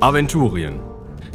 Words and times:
Aventurien. 0.00 0.80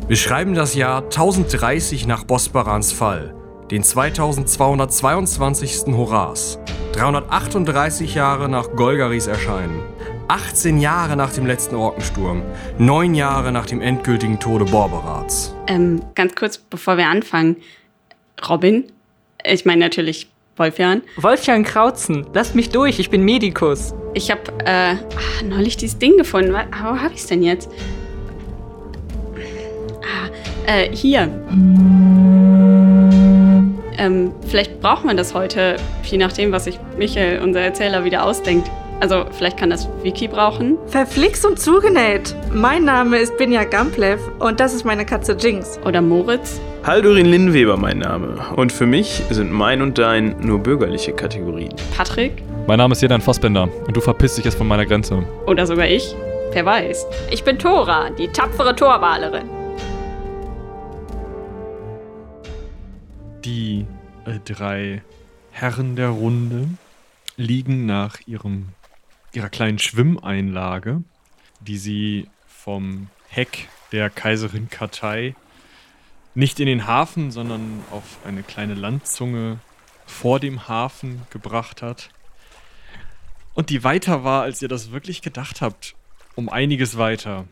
Wir 0.08 0.16
schreiben 0.16 0.54
das 0.54 0.76
Jahr 0.76 1.04
1030 1.04 2.08
nach 2.08 2.24
Bosbarans 2.24 2.92
Fall, 2.92 3.36
den 3.72 3.84
2222. 3.84 5.96
Horas, 5.96 6.60
338 6.94 8.16
Jahre 8.16 8.50
nach 8.50 8.76
Golgaris 8.76 9.28
Erscheinen, 9.28 9.82
18 10.28 10.80
Jahre 10.80 11.16
nach 11.16 11.34
dem 11.34 11.46
letzten 11.46 11.76
Orkensturm, 11.76 12.44
9 12.78 13.16
Jahre 13.16 13.52
nach 13.52 13.66
dem 13.66 13.82
endgültigen 13.82 14.40
Tode 14.40 14.66
Borberats. 14.66 15.56
Ähm, 15.68 16.02
ganz 16.16 16.36
kurz, 16.36 16.58
bevor 16.58 16.98
wir 16.98 17.08
anfangen. 17.08 17.58
Robin, 18.48 18.86
ich 19.44 19.66
meine 19.66 19.82
natürlich 19.82 20.30
Wolfjan. 20.58 21.02
Wolfjan 21.18 21.64
Krautzen, 21.64 22.28
lass 22.34 22.54
mich 22.54 22.70
durch, 22.70 23.00
ich 23.00 23.10
bin 23.10 23.24
Medikus. 23.24 23.94
Ich 24.14 24.32
habe 24.32 24.42
äh, 24.66 24.96
neulich 25.44 25.78
dieses 25.78 26.00
Ding 26.00 26.18
gefunden. 26.18 26.52
Wo 26.52 27.00
habe 27.00 27.14
ich 27.14 27.22
es 27.22 27.28
denn 27.28 27.44
jetzt? 27.44 27.70
Ah, 30.02 30.30
äh, 30.72 30.90
hier. 30.96 31.30
Ähm, 33.98 34.32
vielleicht 34.48 34.80
brauchen 34.82 35.08
wir 35.10 35.16
das 35.16 35.34
heute, 35.34 35.76
je 36.04 36.18
nachdem, 36.18 36.52
was 36.52 36.64
sich 36.66 36.80
Michael, 36.98 37.42
unser 37.42 37.60
Erzähler, 37.60 38.06
wieder 38.06 38.24
ausdenkt. 38.24 38.70
Also, 39.02 39.26
vielleicht 39.32 39.58
kann 39.58 39.70
das 39.70 39.88
Wiki 40.04 40.28
brauchen. 40.28 40.78
Verflixt 40.88 41.46
und 41.46 41.58
zugenäht. 41.58 42.36
Mein 42.54 42.84
Name 42.84 43.18
ist 43.18 43.38
Binja 43.38 43.64
Gamplev 43.64 44.20
und 44.40 44.60
das 44.60 44.74
ist 44.74 44.84
meine 44.84 45.06
Katze 45.06 45.38
Jinx. 45.40 45.80
Oder 45.86 46.02
Moritz. 46.02 46.60
Haldurin 46.86 47.26
Linnweber 47.26 47.78
mein 47.78 48.00
Name. 48.00 48.36
Und 48.58 48.74
für 48.74 48.86
mich 48.86 49.24
sind 49.30 49.52
mein 49.52 49.82
und 49.82 49.98
dein 49.98 50.36
nur 50.42 50.60
bürgerliche 50.60 51.14
Kategorien. 51.14 51.74
Patrick. 51.96 52.44
Mein 52.68 52.78
Name 52.78 52.92
ist 52.92 53.02
Jedan 53.02 53.22
Fassbender 53.22 53.70
und 53.88 53.96
du 53.96 54.02
verpisst 54.02 54.38
dich 54.38 54.46
jetzt 54.46 54.58
von 54.58 54.68
meiner 54.68 54.86
Grenze. 54.86 55.24
Oder 55.46 55.66
sogar 55.66 55.88
ich. 55.88 56.14
Wer 56.52 56.66
weiß. 56.66 57.06
Ich 57.32 57.44
bin 57.44 57.58
Tora, 57.58 58.10
die 58.10 58.28
tapfere 58.28 58.76
Torwalerin. 58.76 59.59
Die 63.46 63.86
äh, 64.26 64.40
drei 64.44 65.02
Herren 65.52 65.96
der 65.96 66.10
Runde 66.10 66.68
liegen 67.38 67.86
nach 67.86 68.20
ihrem, 68.28 68.70
ihrer 69.32 69.50
kleinen 69.50 69.80
Schwimmeinlage, 69.80 71.04
die 71.62 71.78
sie 71.78 72.28
vom 72.48 73.08
Heck 73.30 73.70
der 73.92 74.10
Kaiserin 74.10 74.70
Katei 74.70 75.36
nicht 76.36 76.60
in 76.60 76.66
den 76.66 76.86
Hafen, 76.86 77.32
sondern 77.32 77.84
auf 77.92 78.20
eine 78.26 78.44
kleine 78.44 78.74
Landzunge 78.74 79.60
vor 80.06 80.40
dem 80.40 80.68
Hafen 80.68 81.22
gebracht 81.30 81.82
hat. 81.82 82.10
Und 83.54 83.70
die 83.70 83.84
weiter 83.84 84.24
war, 84.24 84.44
als 84.44 84.62
ihr 84.62 84.68
das 84.68 84.92
wirklich 84.92 85.22
gedacht 85.22 85.62
habt. 85.62 85.96
Um 86.36 86.50
einiges 86.50 86.98
weiter. 86.98 87.46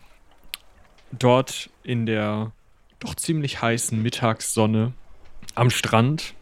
Dort 1.11 1.69
in 1.83 2.05
der 2.05 2.51
doch 2.99 3.15
ziemlich 3.15 3.61
heißen 3.61 4.01
Mittagssonne 4.01 4.93
am 5.57 5.69
Strand 5.69 6.35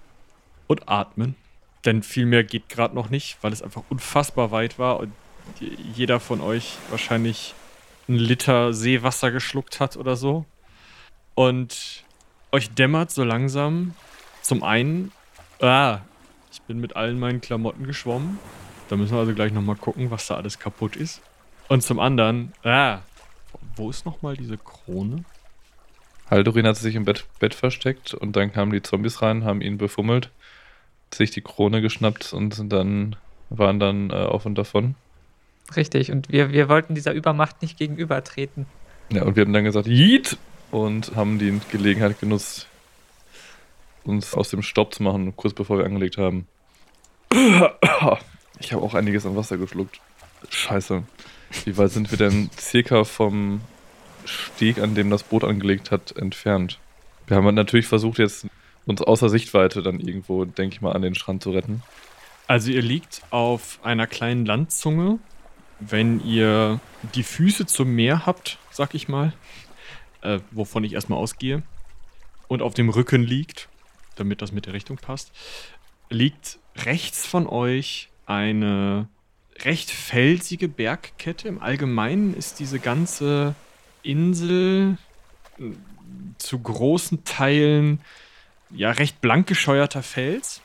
und 0.68 0.90
atmen. 0.90 1.36
Denn 1.86 2.04
viel 2.04 2.26
mehr 2.26 2.44
geht 2.44 2.68
gerade 2.70 2.96
noch 2.96 3.10
nicht, 3.10 3.38
weil 3.42 3.54
es 3.54 3.62
einfach 3.62 3.84
unfassbar 3.90 4.52
weit 4.52 4.78
war 4.80 5.00
und 5.00 5.14
jeder 5.60 6.20
von 6.20 6.42
euch 6.42 6.78
wahrscheinlich 6.90 7.54
einen 8.08 8.18
Liter 8.18 8.74
Seewasser 8.74 9.32
geschluckt 9.32 9.80
hat 9.80 9.96
oder 9.96 10.16
so. 10.16 10.46
Und 11.36 12.04
euch 12.52 12.72
dämmert 12.72 13.12
so 13.12 13.24
langsam 13.24 13.94
zum 14.42 14.64
einen, 14.64 15.12
ah, 15.62 16.00
ich 16.52 16.62
bin 16.64 16.80
mit 16.80 16.96
allen 16.96 17.20
meinen 17.20 17.42
Klamotten 17.42 17.86
geschwommen. 17.86 18.40
Da 18.90 18.96
müssen 18.96 19.14
wir 19.14 19.20
also 19.20 19.34
gleich 19.34 19.52
nochmal 19.52 19.76
gucken, 19.76 20.12
was 20.12 20.28
da 20.28 20.36
alles 20.36 20.60
kaputt 20.60 20.96
ist. 20.96 21.22
Und 21.68 21.84
zum 21.84 22.00
anderen, 22.00 22.54
ah, 22.64 23.00
wo 23.76 23.90
ist 23.90 24.06
nochmal 24.06 24.36
diese 24.36 24.58
Krone? 24.58 25.24
Haldurin 26.30 26.66
hat 26.66 26.78
sich 26.78 26.96
im 26.96 27.06
Bett, 27.06 27.26
Bett 27.40 27.54
versteckt 27.54 28.14
und 28.14 28.36
dann 28.36 28.52
kamen 28.52 28.72
die 28.72 28.82
Zombies 28.82 29.22
rein, 29.22 29.44
haben 29.44 29.62
ihn 29.62 29.78
befummelt, 29.78 30.32
sich 31.14 31.32
die 31.32 31.42
Krone 31.42 31.82
geschnappt 31.82 32.34
und 32.34 32.54
sind 32.54 32.74
dann, 32.74 33.16
waren 33.50 33.80
dann 33.80 34.10
äh, 34.10 34.14
auf 34.14 34.46
und 34.46 34.56
davon. 34.56 34.96
Richtig, 35.76 36.12
und 36.12 36.32
wir, 36.32 36.52
wir 36.52 36.70
wollten 36.70 36.96
dieser 36.96 37.14
Übermacht 37.14 37.62
nicht 37.62 37.78
gegenübertreten. 37.78 38.66
Ja, 39.12 39.24
und 39.24 39.36
wir 39.36 39.42
haben 39.42 39.54
dann 39.54 39.64
gesagt, 39.64 39.88
Yeet! 39.88 40.38
Und 40.72 41.16
haben 41.16 41.40
die 41.40 41.62
Gelegenheit 41.72 42.20
genutzt, 42.20 42.68
uns 44.04 44.34
aus 44.34 44.50
dem 44.50 44.62
Staub 44.62 44.94
zu 44.94 45.04
machen, 45.04 45.36
kurz 45.36 45.54
bevor 45.54 45.78
wir 45.78 45.86
angelegt 45.86 46.18
haben. 46.18 46.48
Ich 48.58 48.72
habe 48.72 48.84
auch 48.84 48.94
einiges 48.94 49.26
an 49.26 49.36
Wasser 49.36 49.58
geschluckt. 49.58 50.00
Scheiße. 50.50 51.04
Wie 51.66 51.78
weit 51.78 51.92
sind 51.92 52.10
wir 52.10 52.18
denn 52.18 52.50
circa 52.58 53.04
vom 53.04 53.60
Steg, 54.26 54.80
an 54.80 54.96
dem 54.96 55.10
das 55.10 55.24
Boot 55.24 55.44
angelegt 55.44 55.92
hat, 55.92 56.16
entfernt? 56.16 56.80
Wir 57.28 57.38
haben 57.38 57.56
natürlich 57.56 57.88
versucht, 57.88 58.20
jetzt 58.20 58.48
uns 58.86 59.02
außer 59.02 59.30
Sichtweite 59.30 59.82
dann 59.82 60.00
irgendwo, 60.00 60.46
denke 60.46 60.76
ich 60.76 60.82
mal, 60.82 60.94
an 60.94 61.02
den 61.02 61.16
Strand 61.16 61.44
zu 61.44 61.52
retten. 61.52 61.82
Also 62.48 62.72
ihr 62.72 62.82
liegt 62.82 63.22
auf 63.32 63.80
einer 63.84 64.08
kleinen 64.08 64.46
Landzunge. 64.46 65.20
Wenn 65.80 66.24
ihr 66.24 66.80
die 67.16 67.24
Füße 67.24 67.66
zum 67.66 67.96
Meer 67.96 68.26
habt, 68.26 68.60
sag 68.70 68.94
ich 68.94 69.08
mal, 69.08 69.34
äh, 70.22 70.40
wovon 70.52 70.84
ich 70.84 70.94
erstmal 70.94 71.20
ausgehe, 71.20 71.64
und 72.48 72.62
auf 72.62 72.76
dem 72.76 72.90
Rücken 72.90 73.24
liegt, 73.24 73.68
damit 74.16 74.42
das 74.42 74.52
mit 74.52 74.68
der 74.68 74.74
Richtung 74.74 74.98
passt, 74.98 75.32
liegt 76.10 76.60
rechts 76.78 77.26
von 77.26 77.48
euch 77.48 78.10
eine 78.26 79.08
recht 79.64 79.90
felsige 79.90 80.68
Bergkette. 80.68 81.48
Im 81.48 81.62
Allgemeinen 81.62 82.36
ist 82.36 82.60
diese 82.60 82.80
ganze 82.80 83.56
Insel 84.06 84.98
äh, 85.60 85.64
zu 86.38 86.60
großen 86.60 87.24
Teilen 87.24 88.00
ja 88.72 88.92
recht 88.92 89.22
blank 89.22 89.48
gescheuerter 89.48 90.04
Fels 90.04 90.62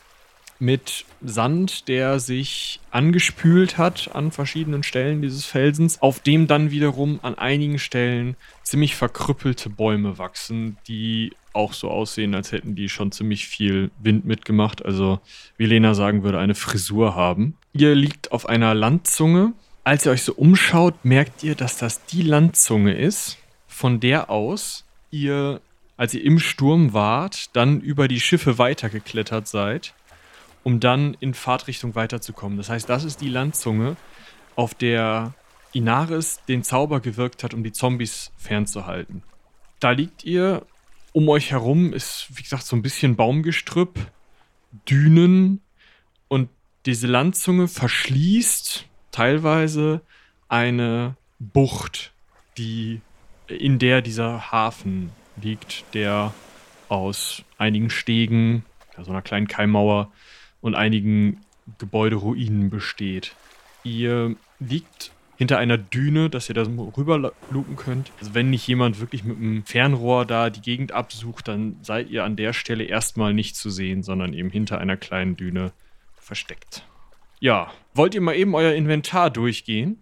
mit 0.59 1.05
Sand, 1.23 1.87
der 1.87 2.19
sich 2.19 2.79
angespült 2.91 3.79
hat 3.79 4.11
an 4.13 4.31
verschiedenen 4.31 4.83
Stellen 4.83 5.21
dieses 5.21 5.45
Felsens, 5.45 6.01
auf 6.01 6.19
dem 6.19 6.45
dann 6.45 6.69
wiederum 6.69 7.19
an 7.23 7.35
einigen 7.35 7.79
Stellen 7.79 8.35
ziemlich 8.61 8.95
verkrüppelte 8.95 9.71
Bäume 9.71 10.19
wachsen, 10.19 10.77
die 10.87 11.33
auch 11.53 11.73
so 11.73 11.89
aussehen, 11.89 12.35
als 12.35 12.51
hätten 12.51 12.75
die 12.75 12.89
schon 12.89 13.11
ziemlich 13.11 13.47
viel 13.47 13.89
Wind 14.01 14.25
mitgemacht. 14.25 14.85
Also, 14.85 15.19
wie 15.57 15.65
Lena 15.65 15.95
sagen 15.95 16.23
würde, 16.23 16.37
eine 16.37 16.55
Frisur 16.55 17.15
haben. 17.15 17.57
Ihr 17.73 17.95
liegt 17.95 18.31
auf 18.31 18.47
einer 18.47 18.73
Landzunge. 18.73 19.53
Als 19.83 20.05
ihr 20.05 20.11
euch 20.11 20.23
so 20.23 20.33
umschaut, 20.33 21.03
merkt 21.03 21.43
ihr, 21.43 21.55
dass 21.55 21.77
das 21.77 22.05
die 22.05 22.21
Landzunge 22.21 22.93
ist, 22.93 23.37
von 23.67 23.99
der 23.99 24.29
aus 24.29 24.85
ihr, 25.09 25.61
als 25.97 26.13
ihr 26.13 26.23
im 26.23 26.39
Sturm 26.39 26.93
wart, 26.93 27.55
dann 27.55 27.81
über 27.81 28.07
die 28.07 28.19
Schiffe 28.19 28.57
weitergeklettert 28.57 29.47
seid 29.47 29.93
um 30.63 30.79
dann 30.79 31.15
in 31.19 31.33
Fahrtrichtung 31.33 31.95
weiterzukommen. 31.95 32.57
Das 32.57 32.69
heißt, 32.69 32.87
das 32.89 33.03
ist 33.03 33.21
die 33.21 33.29
Landzunge, 33.29 33.97
auf 34.55 34.73
der 34.73 35.33
Inaris 35.73 36.41
den 36.47 36.63
Zauber 36.63 36.99
gewirkt 36.99 37.43
hat, 37.43 37.53
um 37.53 37.63
die 37.63 37.71
Zombies 37.71 38.31
fernzuhalten. 38.37 39.23
Da 39.79 39.91
liegt 39.91 40.23
ihr, 40.23 40.65
um 41.13 41.29
euch 41.29 41.51
herum 41.51 41.93
ist, 41.93 42.27
wie 42.29 42.43
gesagt, 42.43 42.63
so 42.63 42.75
ein 42.75 42.81
bisschen 42.81 43.15
Baumgestrüpp, 43.15 43.99
Dünen 44.89 45.61
und 46.27 46.49
diese 46.85 47.07
Landzunge 47.07 47.67
verschließt 47.67 48.85
teilweise 49.11 50.01
eine 50.47 51.15
Bucht, 51.39 52.11
die 52.57 53.01
in 53.47 53.79
der 53.79 54.01
dieser 54.01 54.51
Hafen 54.51 55.11
liegt, 55.41 55.83
der 55.93 56.33
aus 56.89 57.43
einigen 57.57 57.89
Stegen, 57.89 58.65
so 59.01 59.11
einer 59.11 59.21
kleinen 59.21 59.47
Keimmauer 59.47 60.11
und 60.61 60.75
einigen 60.75 61.41
Gebäuderuinen 61.77 62.69
besteht. 62.69 63.35
Ihr 63.83 64.35
liegt 64.59 65.11
hinter 65.37 65.57
einer 65.57 65.77
Düne, 65.77 66.29
dass 66.29 66.49
ihr 66.49 66.55
da 66.55 66.63
rüber 66.95 67.33
lupen 67.49 67.75
könnt. 67.75 68.11
Also 68.19 68.35
wenn 68.35 68.51
nicht 68.51 68.67
jemand 68.67 68.99
wirklich 68.99 69.23
mit 69.23 69.37
einem 69.37 69.65
Fernrohr 69.65 70.25
da 70.25 70.51
die 70.51 70.61
Gegend 70.61 70.91
absucht, 70.91 71.47
dann 71.47 71.77
seid 71.81 72.09
ihr 72.09 72.23
an 72.23 72.35
der 72.35 72.53
Stelle 72.53 72.83
erstmal 72.83 73.33
nicht 73.33 73.55
zu 73.55 73.71
sehen, 73.71 74.03
sondern 74.03 74.33
eben 74.33 74.51
hinter 74.51 74.79
einer 74.79 74.97
kleinen 74.97 75.35
Düne 75.35 75.71
versteckt. 76.15 76.85
Ja, 77.41 77.71
wollt 77.95 78.13
ihr 78.13 78.21
mal 78.21 78.35
eben 78.35 78.53
euer 78.53 78.73
Inventar 78.73 79.31
durchgehen? 79.31 79.97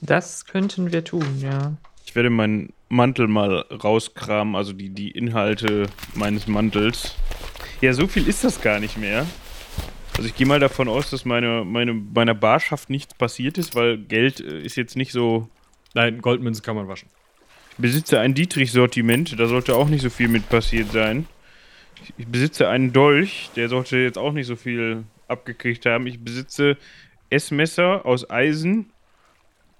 Das 0.00 0.46
könnten 0.46 0.92
wir 0.92 1.02
tun, 1.02 1.26
ja. 1.40 1.76
Ich 2.06 2.14
werde 2.14 2.30
meinen 2.30 2.72
Mantel 2.88 3.26
mal 3.26 3.62
rauskramen, 3.62 4.54
also 4.54 4.72
die, 4.72 4.88
die 4.90 5.10
Inhalte 5.10 5.88
meines 6.14 6.46
Mantels. 6.46 7.16
Ja, 7.80 7.92
so 7.92 8.06
viel 8.06 8.28
ist 8.28 8.44
das 8.44 8.60
gar 8.60 8.78
nicht 8.78 8.96
mehr. 8.96 9.26
Also 10.16 10.28
ich 10.28 10.36
gehe 10.36 10.46
mal 10.46 10.60
davon 10.60 10.88
aus, 10.88 11.10
dass 11.10 11.24
meine, 11.24 11.64
meine, 11.64 11.94
meiner 11.94 12.34
Barschaft 12.34 12.90
nichts 12.90 13.12
passiert 13.12 13.58
ist, 13.58 13.74
weil 13.74 13.98
Geld 13.98 14.38
äh, 14.38 14.62
ist 14.62 14.76
jetzt 14.76 14.96
nicht 14.96 15.10
so. 15.10 15.48
Nein, 15.94 16.20
Goldmünzen 16.20 16.62
kann 16.62 16.76
man 16.76 16.86
waschen. 16.86 17.08
Ich 17.72 17.78
besitze 17.78 18.20
ein 18.20 18.34
Dietrich-Sortiment, 18.34 19.38
da 19.38 19.48
sollte 19.48 19.74
auch 19.74 19.88
nicht 19.88 20.02
so 20.02 20.10
viel 20.10 20.28
mit 20.28 20.48
passiert 20.48 20.92
sein. 20.92 21.26
Ich 22.16 22.26
besitze 22.28 22.68
einen 22.68 22.92
Dolch, 22.92 23.50
der 23.56 23.68
sollte 23.68 23.96
jetzt 23.96 24.16
auch 24.16 24.32
nicht 24.32 24.46
so 24.46 24.54
viel 24.54 25.02
abgekriegt 25.28 25.86
haben. 25.86 26.06
Ich 26.06 26.22
besitze 26.22 26.76
Essmesser 27.30 28.04
aus 28.06 28.30
Eisen. 28.30 28.90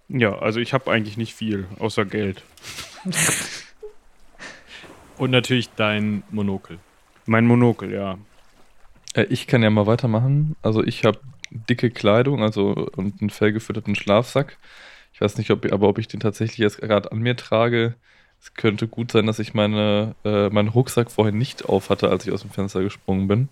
Ja, 0.09 0.39
also 0.39 0.61
ich 0.61 0.73
habe 0.73 0.91
eigentlich 0.91 1.17
nicht 1.17 1.35
viel, 1.35 1.67
außer 1.79 2.05
Geld. 2.05 2.43
Und 5.19 5.31
natürlich 5.31 5.71
dein 5.71 6.23
Monokel. 6.31 6.79
Mein 7.27 7.47
Monokel, 7.47 7.93
ja. 7.93 8.19
Äh, 9.15 9.25
ich 9.25 9.47
kann 9.47 9.63
ja 9.63 9.71
mal 9.71 9.87
weitermachen. 9.87 10.57
Also 10.63 10.83
ich 10.85 11.05
habe 11.05 11.19
dicke 11.51 11.91
Kleidung, 11.91 12.43
also 12.43 12.89
und 12.97 13.21
einen 13.21 13.31
fellgefütterten 13.31 13.95
Schlafsack. 13.95 14.59
Ich 15.13 15.21
weiß 15.21 15.37
nicht, 15.39 15.51
ob, 15.51 15.71
aber 15.73 15.89
ob 15.89 15.99
ich 15.99 16.09
den 16.09 16.21
tatsächlich 16.21 16.59
jetzt 16.59 16.81
gerade 16.81 17.11
an 17.11 17.19
mir 17.19 17.37
trage. 17.37 17.95
Es 18.41 18.55
könnte 18.55 18.87
gut 18.87 19.11
sein, 19.11 19.27
dass 19.27 19.41
ich 19.41 19.53
meine, 19.53 20.15
äh, 20.25 20.49
meinen 20.51 20.69
Rucksack 20.69 21.11
vorhin 21.11 21.39
nicht 21.39 21.65
auf 21.65 21.91
hatte, 21.91 22.09
als 22.09 22.25
ich 22.25 22.33
aus 22.33 22.43
dem 22.43 22.51
Fenster 22.51 22.83
gesprungen 22.83 23.27
bin. 23.27 23.49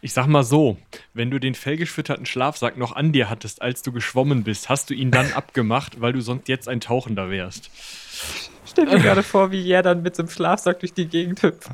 Ich 0.00 0.12
sag 0.12 0.26
mal 0.26 0.42
so, 0.42 0.76
wenn 1.14 1.30
du 1.30 1.38
den 1.38 1.54
fellgeschwitterten 1.54 2.26
Schlafsack 2.26 2.76
noch 2.76 2.94
an 2.94 3.12
dir 3.12 3.30
hattest, 3.30 3.62
als 3.62 3.82
du 3.82 3.92
geschwommen 3.92 4.44
bist, 4.44 4.68
hast 4.68 4.90
du 4.90 4.94
ihn 4.94 5.10
dann 5.10 5.32
abgemacht, 5.34 6.00
weil 6.00 6.12
du 6.12 6.20
sonst 6.20 6.48
jetzt 6.48 6.68
ein 6.68 6.80
Tauchender 6.80 7.30
wärst. 7.30 7.70
Stell 8.66 8.86
dir 8.86 8.98
gerade 8.98 9.22
vor, 9.22 9.52
wie 9.52 9.70
er 9.70 9.82
dann 9.82 10.02
mit 10.02 10.16
so 10.16 10.22
einem 10.22 10.30
Schlafsack 10.30 10.80
durch 10.80 10.92
die 10.92 11.06
Gegend 11.06 11.42
hüpft. 11.42 11.70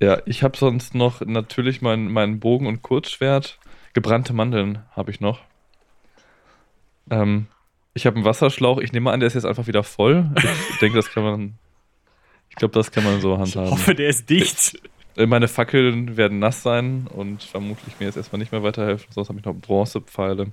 Ja, 0.00 0.20
ich 0.26 0.42
habe 0.42 0.56
sonst 0.56 0.94
noch 0.94 1.20
natürlich 1.20 1.80
meinen 1.80 2.12
mein 2.12 2.38
Bogen 2.40 2.66
und 2.66 2.82
Kurzschwert. 2.82 3.58
Gebrannte 3.94 4.32
Mandeln 4.34 4.82
habe 4.94 5.10
ich 5.10 5.20
noch. 5.20 5.40
Ähm, 7.10 7.46
ich 7.94 8.04
habe 8.04 8.16
einen 8.16 8.26
Wasserschlauch. 8.26 8.78
Ich 8.78 8.92
nehme 8.92 9.10
an, 9.10 9.20
der 9.20 9.26
ist 9.26 9.34
jetzt 9.34 9.46
einfach 9.46 9.66
wieder 9.66 9.82
voll. 9.82 10.30
Ich 10.70 10.78
denke, 10.80 10.96
das 10.96 11.10
kann 11.10 11.22
man. 11.22 11.58
Ich 12.50 12.56
glaube, 12.56 12.74
das 12.74 12.90
kann 12.90 13.04
man 13.04 13.20
so 13.20 13.38
handhaben. 13.38 13.68
Ich 13.68 13.72
hoffe, 13.72 13.94
der 13.94 14.08
ist 14.08 14.28
dicht. 14.28 14.80
Äh, 15.16 15.26
Meine 15.26 15.48
Fackeln 15.48 16.16
werden 16.16 16.38
nass 16.38 16.62
sein 16.62 17.08
und 17.08 17.42
vermutlich 17.42 17.98
mir 17.98 18.06
jetzt 18.06 18.16
erstmal 18.16 18.38
nicht 18.38 18.52
mehr 18.52 18.62
weiterhelfen. 18.62 19.10
Sonst 19.10 19.28
habe 19.28 19.38
ich 19.38 19.44
noch 19.44 19.54
Bronzepfeile. 19.54 20.52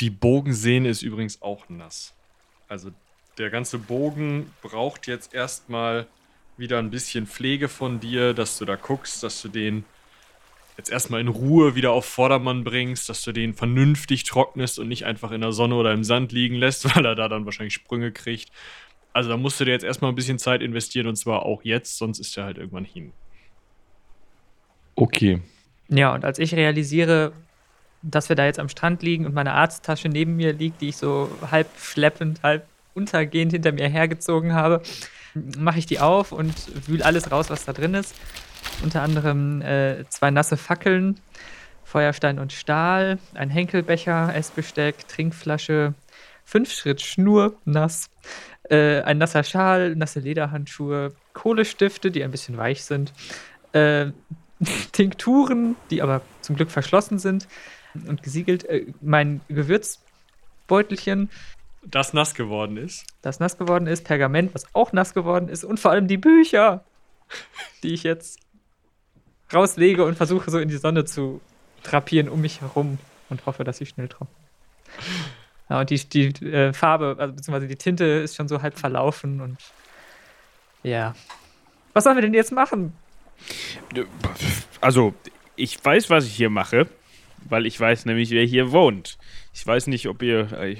Die 0.00 0.10
Bogensehne 0.10 0.88
ist 0.88 1.02
übrigens 1.02 1.42
auch 1.42 1.68
nass. 1.68 2.14
Also 2.68 2.90
der 3.38 3.50
ganze 3.50 3.78
Bogen 3.78 4.52
braucht 4.62 5.06
jetzt 5.06 5.32
erstmal 5.32 6.06
wieder 6.56 6.78
ein 6.78 6.90
bisschen 6.90 7.26
Pflege 7.26 7.68
von 7.68 8.00
dir, 8.00 8.34
dass 8.34 8.58
du 8.58 8.64
da 8.64 8.76
guckst, 8.76 9.22
dass 9.22 9.40
du 9.42 9.48
den 9.48 9.84
jetzt 10.76 10.90
erstmal 10.90 11.20
in 11.20 11.28
Ruhe 11.28 11.74
wieder 11.74 11.92
auf 11.92 12.04
Vordermann 12.04 12.64
bringst, 12.64 13.08
dass 13.08 13.22
du 13.22 13.32
den 13.32 13.54
vernünftig 13.54 14.24
trocknest 14.24 14.78
und 14.78 14.88
nicht 14.88 15.04
einfach 15.04 15.30
in 15.32 15.40
der 15.40 15.52
Sonne 15.52 15.74
oder 15.74 15.92
im 15.92 16.04
Sand 16.04 16.32
liegen 16.32 16.54
lässt, 16.54 16.84
weil 16.96 17.04
er 17.04 17.14
da 17.14 17.28
dann 17.28 17.44
wahrscheinlich 17.44 17.74
Sprünge 17.74 18.12
kriegt. 18.12 18.50
Also 19.12 19.30
da 19.30 19.36
musst 19.36 19.58
du 19.58 19.64
dir 19.64 19.72
jetzt 19.72 19.84
erstmal 19.84 20.12
ein 20.12 20.16
bisschen 20.16 20.38
Zeit 20.38 20.62
investieren 20.62 21.06
und 21.06 21.16
zwar 21.16 21.44
auch 21.44 21.64
jetzt, 21.64 21.96
sonst 21.98 22.18
ist 22.18 22.36
er 22.36 22.44
halt 22.44 22.58
irgendwann 22.58 22.84
hin. 22.84 23.12
Okay. 25.00 25.40
Ja, 25.88 26.12
und 26.12 26.24
als 26.24 26.40
ich 26.40 26.54
realisiere, 26.56 27.32
dass 28.02 28.28
wir 28.28 28.34
da 28.34 28.46
jetzt 28.46 28.58
am 28.58 28.68
Strand 28.68 29.00
liegen 29.02 29.26
und 29.26 29.34
meine 29.34 29.52
Arzttasche 29.52 30.08
neben 30.08 30.34
mir 30.34 30.52
liegt, 30.52 30.80
die 30.80 30.88
ich 30.88 30.96
so 30.96 31.30
halb 31.52 31.68
schleppend, 31.78 32.42
halb 32.42 32.66
untergehend 32.94 33.52
hinter 33.52 33.70
mir 33.70 33.88
hergezogen 33.88 34.54
habe, 34.54 34.82
mache 35.56 35.78
ich 35.78 35.86
die 35.86 36.00
auf 36.00 36.32
und 36.32 36.52
wühle 36.88 37.04
alles 37.04 37.30
raus, 37.30 37.48
was 37.48 37.64
da 37.64 37.72
drin 37.72 37.94
ist. 37.94 38.16
Unter 38.82 39.02
anderem 39.02 39.62
äh, 39.62 40.04
zwei 40.08 40.32
nasse 40.32 40.56
Fackeln, 40.56 41.20
Feuerstein 41.84 42.40
und 42.40 42.52
Stahl, 42.52 43.18
ein 43.34 43.50
Henkelbecher, 43.50 44.34
Essbesteck, 44.34 45.06
Trinkflasche, 45.06 45.94
fünf 46.44 46.72
Schritt 46.72 47.02
Schnur, 47.02 47.56
nass, 47.64 48.10
äh, 48.68 49.00
ein 49.02 49.18
nasser 49.18 49.44
Schal, 49.44 49.94
nasse 49.94 50.18
Lederhandschuhe, 50.18 51.12
Kohlestifte, 51.34 52.10
die 52.10 52.24
ein 52.24 52.32
bisschen 52.32 52.56
weich 52.56 52.82
sind, 52.82 53.12
äh, 53.72 54.06
Tinkturen, 54.92 55.76
die 55.90 56.02
aber 56.02 56.22
zum 56.40 56.56
Glück 56.56 56.70
verschlossen 56.70 57.18
sind 57.18 57.46
und 58.06 58.22
gesiegelt, 58.22 58.64
äh, 58.64 58.86
mein 59.00 59.40
Gewürzbeutelchen, 59.48 61.30
Das 61.82 62.12
nass 62.12 62.34
geworden 62.34 62.76
ist. 62.76 63.06
das 63.22 63.40
nass 63.40 63.56
geworden 63.56 63.86
ist, 63.86 64.04
Pergament, 64.04 64.54
was 64.54 64.66
auch 64.74 64.92
nass 64.92 65.14
geworden 65.14 65.48
ist 65.48 65.64
und 65.64 65.78
vor 65.80 65.90
allem 65.92 66.08
die 66.08 66.18
Bücher, 66.18 66.84
die 67.82 67.94
ich 67.94 68.02
jetzt 68.02 68.40
rauslege 69.52 70.04
und 70.04 70.16
versuche 70.16 70.50
so 70.50 70.58
in 70.58 70.68
die 70.68 70.76
Sonne 70.76 71.04
zu 71.04 71.40
drapieren 71.84 72.28
um 72.28 72.40
mich 72.40 72.60
herum 72.60 72.98
und 73.30 73.46
hoffe, 73.46 73.64
dass 73.64 73.78
sie 73.78 73.86
schnell 73.86 74.08
trocknen. 74.08 74.36
Ja, 75.70 75.80
und 75.80 75.90
die, 75.90 76.08
die 76.08 76.46
äh, 76.46 76.72
Farbe, 76.72 77.16
also 77.18 77.34
beziehungsweise 77.34 77.68
die 77.68 77.76
Tinte 77.76 78.04
ist 78.04 78.36
schon 78.36 78.48
so 78.48 78.62
halb 78.62 78.78
verlaufen 78.78 79.40
und 79.40 79.58
ja. 80.82 81.14
Was 81.92 82.04
sollen 82.04 82.16
wir 82.16 82.22
denn 82.22 82.34
jetzt 82.34 82.52
machen? 82.52 82.92
Also, 84.80 85.14
ich 85.56 85.82
weiß, 85.82 86.10
was 86.10 86.26
ich 86.26 86.34
hier 86.34 86.50
mache, 86.50 86.86
weil 87.48 87.66
ich 87.66 87.78
weiß 87.78 88.06
nämlich, 88.06 88.30
wer 88.30 88.44
hier 88.44 88.72
wohnt. 88.72 89.18
Ich 89.54 89.66
weiß 89.66 89.86
nicht, 89.88 90.08
ob 90.08 90.22
ihr. 90.22 90.52
äh, 90.52 90.76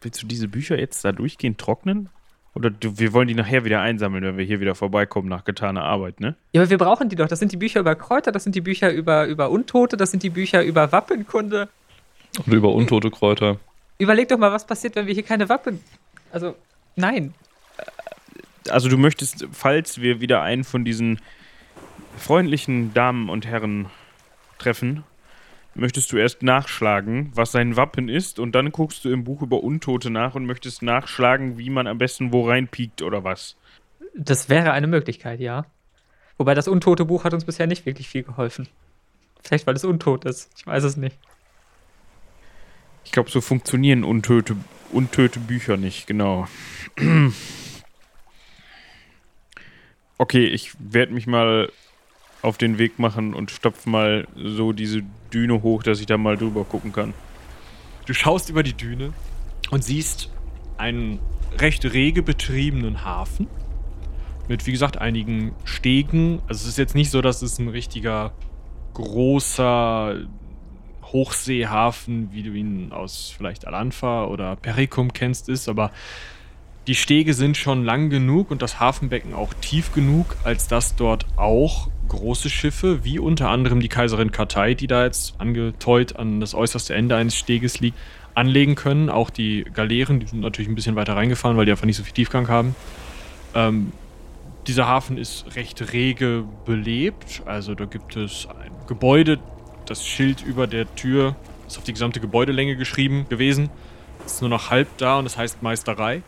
Willst 0.00 0.22
du 0.22 0.26
diese 0.26 0.46
Bücher 0.46 0.78
jetzt 0.78 1.04
da 1.04 1.10
durchgehend 1.10 1.58
trocknen? 1.58 2.08
Oder 2.54 2.70
du, 2.70 2.98
wir 2.98 3.12
wollen 3.12 3.26
die 3.28 3.34
nachher 3.34 3.64
wieder 3.64 3.80
einsammeln, 3.80 4.22
wenn 4.22 4.36
wir 4.36 4.44
hier 4.44 4.60
wieder 4.60 4.74
vorbeikommen 4.76 5.28
nach 5.28 5.44
getaner 5.44 5.82
Arbeit, 5.82 6.20
ne? 6.20 6.36
Ja, 6.52 6.60
aber 6.62 6.70
wir 6.70 6.78
brauchen 6.78 7.08
die 7.08 7.16
doch. 7.16 7.26
Das 7.26 7.40
sind 7.40 7.50
die 7.52 7.56
Bücher 7.56 7.80
über 7.80 7.94
Kräuter, 7.96 8.30
das 8.32 8.44
sind 8.44 8.54
die 8.54 8.60
Bücher 8.60 8.92
über, 8.92 9.26
über 9.26 9.50
Untote, 9.50 9.96
das 9.96 10.12
sind 10.12 10.22
die 10.22 10.30
Bücher 10.30 10.62
über 10.62 10.92
Wappenkunde. 10.92 11.68
Und 12.46 12.52
über 12.52 12.72
untote 12.72 13.10
Kräuter. 13.10 13.58
Überleg 13.98 14.28
doch 14.28 14.38
mal, 14.38 14.52
was 14.52 14.66
passiert, 14.66 14.94
wenn 14.96 15.06
wir 15.06 15.14
hier 15.14 15.24
keine 15.24 15.48
Wappen. 15.48 15.80
Also, 16.30 16.54
nein. 16.94 17.34
Also, 18.68 18.88
du 18.88 18.98
möchtest, 18.98 19.46
falls 19.52 20.00
wir 20.00 20.20
wieder 20.20 20.42
einen 20.42 20.62
von 20.62 20.84
diesen 20.84 21.20
freundlichen 22.18 22.94
Damen 22.94 23.28
und 23.28 23.46
Herren 23.46 23.86
treffen, 24.58 25.04
möchtest 25.74 26.12
du 26.12 26.16
erst 26.16 26.42
nachschlagen, 26.42 27.30
was 27.34 27.52
sein 27.52 27.76
Wappen 27.76 28.08
ist, 28.08 28.38
und 28.38 28.54
dann 28.54 28.72
guckst 28.72 29.04
du 29.04 29.10
im 29.10 29.24
Buch 29.24 29.42
über 29.42 29.62
Untote 29.62 30.10
nach 30.10 30.34
und 30.34 30.46
möchtest 30.46 30.82
nachschlagen, 30.82 31.58
wie 31.58 31.70
man 31.70 31.86
am 31.86 31.98
besten 31.98 32.32
wo 32.32 32.48
reinpiekt 32.48 33.02
oder 33.02 33.24
was. 33.24 33.56
Das 34.14 34.48
wäre 34.48 34.72
eine 34.72 34.86
Möglichkeit, 34.86 35.40
ja. 35.40 35.66
Wobei 36.36 36.54
das 36.54 36.68
untote 36.68 37.04
Buch 37.04 37.24
hat 37.24 37.34
uns 37.34 37.44
bisher 37.44 37.66
nicht 37.66 37.86
wirklich 37.86 38.08
viel 38.08 38.22
geholfen. 38.22 38.68
Vielleicht, 39.42 39.66
weil 39.66 39.76
es 39.76 39.84
untot 39.84 40.24
ist. 40.24 40.50
Ich 40.56 40.66
weiß 40.66 40.84
es 40.84 40.96
nicht. 40.96 41.16
Ich 43.04 43.12
glaube, 43.12 43.30
so 43.30 43.40
funktionieren 43.40 44.04
untöte, 44.04 44.56
untöte 44.92 45.40
Bücher 45.40 45.76
nicht, 45.76 46.06
genau. 46.06 46.46
Okay, 50.20 50.46
ich 50.46 50.72
werde 50.80 51.12
mich 51.12 51.28
mal 51.28 51.70
auf 52.42 52.58
den 52.58 52.78
Weg 52.78 52.98
machen 52.98 53.34
und 53.34 53.50
stopf 53.50 53.86
mal 53.86 54.26
so 54.36 54.72
diese 54.72 55.02
Düne 55.32 55.62
hoch, 55.62 55.82
dass 55.82 56.00
ich 56.00 56.06
da 56.06 56.16
mal 56.16 56.36
drüber 56.36 56.64
gucken 56.64 56.92
kann. 56.92 57.14
Du 58.06 58.14
schaust 58.14 58.48
über 58.48 58.62
die 58.62 58.74
Düne 58.74 59.12
und 59.70 59.84
siehst 59.84 60.30
einen 60.76 61.18
recht 61.58 61.84
rege 61.84 62.22
betriebenen 62.22 63.04
Hafen 63.04 63.48
mit, 64.48 64.66
wie 64.66 64.72
gesagt, 64.72 64.98
einigen 64.98 65.54
Stegen. 65.64 66.40
Also 66.48 66.62
es 66.62 66.68
ist 66.68 66.78
jetzt 66.78 66.94
nicht 66.94 67.10
so, 67.10 67.20
dass 67.20 67.42
es 67.42 67.58
ein 67.58 67.68
richtiger 67.68 68.32
großer 68.94 70.26
Hochseehafen, 71.04 72.32
wie 72.32 72.42
du 72.42 72.52
ihn 72.52 72.92
aus 72.92 73.32
vielleicht 73.36 73.66
Alanfa 73.66 74.26
oder 74.26 74.56
Pericum 74.56 75.12
kennst, 75.12 75.48
ist, 75.48 75.68
aber 75.68 75.90
die 76.88 76.94
Stege 76.94 77.34
sind 77.34 77.58
schon 77.58 77.84
lang 77.84 78.08
genug 78.08 78.50
und 78.50 78.62
das 78.62 78.80
Hafenbecken 78.80 79.34
auch 79.34 79.52
tief 79.60 79.92
genug, 79.92 80.36
als 80.42 80.68
dass 80.68 80.96
dort 80.96 81.26
auch 81.36 81.88
große 82.08 82.48
Schiffe, 82.48 83.04
wie 83.04 83.18
unter 83.18 83.50
anderem 83.50 83.80
die 83.80 83.90
Kaiserin 83.90 84.32
Kartei, 84.32 84.72
die 84.72 84.86
da 84.86 85.04
jetzt 85.04 85.38
angeteut 85.38 86.16
an 86.16 86.40
das 86.40 86.54
äußerste 86.54 86.94
Ende 86.94 87.14
eines 87.14 87.36
Steges 87.36 87.80
liegt, 87.80 87.98
anlegen 88.34 88.74
können. 88.74 89.10
Auch 89.10 89.28
die 89.28 89.64
Galeeren, 89.64 90.18
die 90.18 90.26
sind 90.26 90.40
natürlich 90.40 90.70
ein 90.70 90.74
bisschen 90.74 90.96
weiter 90.96 91.14
reingefahren, 91.14 91.58
weil 91.58 91.66
die 91.66 91.72
einfach 91.72 91.84
nicht 91.84 91.98
so 91.98 92.04
viel 92.04 92.14
Tiefgang 92.14 92.48
haben. 92.48 92.74
Ähm, 93.54 93.92
dieser 94.66 94.86
Hafen 94.86 95.18
ist 95.18 95.44
recht 95.56 95.92
rege 95.92 96.44
belebt. 96.64 97.42
Also 97.44 97.74
da 97.74 97.84
gibt 97.84 98.16
es 98.16 98.46
ein 98.46 98.70
Gebäude, 98.86 99.38
das 99.84 100.06
Schild 100.06 100.42
über 100.42 100.66
der 100.66 100.94
Tür 100.94 101.36
ist 101.66 101.76
auf 101.76 101.84
die 101.84 101.92
gesamte 101.92 102.20
Gebäudelänge 102.20 102.76
geschrieben 102.76 103.26
gewesen. 103.28 103.68
Ist 104.24 104.40
nur 104.40 104.48
noch 104.48 104.70
halb 104.70 104.88
da 104.96 105.18
und 105.18 105.26
es 105.26 105.36
heißt 105.36 105.62
Meisterei. 105.62 106.22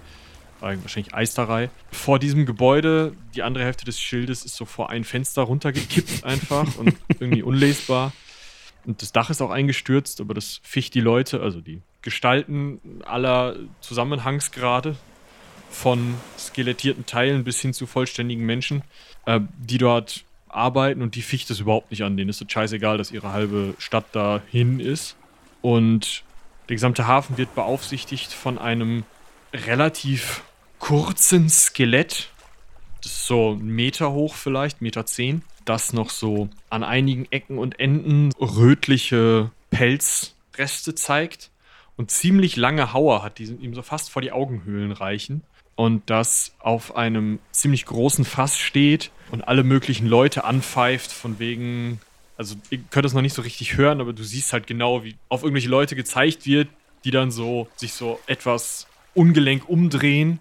Äh, 0.60 0.76
Wahrscheinlich 0.82 1.14
Eisterei. 1.14 1.70
Vor 1.90 2.18
diesem 2.18 2.46
Gebäude, 2.46 3.14
die 3.34 3.42
andere 3.42 3.64
Hälfte 3.64 3.84
des 3.84 4.00
Schildes 4.00 4.44
ist 4.44 4.56
so 4.56 4.64
vor 4.64 4.90
ein 4.90 5.04
Fenster 5.04 5.42
runtergekippt 5.42 6.24
einfach 6.24 6.76
und 6.76 6.94
irgendwie 7.18 7.42
unlesbar. 7.42 8.12
Und 8.84 9.02
das 9.02 9.12
Dach 9.12 9.30
ist 9.30 9.42
auch 9.42 9.50
eingestürzt, 9.50 10.20
aber 10.20 10.34
das 10.34 10.60
ficht 10.62 10.94
die 10.94 11.00
Leute, 11.00 11.40
also 11.42 11.60
die 11.60 11.82
Gestalten 12.02 12.80
aller 13.04 13.56
Zusammenhangsgrade 13.80 14.96
von 15.70 16.14
skelettierten 16.38 17.06
Teilen 17.06 17.44
bis 17.44 17.60
hin 17.60 17.72
zu 17.72 17.86
vollständigen 17.86 18.44
Menschen, 18.44 18.82
äh, 19.26 19.40
die 19.58 19.78
dort 19.78 20.24
arbeiten 20.48 21.02
und 21.02 21.14
die 21.14 21.22
ficht 21.22 21.50
es 21.50 21.60
überhaupt 21.60 21.90
nicht 21.90 22.02
an. 22.02 22.16
Denen 22.16 22.30
ist 22.30 22.40
es 22.40 22.50
scheißegal, 22.50 22.98
dass 22.98 23.12
ihre 23.12 23.32
halbe 23.32 23.74
Stadt 23.78 24.06
dahin 24.12 24.80
ist. 24.80 25.16
Und 25.62 26.24
der 26.68 26.76
gesamte 26.76 27.06
Hafen 27.06 27.36
wird 27.36 27.54
beaufsichtigt 27.54 28.32
von 28.32 28.58
einem 28.58 29.04
relativ 29.52 30.42
kurzen 30.80 31.48
Skelett. 31.48 32.30
Das 33.02 33.12
ist 33.12 33.26
so 33.26 33.52
ein 33.52 33.68
Meter 33.68 34.10
hoch 34.10 34.34
vielleicht, 34.34 34.82
Meter 34.82 35.06
zehn. 35.06 35.42
Das 35.64 35.92
noch 35.92 36.10
so 36.10 36.48
an 36.68 36.82
einigen 36.82 37.26
Ecken 37.30 37.58
und 37.58 37.78
Enden 37.78 38.32
rötliche 38.40 39.52
Pelzreste 39.70 40.96
zeigt. 40.96 41.50
und 42.00 42.10
ziemlich 42.10 42.56
lange 42.56 42.94
Hauer 42.94 43.22
hat, 43.22 43.38
die 43.38 43.44
ihm 43.44 43.74
so 43.74 43.82
fast 43.82 44.10
vor 44.10 44.22
die 44.22 44.32
Augenhöhlen 44.32 44.90
reichen. 44.90 45.42
Und 45.76 46.08
das 46.08 46.54
auf 46.58 46.96
einem 46.96 47.40
ziemlich 47.52 47.84
großen 47.84 48.24
Fass 48.24 48.56
steht 48.56 49.10
und 49.30 49.46
alle 49.46 49.64
möglichen 49.64 50.06
Leute 50.06 50.44
anpfeift, 50.44 51.12
von 51.12 51.38
wegen, 51.38 52.00
also 52.38 52.54
ihr 52.70 52.78
könnt 52.90 53.04
es 53.04 53.12
noch 53.12 53.20
nicht 53.20 53.34
so 53.34 53.42
richtig 53.42 53.76
hören, 53.76 54.00
aber 54.00 54.14
du 54.14 54.22
siehst 54.24 54.54
halt 54.54 54.66
genau, 54.66 55.04
wie 55.04 55.16
auf 55.28 55.42
irgendwelche 55.42 55.68
Leute 55.68 55.94
gezeigt 55.94 56.46
wird, 56.46 56.68
die 57.04 57.10
dann 57.10 57.30
so 57.30 57.68
sich 57.76 57.92
so 57.92 58.18
etwas 58.26 58.86
ungelenk 59.14 59.68
umdrehen, 59.68 60.38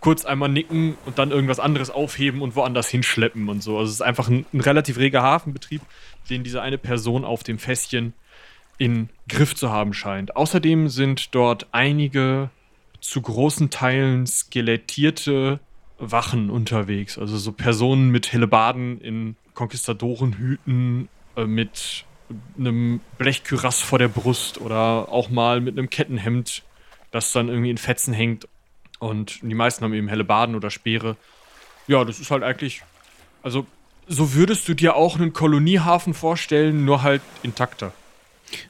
kurz 0.00 0.24
einmal 0.24 0.48
nicken 0.48 0.96
und 1.06 1.18
dann 1.18 1.30
irgendwas 1.30 1.60
anderes 1.60 1.90
aufheben 1.90 2.40
und 2.40 2.54
woanders 2.54 2.88
hinschleppen 2.88 3.48
und 3.48 3.62
so. 3.62 3.78
Also 3.78 3.88
es 3.88 3.94
ist 3.96 4.02
einfach 4.02 4.28
ein, 4.28 4.46
ein 4.52 4.60
relativ 4.60 4.98
reger 4.98 5.22
Hafenbetrieb, 5.22 5.82
den 6.30 6.44
diese 6.44 6.62
eine 6.62 6.78
Person 6.78 7.24
auf 7.24 7.42
dem 7.42 7.58
Fässchen 7.58 8.12
in 8.78 9.08
Griff 9.28 9.56
zu 9.56 9.70
haben 9.70 9.92
scheint. 9.92 10.36
Außerdem 10.36 10.88
sind 10.88 11.34
dort 11.34 11.66
einige 11.72 12.50
zu 13.00 13.20
großen 13.20 13.70
Teilen 13.70 14.26
skelettierte 14.26 15.60
Wachen 15.98 16.50
unterwegs. 16.50 17.18
Also 17.18 17.36
so 17.36 17.52
Personen 17.52 18.10
mit 18.10 18.32
Hellebarden 18.32 19.00
in 19.00 19.36
Konquistadorenhüten, 19.54 21.08
äh, 21.36 21.44
mit 21.44 22.04
einem 22.56 23.00
Blechkürass 23.18 23.80
vor 23.80 23.98
der 23.98 24.08
Brust 24.08 24.60
oder 24.60 25.08
auch 25.10 25.30
mal 25.30 25.60
mit 25.60 25.78
einem 25.78 25.90
Kettenhemd, 25.90 26.62
das 27.10 27.32
dann 27.32 27.48
irgendwie 27.48 27.70
in 27.70 27.78
Fetzen 27.78 28.12
hängt. 28.12 28.46
Und 28.98 29.40
die 29.42 29.54
meisten 29.54 29.84
haben 29.84 29.94
eben 29.94 30.08
Hellebarden 30.08 30.54
oder 30.54 30.70
Speere. 30.70 31.16
Ja, 31.86 32.04
das 32.04 32.20
ist 32.20 32.30
halt 32.30 32.42
eigentlich. 32.42 32.82
Also, 33.42 33.66
so 34.06 34.34
würdest 34.34 34.68
du 34.68 34.74
dir 34.74 34.96
auch 34.96 35.16
einen 35.16 35.32
Koloniehafen 35.32 36.14
vorstellen, 36.14 36.84
nur 36.84 37.02
halt 37.02 37.22
intakter. 37.42 37.92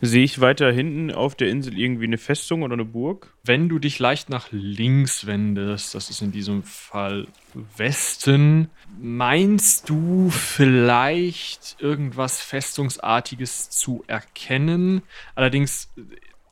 Sehe 0.01 0.25
ich 0.25 0.41
weiter 0.41 0.73
hinten 0.73 1.13
auf 1.13 1.35
der 1.37 1.49
Insel 1.51 1.79
irgendwie 1.79 2.07
eine 2.07 2.19
Festung 2.19 2.63
oder 2.63 2.73
eine 2.75 2.85
Burg? 2.85 3.33
Wenn 3.45 3.69
du 3.69 3.79
dich 3.79 3.99
leicht 3.99 4.29
nach 4.29 4.49
links 4.51 5.27
wendest, 5.27 5.95
das 5.95 6.11
ist 6.11 6.21
in 6.21 6.33
diesem 6.33 6.65
Fall 6.65 7.29
Westen, 7.77 8.71
meinst 9.01 9.89
du 9.89 10.31
vielleicht 10.31 11.77
irgendwas 11.79 12.41
Festungsartiges 12.41 13.71
zu 13.71 14.03
erkennen? 14.09 15.03
Allerdings 15.37 15.89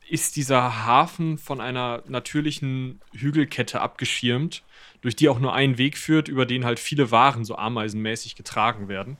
ist 0.09 0.37
dieser 0.37 0.87
Hafen 0.87 1.39
von 1.39 1.61
einer 1.61 2.03
natürlichen 2.07 3.01
Hügelkette 3.13 3.81
abgeschirmt, 3.81 4.63
durch 5.01 5.17
die 5.17 5.29
auch 5.29 5.39
nur 5.39 5.55
ein 5.55 5.79
Weg 5.79 5.99
führt, 5.99 6.29
über 6.29 6.47
den 6.47 6.65
halt 6.65 6.79
viele 6.79 7.11
Waren 7.11 7.45
so 7.45 7.57
ameisenmäßig 7.57 8.37
getragen 8.37 8.89
werden, 8.89 9.17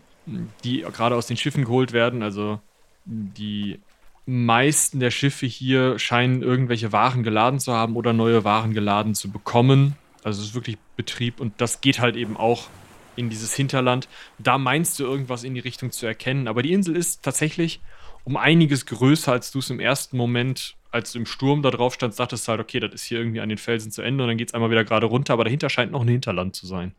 die 0.65 0.81
gerade 0.81 1.17
aus 1.17 1.27
den 1.27 1.37
Schiffen 1.37 1.65
geholt 1.65 1.93
werden. 1.93 2.23
Also 2.23 2.61
die 3.05 3.81
meisten 4.27 4.99
der 4.99 5.11
Schiffe 5.11 5.47
hier 5.47 5.99
scheinen 5.99 6.43
irgendwelche 6.43 6.93
Waren 6.93 7.23
geladen 7.23 7.61
zu 7.61 7.73
haben 7.73 7.97
oder 7.97 8.13
neue 8.13 8.45
Waren 8.45 8.75
geladen 8.75 9.15
zu 9.15 9.31
bekommen. 9.31 9.97
Also 10.25 10.41
es 10.41 10.49
ist 10.49 10.55
wirklich 10.55 10.79
Betrieb 10.97 11.41
und 11.41 11.61
das 11.61 11.81
geht 11.81 12.01
halt 12.01 12.17
eben 12.17 12.37
auch 12.37 12.69
in 13.15 13.31
dieses 13.31 13.55
Hinterland. 13.55 14.09
Da 14.39 14.59
meinst 14.59 14.99
du 14.99 15.05
irgendwas 15.05 15.45
in 15.45 15.55
die 15.55 15.61
Richtung 15.61 15.91
zu 15.93 16.07
erkennen, 16.07 16.49
aber 16.49 16.63
die 16.63 16.73
Insel 16.73 16.97
ist 16.97 17.23
tatsächlich 17.23 17.81
um 18.27 18.37
einiges 18.37 18.87
größer, 18.87 19.31
als 19.31 19.53
du 19.53 19.61
es 19.61 19.71
im 19.71 19.79
ersten 19.79 20.17
Moment, 20.17 20.75
als 20.91 21.13
du 21.13 21.21
im 21.21 21.27
Sturm 21.27 21.63
da 21.63 21.71
drauf 21.71 21.95
standst, 21.95 22.19
dachtest 22.19 22.49
halt, 22.49 22.61
okay, 22.61 22.81
das 22.81 22.93
ist 22.93 23.05
hier 23.05 23.19
irgendwie 23.19 23.41
an 23.41 23.49
den 23.49 23.57
Felsen 23.57 23.93
zu 23.93 24.03
Ende 24.03 24.25
und 24.25 24.29
dann 24.29 24.37
geht 24.37 24.49
es 24.49 24.55
einmal 24.55 24.71
wieder 24.71 24.85
gerade 24.85 25.07
runter, 25.07 25.33
aber 25.33 25.45
dahinter 25.45 25.71
scheint 25.71 25.93
noch 25.93 26.03
ein 26.03 26.09
Hinterland 26.09 26.57
zu 26.57 26.67
sein. 26.67 26.93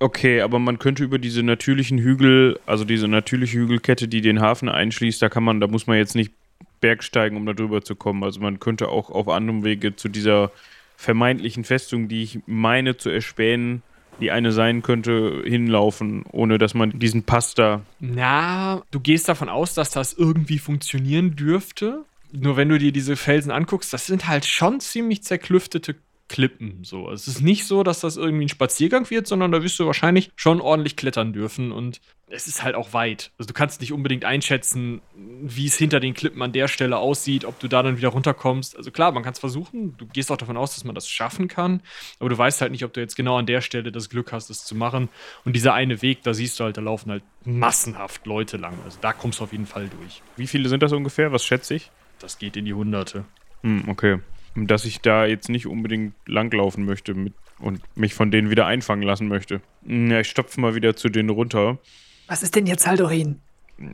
Okay, 0.00 0.40
aber 0.40 0.58
man 0.58 0.80
könnte 0.80 1.04
über 1.04 1.20
diese 1.20 1.44
natürlichen 1.44 1.98
Hügel, 1.98 2.58
also 2.66 2.84
diese 2.84 3.06
natürliche 3.06 3.56
Hügelkette, 3.56 4.08
die 4.08 4.20
den 4.20 4.40
Hafen 4.40 4.68
einschließt, 4.68 5.22
da 5.22 5.28
kann 5.28 5.44
man, 5.44 5.60
da 5.60 5.68
muss 5.68 5.86
man 5.86 5.96
jetzt 5.96 6.16
nicht 6.16 6.32
bergsteigen, 6.80 7.38
um 7.38 7.46
da 7.46 7.52
drüber 7.52 7.82
zu 7.82 7.94
kommen. 7.94 8.24
Also 8.24 8.40
man 8.40 8.58
könnte 8.58 8.88
auch 8.88 9.10
auf 9.10 9.28
anderem 9.28 9.62
Wege 9.62 9.94
zu 9.94 10.08
dieser 10.08 10.50
vermeintlichen 10.96 11.62
Festung, 11.62 12.08
die 12.08 12.24
ich 12.24 12.40
meine 12.46 12.96
zu 12.96 13.10
erspähen, 13.10 13.82
die 14.20 14.30
eine 14.30 14.52
sein 14.52 14.82
könnte, 14.82 15.42
hinlaufen, 15.44 16.24
ohne 16.30 16.58
dass 16.58 16.74
man 16.74 16.98
diesen 16.98 17.24
Pass 17.24 17.54
da. 17.54 17.82
Na, 18.00 18.82
du 18.90 19.00
gehst 19.00 19.28
davon 19.28 19.48
aus, 19.48 19.74
dass 19.74 19.90
das 19.90 20.12
irgendwie 20.12 20.58
funktionieren 20.58 21.36
dürfte. 21.36 22.04
Nur 22.32 22.56
wenn 22.56 22.68
du 22.68 22.78
dir 22.78 22.90
diese 22.90 23.16
Felsen 23.16 23.52
anguckst, 23.52 23.92
das 23.92 24.06
sind 24.06 24.26
halt 24.26 24.44
schon 24.44 24.80
ziemlich 24.80 25.22
zerklüftete 25.22 25.94
Klippen. 26.28 26.84
So. 26.84 27.10
Es 27.10 27.28
ist 27.28 27.42
nicht 27.42 27.66
so, 27.66 27.82
dass 27.82 28.00
das 28.00 28.16
irgendwie 28.16 28.46
ein 28.46 28.48
Spaziergang 28.48 29.08
wird, 29.10 29.26
sondern 29.26 29.52
da 29.52 29.62
wirst 29.62 29.78
du 29.78 29.86
wahrscheinlich 29.86 30.30
schon 30.36 30.60
ordentlich 30.60 30.96
klettern 30.96 31.32
dürfen. 31.32 31.70
Und 31.70 32.00
es 32.28 32.46
ist 32.46 32.62
halt 32.62 32.74
auch 32.74 32.94
weit. 32.94 33.30
Also 33.38 33.48
du 33.48 33.54
kannst 33.54 33.80
nicht 33.80 33.92
unbedingt 33.92 34.24
einschätzen, 34.24 35.02
wie 35.14 35.66
es 35.66 35.76
hinter 35.76 36.00
den 36.00 36.14
Klippen 36.14 36.40
an 36.40 36.52
der 36.52 36.68
Stelle 36.68 36.96
aussieht, 36.96 37.44
ob 37.44 37.60
du 37.60 37.68
da 37.68 37.82
dann 37.82 37.98
wieder 37.98 38.08
runterkommst. 38.08 38.76
Also 38.76 38.90
klar, 38.90 39.12
man 39.12 39.22
kann 39.22 39.34
es 39.34 39.38
versuchen. 39.38 39.96
Du 39.98 40.06
gehst 40.06 40.32
auch 40.32 40.38
davon 40.38 40.56
aus, 40.56 40.74
dass 40.74 40.84
man 40.84 40.94
das 40.94 41.08
schaffen 41.08 41.46
kann. 41.46 41.82
Aber 42.18 42.30
du 42.30 42.38
weißt 42.38 42.62
halt 42.62 42.72
nicht, 42.72 42.84
ob 42.84 42.94
du 42.94 43.00
jetzt 43.00 43.16
genau 43.16 43.36
an 43.36 43.46
der 43.46 43.60
Stelle 43.60 43.92
das 43.92 44.08
Glück 44.08 44.32
hast, 44.32 44.48
es 44.48 44.64
zu 44.64 44.74
machen. 44.74 45.10
Und 45.44 45.54
dieser 45.54 45.74
eine 45.74 46.00
Weg, 46.00 46.22
da 46.22 46.32
siehst 46.32 46.58
du 46.58 46.64
halt, 46.64 46.78
da 46.78 46.80
laufen 46.80 47.10
halt 47.10 47.22
massenhaft 47.44 48.24
Leute 48.26 48.56
lang. 48.56 48.78
Also 48.84 48.98
da 49.02 49.12
kommst 49.12 49.40
du 49.40 49.44
auf 49.44 49.52
jeden 49.52 49.66
Fall 49.66 49.90
durch. 50.00 50.22
Wie 50.36 50.46
viele 50.46 50.70
sind 50.70 50.82
das 50.82 50.92
ungefähr? 50.92 51.32
Was 51.32 51.44
schätze 51.44 51.74
ich? 51.74 51.90
Das 52.18 52.38
geht 52.38 52.56
in 52.56 52.64
die 52.64 52.74
Hunderte. 52.74 53.24
Hm, 53.62 53.88
okay. 53.88 54.20
Dass 54.56 54.84
ich 54.84 55.00
da 55.00 55.26
jetzt 55.26 55.48
nicht 55.48 55.66
unbedingt 55.66 56.14
langlaufen 56.26 56.84
möchte 56.84 57.14
mit, 57.14 57.34
und 57.58 57.80
mich 57.96 58.14
von 58.14 58.30
denen 58.30 58.50
wieder 58.50 58.66
einfangen 58.66 59.02
lassen 59.02 59.28
möchte. 59.28 59.60
Ja, 59.86 60.20
ich 60.20 60.28
stopfe 60.28 60.60
mal 60.60 60.74
wieder 60.74 60.96
zu 60.96 61.08
denen 61.08 61.30
runter. 61.30 61.78
Was 62.26 62.42
ist 62.42 62.54
denn 62.54 62.66
jetzt 62.66 62.86
Haldorin? 62.86 63.40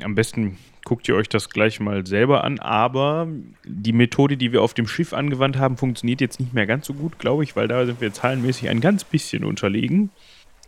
Am 0.03 0.15
besten 0.15 0.59
guckt 0.85 1.09
ihr 1.09 1.17
euch 1.17 1.29
das 1.29 1.49
gleich 1.49 1.81
mal 1.81 2.07
selber 2.07 2.45
an, 2.45 2.59
aber 2.59 3.29
die 3.65 3.93
Methode, 3.93 4.37
die 4.37 4.53
wir 4.53 4.63
auf 4.63 4.75
dem 4.75 4.87
Schiff 4.87 5.13
angewandt 5.13 5.57
haben, 5.57 5.77
funktioniert 5.77 6.21
jetzt 6.21 6.39
nicht 6.39 6.53
mehr 6.53 6.67
ganz 6.67 6.87
so 6.87 6.95
gut, 6.95 7.19
glaube 7.19 7.45
ich, 7.45 7.57
weil 7.57 7.69
da 7.69 7.87
sind 7.87 8.01
wir 8.01 8.13
zahlenmäßig 8.13 8.69
ein 8.69 8.81
ganz 8.81 9.05
bisschen 9.05 9.45
unterlegen. 9.45 10.11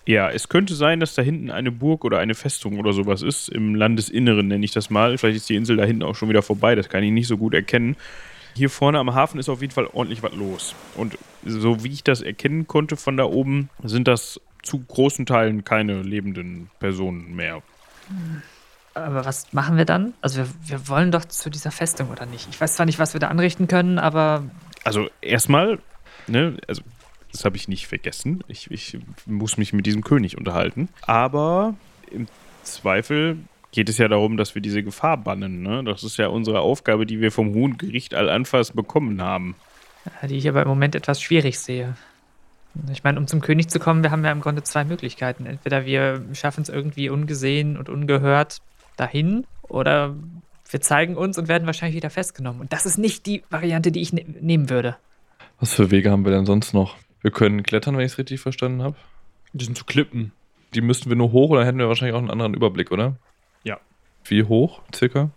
Ja, 0.07 0.31
es 0.31 0.49
könnte 0.49 0.75
sein, 0.75 0.99
dass 0.99 1.15
da 1.15 1.23
hinten 1.23 1.51
eine 1.51 1.71
Burg 1.71 2.05
oder 2.05 2.19
eine 2.19 2.35
Festung 2.35 2.79
oder 2.79 2.93
sowas 2.93 3.23
ist. 3.23 3.49
Im 3.49 3.75
Landesinneren 3.75 4.49
nenne 4.49 4.65
ich 4.65 4.73
das 4.73 4.91
mal. 4.91 5.17
Vielleicht 5.17 5.37
ist 5.37 5.49
die 5.49 5.55
Insel 5.55 5.77
da 5.77 5.85
hinten 5.85 6.03
auch 6.03 6.17
schon 6.17 6.29
wieder 6.29 6.43
vorbei. 6.43 6.75
Das 6.75 6.89
kann 6.89 7.05
ich 7.05 7.13
nicht 7.13 7.29
so 7.29 7.39
gut 7.39 7.55
erkennen. 7.55 7.97
Hier 8.55 8.71
vorne 8.71 8.99
am 8.99 9.15
Hafen 9.15 9.39
ist 9.39 9.49
auf 9.49 9.61
jeden 9.61 9.73
Fall 9.73 9.87
ordentlich 9.87 10.23
was 10.23 10.33
los. 10.35 10.75
Und 10.97 11.19
so 11.45 11.85
wie 11.85 11.93
ich 11.93 12.05
das 12.05 12.21
erkennen 12.21 12.67
konnte 12.67 12.97
von 12.97 13.17
da 13.17 13.25
oben, 13.25 13.71
sind 13.83 14.09
das 14.09 14.41
zu 14.63 14.79
großen 14.79 15.27
Teilen 15.27 15.65
keine 15.65 16.03
lebenden 16.03 16.71
Personen 16.79 17.35
mehr. 17.35 17.63
Aber 18.95 19.25
was 19.25 19.53
machen 19.53 19.77
wir 19.77 19.85
dann? 19.85 20.15
Also 20.21 20.39
wir, 20.39 20.49
wir 20.67 20.89
wollen 20.89 21.11
doch 21.11 21.25
zu 21.25 21.51
dieser 21.51 21.71
Festung, 21.71 22.11
oder 22.11 22.27
nicht? 22.27 22.49
Ich 22.51 22.61
weiß 22.61 22.75
zwar 22.75 22.87
nicht, 22.87 22.99
was 22.99 23.15
wir 23.15 23.21
da 23.21 23.29
anrichten 23.29 23.67
können, 23.69 23.99
aber 23.99 24.45
Also 24.85 25.09
erstmal, 25.21 25.79
ne, 26.27 26.59
also 26.69 26.83
das 27.33 27.45
habe 27.45 27.57
ich 27.57 27.69
nicht 27.69 27.87
vergessen. 27.87 28.45
Ich, 28.49 28.71
ich 28.71 28.99
muss 29.25 29.57
mich 29.57 29.73
mit 29.73 29.87
diesem 29.87 30.05
König 30.05 30.37
unterhalten. 30.37 30.89
Aber 31.03 31.75
im 32.11 32.29
Zweifel 32.63 33.39
geht 33.73 33.89
es 33.89 33.99
ja 33.99 34.09
darum, 34.09 34.37
dass 34.37 34.55
wir 34.55 34.63
diese 34.63 34.83
Gefahr 34.83 35.17
bannen. 35.17 35.63
Ne? 35.63 35.83
Das 35.85 36.05
ist 36.05 36.19
ja 36.19 36.29
unsere 36.29 36.61
Aufgabe, 36.61 37.07
die 37.07 37.21
wir 37.21 37.33
vom 37.33 37.55
Hohen 37.55 37.79
Gericht 37.79 38.15
Al-Anfas 38.15 38.73
bekommen 38.73 39.21
haben. 39.21 39.57
die 40.29 40.37
ich 40.37 40.49
aber 40.49 40.63
im 40.63 40.69
Moment 40.69 40.95
etwas 40.95 41.21
schwierig 41.21 41.59
sehe. 41.59 41.97
Ich 42.91 43.05
meine, 43.05 43.19
um 43.19 43.27
zum 43.27 43.41
König 43.41 43.69
zu 43.69 43.79
kommen, 43.79 44.03
wir 44.03 44.11
haben 44.11 44.25
ja 44.25 44.33
im 44.33 44.41
Grunde 44.41 44.63
zwei 44.63 44.85
Möglichkeiten. 44.85 45.47
Entweder 45.47 45.85
wir 45.85 46.25
schaffen 46.33 46.63
es 46.63 46.69
irgendwie 46.69 47.11
ungesehen 47.11 47.77
und 47.77 47.89
ungehört 47.89 48.63
dahin, 48.97 49.47
oder 49.63 50.15
wir 50.71 50.81
zeigen 50.81 51.17
uns 51.17 51.39
und 51.39 51.49
werden 51.49 51.67
wahrscheinlich 51.67 51.97
wieder 51.97 52.11
festgenommen. 52.11 52.61
Und 52.61 52.73
das 52.73 52.87
ist 52.87 52.99
nicht 52.99 53.27
die 53.27 53.43
Variante, 53.51 53.93
die 53.93 54.01
ich 54.01 54.13
ne 54.13 54.25
nehmen 54.41 54.71
würde. 54.71 54.97
Was 55.61 55.75
für 55.75 55.91
Wege 55.91 56.11
haben 56.11 56.25
wir 56.25 56.33
denn 56.33 56.47
sonst 56.47 56.73
noch? 56.73 56.97
Wir 57.21 57.31
können 57.31 57.63
klettern, 57.63 57.97
wenn 57.97 58.05
ich 58.05 58.13
es 58.13 58.19
richtig 58.19 58.41
verstanden 58.41 58.83
habe. 58.83 58.97
Die 59.53 59.65
sind 59.65 59.77
zu 59.77 59.85
Klippen. 59.85 60.33
Die 60.75 60.81
müssten 60.81 61.09
wir 61.11 61.17
nur 61.17 61.33
hoch 61.33 61.51
oder 61.51 61.65
hätten 61.65 61.79
wir 61.79 61.89
wahrscheinlich 61.89 62.15
auch 62.15 62.21
einen 62.21 62.31
anderen 62.31 62.55
Überblick, 62.55 62.91
oder? 62.91 63.17
Ja. 63.65 63.79
Wie 64.25 64.45
hoch, 64.45 64.83
circa? 64.95 65.31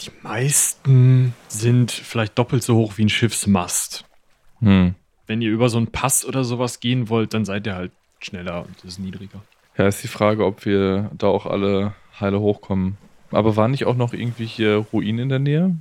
Die 0.00 0.10
meisten 0.22 1.34
sind 1.48 1.90
vielleicht 1.90 2.38
doppelt 2.38 2.62
so 2.62 2.76
hoch 2.76 2.96
wie 2.96 3.04
ein 3.04 3.08
Schiffsmast. 3.08 4.04
Hm. 4.60 4.94
Wenn 5.26 5.42
ihr 5.42 5.50
über 5.50 5.68
so 5.68 5.78
einen 5.78 5.88
Pass 5.88 6.24
oder 6.24 6.44
sowas 6.44 6.80
gehen 6.80 7.08
wollt, 7.08 7.34
dann 7.34 7.44
seid 7.44 7.66
ihr 7.66 7.74
halt 7.74 7.92
schneller 8.20 8.64
und 8.64 8.76
das 8.78 8.92
ist 8.92 8.98
niedriger. 8.98 9.42
Ja, 9.76 9.86
ist 9.86 10.02
die 10.02 10.08
Frage, 10.08 10.44
ob 10.44 10.64
wir 10.64 11.10
da 11.16 11.28
auch 11.28 11.46
alle 11.46 11.94
heile 12.18 12.40
hochkommen. 12.40 12.98
Aber 13.30 13.56
waren 13.56 13.70
nicht 13.70 13.86
auch 13.86 13.94
noch 13.94 14.12
irgendwie 14.12 14.46
hier 14.46 14.76
Ruinen 14.92 15.20
in 15.20 15.28
der 15.28 15.38
Nähe? 15.38 15.76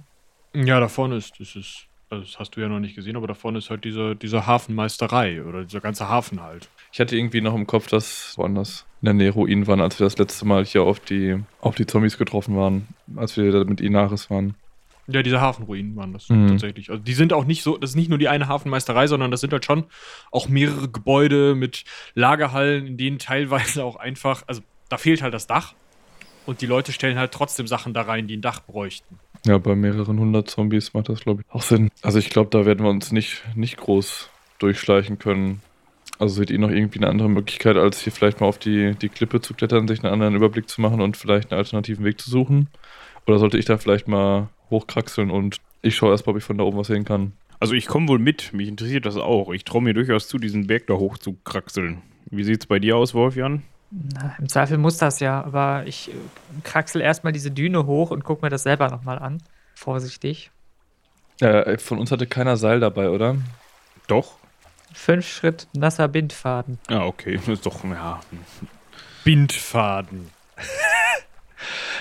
Ja, 0.53 0.79
da 0.79 0.87
vorne 0.87 1.15
ist, 1.15 1.39
das 1.39 1.55
ist, 1.55 1.87
also 2.09 2.23
das 2.23 2.39
hast 2.39 2.51
du 2.51 2.61
ja 2.61 2.67
noch 2.67 2.79
nicht 2.79 2.95
gesehen, 2.95 3.15
aber 3.15 3.27
da 3.27 3.33
vorne 3.33 3.57
ist 3.57 3.69
halt 3.69 3.83
diese, 3.83 4.15
diese 4.15 4.45
Hafenmeisterei 4.45 5.43
oder 5.43 5.63
dieser 5.63 5.81
ganze 5.81 6.07
Hafen 6.09 6.41
halt. 6.41 6.69
Ich 6.91 6.99
hatte 6.99 7.15
irgendwie 7.15 7.41
noch 7.41 7.55
im 7.55 7.67
Kopf, 7.67 7.87
dass 7.87 8.33
woanders 8.37 8.85
in 9.01 9.05
der 9.05 9.13
Nähe 9.13 9.31
Ruinen 9.31 9.67
waren, 9.67 9.79
als 9.81 9.99
wir 9.99 10.05
das 10.05 10.17
letzte 10.17 10.45
Mal 10.45 10.65
hier 10.65 10.83
auf 10.83 10.99
die, 10.99 11.37
auf 11.61 11.75
die 11.75 11.85
Zombies 11.85 12.17
getroffen 12.17 12.55
waren, 12.57 12.87
als 13.15 13.37
wir 13.37 13.51
da 13.51 13.63
mit 13.63 13.79
Inaris 13.79 14.29
waren. 14.29 14.55
Ja, 15.07 15.23
diese 15.23 15.41
Hafenruinen 15.41 15.95
waren 15.95 16.13
das 16.13 16.29
Mhm. 16.29 16.49
tatsächlich. 16.49 16.89
Also 16.91 17.01
die 17.01 17.13
sind 17.13 17.33
auch 17.33 17.45
nicht 17.45 17.63
so, 17.63 17.77
das 17.77 17.91
ist 17.91 17.95
nicht 17.95 18.09
nur 18.09 18.17
die 18.19 18.27
eine 18.27 18.47
Hafenmeisterei, 18.47 19.07
sondern 19.07 19.31
das 19.31 19.41
sind 19.41 19.53
halt 19.53 19.65
schon 19.65 19.85
auch 20.31 20.49
mehrere 20.49 20.87
Gebäude 20.89 21.55
mit 21.55 21.83
Lagerhallen, 22.13 22.85
in 22.85 22.97
denen 22.97 23.17
teilweise 23.19 23.83
auch 23.83 23.95
einfach, 23.95 24.43
also 24.47 24.61
da 24.89 24.97
fehlt 24.97 25.21
halt 25.21 25.33
das 25.33 25.47
Dach 25.47 25.73
und 26.45 26.61
die 26.61 26.65
Leute 26.67 26.91
stellen 26.91 27.17
halt 27.17 27.31
trotzdem 27.31 27.65
Sachen 27.67 27.93
da 27.93 28.01
rein, 28.03 28.27
die 28.27 28.37
ein 28.37 28.41
Dach 28.41 28.59
bräuchten. 28.61 29.19
Ja, 29.45 29.57
bei 29.57 29.73
mehreren 29.75 30.19
hundert 30.19 30.49
Zombies 30.49 30.93
macht 30.93 31.09
das, 31.09 31.21
glaube 31.21 31.41
ich, 31.41 31.53
auch 31.55 31.61
Sinn. 31.61 31.89
Also 32.01 32.19
ich 32.19 32.29
glaube, 32.29 32.49
da 32.51 32.65
werden 32.65 32.83
wir 32.83 32.89
uns 32.89 33.11
nicht, 33.11 33.43
nicht 33.55 33.77
groß 33.77 34.29
durchschleichen 34.59 35.17
können. 35.17 35.61
Also 36.19 36.35
seht 36.35 36.51
ihr 36.51 36.59
noch 36.59 36.69
irgendwie 36.69 36.99
eine 36.99 37.07
andere 37.07 37.29
Möglichkeit, 37.29 37.77
als 37.77 38.01
hier 38.01 38.11
vielleicht 38.11 38.41
mal 38.41 38.47
auf 38.47 38.59
die, 38.59 38.93
die 38.95 39.07
Klippe 39.07 39.39
zu 39.39 39.53
klettern, 39.53 39.87
sich 39.87 40.03
einen 40.03 40.11
anderen 40.11 40.35
Überblick 40.35 40.69
zu 40.69 40.81
machen 40.81 40.99
und 40.99 41.15
vielleicht 41.15 41.51
einen 41.51 41.57
alternativen 41.57 42.03
Weg 42.03 42.19
zu 42.19 42.29
suchen? 42.29 42.67
Oder 43.25 43.39
sollte 43.39 43.57
ich 43.57 43.65
da 43.65 43.77
vielleicht 43.77 44.09
mal 44.09 44.49
hochkraxeln 44.69 45.31
und 45.31 45.57
ich 45.81 45.95
schaue 45.95 46.11
erst 46.11 46.27
mal, 46.27 46.31
ob 46.31 46.37
ich 46.37 46.43
von 46.43 46.57
da 46.57 46.65
oben 46.65 46.77
was 46.77 46.87
sehen 46.87 47.05
kann? 47.05 47.31
Also 47.61 47.73
ich 47.73 47.87
komme 47.87 48.09
wohl 48.09 48.19
mit, 48.19 48.53
mich 48.53 48.67
interessiert 48.67 49.05
das 49.05 49.15
auch. 49.15 49.51
Ich 49.51 49.63
traue 49.63 49.81
mir 49.81 49.93
durchaus 49.93 50.27
zu, 50.27 50.37
diesen 50.37 50.67
Berg 50.67 50.87
da 50.87 50.95
hoch 50.95 51.17
zu 51.17 51.37
kraxeln. 51.45 52.01
Wie 52.29 52.43
sieht's 52.43 52.65
bei 52.65 52.79
dir 52.79 52.97
aus, 52.97 53.13
Wolfjan? 53.13 53.63
Na, 53.91 54.35
Im 54.39 54.49
Zweifel 54.49 54.77
muss 54.77 54.97
das 54.97 55.19
ja, 55.19 55.43
aber 55.43 55.83
ich 55.87 56.09
äh, 56.09 56.13
kraxel 56.63 57.01
erstmal 57.01 57.33
diese 57.33 57.49
Düne 57.49 57.85
hoch 57.85 58.11
und 58.11 58.23
gucke 58.23 58.45
mir 58.45 58.49
das 58.49 58.63
selber 58.63 58.89
nochmal 58.89 59.19
an. 59.19 59.41
Vorsichtig. 59.73 60.51
Äh, 61.39 61.77
von 61.77 61.97
uns 61.97 62.11
hatte 62.11 62.27
keiner 62.27 62.57
Seil 62.57 62.81
dabei, 62.81 63.09
oder? 63.09 63.35
Doch. 64.07 64.38
Fünf 64.93 65.27
Schritt 65.27 65.67
nasser 65.73 66.07
Bindfaden. 66.07 66.79
Ja, 66.89 67.05
okay. 67.05 67.35
Das 67.35 67.47
ist 67.47 67.65
doch, 67.65 67.83
ja. 67.83 68.19
Bindfaden. 69.23 70.29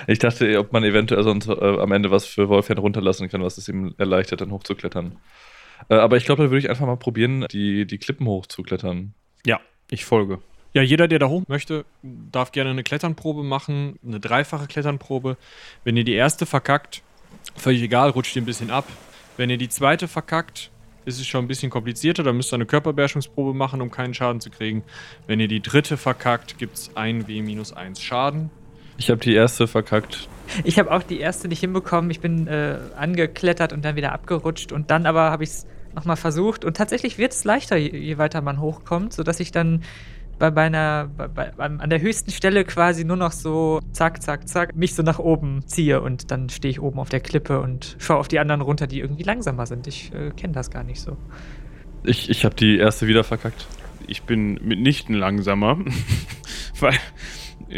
Ich 0.06 0.20
dachte, 0.20 0.58
ob 0.58 0.72
man 0.72 0.84
eventuell 0.84 1.22
sonst 1.24 1.48
äh, 1.48 1.52
am 1.52 1.92
Ende 1.92 2.10
was 2.10 2.24
für 2.24 2.48
Wolfjan 2.48 2.78
runterlassen 2.78 3.28
kann, 3.28 3.42
was 3.42 3.58
es 3.58 3.68
ihm 3.68 3.94
erleichtert, 3.98 4.40
dann 4.40 4.52
hochzuklettern. 4.52 5.16
Äh, 5.88 5.96
aber 5.96 6.16
ich 6.16 6.24
glaube, 6.24 6.44
da 6.44 6.50
würde 6.50 6.60
ich 6.60 6.70
einfach 6.70 6.86
mal 6.86 6.96
probieren, 6.96 7.46
die, 7.50 7.86
die 7.86 7.98
Klippen 7.98 8.26
hochzuklettern. 8.26 9.14
Ja, 9.44 9.60
ich 9.90 10.04
folge. 10.04 10.38
Ja, 10.74 10.82
jeder, 10.82 11.08
der 11.08 11.18
da 11.18 11.28
hoch 11.28 11.42
möchte, 11.48 11.84
darf 12.02 12.52
gerne 12.52 12.70
eine 12.70 12.82
Kletternprobe 12.82 13.42
machen, 13.42 13.98
eine 14.06 14.20
dreifache 14.20 14.66
Kletternprobe. 14.66 15.36
Wenn 15.84 15.96
ihr 15.96 16.04
die 16.04 16.14
erste 16.14 16.46
verkackt, 16.46 17.02
völlig 17.56 17.82
egal, 17.82 18.10
rutscht 18.10 18.36
ihr 18.36 18.42
ein 18.42 18.46
bisschen 18.46 18.70
ab. 18.70 18.86
Wenn 19.36 19.50
ihr 19.50 19.58
die 19.58 19.68
zweite 19.68 20.08
verkackt, 20.08 20.70
ist 21.08 21.18
es 21.18 21.26
schon 21.26 21.44
ein 21.44 21.48
bisschen 21.48 21.70
komplizierter, 21.70 22.22
dann 22.22 22.36
müsst 22.36 22.52
ihr 22.52 22.56
eine 22.56 22.66
Körperbeherrschungsprobe 22.66 23.54
machen, 23.54 23.80
um 23.80 23.90
keinen 23.90 24.14
Schaden 24.14 24.40
zu 24.40 24.50
kriegen. 24.50 24.84
Wenn 25.26 25.40
ihr 25.40 25.48
die 25.48 25.60
dritte 25.60 25.96
verkackt, 25.96 26.58
gibt 26.58 26.76
es 26.76 26.90
1 26.94 27.26
W 27.26 27.42
minus 27.42 27.72
1 27.72 28.00
Schaden. 28.00 28.50
Ich 28.98 29.10
habe 29.10 29.20
die 29.20 29.34
erste 29.34 29.66
verkackt. 29.66 30.28
Ich 30.64 30.78
habe 30.78 30.90
auch 30.90 31.02
die 31.02 31.20
erste 31.20 31.48
nicht 31.48 31.60
hinbekommen. 31.60 32.10
Ich 32.10 32.20
bin 32.20 32.46
äh, 32.46 32.78
angeklettert 32.96 33.72
und 33.72 33.84
dann 33.84 33.96
wieder 33.96 34.12
abgerutscht. 34.12 34.72
Und 34.72 34.90
dann 34.90 35.06
aber 35.06 35.30
habe 35.30 35.44
ich 35.44 35.50
es 35.50 35.66
nochmal 35.94 36.16
versucht. 36.16 36.64
Und 36.64 36.76
tatsächlich 36.76 37.16
wird 37.16 37.32
es 37.32 37.44
leichter, 37.44 37.76
je, 37.76 37.96
je 37.96 38.18
weiter 38.18 38.40
man 38.40 38.60
hochkommt, 38.60 39.12
sodass 39.12 39.40
ich 39.40 39.52
dann 39.52 39.82
bei, 40.38 40.50
bei 40.50 40.62
einer, 40.62 41.10
bei, 41.16 41.28
bei, 41.28 41.50
an 41.58 41.90
der 41.90 42.00
höchsten 42.00 42.30
Stelle 42.30 42.64
quasi 42.64 43.04
nur 43.04 43.16
noch 43.16 43.32
so 43.32 43.80
zack, 43.92 44.22
zack, 44.22 44.48
zack, 44.48 44.76
mich 44.76 44.94
so 44.94 45.02
nach 45.02 45.18
oben 45.18 45.66
ziehe. 45.66 46.00
Und 46.00 46.30
dann 46.30 46.48
stehe 46.48 46.70
ich 46.70 46.80
oben 46.80 46.98
auf 46.98 47.08
der 47.08 47.20
Klippe 47.20 47.60
und 47.60 47.96
schaue 47.98 48.18
auf 48.18 48.28
die 48.28 48.38
anderen 48.38 48.60
runter, 48.60 48.86
die 48.86 49.00
irgendwie 49.00 49.24
langsamer 49.24 49.66
sind. 49.66 49.86
Ich 49.86 50.12
äh, 50.14 50.30
kenne 50.30 50.52
das 50.52 50.70
gar 50.70 50.84
nicht 50.84 51.00
so. 51.00 51.16
Ich, 52.04 52.30
ich 52.30 52.44
habe 52.44 52.54
die 52.54 52.78
erste 52.78 53.06
wieder 53.06 53.24
verkackt. 53.24 53.66
Ich 54.06 54.22
bin 54.22 54.54
mitnichten 54.62 55.14
langsamer, 55.14 55.78
weil 56.80 56.94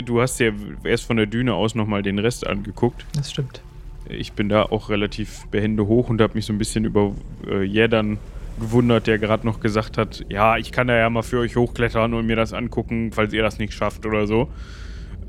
du 0.04 0.20
hast 0.20 0.38
ja 0.38 0.52
erst 0.84 1.04
von 1.04 1.16
der 1.16 1.26
Düne 1.26 1.54
aus 1.54 1.74
nochmal 1.74 2.02
den 2.02 2.18
Rest 2.18 2.46
angeguckt. 2.46 3.04
Das 3.14 3.30
stimmt. 3.30 3.62
Ich 4.08 4.32
bin 4.32 4.48
da 4.48 4.64
auch 4.64 4.88
relativ 4.90 5.46
behende 5.50 5.86
hoch 5.86 6.08
und 6.08 6.20
habe 6.20 6.34
mich 6.34 6.44
so 6.44 6.52
ein 6.52 6.58
bisschen 6.58 6.84
über 6.84 7.14
äh, 7.48 7.62
Jädern 7.62 8.18
gewundert, 8.60 9.06
der 9.06 9.18
gerade 9.18 9.46
noch 9.46 9.60
gesagt 9.60 9.98
hat, 9.98 10.24
ja, 10.28 10.56
ich 10.56 10.70
kann 10.72 10.86
da 10.86 10.96
ja 10.96 11.10
mal 11.10 11.22
für 11.22 11.38
euch 11.40 11.56
hochklettern 11.56 12.14
und 12.14 12.26
mir 12.26 12.36
das 12.36 12.52
angucken, 12.52 13.10
falls 13.12 13.32
ihr 13.32 13.42
das 13.42 13.58
nicht 13.58 13.72
schafft 13.72 14.06
oder 14.06 14.26
so. 14.26 14.48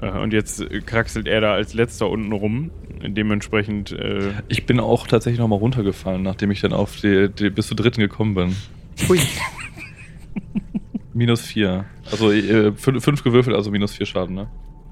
Äh, 0.02 0.12
und 0.12 0.34
jetzt 0.34 0.62
äh, 0.62 0.82
kraxelt 0.82 1.28
er 1.28 1.42
da 1.42 1.54
als 1.54 1.74
letzter 1.74 2.10
unten 2.10 2.32
rum. 2.32 2.72
Dementsprechend. 3.04 3.92
Äh, 3.92 4.34
Ich 4.48 4.66
bin 4.66 4.80
auch 4.80 5.08
tatsächlich 5.08 5.40
nochmal 5.40 5.60
runtergefallen, 5.60 6.22
nachdem 6.22 6.52
ich 6.52 6.62
dann 6.62 6.74
auf 6.74 6.98
die, 6.98 7.30
die 7.30 7.50
bis 7.50 7.68
zur 7.68 7.78
dritten 7.78 8.02
gekommen 8.02 8.36
bin. 8.36 8.56
Hui. 9.08 9.20
Minus 11.14 11.42
vier. 11.42 11.86
Also 12.10 12.32
äh, 12.32 12.72
fünf, 12.74 13.04
fünf 13.04 13.24
gewürfelt, 13.24 13.56
also 13.56 13.70
minus 13.72 13.94
vier 13.96 14.06
Schaden, 14.06 14.36
ne? 14.36 14.48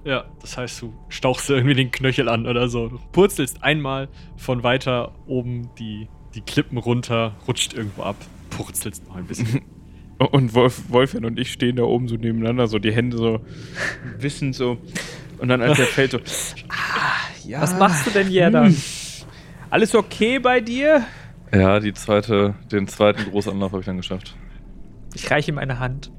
Ja, 0.06 0.26
das 0.42 0.58
heißt, 0.58 0.82
du 0.82 0.94
stauchst 1.10 1.50
irgendwie 1.50 1.76
den 1.76 1.92
Knöchel 1.92 2.30
an 2.30 2.46
oder 2.46 2.68
so. 2.70 2.88
Du 2.88 3.00
purzelst 3.12 3.64
einmal 3.64 4.08
von 4.38 4.64
weiter 4.64 5.14
oben 5.28 5.70
die, 5.78 6.08
die 6.36 6.42
Klippen 6.42 6.78
runter, 6.78 7.36
rutscht 7.48 7.74
irgendwo 7.74 8.04
ab, 8.04 8.16
purzelst 8.50 9.08
noch 9.08 9.16
ein 9.16 9.26
bisschen. 9.26 9.62
und 10.18 10.54
Wolf, 10.54 10.84
Wolfjan 10.90 11.26
und 11.26 11.40
ich 11.40 11.52
stehen 11.52 11.78
da 11.78 11.84
oben 11.84 12.08
so 12.08 12.16
nebeneinander, 12.16 12.68
so 12.68 12.80
die 12.80 12.92
Hände 12.92 13.18
so 13.18 13.42
wissend 14.18 14.56
so. 14.56 14.78
Und 15.38 15.48
dann 15.48 15.62
als 15.62 15.80
er 15.80 15.86
fällt 15.86 16.12
so. 16.12 16.20
Ah, 16.70 17.30
ja. 17.46 17.62
Was 17.62 17.78
machst 17.78 18.08
du 18.08 18.12
denn 18.12 18.28
hier 18.28 18.50
dann? 18.50 18.76
Alles 19.70 19.96
okay 19.96 20.40
bei 20.40 20.60
dir? 20.60 21.06
Ja, 21.54 21.80
die 21.80 21.94
zweite, 21.94 22.56
den 22.72 22.88
zweiten 22.88 23.24
Großanlauf 23.30 23.72
habe 23.72 23.82
ich 23.82 23.86
dann 23.86 23.98
geschafft. 23.98 24.36
Ich 25.14 25.30
reiche 25.32 25.52
ihm 25.52 25.58
eine 25.58 25.80
Hand. 25.80 26.12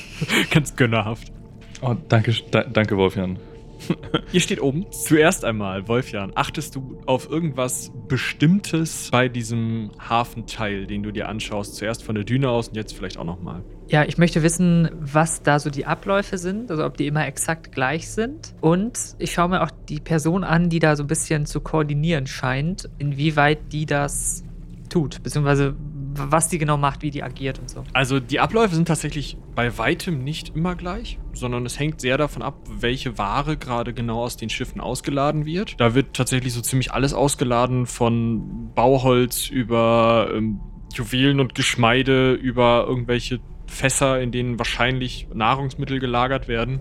Ganz 0.50 0.76
gönnerhaft. 0.76 1.32
Oh, 1.80 1.94
danke, 2.08 2.34
da, 2.50 2.64
danke 2.64 2.96
Wolfjan. 2.96 3.38
Ihr 4.32 4.40
steht 4.40 4.60
oben. 4.60 4.86
Zuerst 4.90 5.44
einmal, 5.44 5.88
Wolfjan, 5.88 6.32
achtest 6.34 6.76
du 6.76 7.00
auf 7.06 7.30
irgendwas 7.30 7.92
Bestimmtes 8.08 9.08
bei 9.10 9.28
diesem 9.28 9.90
Hafenteil, 9.98 10.86
den 10.86 11.02
du 11.02 11.12
dir 11.12 11.28
anschaust? 11.28 11.76
Zuerst 11.76 12.02
von 12.02 12.14
der 12.14 12.24
Düne 12.24 12.48
aus 12.50 12.68
und 12.68 12.76
jetzt 12.76 12.94
vielleicht 12.94 13.18
auch 13.18 13.24
nochmal. 13.24 13.62
Ja, 13.88 14.04
ich 14.04 14.18
möchte 14.18 14.42
wissen, 14.42 14.90
was 15.00 15.42
da 15.42 15.58
so 15.58 15.70
die 15.70 15.86
Abläufe 15.86 16.36
sind, 16.36 16.70
also 16.70 16.84
ob 16.84 16.96
die 16.98 17.06
immer 17.06 17.26
exakt 17.26 17.72
gleich 17.72 18.10
sind. 18.10 18.54
Und 18.60 18.98
ich 19.18 19.32
schaue 19.32 19.48
mir 19.48 19.62
auch 19.62 19.70
die 19.88 20.00
Person 20.00 20.44
an, 20.44 20.68
die 20.68 20.78
da 20.78 20.94
so 20.94 21.04
ein 21.04 21.06
bisschen 21.06 21.46
zu 21.46 21.60
koordinieren 21.60 22.26
scheint, 22.26 22.88
inwieweit 22.98 23.72
die 23.72 23.86
das 23.86 24.44
tut, 24.90 25.22
beziehungsweise 25.22 25.74
was 26.18 26.48
die 26.48 26.58
genau 26.58 26.76
macht, 26.76 27.02
wie 27.02 27.10
die 27.10 27.22
agiert 27.22 27.58
und 27.58 27.70
so. 27.70 27.84
Also 27.92 28.20
die 28.20 28.40
Abläufe 28.40 28.74
sind 28.74 28.88
tatsächlich 28.88 29.36
bei 29.54 29.76
weitem 29.78 30.24
nicht 30.24 30.54
immer 30.54 30.74
gleich, 30.74 31.18
sondern 31.32 31.64
es 31.66 31.78
hängt 31.78 32.00
sehr 32.00 32.18
davon 32.18 32.42
ab, 32.42 32.58
welche 32.68 33.18
Ware 33.18 33.56
gerade 33.56 33.94
genau 33.94 34.22
aus 34.24 34.36
den 34.36 34.50
Schiffen 34.50 34.80
ausgeladen 34.80 35.46
wird. 35.46 35.80
Da 35.80 35.94
wird 35.94 36.14
tatsächlich 36.14 36.52
so 36.52 36.60
ziemlich 36.60 36.92
alles 36.92 37.14
ausgeladen, 37.14 37.86
von 37.86 38.72
Bauholz 38.74 39.48
über 39.48 40.30
ähm, 40.34 40.60
Juwelen 40.94 41.40
und 41.40 41.54
Geschmeide, 41.54 42.32
über 42.32 42.86
irgendwelche 42.88 43.40
Fässer, 43.66 44.20
in 44.20 44.32
denen 44.32 44.58
wahrscheinlich 44.58 45.28
Nahrungsmittel 45.32 46.00
gelagert 46.00 46.48
werden 46.48 46.80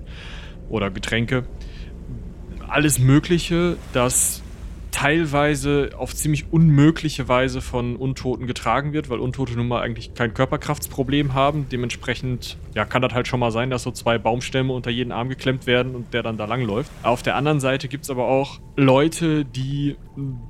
oder 0.70 0.90
Getränke. 0.90 1.46
Alles 2.68 3.00
Mögliche, 3.00 3.78
das 3.94 4.44
teilweise 4.92 5.92
auf 5.98 6.16
ziemlich 6.16 6.52
unmögliche 6.52 7.28
Weise 7.28 7.62
von 7.62 7.96
Untoten 7.96 8.48
getragen 8.48 8.94
wird, 8.94 9.10
weil 9.10 9.20
Untote 9.20 9.54
nun 9.54 9.68
mal 9.68 9.82
eigentlich 9.82 10.14
kein 10.14 10.34
Körperkraftsproblem 10.34 11.34
haben. 11.34 11.68
Dementsprechend 11.72 12.58
ja, 12.74 12.86
kann 12.86 13.02
das 13.02 13.14
halt 13.14 13.28
schon 13.28 13.40
mal 13.40 13.52
sein, 13.52 13.70
dass 13.70 13.84
so 13.84 13.92
zwei 13.92 14.18
Baumstämme 14.18 14.74
unter 14.74 14.90
jeden 14.90 15.12
Arm 15.12 15.30
geklemmt 15.30 15.68
werden 15.68 15.96
und 15.96 16.14
der 16.14 16.24
dann 16.24 16.38
da 16.38 16.46
langläuft. 16.46 16.92
Auf 17.04 17.24
der 17.24 17.36
anderen 17.36 17.60
Seite 17.60 17.88
gibt 17.88 18.06
es 18.06 18.10
aber 18.10 18.28
auch 18.28 18.60
Leute, 18.76 19.46
die 19.46 19.96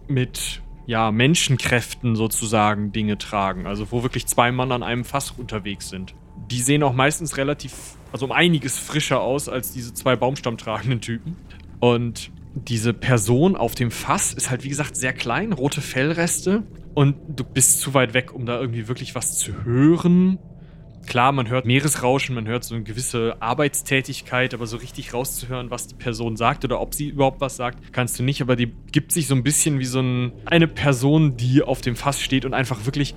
mit 0.07 0.61
ja, 0.85 1.11
Menschenkräften 1.11 2.15
sozusagen 2.15 2.91
Dinge 2.91 3.17
tragen. 3.17 3.67
Also 3.67 3.91
wo 3.91 4.03
wirklich 4.03 4.25
zwei 4.25 4.51
Mann 4.51 4.71
an 4.71 4.83
einem 4.83 5.03
Fass 5.03 5.31
unterwegs 5.31 5.89
sind. 5.89 6.15
Die 6.49 6.61
sehen 6.61 6.81
auch 6.83 6.93
meistens 6.93 7.35
relativ, 7.37 7.73
also 8.13 8.25
um 8.25 8.31
einiges 8.31 8.79
frischer 8.79 9.21
aus 9.21 9.49
als 9.49 9.73
diese 9.73 9.93
zwei 9.93 10.15
baumstammtragenden 10.15 11.01
Typen. 11.01 11.35
Und 11.79 12.31
diese 12.65 12.93
Person 12.93 13.55
auf 13.55 13.75
dem 13.75 13.91
Fass 13.91 14.33
ist 14.33 14.49
halt, 14.49 14.63
wie 14.63 14.69
gesagt, 14.69 14.95
sehr 14.95 15.13
klein, 15.13 15.53
rote 15.53 15.81
Fellreste. 15.81 16.63
Und 16.93 17.15
du 17.27 17.43
bist 17.43 17.79
zu 17.79 17.93
weit 17.93 18.13
weg, 18.13 18.33
um 18.33 18.45
da 18.45 18.59
irgendwie 18.59 18.87
wirklich 18.87 19.15
was 19.15 19.37
zu 19.37 19.65
hören. 19.65 20.39
Klar, 21.05 21.31
man 21.31 21.47
hört 21.47 21.65
Meeresrauschen, 21.65 22.35
man 22.35 22.47
hört 22.47 22.63
so 22.63 22.75
eine 22.75 22.83
gewisse 22.83 23.41
Arbeitstätigkeit, 23.41 24.53
aber 24.53 24.65
so 24.67 24.77
richtig 24.77 25.13
rauszuhören, 25.13 25.71
was 25.71 25.87
die 25.87 25.95
Person 25.95 26.35
sagt 26.35 26.65
oder 26.65 26.81
ob 26.81 26.93
sie 26.93 27.07
überhaupt 27.09 27.39
was 27.39 27.55
sagt, 27.55 27.93
kannst 27.93 28.19
du 28.19 28.23
nicht. 28.23 28.41
Aber 28.41 28.55
die 28.55 28.73
gibt 28.91 29.11
sich 29.11 29.27
so 29.27 29.35
ein 29.35 29.43
bisschen 29.43 29.79
wie 29.79 29.85
so 29.85 29.99
ein, 30.01 30.33
eine 30.45 30.67
Person, 30.67 31.37
die 31.37 31.61
auf 31.61 31.81
dem 31.81 31.95
Fass 31.95 32.21
steht 32.21 32.45
und 32.45 32.53
einfach 32.53 32.85
wirklich 32.85 33.15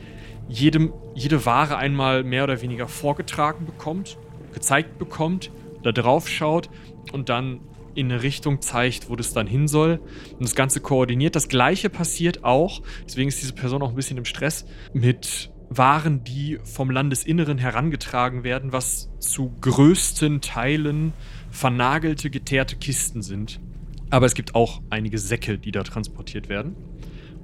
jedem, 0.48 0.92
jede 1.14 1.46
Ware 1.46 1.78
einmal 1.78 2.22
mehr 2.22 2.44
oder 2.44 2.60
weniger 2.62 2.86
vorgetragen 2.86 3.66
bekommt, 3.66 4.18
gezeigt 4.52 4.98
bekommt, 4.98 5.50
da 5.82 5.92
drauf 5.92 6.28
schaut 6.28 6.68
und 7.12 7.28
dann 7.28 7.60
in 7.94 8.10
eine 8.10 8.22
Richtung 8.22 8.60
zeigt, 8.60 9.10
wo 9.10 9.16
das 9.16 9.32
dann 9.32 9.46
hin 9.46 9.68
soll 9.68 10.00
und 10.32 10.42
das 10.42 10.54
Ganze 10.54 10.80
koordiniert. 10.80 11.36
Das 11.36 11.48
gleiche 11.48 11.90
passiert 11.90 12.44
auch, 12.44 12.82
deswegen 13.04 13.28
ist 13.28 13.40
diese 13.40 13.52
Person 13.52 13.82
auch 13.82 13.90
ein 13.90 13.96
bisschen 13.96 14.18
im 14.18 14.24
Stress, 14.24 14.66
mit 14.92 15.50
Waren, 15.72 16.24
die 16.24 16.58
vom 16.64 16.90
Landesinneren 16.90 17.56
herangetragen 17.56 18.42
werden, 18.42 18.72
was 18.72 19.08
zu 19.20 19.54
größten 19.60 20.40
Teilen 20.40 21.12
vernagelte, 21.50 22.28
geteerte 22.28 22.74
Kisten 22.74 23.22
sind. 23.22 23.60
Aber 24.10 24.26
es 24.26 24.34
gibt 24.34 24.56
auch 24.56 24.82
einige 24.90 25.18
Säcke, 25.18 25.58
die 25.58 25.70
da 25.70 25.84
transportiert 25.84 26.48
werden. 26.48 26.74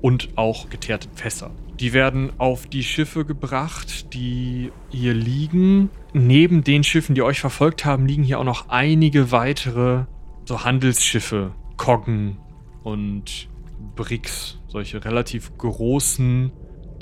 Und 0.03 0.37
auch 0.37 0.69
geteerte 0.69 1.09
Fässer. 1.15 1.53
Die 1.81 1.93
werden 1.93 2.33
auf 2.39 2.67
die 2.67 2.83
Schiffe 2.83 3.25
gebracht, 3.25 4.13
die 4.13 4.71
hier 4.91 5.15
liegen. 5.15 5.91
Neben 6.13 6.65
den 6.65 6.85
Schiffen, 6.85 7.15
die 7.15 7.23
euch 7.23 7.41
verfolgt 7.41 7.85
haben, 7.85 8.07
liegen 8.07 8.23
hier 8.23 8.39
auch 8.39 8.45
noch 8.45 8.69
einige 8.69 9.31
weitere 9.31 10.05
so 10.47 10.65
Handelsschiffe, 10.65 11.53
Koggen 11.77 12.39
und 12.83 13.49
Bricks, 13.95 14.59
solche 14.69 15.05
relativ 15.05 15.57
großen, 15.59 16.53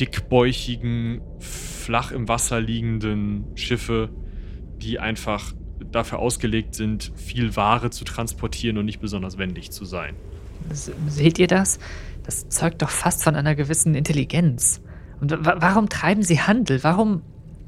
dickbäuchigen, 0.01 1.21
flach 1.39 2.11
im 2.11 2.27
Wasser 2.27 2.61
liegenden 2.61 3.45
Schiffe, 3.55 4.11
die 4.79 4.99
einfach 4.99 5.53
dafür 5.93 6.19
ausgelegt 6.19 6.75
sind, 6.75 7.13
viel 7.17 7.55
Ware 7.57 7.91
zu 7.91 8.05
transportieren 8.05 8.79
und 8.79 8.87
nicht 8.87 9.01
besonders 9.01 9.39
wendig 9.39 9.71
zu 9.71 9.85
sein. 9.85 10.17
Seht 10.71 11.39
ihr 11.39 11.47
das? 11.47 11.79
Das 12.25 12.49
zeugt 12.49 12.81
doch 12.81 12.91
fast 12.91 13.23
von 13.23 13.37
einer 13.37 13.55
gewissen 13.55 13.95
Intelligenz. 13.95 14.81
Und 15.21 15.31
wa 15.45 15.57
warum 15.59 15.89
treiben 15.89 16.23
sie 16.23 16.41
Handel? 16.41 16.83
Warum 16.83 17.23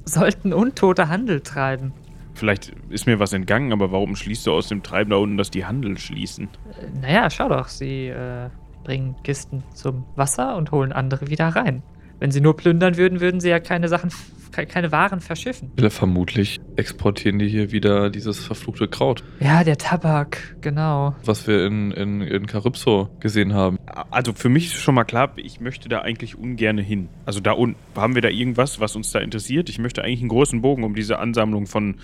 sollten 0.05 0.53
Untote 0.53 1.09
Handel 1.09 1.43
treiben? 1.43 1.93
Vielleicht 2.37 2.73
ist 2.91 3.07
mir 3.07 3.19
was 3.19 3.33
entgangen, 3.33 3.73
aber 3.73 3.91
warum 3.93 4.15
schließt 4.15 4.47
du 4.47 4.53
aus 4.53 4.69
dem 4.69 4.83
Treiben 4.83 5.11
da 5.11 5.17
unten, 5.17 5.37
dass 5.39 5.51
die 5.51 5.65
Handel 5.65 5.97
schließen? 5.99 6.49
Äh, 6.81 7.01
Naja, 7.01 7.31
schau 7.31 7.49
doch, 7.49 7.69
sie 7.69 8.09
äh, 8.09 8.51
bringen 8.85 9.17
Kisten 9.25 9.63
zum 9.75 10.05
Wasser 10.17 10.57
und 10.57 10.71
holen 10.71 10.93
andere 10.93 11.29
wieder 11.29 11.49
rein. 11.49 11.83
Wenn 12.19 12.31
sie 12.31 12.41
nur 12.41 12.57
plündern 12.57 12.97
würden, 12.97 13.21
würden 13.21 13.41
sie 13.41 13.49
ja 13.51 13.61
keine 13.61 13.89
Sachen, 13.89 14.11
keine 14.53 14.91
Waren 14.91 15.21
verschiffen. 15.21 15.71
Ja, 15.79 15.91
Vermutlich 15.91 16.59
exportieren 16.77 17.39
die 17.39 17.49
hier 17.49 17.73
wieder 17.73 18.09
dieses 18.11 18.45
verfluchte 18.45 18.89
Kraut, 18.89 19.23
Ja, 19.41 19.65
der 19.65 19.77
Tabak, 19.77 20.57
genau. 20.63 21.15
was 21.25 21.47
wir 21.47 21.67
in, 21.67 21.91
in, 21.91 22.23
in 22.23 22.47
Calypso 22.47 23.11
gesehen 23.21 23.53
haben. 23.53 23.79
Also 24.11 24.33
für 24.33 24.49
mich 24.49 24.67
ist 24.67 24.75
schon 24.75 24.95
mal 24.95 25.05
klar, 25.05 25.33
ich 25.37 25.61
möchte 25.61 25.89
da 25.89 26.01
eigentlich 26.01 26.39
ungern 26.39 26.79
hin. 26.79 27.09
Also 27.27 27.41
da 27.41 27.53
unten, 27.53 27.77
haben 27.95 28.15
wir 28.15 28.23
da 28.23 28.29
irgendwas, 28.29 28.81
was 28.81 28.97
uns 28.97 29.11
da 29.13 29.19
interessiert? 29.19 29.69
Ich 29.69 29.79
möchte 29.79 30.03
eigentlich 30.03 30.21
einen 30.21 30.31
großen 30.31 30.63
Bogen 30.63 30.85
um 30.85 30.95
diese 30.95 31.19
Ansammlung 31.19 31.67
von 31.67 31.97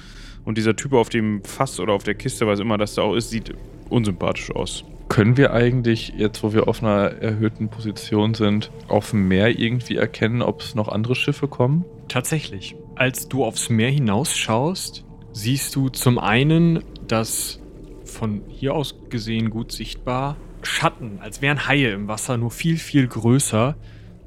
und 0.44 0.58
dieser 0.58 0.76
Typ 0.76 0.92
auf 0.92 1.08
dem 1.08 1.42
Fass 1.44 1.78
oder 1.80 1.92
auf 1.92 2.02
der 2.02 2.14
Kiste, 2.14 2.46
was 2.46 2.58
immer 2.58 2.76
das 2.76 2.94
da 2.94 3.02
auch 3.02 3.14
ist, 3.14 3.30
sieht 3.30 3.54
unsympathisch 3.88 4.50
aus. 4.50 4.84
Können 5.12 5.36
wir 5.36 5.52
eigentlich, 5.52 6.14
jetzt 6.16 6.42
wo 6.42 6.54
wir 6.54 6.68
auf 6.68 6.82
einer 6.82 7.10
erhöhten 7.20 7.68
Position 7.68 8.32
sind, 8.32 8.70
auf 8.88 9.10
dem 9.10 9.28
Meer 9.28 9.58
irgendwie 9.58 9.96
erkennen, 9.96 10.40
ob 10.40 10.62
es 10.62 10.74
noch 10.74 10.88
andere 10.88 11.14
Schiffe 11.14 11.48
kommen? 11.48 11.84
Tatsächlich. 12.08 12.76
Als 12.94 13.28
du 13.28 13.44
aufs 13.44 13.68
Meer 13.68 13.90
hinausschaust, 13.90 15.04
siehst 15.34 15.76
du 15.76 15.90
zum 15.90 16.18
einen, 16.18 16.82
dass 17.08 17.60
von 18.06 18.40
hier 18.48 18.74
aus 18.74 18.94
gesehen 19.10 19.50
gut 19.50 19.70
sichtbar 19.70 20.38
Schatten, 20.62 21.18
als 21.20 21.42
wären 21.42 21.68
Haie 21.68 21.92
im 21.92 22.08
Wasser, 22.08 22.38
nur 22.38 22.50
viel, 22.50 22.78
viel 22.78 23.06
größer, 23.06 23.76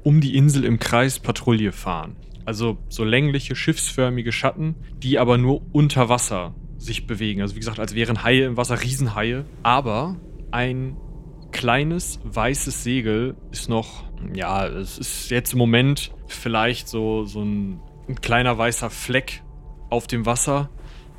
um 0.04 0.20
die 0.20 0.36
Insel 0.36 0.64
im 0.64 0.78
Kreis 0.78 1.18
Patrouille 1.18 1.72
fahren. 1.72 2.14
Also 2.44 2.78
so 2.88 3.02
längliche, 3.02 3.56
schiffsförmige 3.56 4.30
Schatten, 4.30 4.76
die 5.02 5.18
aber 5.18 5.36
nur 5.36 5.62
unter 5.72 6.08
Wasser 6.08 6.54
sich 6.78 7.08
bewegen. 7.08 7.42
Also 7.42 7.56
wie 7.56 7.60
gesagt, 7.60 7.80
als 7.80 7.96
wären 7.96 8.22
Haie 8.22 8.44
im 8.44 8.56
Wasser, 8.56 8.80
Riesenhaie. 8.80 9.44
Aber 9.64 10.14
ein 10.50 10.96
kleines 11.52 12.20
weißes 12.24 12.84
Segel 12.84 13.36
ist 13.50 13.68
noch, 13.68 14.04
ja, 14.34 14.66
es 14.66 14.98
ist 14.98 15.30
jetzt 15.30 15.52
im 15.52 15.58
Moment 15.58 16.12
vielleicht 16.26 16.88
so, 16.88 17.24
so 17.24 17.42
ein, 17.42 17.80
ein 18.08 18.20
kleiner 18.20 18.58
weißer 18.58 18.90
Fleck 18.90 19.42
auf 19.90 20.06
dem 20.06 20.26
Wasser, 20.26 20.70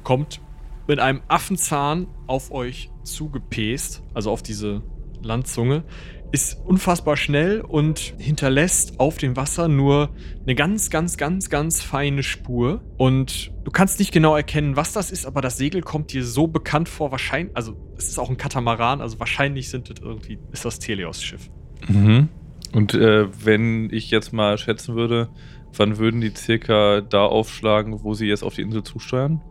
kommt 0.04 0.42
mit 0.88 1.00
einem 1.00 1.22
Affenzahn 1.28 2.08
auf 2.28 2.52
euch 2.52 2.92
zugepäst, 3.04 4.04
also 4.14 4.32
auf 4.32 4.44
diese 4.44 4.84
Landzunge, 5.22 5.84
ist 6.32 6.58
unfassbar 6.66 7.16
schnell 7.16 7.62
und 7.62 8.14
hinterlässt 8.18 9.00
auf 9.00 9.18
dem 9.18 9.36
Wasser 9.38 9.68
nur 9.68 10.10
eine 10.44 10.56
ganz, 10.56 10.90
ganz, 10.90 11.18
ganz, 11.18 11.50
ganz 11.50 11.82
feine 11.82 12.24
Spur. 12.24 12.82
Und 12.98 13.52
du 13.64 13.72
kannst 13.72 14.00
nicht 14.00 14.12
genau 14.12 14.36
erkennen, 14.36 14.76
was 14.76 14.94
das 14.94 15.12
ist, 15.12 15.26
aber 15.26 15.42
das 15.42 15.58
Segel 15.58 15.82
kommt 15.82 16.12
dir 16.12 16.26
so 16.26 16.48
bekannt 16.48 16.90
vor. 16.90 17.12
Wahrscheinlich, 17.12 17.56
also 17.56 17.76
es 17.98 18.10
ist 18.10 18.20
auch 18.20 18.30
ein 18.30 18.38
Katamaran, 18.38 19.02
also 19.02 19.20
wahrscheinlich 19.20 19.70
sind 19.70 19.90
das 19.90 20.00
irgendwie, 20.02 20.40
ist 20.52 20.66
das 20.66 20.80
Teleos-Schiff. 20.80 21.50
Mhm. 21.88 22.30
Und 22.74 22.94
äh, 22.94 23.28
wenn 23.44 23.90
ich 23.92 24.12
jetzt 24.12 24.34
mal 24.34 24.58
schätzen 24.58 24.96
würde, 24.96 25.30
wann 25.74 25.98
würden 25.98 26.20
die 26.20 26.34
circa 26.36 27.02
da 27.02 27.26
aufschlagen, 27.26 28.04
wo 28.04 28.14
sie 28.14 28.28
jetzt 28.28 28.44
auf 28.44 28.56
die 28.56 28.62
Insel 28.62 28.84
zusteuern? 28.84 29.42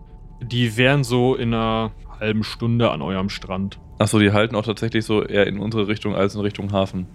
Die 0.43 0.77
wären 0.77 1.03
so 1.03 1.35
in 1.35 1.55
einer 1.55 1.93
halben 2.21 2.45
Stunde 2.45 2.91
an 2.91 3.01
eurem 3.01 3.31
Strand. 3.31 3.81
Achso, 3.99 4.19
die 4.19 4.33
halten 4.33 4.55
auch 4.57 4.65
tatsächlich 4.65 5.05
so 5.05 5.23
eher 5.23 5.47
in 5.47 5.59
unsere 5.59 5.89
Richtung 5.89 6.15
als 6.15 6.35
in 6.35 6.41
Richtung 6.43 6.73
Hafen. 6.73 7.07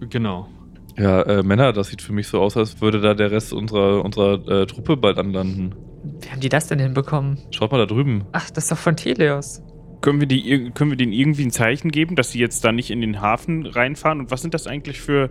Genau. 0.00 0.48
Ja, 0.96 1.22
äh, 1.22 1.42
Männer, 1.42 1.72
das 1.72 1.88
sieht 1.88 2.02
für 2.02 2.12
mich 2.12 2.28
so 2.28 2.40
aus, 2.40 2.56
als 2.56 2.80
würde 2.80 3.00
da 3.00 3.14
der 3.14 3.30
Rest 3.30 3.52
unserer, 3.52 4.04
unserer 4.04 4.62
äh, 4.62 4.66
Truppe 4.66 4.96
bald 4.96 5.18
anlanden. 5.18 5.74
Wie 6.20 6.30
haben 6.30 6.40
die 6.40 6.48
das 6.48 6.66
denn 6.66 6.78
hinbekommen? 6.78 7.38
Schaut 7.50 7.72
mal 7.72 7.78
da 7.78 7.86
drüben. 7.86 8.24
Ach, 8.32 8.50
das 8.50 8.64
ist 8.64 8.72
doch 8.72 8.78
von 8.78 8.96
Teleos. 8.96 9.62
Können 10.00 10.20
wir, 10.20 10.26
die, 10.26 10.70
können 10.74 10.90
wir 10.90 10.96
denen 10.96 11.12
irgendwie 11.12 11.44
ein 11.44 11.50
Zeichen 11.50 11.90
geben, 11.90 12.16
dass 12.16 12.32
sie 12.32 12.38
jetzt 12.38 12.64
da 12.64 12.72
nicht 12.72 12.90
in 12.90 13.02
den 13.02 13.20
Hafen 13.20 13.66
reinfahren? 13.66 14.20
Und 14.20 14.30
was 14.30 14.40
sind 14.40 14.54
das 14.54 14.66
eigentlich 14.66 15.00
für. 15.00 15.30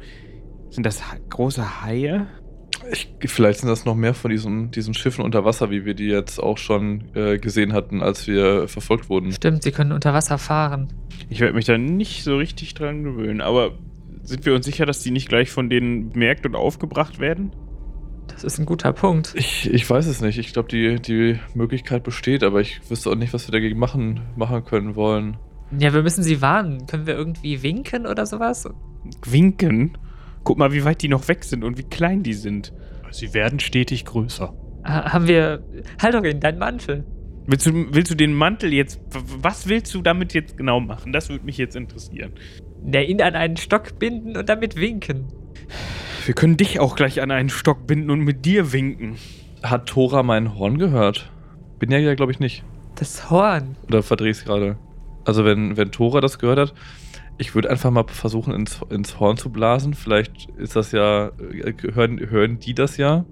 Sind 0.69 0.85
das 0.85 1.11
ha 1.11 1.17
große 1.29 1.83
Haie? 1.83 2.27
Ich, 2.91 3.09
vielleicht 3.25 3.59
sind 3.59 3.69
das 3.69 3.85
noch 3.85 3.95
mehr 3.95 4.13
von 4.13 4.31
diesen, 4.31 4.71
diesen 4.71 4.93
Schiffen 4.93 5.23
unter 5.23 5.45
Wasser, 5.45 5.69
wie 5.69 5.85
wir 5.85 5.93
die 5.93 6.07
jetzt 6.07 6.39
auch 6.39 6.57
schon 6.57 7.03
äh, 7.13 7.37
gesehen 7.37 7.73
hatten, 7.73 8.01
als 8.01 8.25
wir 8.27 8.67
verfolgt 8.67 9.09
wurden. 9.09 9.31
Stimmt, 9.31 9.63
sie 9.63 9.71
können 9.71 9.91
unter 9.91 10.13
Wasser 10.13 10.37
fahren. 10.37 10.91
Ich 11.29 11.39
werde 11.39 11.53
mich 11.53 11.65
da 11.65 11.77
nicht 11.77 12.23
so 12.23 12.37
richtig 12.37 12.73
dran 12.73 13.03
gewöhnen, 13.03 13.41
aber 13.41 13.73
sind 14.23 14.45
wir 14.45 14.55
uns 14.55 14.65
sicher, 14.65 14.85
dass 14.85 15.01
die 15.01 15.11
nicht 15.11 15.29
gleich 15.29 15.51
von 15.51 15.69
denen 15.69 16.09
bemerkt 16.09 16.45
und 16.45 16.55
aufgebracht 16.55 17.19
werden? 17.19 17.51
Das 18.27 18.43
ist 18.43 18.59
ein 18.59 18.65
guter 18.65 18.93
Punkt. 18.93 19.33
Ich, 19.35 19.69
ich 19.71 19.89
weiß 19.89 20.05
es 20.07 20.21
nicht. 20.21 20.37
Ich 20.37 20.53
glaube, 20.53 20.69
die, 20.69 21.01
die 21.01 21.39
Möglichkeit 21.55 22.03
besteht, 22.03 22.43
aber 22.43 22.61
ich 22.61 22.79
wüsste 22.89 23.09
auch 23.09 23.15
nicht, 23.15 23.33
was 23.33 23.47
wir 23.47 23.51
dagegen 23.51 23.77
machen, 23.77 24.21
machen 24.35 24.63
können 24.63 24.95
wollen. 24.95 25.37
Ja, 25.77 25.93
wir 25.93 26.03
müssen 26.03 26.23
sie 26.23 26.41
warnen. 26.41 26.87
Können 26.87 27.05
wir 27.05 27.15
irgendwie 27.15 27.61
winken 27.61 28.05
oder 28.05 28.25
sowas? 28.25 28.67
Winken? 29.25 29.97
Guck 30.43 30.57
mal, 30.57 30.71
wie 30.73 30.83
weit 30.83 31.01
die 31.01 31.07
noch 31.07 31.27
weg 31.27 31.43
sind 31.43 31.63
und 31.63 31.77
wie 31.77 31.83
klein 31.83 32.23
die 32.23 32.33
sind. 32.33 32.73
Sie 33.11 33.33
werden 33.33 33.59
stetig 33.59 34.05
größer. 34.05 34.53
Ha 34.85 35.13
haben 35.13 35.27
wir. 35.27 35.63
Haldorin, 36.01 36.39
dein 36.39 36.57
Mantel. 36.57 37.05
Willst 37.47 37.65
du, 37.65 37.93
willst 37.93 38.11
du 38.11 38.15
den 38.15 38.33
Mantel 38.33 38.73
jetzt. 38.73 39.01
Was 39.09 39.67
willst 39.67 39.93
du 39.95 40.01
damit 40.01 40.33
jetzt 40.33 40.55
genau 40.55 40.79
machen? 40.79 41.11
Das 41.11 41.29
würde 41.29 41.45
mich 41.45 41.57
jetzt 41.57 41.75
interessieren. 41.75 42.33
Der 42.81 43.09
ihn 43.09 43.21
an 43.21 43.35
einen 43.35 43.57
Stock 43.57 43.97
binden 43.97 44.37
und 44.37 44.47
damit 44.47 44.75
winken. 44.75 45.25
Wir 46.25 46.35
können 46.35 46.57
dich 46.57 46.79
auch 46.79 46.95
gleich 46.95 47.21
an 47.21 47.31
einen 47.31 47.49
Stock 47.49 47.87
binden 47.87 48.11
und 48.11 48.19
mit 48.21 48.45
dir 48.45 48.71
winken. 48.71 49.15
Hat 49.63 49.87
Tora 49.87 50.23
mein 50.23 50.57
Horn 50.57 50.77
gehört? 50.77 51.31
Bin 51.79 51.91
ja, 51.91 51.97
ja 51.97 52.13
glaube 52.13 52.31
ich, 52.31 52.39
nicht. 52.39 52.63
Das 52.95 53.29
Horn. 53.29 53.75
Oder 53.87 53.99
es 53.99 54.43
gerade? 54.43 54.77
Also, 55.25 55.43
wenn, 55.43 55.75
wenn 55.75 55.91
Tora 55.91 56.21
das 56.21 56.39
gehört 56.39 56.59
hat, 56.59 56.73
ich 57.39 57.55
würde 57.55 57.71
einfach 57.71 57.89
mal 57.89 58.05
versuchen, 58.07 58.53
ins, 58.53 58.81
ins 58.89 59.19
Horn 59.19 59.37
zu 59.37 59.49
blasen. 59.49 59.93
Vielleicht 59.93 60.49
ist 60.57 60.75
das 60.75 60.91
ja. 60.91 61.27
äh, 61.27 61.73
Hören, 61.93 62.19
hören 62.29 62.59
die 62.59 62.73
das 62.73 62.97
ja? 62.97 63.25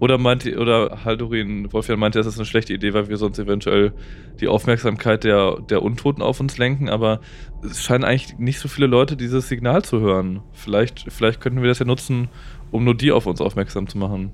Oder 0.00 0.16
meinte, 0.18 0.56
oder 0.58 1.04
Haldorin 1.04 1.72
Wolfjan 1.72 1.98
meinte, 1.98 2.18
das 2.18 2.26
ist 2.28 2.38
eine 2.38 2.44
schlechte 2.44 2.72
Idee, 2.72 2.94
weil 2.94 3.08
wir 3.08 3.16
sonst 3.16 3.38
eventuell 3.38 3.92
die 4.38 4.46
Aufmerksamkeit 4.46 5.24
der, 5.24 5.58
der 5.68 5.82
Untoten 5.82 6.22
auf 6.22 6.38
uns 6.38 6.56
lenken, 6.56 6.88
aber 6.88 7.20
es 7.64 7.82
scheinen 7.82 8.04
eigentlich 8.04 8.38
nicht 8.38 8.60
so 8.60 8.68
viele 8.68 8.86
Leute 8.86 9.16
dieses 9.16 9.48
Signal 9.48 9.82
zu 9.82 9.98
hören. 9.98 10.42
Vielleicht, 10.52 11.06
vielleicht 11.08 11.40
könnten 11.40 11.62
wir 11.62 11.68
das 11.68 11.80
ja 11.80 11.84
nutzen, 11.84 12.28
um 12.70 12.84
nur 12.84 12.94
die 12.94 13.10
auf 13.10 13.26
uns 13.26 13.40
aufmerksam 13.40 13.88
zu 13.88 13.98
machen. 13.98 14.30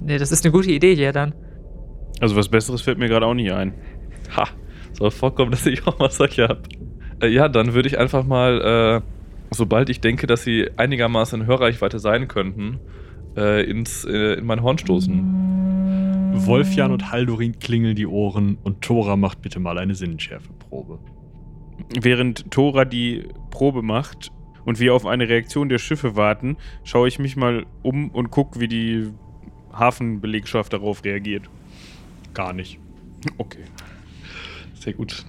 Nee, 0.00 0.16
das 0.16 0.32
ist 0.32 0.44
eine 0.44 0.52
gute 0.52 0.70
Idee, 0.70 0.94
ja 0.94 1.12
dann. 1.12 1.34
Also, 2.20 2.36
was 2.36 2.48
Besseres 2.48 2.80
fällt 2.80 2.98
mir 2.98 3.08
gerade 3.08 3.26
auch 3.26 3.34
nicht 3.34 3.52
ein. 3.52 3.74
Ha, 4.34 4.48
soll 4.92 5.10
vorkommen, 5.10 5.50
dass 5.50 5.66
ich 5.66 5.86
auch 5.86 5.98
mal 5.98 6.10
solche 6.10 6.48
habe. 6.48 6.62
Äh, 7.24 7.28
ja, 7.28 7.48
dann 7.48 7.74
würde 7.74 7.88
ich 7.88 7.98
einfach 7.98 8.24
mal, 8.24 9.02
äh, 9.02 9.54
sobald 9.54 9.88
ich 9.88 10.00
denke, 10.00 10.26
dass 10.26 10.44
sie 10.44 10.68
einigermaßen 10.76 11.40
in 11.40 11.46
Hörreichweite 11.46 11.98
sein 11.98 12.28
könnten, 12.28 12.80
äh, 13.36 13.68
ins, 13.68 14.04
äh, 14.04 14.34
in 14.34 14.46
mein 14.46 14.62
Horn 14.62 14.78
stoßen. 14.78 16.32
Wolfjan 16.46 16.90
und 16.90 17.12
Haldorin 17.12 17.58
klingeln 17.58 17.94
die 17.94 18.06
Ohren 18.06 18.58
und 18.62 18.82
Thora 18.82 19.16
macht 19.16 19.40
bitte 19.40 19.60
mal 19.60 19.78
eine 19.78 19.94
Sinnenschärfeprobe. 19.94 20.98
Während 22.00 22.50
Tora 22.50 22.84
die 22.84 23.28
Probe 23.50 23.82
macht 23.82 24.30
und 24.64 24.80
wir 24.80 24.94
auf 24.94 25.06
eine 25.06 25.28
Reaktion 25.28 25.68
der 25.68 25.78
Schiffe 25.78 26.16
warten, 26.16 26.56
schaue 26.82 27.06
ich 27.08 27.18
mich 27.18 27.36
mal 27.36 27.66
um 27.82 28.10
und 28.10 28.30
gucke, 28.30 28.60
wie 28.60 28.68
die 28.68 29.10
Hafenbelegschaft 29.72 30.72
darauf 30.72 31.04
reagiert. 31.04 31.48
Gar 32.34 32.52
nicht. 32.52 32.78
Okay. 33.38 33.64
Sehr 34.80 34.92
gut. 34.92 35.24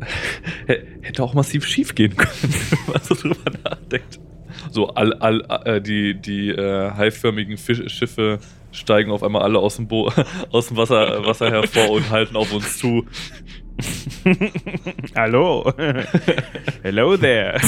Hätte 1.08 1.22
auch 1.22 1.32
massiv 1.32 1.64
schief 1.64 1.94
gehen 1.94 2.14
können, 2.14 2.30
wenn 2.42 2.92
man 2.92 3.02
so 3.02 3.14
drüber 3.14 3.50
nachdenkt. 3.64 4.20
So, 4.70 4.88
all, 4.88 5.14
all, 5.14 5.40
äh, 5.64 5.80
die, 5.80 6.12
die 6.12 6.50
äh, 6.50 6.90
haiförmigen 6.90 7.56
Fisch, 7.56 7.80
Schiffe 7.90 8.40
steigen 8.72 9.10
auf 9.10 9.22
einmal 9.22 9.40
alle 9.40 9.58
aus 9.58 9.76
dem, 9.76 9.88
Bo 9.88 10.12
aus 10.52 10.68
dem 10.68 10.76
Wasser, 10.76 11.24
Wasser 11.24 11.50
hervor 11.50 11.92
und 11.92 12.10
halten 12.10 12.36
auf 12.36 12.52
uns 12.52 12.76
zu. 12.76 13.06
Hallo. 15.16 15.72
Hello 16.82 17.16
there. 17.16 17.58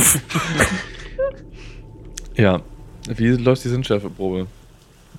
Ja. 2.36 2.60
Wie 3.08 3.28
läuft 3.28 3.64
die 3.64 3.70
Sinnschärfeprobe? 3.70 4.48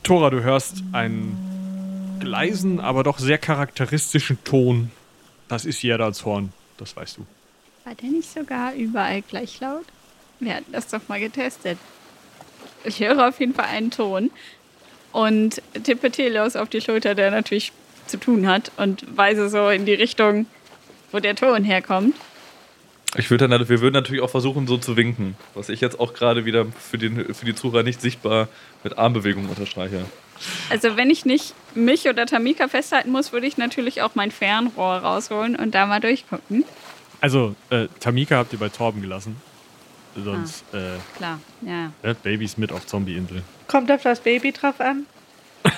Thora, 0.03 0.29
du 0.29 0.43
hörst 0.43 0.83
einen 0.91 2.19
leisen, 2.21 2.79
aber 2.79 3.01
doch 3.01 3.17
sehr 3.17 3.39
charakteristischen 3.39 4.43
Ton. 4.43 4.91
Das 5.47 5.65
ist 5.65 5.81
Jerdals 5.81 6.23
Horn, 6.23 6.53
das 6.77 6.95
weißt 6.95 7.17
du. 7.17 7.25
War 7.83 7.95
der 7.95 8.09
nicht 8.09 8.31
sogar 8.31 8.73
überall 8.75 9.23
gleich 9.23 9.59
laut? 9.59 9.85
Wir 10.39 10.55
hatten 10.55 10.71
das 10.71 10.87
doch 10.87 11.01
mal 11.07 11.19
getestet. 11.19 11.77
Ich 12.83 12.99
höre 12.99 13.27
auf 13.27 13.39
jeden 13.39 13.55
Fall 13.55 13.65
einen 13.65 13.89
Ton 13.89 14.29
und 15.11 15.61
tippe 15.83 16.11
Teleos 16.11 16.55
auf 16.55 16.69
die 16.69 16.81
Schulter, 16.81 17.15
der 17.15 17.31
natürlich 17.31 17.71
zu 18.07 18.17
tun 18.17 18.47
hat 18.47 18.71
und 18.77 19.17
weise 19.17 19.49
so 19.49 19.69
in 19.69 19.85
die 19.85 19.93
Richtung, 19.93 20.45
wo 21.11 21.19
der 21.19 21.35
Ton 21.35 21.63
herkommt. 21.63 22.15
Ich 23.17 23.29
würde 23.29 23.47
dann, 23.49 23.67
wir 23.67 23.81
würden 23.81 23.93
natürlich 23.93 24.21
auch 24.21 24.29
versuchen, 24.29 24.67
so 24.67 24.77
zu 24.77 24.95
winken, 24.95 25.35
was 25.53 25.67
ich 25.67 25.81
jetzt 25.81 25.99
auch 25.99 26.13
gerade 26.13 26.45
wieder 26.45 26.67
für, 26.67 26.97
den, 26.97 27.33
für 27.33 27.45
die 27.45 27.55
Zuhörer 27.55 27.83
nicht 27.83 27.99
sichtbar 27.99 28.47
mit 28.83 28.97
Armbewegungen 28.97 29.49
unterstreiche. 29.49 30.05
Also 30.69 30.95
wenn 30.97 31.09
ich 31.09 31.25
nicht 31.25 31.53
mich 31.75 32.07
oder 32.07 32.25
Tamika 32.25 32.67
festhalten 32.67 33.11
muss, 33.11 33.33
würde 33.33 33.47
ich 33.47 33.57
natürlich 33.57 34.01
auch 34.01 34.15
mein 34.15 34.31
Fernrohr 34.31 34.97
rausholen 34.97 35.55
und 35.55 35.75
da 35.75 35.87
mal 35.87 35.99
durchgucken. 35.99 36.63
Also, 37.21 37.55
äh, 37.69 37.87
Tamika 37.99 38.37
habt 38.37 38.51
ihr 38.53 38.59
bei 38.59 38.69
Torben 38.69 39.01
gelassen. 39.01 39.37
Sonst, 40.15 40.65
äh, 40.73 40.97
Klar, 41.15 41.39
ja. 41.61 41.91
ne, 42.03 42.15
Babys 42.21 42.57
mit 42.57 42.71
auf 42.71 42.85
Zombie-Insel. 42.85 43.43
Kommt 43.67 43.89
auf 43.91 44.01
das 44.01 44.19
Baby 44.19 44.51
drauf 44.51 44.81
an? 44.81 45.05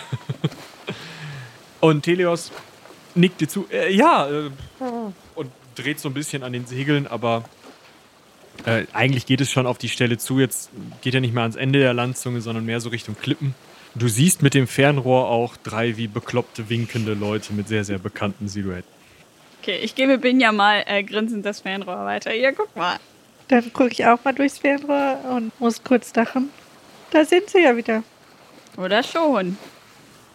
Und 1.82 2.04
Teleos 2.04 2.52
nickt 3.14 3.42
dir 3.42 3.48
zu. 3.48 3.68
Äh, 3.70 3.94
ja, 3.94 4.28
äh, 4.30 4.50
und 5.36 5.52
dreht 5.76 6.00
so 6.00 6.10
ein 6.10 6.14
bisschen 6.14 6.44
an 6.44 6.54
den 6.54 6.66
Segeln, 6.66 7.08
aber 7.08 7.44
äh, 8.66 8.86
eigentlich 8.94 9.26
geht 9.26 9.42
es 9.42 9.52
schon 9.52 9.68
auf 9.68 9.78
die 9.78 9.90
Stelle 9.90 10.18
zu. 10.18 10.40
Jetzt 10.40 10.70
geht 11.02 11.14
er 11.14 11.22
nicht 11.22 11.34
mehr 11.34 11.44
ans 11.44 11.56
Ende 11.56 11.80
der 11.80 11.94
Landzunge, 11.94 12.42
sondern 12.42 12.66
mehr 12.66 12.80
so 12.80 12.90
Richtung 12.90 13.18
Klippen. 13.20 13.54
Du 13.96 14.08
siehst 14.08 14.42
mit 14.42 14.54
dem 14.54 14.68
Fernrohr 14.68 15.28
auch 15.28 15.58
drei 15.58 15.98
wie 15.98 16.08
bekloppte 16.08 16.70
winkende 16.70 17.14
Leute 17.14 17.54
mit 17.54 17.68
sehr, 17.68 17.84
sehr 17.84 18.00
bekannten 18.00 18.48
Silhouetten. 18.48 18.93
Okay, 19.64 19.80
ich 19.82 19.96
gebe 19.96 20.18
Binja 20.18 20.52
mal 20.52 20.84
äh, 20.88 21.04
grinsend 21.04 21.46
das 21.46 21.62
Fernrohr 21.62 22.04
weiter. 22.04 22.32
Hier, 22.32 22.52
guck 22.52 22.76
mal. 22.76 22.98
Dann 23.48 23.72
gucke 23.72 23.92
ich 23.92 24.06
auch 24.06 24.22
mal 24.26 24.34
durchs 24.34 24.58
Fernrohr 24.58 25.20
und 25.30 25.58
muss 25.58 25.82
kurz 25.82 26.14
lachen. 26.16 26.50
Da 27.12 27.24
sind 27.24 27.50
sie 27.50 27.62
ja 27.62 27.74
wieder. 27.78 28.04
Oder 28.76 29.02
schon. 29.04 29.58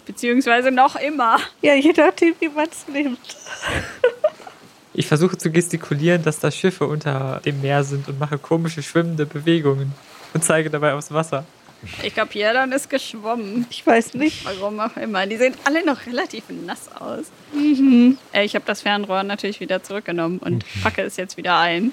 Beziehungsweise 0.06 0.70
noch 0.70 0.96
immer. 0.96 1.40
Ja, 1.60 1.74
je 1.74 1.92
nachdem, 1.94 2.36
wie 2.40 2.48
man 2.48 2.68
es 2.70 2.88
nimmt. 2.88 3.36
Ich 4.94 5.06
versuche 5.06 5.36
zu 5.36 5.50
gestikulieren, 5.50 6.22
dass 6.22 6.40
da 6.40 6.50
Schiffe 6.50 6.86
unter 6.86 7.42
dem 7.44 7.60
Meer 7.60 7.84
sind 7.84 8.08
und 8.08 8.18
mache 8.18 8.38
komische 8.38 8.82
schwimmende 8.82 9.26
Bewegungen 9.26 9.92
und 10.32 10.42
zeige 10.42 10.70
dabei 10.70 10.94
aufs 10.94 11.12
Wasser. 11.12 11.44
Ich 12.02 12.14
glaube, 12.14 12.36
Jordan 12.36 12.72
ist 12.72 12.90
geschwommen. 12.90 13.66
Ich 13.70 13.86
weiß 13.86 14.14
nicht. 14.14 14.44
Warum 14.44 14.80
auch 14.80 14.96
immer. 14.96 15.26
Die 15.26 15.36
sehen 15.36 15.54
alle 15.64 15.84
noch 15.84 16.06
relativ 16.06 16.44
nass 16.66 16.90
aus. 16.92 17.26
Mhm. 17.52 18.18
Äh, 18.32 18.44
ich 18.44 18.54
habe 18.54 18.64
das 18.66 18.82
Fernrohr 18.82 19.22
natürlich 19.22 19.60
wieder 19.60 19.82
zurückgenommen 19.82 20.38
und 20.38 20.64
packe 20.82 21.02
es 21.02 21.16
jetzt 21.16 21.36
wieder 21.36 21.58
ein. 21.58 21.92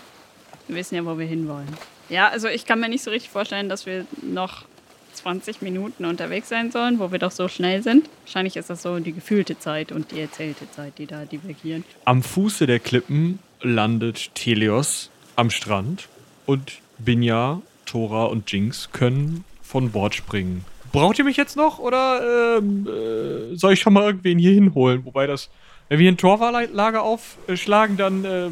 Wir 0.68 0.78
wissen 0.78 0.96
ja, 0.96 1.06
wo 1.06 1.18
wir 1.20 1.28
hinwollen. 1.28 1.68
Ja, 2.10 2.30
also 2.30 2.48
ich 2.48 2.66
kann 2.66 2.80
mir 2.80 2.90
nicht 2.90 3.04
so 3.04 3.12
richtig 3.12 3.30
vorstellen, 3.30 3.70
dass 3.70 3.86
wir 3.86 4.06
noch 4.22 4.66
20 5.14 5.62
Minuten 5.62 6.06
unterwegs 6.06 6.50
sein 6.50 6.72
sollen, 6.72 7.00
wo 7.00 7.12
wir 7.12 7.20
doch 7.20 7.32
so 7.32 7.48
schnell 7.48 7.82
sind. 7.82 8.10
Wahrscheinlich 8.26 8.58
ist 8.58 8.70
das 8.70 8.82
so 8.82 9.00
die 9.00 9.14
gefühlte 9.14 9.58
Zeit 9.58 9.92
und 9.92 10.12
die 10.12 10.20
erzählte 10.20 10.70
Zeit, 10.72 10.98
die 10.98 11.06
da 11.06 11.26
divergieren. 11.26 11.84
Am 12.04 12.22
Fuße 12.22 12.68
der 12.68 12.80
Klippen 12.80 13.40
landet 13.62 14.36
Teleos 14.36 15.10
am 15.36 15.50
Strand 15.50 16.08
und 16.46 16.80
Binja, 16.98 17.62
Tora 17.86 18.26
und 18.26 18.52
Jinx 18.52 18.90
können 18.92 19.44
von 19.76 19.92
Bord 19.92 20.16
springen. 20.16 20.64
Braucht 20.94 21.20
ihr 21.20 21.26
mich 21.26 21.36
jetzt 21.36 21.58
noch 21.58 21.80
oder 21.80 22.58
ähm, 22.60 22.88
äh, 22.88 23.58
soll 23.58 23.74
ich 23.74 23.82
schon 23.82 23.92
mal 23.92 24.04
irgendwen 24.04 24.40
hier 24.40 24.54
hinholen? 24.54 25.04
Wobei 25.04 25.28
das, 25.28 25.50
wenn 25.90 26.00
wir 26.00 26.10
ein 26.10 26.16
Torwarlager 26.16 27.04
aufschlagen, 27.04 27.98
dann, 27.98 28.24
äh, 28.24 28.52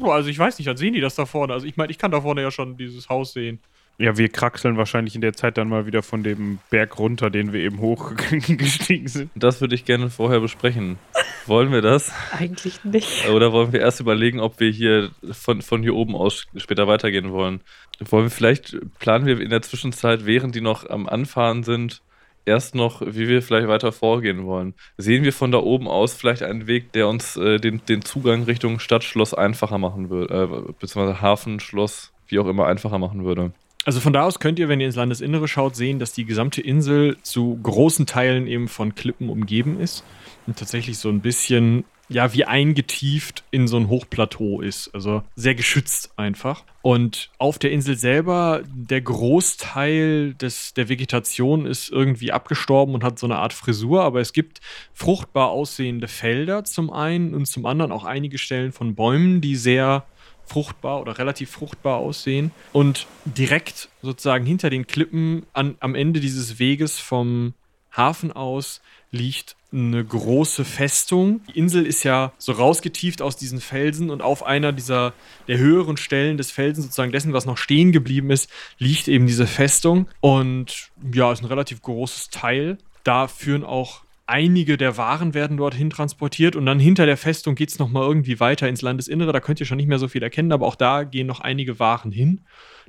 also 0.00 0.30
ich 0.30 0.38
weiß 0.38 0.56
nicht, 0.56 0.66
dann 0.66 0.78
sehen 0.78 0.94
die 0.94 1.02
das 1.02 1.14
da 1.14 1.26
vorne. 1.26 1.52
Also 1.52 1.66
ich 1.66 1.76
meine, 1.76 1.90
ich 1.90 1.98
kann 1.98 2.10
da 2.10 2.22
vorne 2.22 2.40
ja 2.40 2.50
schon 2.50 2.78
dieses 2.78 3.10
Haus 3.10 3.34
sehen. 3.34 3.60
Ja, 3.98 4.16
wir 4.16 4.28
kraxeln 4.30 4.76
wahrscheinlich 4.76 5.14
in 5.14 5.20
der 5.20 5.34
Zeit 5.34 5.58
dann 5.58 5.68
mal 5.68 5.86
wieder 5.86 6.02
von 6.02 6.22
dem 6.22 6.58
Berg 6.70 6.98
runter, 6.98 7.30
den 7.30 7.52
wir 7.52 7.60
eben 7.60 7.78
hochgestiegen 7.78 9.06
sind. 9.06 9.30
Das 9.34 9.60
würde 9.60 9.74
ich 9.74 9.84
gerne 9.84 10.10
vorher 10.10 10.40
besprechen. 10.40 10.98
Wollen 11.46 11.72
wir 11.72 11.82
das? 11.82 12.12
Eigentlich 12.32 12.84
nicht. 12.84 13.28
Oder 13.28 13.52
wollen 13.52 13.72
wir 13.72 13.80
erst 13.80 14.00
überlegen, 14.00 14.40
ob 14.40 14.60
wir 14.60 14.70
hier 14.70 15.10
von, 15.30 15.62
von 15.62 15.82
hier 15.82 15.94
oben 15.94 16.16
aus 16.16 16.46
später 16.56 16.86
weitergehen 16.86 17.32
wollen? 17.32 17.60
Wollen 18.00 18.24
wir 18.24 18.30
vielleicht, 18.30 18.76
planen 18.98 19.26
wir 19.26 19.40
in 19.40 19.50
der 19.50 19.62
Zwischenzeit, 19.62 20.24
während 20.24 20.54
die 20.54 20.60
noch 20.60 20.88
am 20.88 21.08
Anfahren 21.08 21.62
sind, 21.62 22.02
erst 22.44 22.74
noch, 22.74 23.02
wie 23.02 23.28
wir 23.28 23.42
vielleicht 23.42 23.68
weiter 23.68 23.92
vorgehen 23.92 24.46
wollen? 24.46 24.74
Sehen 24.96 25.24
wir 25.24 25.32
von 25.32 25.52
da 25.52 25.58
oben 25.58 25.88
aus 25.88 26.14
vielleicht 26.14 26.42
einen 26.42 26.66
Weg, 26.66 26.92
der 26.92 27.08
uns 27.08 27.36
äh, 27.36 27.58
den, 27.58 27.84
den 27.86 28.02
Zugang 28.02 28.44
Richtung 28.44 28.78
Stadtschloss 28.78 29.34
einfacher 29.34 29.78
machen 29.78 30.10
würde, 30.10 30.34
äh, 30.34 30.72
beziehungsweise 30.80 31.20
Hafen, 31.20 31.60
Schloss, 31.60 32.12
wie 32.28 32.38
auch 32.38 32.46
immer, 32.46 32.66
einfacher 32.66 32.98
machen 32.98 33.24
würde? 33.24 33.52
Also 33.84 34.00
von 34.00 34.12
da 34.12 34.22
aus 34.24 34.38
könnt 34.38 34.58
ihr, 34.58 34.68
wenn 34.68 34.80
ihr 34.80 34.86
ins 34.86 34.96
Landesinnere 34.96 35.48
schaut, 35.48 35.74
sehen, 35.74 35.98
dass 35.98 36.12
die 36.12 36.24
gesamte 36.24 36.60
Insel 36.60 37.16
zu 37.22 37.58
großen 37.62 38.06
Teilen 38.06 38.46
eben 38.46 38.68
von 38.68 38.94
Klippen 38.94 39.28
umgeben 39.28 39.80
ist 39.80 40.04
und 40.46 40.56
tatsächlich 40.56 40.98
so 40.98 41.08
ein 41.08 41.20
bisschen, 41.20 41.84
ja, 42.08 42.32
wie 42.32 42.44
eingetieft 42.44 43.42
in 43.50 43.66
so 43.66 43.76
ein 43.78 43.88
Hochplateau 43.88 44.60
ist. 44.60 44.94
Also 44.94 45.22
sehr 45.34 45.56
geschützt 45.56 46.12
einfach. 46.16 46.64
Und 46.82 47.30
auf 47.38 47.58
der 47.58 47.72
Insel 47.72 47.96
selber, 47.96 48.62
der 48.72 49.00
Großteil 49.00 50.34
des, 50.34 50.74
der 50.74 50.88
Vegetation 50.88 51.66
ist 51.66 51.90
irgendwie 51.90 52.30
abgestorben 52.30 52.94
und 52.94 53.02
hat 53.02 53.18
so 53.18 53.26
eine 53.26 53.38
Art 53.38 53.52
Frisur, 53.52 54.04
aber 54.04 54.20
es 54.20 54.32
gibt 54.32 54.60
fruchtbar 54.92 55.50
aussehende 55.50 56.06
Felder 56.06 56.62
zum 56.62 56.92
einen 56.92 57.34
und 57.34 57.46
zum 57.46 57.66
anderen 57.66 57.90
auch 57.90 58.04
einige 58.04 58.38
Stellen 58.38 58.70
von 58.70 58.94
Bäumen, 58.94 59.40
die 59.40 59.56
sehr 59.56 60.04
fruchtbar 60.52 61.00
oder 61.00 61.18
relativ 61.18 61.50
fruchtbar 61.50 61.96
aussehen. 61.96 62.50
Und 62.72 63.06
direkt 63.24 63.88
sozusagen 64.02 64.44
hinter 64.44 64.68
den 64.68 64.86
Klippen 64.86 65.46
an, 65.54 65.76
am 65.80 65.94
Ende 65.94 66.20
dieses 66.20 66.58
Weges 66.58 66.98
vom 66.98 67.54
Hafen 67.90 68.32
aus 68.32 68.82
liegt 69.10 69.56
eine 69.72 70.04
große 70.04 70.64
Festung. 70.64 71.40
Die 71.48 71.58
Insel 71.58 71.86
ist 71.86 72.02
ja 72.02 72.32
so 72.36 72.52
rausgetieft 72.52 73.22
aus 73.22 73.36
diesen 73.36 73.60
Felsen 73.60 74.10
und 74.10 74.20
auf 74.20 74.44
einer 74.44 74.72
dieser 74.72 75.14
der 75.48 75.56
höheren 75.56 75.96
Stellen 75.96 76.36
des 76.36 76.50
Felsens, 76.50 76.84
sozusagen 76.86 77.12
dessen, 77.12 77.32
was 77.32 77.46
noch 77.46 77.56
stehen 77.58 77.92
geblieben 77.92 78.30
ist, 78.30 78.50
liegt 78.78 79.08
eben 79.08 79.26
diese 79.26 79.46
Festung. 79.46 80.06
Und 80.20 80.90
ja, 81.14 81.32
ist 81.32 81.42
ein 81.42 81.46
relativ 81.46 81.80
großes 81.80 82.28
Teil. 82.28 82.76
Da 83.04 83.26
führen 83.28 83.64
auch 83.64 84.02
einige 84.32 84.78
der 84.78 84.96
Waren 84.96 85.34
werden 85.34 85.58
dorthin 85.58 85.90
transportiert 85.90 86.56
und 86.56 86.64
dann 86.64 86.80
hinter 86.80 87.04
der 87.04 87.18
Festung 87.18 87.54
geht 87.54 87.68
es 87.68 87.78
nochmal 87.78 88.04
irgendwie 88.04 88.40
weiter 88.40 88.66
ins 88.66 88.80
Landesinnere. 88.80 89.30
Da 89.30 89.40
könnt 89.40 89.60
ihr 89.60 89.66
schon 89.66 89.76
nicht 89.76 89.88
mehr 89.88 89.98
so 89.98 90.08
viel 90.08 90.22
erkennen, 90.22 90.52
aber 90.52 90.66
auch 90.66 90.74
da 90.74 91.04
gehen 91.04 91.26
noch 91.26 91.40
einige 91.40 91.78
Waren 91.78 92.10
hin. 92.10 92.40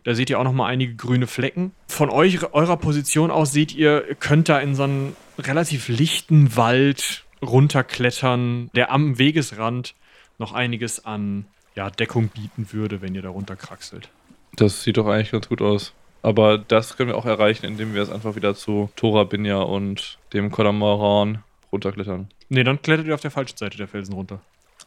Da 0.06 0.16
seht 0.16 0.30
ihr 0.30 0.40
auch 0.40 0.46
nochmal 0.46 0.72
einige 0.72 0.96
grüne 0.96 1.28
Flecken. 1.28 1.74
Von 1.88 2.10
euch, 2.10 2.54
eurer 2.54 2.78
Position 2.78 3.30
aus 3.30 3.52
seht 3.52 3.76
ihr, 3.76 4.16
könnt 4.22 4.48
da 4.48 4.60
in 4.60 4.74
so 4.74 4.84
einen 4.84 5.16
relativ 5.38 5.90
lichten 5.90 6.56
Wald 6.56 7.26
runterklettern, 7.42 8.70
der 8.74 8.92
am 8.92 9.18
Wegesrand 9.20 9.96
noch 10.40 10.54
einiges 10.54 11.06
an 11.06 11.46
ja, 11.76 11.90
Deckung 11.90 12.30
bieten 12.30 12.68
würde, 12.72 13.02
wenn 13.02 13.16
ihr 13.16 13.22
da 13.22 13.30
runterkraxelt. 13.30 14.08
Das 14.56 14.84
sieht 14.84 14.96
doch 14.96 15.08
eigentlich 15.08 15.32
ganz 15.32 15.50
gut 15.50 15.62
aus. 15.62 15.94
Aber 16.24 16.58
das 16.58 16.98
können 16.98 17.10
wir 17.10 17.18
auch 17.18 17.26
erreichen, 17.26 17.66
indem 17.66 17.94
wir 17.94 18.02
es 18.02 18.10
einfach 18.10 18.36
wieder 18.36 18.56
zu 18.56 18.90
Tora 18.96 19.26
Binja 19.26 19.62
und 19.62 20.18
dem 20.32 20.50
Kodamaran 20.52 21.44
runterklettern. 21.72 22.30
Ne, 22.50 22.64
dann 22.64 22.82
klettert 22.82 23.06
ihr 23.06 23.14
auf 23.14 23.22
der 23.22 23.32
falschen 23.32 23.58
Seite 23.58 23.78
der 23.78 23.88
Felsen 23.88 24.14
runter. 24.14 24.40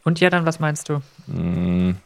Und 0.03 0.19
ja, 0.19 0.29
dann, 0.29 0.45
was 0.45 0.59
meinst 0.59 0.89
du? 0.89 1.01
Hm. 1.27 1.97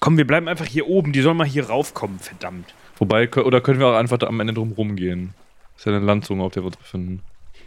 Komm, 0.00 0.16
wir 0.16 0.26
bleiben 0.26 0.48
einfach 0.48 0.66
hier 0.66 0.88
oben. 0.88 1.12
Die 1.12 1.20
sollen 1.20 1.36
mal 1.36 1.46
hier 1.46 1.68
raufkommen, 1.68 2.18
verdammt. 2.18 2.74
Wobei, 2.98 3.28
oder 3.30 3.60
können 3.60 3.78
wir 3.78 3.88
auch 3.88 3.96
einfach 3.96 4.18
da 4.18 4.26
am 4.26 4.40
Ende 4.40 4.54
drum 4.54 4.72
rumgehen? 4.72 5.34
ist 5.76 5.86
ja 5.86 5.92
eine 5.96 6.04
Landzunge, 6.04 6.44
auf 6.44 6.52
der 6.52 6.62
wir 6.62 6.68
uns 6.68 6.76
befinden. 6.76 7.22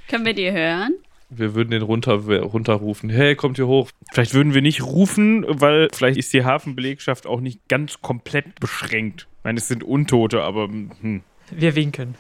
Können 0.08 0.26
wir 0.26 0.34
die 0.34 0.52
hören? 0.52 0.96
Wir 1.30 1.56
würden 1.56 1.72
den 1.72 1.82
runter, 1.82 2.13
runterrufen. 2.13 3.10
Hey, 3.10 3.36
kommt 3.36 3.58
hier 3.58 3.68
hoch. 3.68 3.89
Vielleicht 4.13 4.34
würden 4.34 4.54
wir 4.54 4.62
nicht 4.62 4.84
rufen, 4.84 5.46
weil 5.48 5.89
vielleicht 5.91 6.18
ist 6.18 6.32
die 6.32 6.46
Hafenbelegschaft 6.46 7.28
auch 7.28 7.41
nicht 7.41 7.68
ganz 7.68 8.02
komplett 8.02 8.60
beschränkt. 8.60 9.28
Ich 9.45 9.47
meine, 9.47 9.60
es 9.60 9.67
sind 9.67 9.84
Untote, 9.84 10.41
aber 10.41 10.69
hm. 10.69 11.21
Wir 11.51 11.75
winken. 11.75 12.15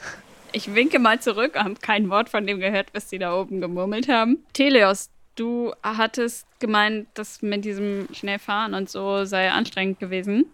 Ich 0.51 0.75
winke 0.75 0.99
mal 0.99 1.19
zurück, 1.19 1.55
habe 1.55 1.73
kein 1.81 2.11
Wort 2.11 2.29
von 2.29 2.45
dem 2.45 2.59
gehört, 2.59 2.89
was 2.93 3.07
die 3.07 3.17
da 3.17 3.35
oben 3.35 3.61
gemurmelt 3.61 4.07
haben. 4.07 4.45
Teleos, 4.53 5.09
du 5.33 5.73
hattest 5.81 6.45
gemeint, 6.59 7.07
dass 7.15 7.41
mit 7.41 7.65
diesem 7.65 8.07
Schnellfahren 8.13 8.75
und 8.75 8.91
so 8.91 9.25
sei 9.25 9.49
anstrengend 9.49 9.99
gewesen. 9.99 10.45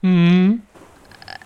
Hm. 0.00 0.62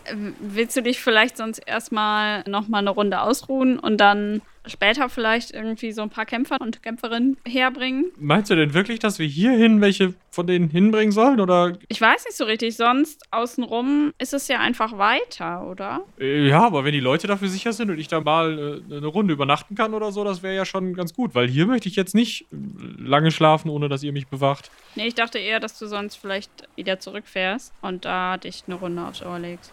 Äh, 0.04 0.14
Willst 0.38 0.76
du 0.76 0.82
dich 0.84 1.00
vielleicht 1.00 1.38
sonst 1.38 1.58
erstmal 1.58 2.44
nochmal 2.48 2.82
eine 2.82 2.90
Runde 2.90 3.20
ausruhen 3.20 3.80
und 3.80 3.96
dann 4.00 4.42
später 4.66 5.08
vielleicht 5.08 5.50
irgendwie 5.50 5.92
so 5.92 6.02
ein 6.02 6.10
paar 6.10 6.26
Kämpfer 6.26 6.56
und 6.60 6.82
Kämpferinnen 6.82 7.36
herbringen? 7.46 8.12
Meinst 8.16 8.50
du 8.50 8.54
denn 8.54 8.74
wirklich, 8.74 8.98
dass 8.98 9.18
wir 9.18 9.26
hierhin 9.26 9.80
welche 9.80 10.14
von 10.30 10.46
denen 10.46 10.70
hinbringen 10.70 11.12
sollen? 11.12 11.40
Oder 11.40 11.78
Ich 11.88 12.00
weiß 12.00 12.24
nicht 12.24 12.36
so 12.36 12.44
richtig, 12.44 12.76
sonst 12.76 13.22
außenrum 13.30 14.12
ist 14.18 14.32
es 14.32 14.48
ja 14.48 14.60
einfach 14.60 14.96
weiter, 14.98 15.66
oder? 15.66 16.04
Äh, 16.18 16.48
Ja, 16.48 16.62
aber 16.66 16.84
wenn 16.84 16.92
die 16.92 17.00
Leute 17.00 17.26
dafür 17.26 17.48
sicher 17.48 17.72
sind 17.72 17.90
und 17.90 17.98
ich 17.98 18.08
da 18.08 18.20
mal 18.20 18.82
äh, 18.90 18.96
eine 18.96 19.06
Runde 19.06 19.34
übernachten 19.34 19.74
kann 19.74 19.94
oder 19.94 20.12
so, 20.12 20.24
das 20.24 20.42
wäre 20.42 20.54
ja 20.54 20.64
schon 20.64 20.94
ganz 20.94 21.14
gut, 21.14 21.34
weil 21.34 21.48
hier 21.48 21.66
möchte 21.66 21.88
ich 21.88 21.96
jetzt 21.96 22.14
nicht 22.14 22.42
äh, 22.52 22.56
lange 22.98 23.30
schlafen, 23.30 23.68
ohne 23.68 23.88
dass 23.88 24.02
ihr 24.02 24.12
mich 24.12 24.28
bewacht. 24.28 24.70
Nee, 24.94 25.06
ich 25.08 25.14
dachte 25.14 25.38
eher, 25.38 25.60
dass 25.60 25.78
du 25.78 25.86
sonst 25.86 26.16
vielleicht 26.16 26.50
wieder 26.76 27.00
zurückfährst 27.00 27.72
und 27.82 28.04
da 28.04 28.36
dich 28.36 28.64
eine 28.66 28.76
Runde 28.76 29.02
aufs 29.04 29.22
Ohr 29.22 29.38
legst. 29.38 29.72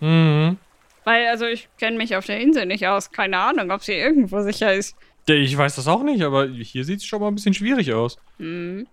Mhm. 0.00 0.56
Weil, 1.04 1.26
also 1.28 1.46
ich 1.46 1.68
kenne 1.78 1.96
mich 1.96 2.16
auf 2.16 2.26
der 2.26 2.40
Insel 2.40 2.66
nicht 2.66 2.86
aus. 2.86 3.10
Keine 3.10 3.38
Ahnung, 3.38 3.70
ob 3.70 3.82
sie 3.82 3.94
irgendwo 3.94 4.42
sicher 4.42 4.74
ist. 4.74 4.96
Ich 5.26 5.56
weiß 5.56 5.76
das 5.76 5.86
auch 5.86 6.02
nicht, 6.02 6.22
aber 6.22 6.46
hier 6.48 6.84
sieht 6.84 6.98
es 6.98 7.04
schon 7.04 7.20
mal 7.20 7.28
ein 7.28 7.34
bisschen 7.34 7.54
schwierig 7.54 7.92
aus. 7.92 8.18
Hm. 8.38 8.86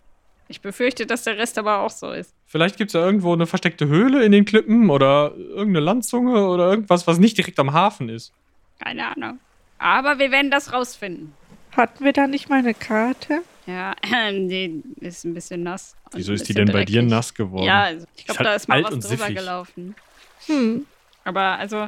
Ich 0.49 0.61
befürchte, 0.61 1.05
dass 1.05 1.23
der 1.23 1.37
Rest 1.37 1.57
aber 1.57 1.79
auch 1.79 1.89
so 1.89 2.11
ist. 2.11 2.33
Vielleicht 2.45 2.77
gibt 2.77 2.91
es 2.91 2.93
ja 2.93 3.05
irgendwo 3.05 3.33
eine 3.33 3.47
versteckte 3.47 3.87
Höhle 3.87 4.23
in 4.23 4.31
den 4.31 4.45
Klippen 4.45 4.89
oder 4.89 5.33
irgendeine 5.35 5.81
Landzunge 5.81 6.47
oder 6.47 6.69
irgendwas, 6.69 7.05
was 7.05 7.17
nicht 7.17 7.37
direkt 7.37 7.59
am 7.59 7.73
Hafen 7.73 8.07
ist. 8.07 8.31
Keine 8.79 9.07
Ahnung. 9.07 9.39
Aber 9.79 10.19
wir 10.19 10.31
werden 10.31 10.49
das 10.49 10.71
rausfinden. 10.71 11.33
Hatten 11.75 12.03
wir 12.03 12.13
da 12.13 12.27
nicht 12.27 12.49
mal 12.49 12.59
eine 12.59 12.73
Karte? 12.73 13.41
Ja, 13.65 13.93
die 14.31 14.81
ist 15.01 15.25
ein 15.25 15.33
bisschen 15.33 15.63
nass. 15.63 15.95
Wieso 16.13 16.33
ist 16.33 16.47
die 16.47 16.53
denn 16.53 16.71
bei 16.71 16.85
dir 16.85 17.01
dreckig. 17.01 17.11
nass 17.11 17.33
geworden? 17.33 17.65
Ja, 17.65 17.83
also 17.83 18.07
ich 18.15 18.25
glaube, 18.25 18.39
halt 18.39 18.47
da 18.47 18.53
ist 18.55 18.69
mal 18.69 18.83
was 18.83 18.91
drüber 18.91 19.01
siffig. 19.01 19.35
gelaufen. 19.35 19.95
Hm. 20.45 20.85
Aber 21.27 21.59
also, 21.59 21.87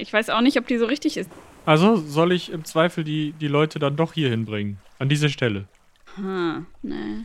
ich 0.00 0.12
weiß 0.12 0.28
auch 0.30 0.40
nicht, 0.42 0.58
ob 0.58 0.66
die 0.66 0.76
so 0.78 0.86
richtig 0.86 1.16
ist. 1.16 1.30
Also 1.66 1.96
soll 1.96 2.32
ich 2.32 2.52
im 2.52 2.64
Zweifel 2.64 3.04
die, 3.04 3.32
die 3.32 3.48
Leute 3.48 3.78
dann 3.78 3.96
doch 3.96 4.12
hier 4.12 4.28
hinbringen. 4.28 4.78
An 4.98 5.08
diese 5.08 5.30
Stelle. 5.30 5.64
Hm, 6.16 6.66
nee. 6.82 7.24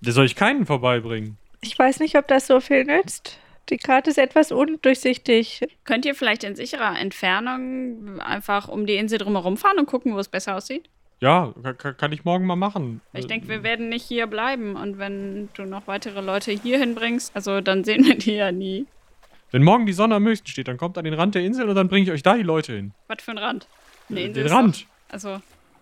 Da 0.00 0.12
soll 0.12 0.26
ich 0.26 0.36
keinen 0.36 0.66
vorbeibringen. 0.66 1.36
Ich 1.60 1.78
weiß 1.78 1.98
nicht, 2.00 2.16
ob 2.16 2.28
das 2.28 2.46
so 2.46 2.60
viel 2.60 2.84
nützt. 2.84 3.38
Die 3.70 3.78
Karte 3.78 4.10
ist 4.10 4.18
etwas 4.18 4.52
undurchsichtig. 4.52 5.62
Könnt 5.84 6.04
ihr 6.04 6.14
vielleicht 6.14 6.44
in 6.44 6.54
sicherer 6.54 6.98
Entfernung 6.98 8.20
einfach 8.20 8.68
um 8.68 8.86
die 8.86 8.96
Insel 8.96 9.18
drumherum 9.18 9.56
fahren 9.56 9.78
und 9.78 9.86
gucken, 9.86 10.14
wo 10.14 10.18
es 10.18 10.28
besser 10.28 10.56
aussieht? 10.56 10.88
Ja, 11.20 11.54
ka- 11.62 11.72
ka- 11.72 11.92
kann 11.94 12.12
ich 12.12 12.24
morgen 12.24 12.44
mal 12.46 12.56
machen. 12.56 13.00
Ich 13.14 13.26
denke, 13.26 13.48
wir 13.48 13.62
werden 13.62 13.88
nicht 13.88 14.04
hier 14.04 14.26
bleiben. 14.26 14.76
Und 14.76 14.98
wenn 14.98 15.48
du 15.54 15.64
noch 15.64 15.86
weitere 15.86 16.20
Leute 16.20 16.52
hier 16.52 16.78
hinbringst, 16.78 17.34
also 17.34 17.60
dann 17.62 17.82
sehen 17.84 18.04
wir 18.04 18.16
die 18.18 18.34
ja 18.34 18.52
nie. 18.52 18.86
Wenn 19.54 19.62
morgen 19.62 19.86
die 19.86 19.92
Sonne 19.92 20.16
am 20.16 20.26
höchsten 20.26 20.48
steht, 20.48 20.66
dann 20.66 20.78
kommt 20.78 20.98
an 20.98 21.04
den 21.04 21.14
Rand 21.14 21.36
der 21.36 21.44
Insel 21.44 21.68
und 21.68 21.76
dann 21.76 21.86
bringe 21.86 22.02
ich 22.06 22.10
euch 22.10 22.24
da 22.24 22.34
die 22.34 22.42
Leute 22.42 22.72
hin. 22.74 22.92
Was 23.06 23.22
für 23.22 23.30
ein 23.30 23.38
Rand? 23.38 23.68
Eine 24.10 24.22
Insel 24.22 24.34
den 24.42 24.46
ist 24.46 24.52
Rand. 24.52 24.80
Doch, 24.80 24.86
also, 25.12 25.40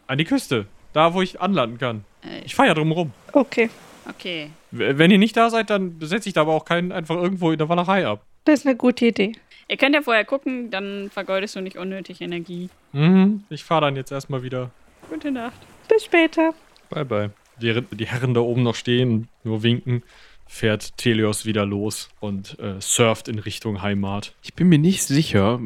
An 0.08 0.18
die 0.18 0.24
Küste. 0.26 0.66
Da, 0.92 1.14
wo 1.14 1.22
ich 1.22 1.40
anlanden 1.40 1.78
kann. 1.78 2.04
äh, 2.22 2.42
Ich 2.44 2.54
fahre 2.54 2.68
ja 2.68 2.74
drumherum. 2.74 3.12
Okay, 3.32 3.70
okay. 4.10 4.50
Wenn 4.72 5.10
ihr 5.10 5.16
nicht 5.16 5.34
da 5.38 5.48
seid, 5.48 5.70
dann 5.70 5.96
setze 6.02 6.28
ich 6.28 6.34
da 6.34 6.42
aber 6.42 6.52
auch 6.52 6.66
keinen 6.66 6.92
einfach 6.92 7.16
irgendwo 7.16 7.50
in 7.50 7.56
der 7.56 7.70
Wallerei 7.70 8.06
ab. 8.06 8.22
das 8.44 8.60
ist 8.60 8.66
eine 8.66 8.76
gute 8.76 9.06
Idee. 9.06 9.32
Ihr 9.68 9.78
könnt 9.78 9.94
ja 9.94 10.02
vorher 10.02 10.26
gucken, 10.26 10.70
dann 10.70 11.08
vergeudest 11.10 11.56
du 11.56 11.62
nicht 11.62 11.78
unnötig 11.78 12.20
Energie. 12.20 12.68
Mhm. 12.92 13.44
Ich 13.48 13.64
fahre 13.64 13.86
dann 13.86 13.96
jetzt 13.96 14.12
erstmal 14.12 14.42
wieder. 14.42 14.70
Gute 15.08 15.30
Nacht. 15.32 15.56
Bis 15.88 16.04
später. 16.04 16.52
Bye, 16.90 17.06
bye. 17.06 17.30
Während 17.58 17.98
die 17.98 18.06
Herren 18.06 18.34
da 18.34 18.40
oben 18.40 18.64
noch 18.64 18.74
stehen, 18.74 19.28
nur 19.44 19.62
winken, 19.62 20.02
fährt 20.46 20.96
Telios 20.98 21.46
wieder 21.46 21.64
los 21.64 22.10
und 22.20 22.58
äh, 22.58 22.80
surft 22.80 23.28
in 23.28 23.38
Richtung 23.38 23.80
Heimat. 23.80 24.34
Ich 24.42 24.54
bin 24.54 24.68
mir 24.68 24.78
nicht 24.78 25.02
sicher. 25.02 25.60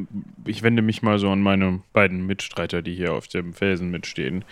Ich 0.44 0.62
wende 0.62 0.80
mich 0.80 1.02
mal 1.02 1.18
so 1.18 1.28
an 1.30 1.42
meine 1.42 1.80
beiden 1.92 2.24
Mitstreiter, 2.26 2.82
die 2.82 2.94
hier 2.94 3.12
auf 3.12 3.26
dem 3.26 3.52
Felsen 3.52 3.90
mitstehen. 3.90 4.44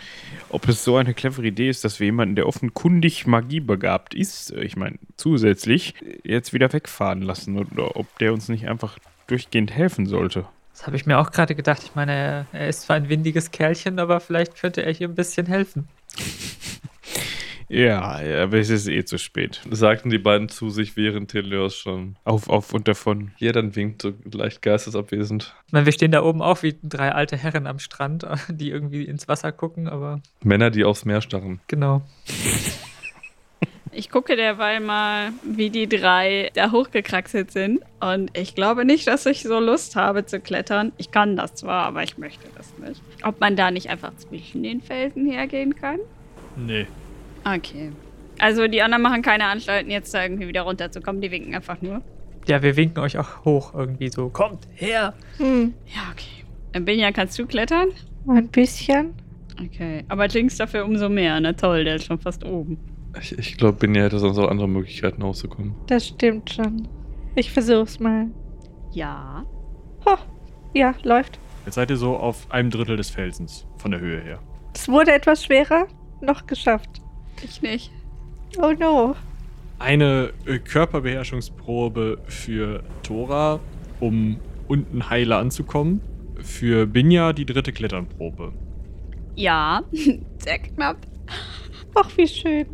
Ob 0.48 0.68
es 0.68 0.82
so 0.82 0.96
eine 0.96 1.14
clevere 1.14 1.46
Idee 1.46 1.68
ist, 1.68 1.84
dass 1.84 2.00
wir 2.00 2.06
jemanden, 2.06 2.34
der 2.34 2.48
offenkundig 2.48 3.26
magiebegabt 3.26 4.14
ist, 4.14 4.50
ich 4.52 4.76
meine 4.76 4.98
zusätzlich, 5.16 5.94
jetzt 6.24 6.52
wieder 6.52 6.72
wegfahren 6.72 7.22
lassen 7.22 7.56
oder 7.58 7.96
ob 7.96 8.18
der 8.18 8.32
uns 8.32 8.48
nicht 8.48 8.68
einfach 8.68 8.98
durchgehend 9.26 9.70
helfen 9.70 10.06
sollte. 10.06 10.46
Das 10.72 10.88
habe 10.88 10.96
ich 10.96 11.06
mir 11.06 11.18
auch 11.18 11.30
gerade 11.30 11.54
gedacht. 11.54 11.82
Ich 11.84 11.94
meine, 11.94 12.12
er, 12.12 12.46
er 12.52 12.68
ist 12.68 12.82
zwar 12.82 12.96
ein 12.96 13.08
windiges 13.08 13.52
Kerlchen, 13.52 14.00
aber 14.00 14.18
vielleicht 14.18 14.56
könnte 14.56 14.82
er 14.82 14.92
hier 14.92 15.08
ein 15.08 15.14
bisschen 15.14 15.46
helfen. 15.46 15.86
Ja, 17.68 18.20
ja, 18.22 18.42
aber 18.42 18.58
es 18.58 18.70
ist 18.70 18.88
eh 18.88 19.04
zu 19.04 19.18
spät. 19.18 19.62
Sagten 19.70 20.10
die 20.10 20.18
beiden 20.18 20.48
zu 20.48 20.70
sich, 20.70 20.96
während 20.96 21.30
Teleos 21.30 21.76
schon. 21.76 22.16
Auf, 22.24 22.48
auf 22.48 22.72
und 22.72 22.88
davon. 22.88 23.32
Hier 23.36 23.52
dann 23.52 23.74
winkt, 23.74 24.02
so 24.02 24.12
leicht 24.32 24.62
geistesabwesend. 24.62 25.54
Ich 25.66 25.72
meine, 25.72 25.86
wir 25.86 25.92
stehen 25.92 26.12
da 26.12 26.22
oben 26.22 26.42
auch 26.42 26.62
wie 26.62 26.76
drei 26.82 27.12
alte 27.12 27.36
Herren 27.36 27.66
am 27.66 27.78
Strand, 27.78 28.26
die 28.48 28.70
irgendwie 28.70 29.04
ins 29.04 29.28
Wasser 29.28 29.52
gucken, 29.52 29.88
aber 29.88 30.20
Männer, 30.42 30.70
die 30.70 30.84
aufs 30.84 31.04
Meer 31.04 31.20
starren. 31.20 31.60
genau. 31.68 32.02
Ich 33.96 34.10
gucke 34.10 34.34
derweil 34.34 34.80
mal, 34.80 35.30
wie 35.44 35.70
die 35.70 35.88
drei 35.88 36.50
da 36.54 36.72
hochgekraxelt 36.72 37.52
sind. 37.52 37.80
Und 38.00 38.36
ich 38.36 38.56
glaube 38.56 38.84
nicht, 38.84 39.06
dass 39.06 39.24
ich 39.24 39.44
so 39.44 39.60
Lust 39.60 39.94
habe 39.94 40.26
zu 40.26 40.40
klettern. 40.40 40.90
Ich 40.96 41.12
kann 41.12 41.36
das 41.36 41.54
zwar, 41.54 41.86
aber 41.86 42.02
ich 42.02 42.18
möchte 42.18 42.48
das 42.56 42.76
nicht. 42.78 43.00
Ob 43.22 43.38
man 43.38 43.54
da 43.54 43.70
nicht 43.70 43.90
einfach 43.90 44.12
zwischen 44.16 44.64
den 44.64 44.80
Felsen 44.80 45.30
hergehen 45.30 45.76
kann? 45.76 46.00
Nee. 46.56 46.88
Okay. 47.44 47.92
Also 48.38 48.66
die 48.66 48.82
anderen 48.82 49.02
machen 49.02 49.22
keine 49.22 49.46
Anstalten, 49.46 49.90
jetzt 49.90 50.12
da 50.12 50.22
irgendwie 50.22 50.48
wieder 50.48 50.62
runterzukommen. 50.62 51.20
Die 51.20 51.30
winken 51.30 51.54
einfach 51.54 51.80
nur. 51.80 52.02
Ja, 52.46 52.62
wir 52.62 52.76
winken 52.76 53.02
euch 53.02 53.16
auch 53.18 53.44
hoch 53.44 53.74
irgendwie 53.74 54.08
so. 54.08 54.28
Kommt 54.28 54.66
her! 54.74 55.14
Hm. 55.38 55.72
Ja, 55.86 56.02
okay. 56.12 56.44
Äh, 56.72 56.80
Binja, 56.80 57.12
kannst 57.12 57.38
du 57.38 57.46
klettern? 57.46 57.88
Ein 58.28 58.48
bisschen. 58.48 59.14
Okay. 59.64 60.04
Aber 60.08 60.26
Jinx 60.26 60.56
dafür 60.56 60.84
umso 60.84 61.08
mehr. 61.08 61.38
Na 61.40 61.52
toll, 61.52 61.84
der 61.84 61.96
ist 61.96 62.06
schon 62.06 62.18
fast 62.18 62.44
oben. 62.44 62.78
Ich, 63.20 63.38
ich 63.38 63.56
glaube, 63.56 63.78
Binja 63.78 64.02
hätte 64.02 64.18
sonst 64.18 64.38
auch 64.38 64.48
andere 64.48 64.68
Möglichkeiten 64.68 65.22
hochzukommen. 65.22 65.74
Das 65.86 66.08
stimmt 66.08 66.50
schon. 66.50 66.88
Ich 67.36 67.52
versuch's 67.52 68.00
mal. 68.00 68.26
Ja. 68.92 69.46
Ho. 70.04 70.16
Ja, 70.74 70.94
läuft. 71.02 71.38
Jetzt 71.64 71.76
seid 71.76 71.90
ihr 71.90 71.96
so 71.96 72.16
auf 72.16 72.50
einem 72.50 72.70
Drittel 72.70 72.96
des 72.96 73.10
Felsens 73.10 73.66
von 73.78 73.92
der 73.92 74.00
Höhe 74.00 74.20
her. 74.20 74.40
Es 74.74 74.88
wurde 74.88 75.12
etwas 75.12 75.44
schwerer. 75.44 75.86
Noch 76.20 76.46
geschafft. 76.46 77.00
Ich 77.44 77.60
nicht. 77.62 77.90
Oh 78.58 78.72
no. 78.78 79.14
Eine 79.78 80.32
äh, 80.46 80.58
Körperbeherrschungsprobe 80.58 82.18
für 82.26 82.82
Tora, 83.02 83.60
um 84.00 84.40
unten 84.66 85.10
heile 85.10 85.36
anzukommen. 85.36 86.00
Für 86.40 86.86
Binja 86.86 87.32
die 87.32 87.44
dritte 87.44 87.72
Kletternprobe. 87.72 88.52
Ja. 89.36 89.82
Sehr 90.38 90.58
knapp. 90.58 90.98
Ach, 91.94 92.10
wie 92.16 92.26
schön. 92.26 92.66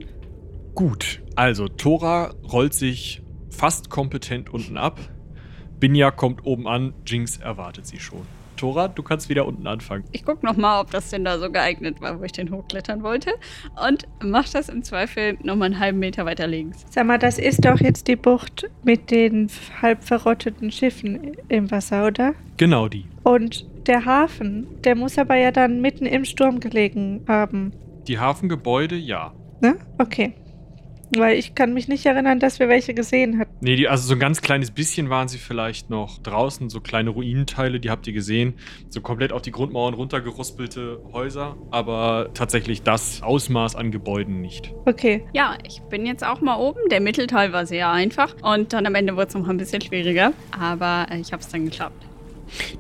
Gut, 0.75 1.21
also 1.35 1.69
Tora 1.69 2.33
rollt 2.51 2.75
sich 2.75 3.23
fast 3.51 3.91
kompetent 3.91 4.51
unten 4.51 4.77
ab. 4.77 5.01
Binja 5.81 6.11
kommt 6.11 6.47
oben 6.47 6.69
an, 6.69 6.95
Jinx 7.07 7.39
erwartet 7.39 7.87
sie 7.87 7.99
schon. 7.99 8.27
Tora, 8.61 8.89
du 8.89 9.03
kannst 9.03 9.31
wieder 9.31 9.47
unten 9.47 9.67
anfangen. 9.67 10.05
Ich 10.13 10.23
guck 10.23 10.43
noch 10.43 10.55
mal, 10.55 10.83
ob 10.83 10.91
das 10.91 11.09
denn 11.09 11.25
da 11.25 11.39
so 11.39 11.51
geeignet 11.51 12.03
war, 12.03 12.21
wo 12.21 12.25
ich 12.25 12.33
den 12.33 12.51
hochklettern 12.51 13.03
wollte. 13.03 13.33
Und 13.89 14.07
mach 14.23 14.47
das 14.51 14.69
im 14.69 14.83
Zweifel 14.83 15.39
noch 15.43 15.57
mal 15.57 15.65
einen 15.65 15.81
halben 15.81 15.99
Meter 15.99 16.27
weiter 16.27 16.47
links. 16.47 16.85
Sag 16.91 17.07
mal, 17.07 17.19
das 17.19 17.39
ist 17.39 17.65
doch 17.65 17.81
jetzt 17.81 18.07
die 18.07 18.17
Bucht 18.17 18.69
mit 18.85 19.11
den 19.11 19.51
halb 19.81 20.05
verrotteten 20.05 20.71
Schiffen 20.71 21.39
im 21.49 21.71
Wasser, 21.71 22.07
oder? 22.07 22.35
Genau 22.59 22.89
die. 22.89 23.07
Und 23.23 23.67
der 23.87 24.05
Hafen, 24.05 24.67
der 24.85 24.95
muss 24.95 25.17
aber 25.17 25.37
ja 25.37 25.53
dann 25.53 25.81
mitten 25.81 26.05
im 26.05 26.27
Sturm 26.27 26.61
gelegen 26.61 27.25
haben. 27.27 27.73
Die 28.09 28.19
Hafengebäude, 28.19 28.97
ja. 28.97 29.33
Ne? 29.63 29.77
Okay. 29.97 30.35
Weil 31.17 31.37
ich 31.39 31.55
kann 31.55 31.75
mich 31.75 31.89
nicht 31.89 32.07
erinnern, 32.07 32.39
dass 32.39 32.61
wir 32.61 32.69
welche 32.69 32.95
gesehen 32.95 33.39
hatten. 33.39 33.53
Nee, 33.61 33.77
die, 33.77 33.89
also 33.89 34.07
so 34.07 34.15
ein 34.15 34.21
ganz 34.21 34.43
kleines 34.43 34.71
bisschen 34.71 35.11
waren 35.11 35.29
sie 35.29 35.39
vielleicht 35.39 35.91
noch 35.91 36.19
draußen, 36.19 36.71
so 36.71 36.81
kleine 36.81 37.11
Ruinenteile, 37.11 37.81
die 37.81 37.91
habt 37.91 38.07
ihr 38.07 38.13
gesehen. 38.13 38.55
So 38.89 39.01
komplett 39.01 39.33
auf 39.33 39.43
die 39.43 39.51
Grundmauern 39.51 39.95
runtergeruspelte 39.95 41.01
Häuser, 41.13 41.57
aber 41.71 42.31
tatsächlich 42.35 42.83
das 42.83 43.23
Ausmaß 43.23 43.75
an 43.75 43.91
Gebäuden 43.91 44.41
nicht. 44.41 44.73
Okay. 44.85 45.25
Ja, 45.33 45.59
ich 45.67 45.81
bin 45.83 46.07
jetzt 46.07 46.25
auch 46.25 46.41
mal 46.41 46.57
oben. 46.57 46.89
Der 46.91 47.01
Mittelteil 47.01 47.53
war 47.53 47.67
sehr 47.67 47.91
einfach. 47.91 48.35
Und 48.43 48.73
dann 48.73 48.87
am 48.87 48.95
Ende 48.95 49.17
wurde 49.17 49.29
es 49.29 49.35
noch 49.35 49.49
ein 49.49 49.57
bisschen 49.57 49.81
schwieriger. 49.83 50.33
Aber 50.59 51.07
äh, 51.11 51.19
ich 51.19 51.33
hab's 51.33 51.49
dann 51.49 51.65
geklappt. 51.65 52.07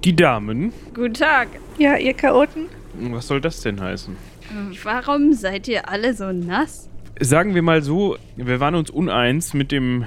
Die 0.04 0.14
Damen, 0.14 0.72
Guten 0.94 1.14
Tag. 1.14 1.48
Ja, 1.78 1.96
ihr 1.96 2.14
Chaoten? 2.14 2.66
was 2.94 3.28
soll 3.28 3.40
das 3.40 3.60
denn 3.60 3.80
heißen? 3.80 4.16
Warum 4.82 5.32
seid 5.32 5.68
ihr 5.68 5.88
alle 5.88 6.12
so 6.12 6.32
nass? 6.32 6.89
Sagen 7.20 7.54
wir 7.54 7.62
mal 7.62 7.82
so, 7.82 8.16
wir 8.36 8.60
waren 8.60 8.74
uns 8.74 8.88
uneins 8.90 9.52
mit 9.52 9.72
dem 9.72 10.04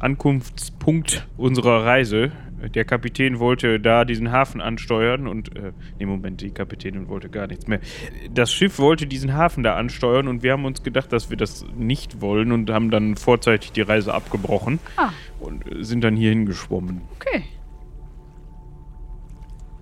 Ankunftspunkt 0.00 1.26
unserer 1.36 1.84
Reise. 1.84 2.32
Der 2.74 2.84
Kapitän 2.84 3.38
wollte 3.38 3.78
da 3.80 4.04
diesen 4.04 4.32
Hafen 4.32 4.60
ansteuern 4.60 5.26
und, 5.26 5.56
äh, 5.56 5.72
nee, 5.98 6.06
Moment, 6.06 6.40
die 6.42 6.50
Kapitänin 6.50 7.08
wollte 7.08 7.30
gar 7.30 7.46
nichts 7.46 7.66
mehr. 7.68 7.80
Das 8.34 8.52
Schiff 8.52 8.78
wollte 8.78 9.06
diesen 9.06 9.32
Hafen 9.32 9.62
da 9.62 9.76
ansteuern 9.76 10.28
und 10.28 10.42
wir 10.42 10.52
haben 10.52 10.64
uns 10.66 10.82
gedacht, 10.82 11.12
dass 11.12 11.30
wir 11.30 11.36
das 11.36 11.64
nicht 11.78 12.20
wollen 12.20 12.52
und 12.52 12.68
haben 12.70 12.90
dann 12.90 13.16
vorzeitig 13.16 13.72
die 13.72 13.80
Reise 13.80 14.12
abgebrochen 14.12 14.78
Ah. 14.96 15.10
und 15.38 15.64
sind 15.80 16.02
dann 16.04 16.16
hier 16.16 16.30
hingeschwommen. 16.30 17.00
Okay. 17.16 17.44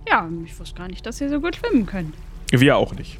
Ja, 0.07 0.29
ich 0.45 0.57
wusste 0.59 0.77
gar 0.77 0.87
nicht, 0.87 1.05
dass 1.05 1.19
ihr 1.19 1.29
so 1.29 1.41
gut 1.41 1.55
schwimmen 1.57 1.85
könnt. 1.85 2.13
Wir 2.51 2.77
auch 2.77 2.93
nicht. 2.95 3.17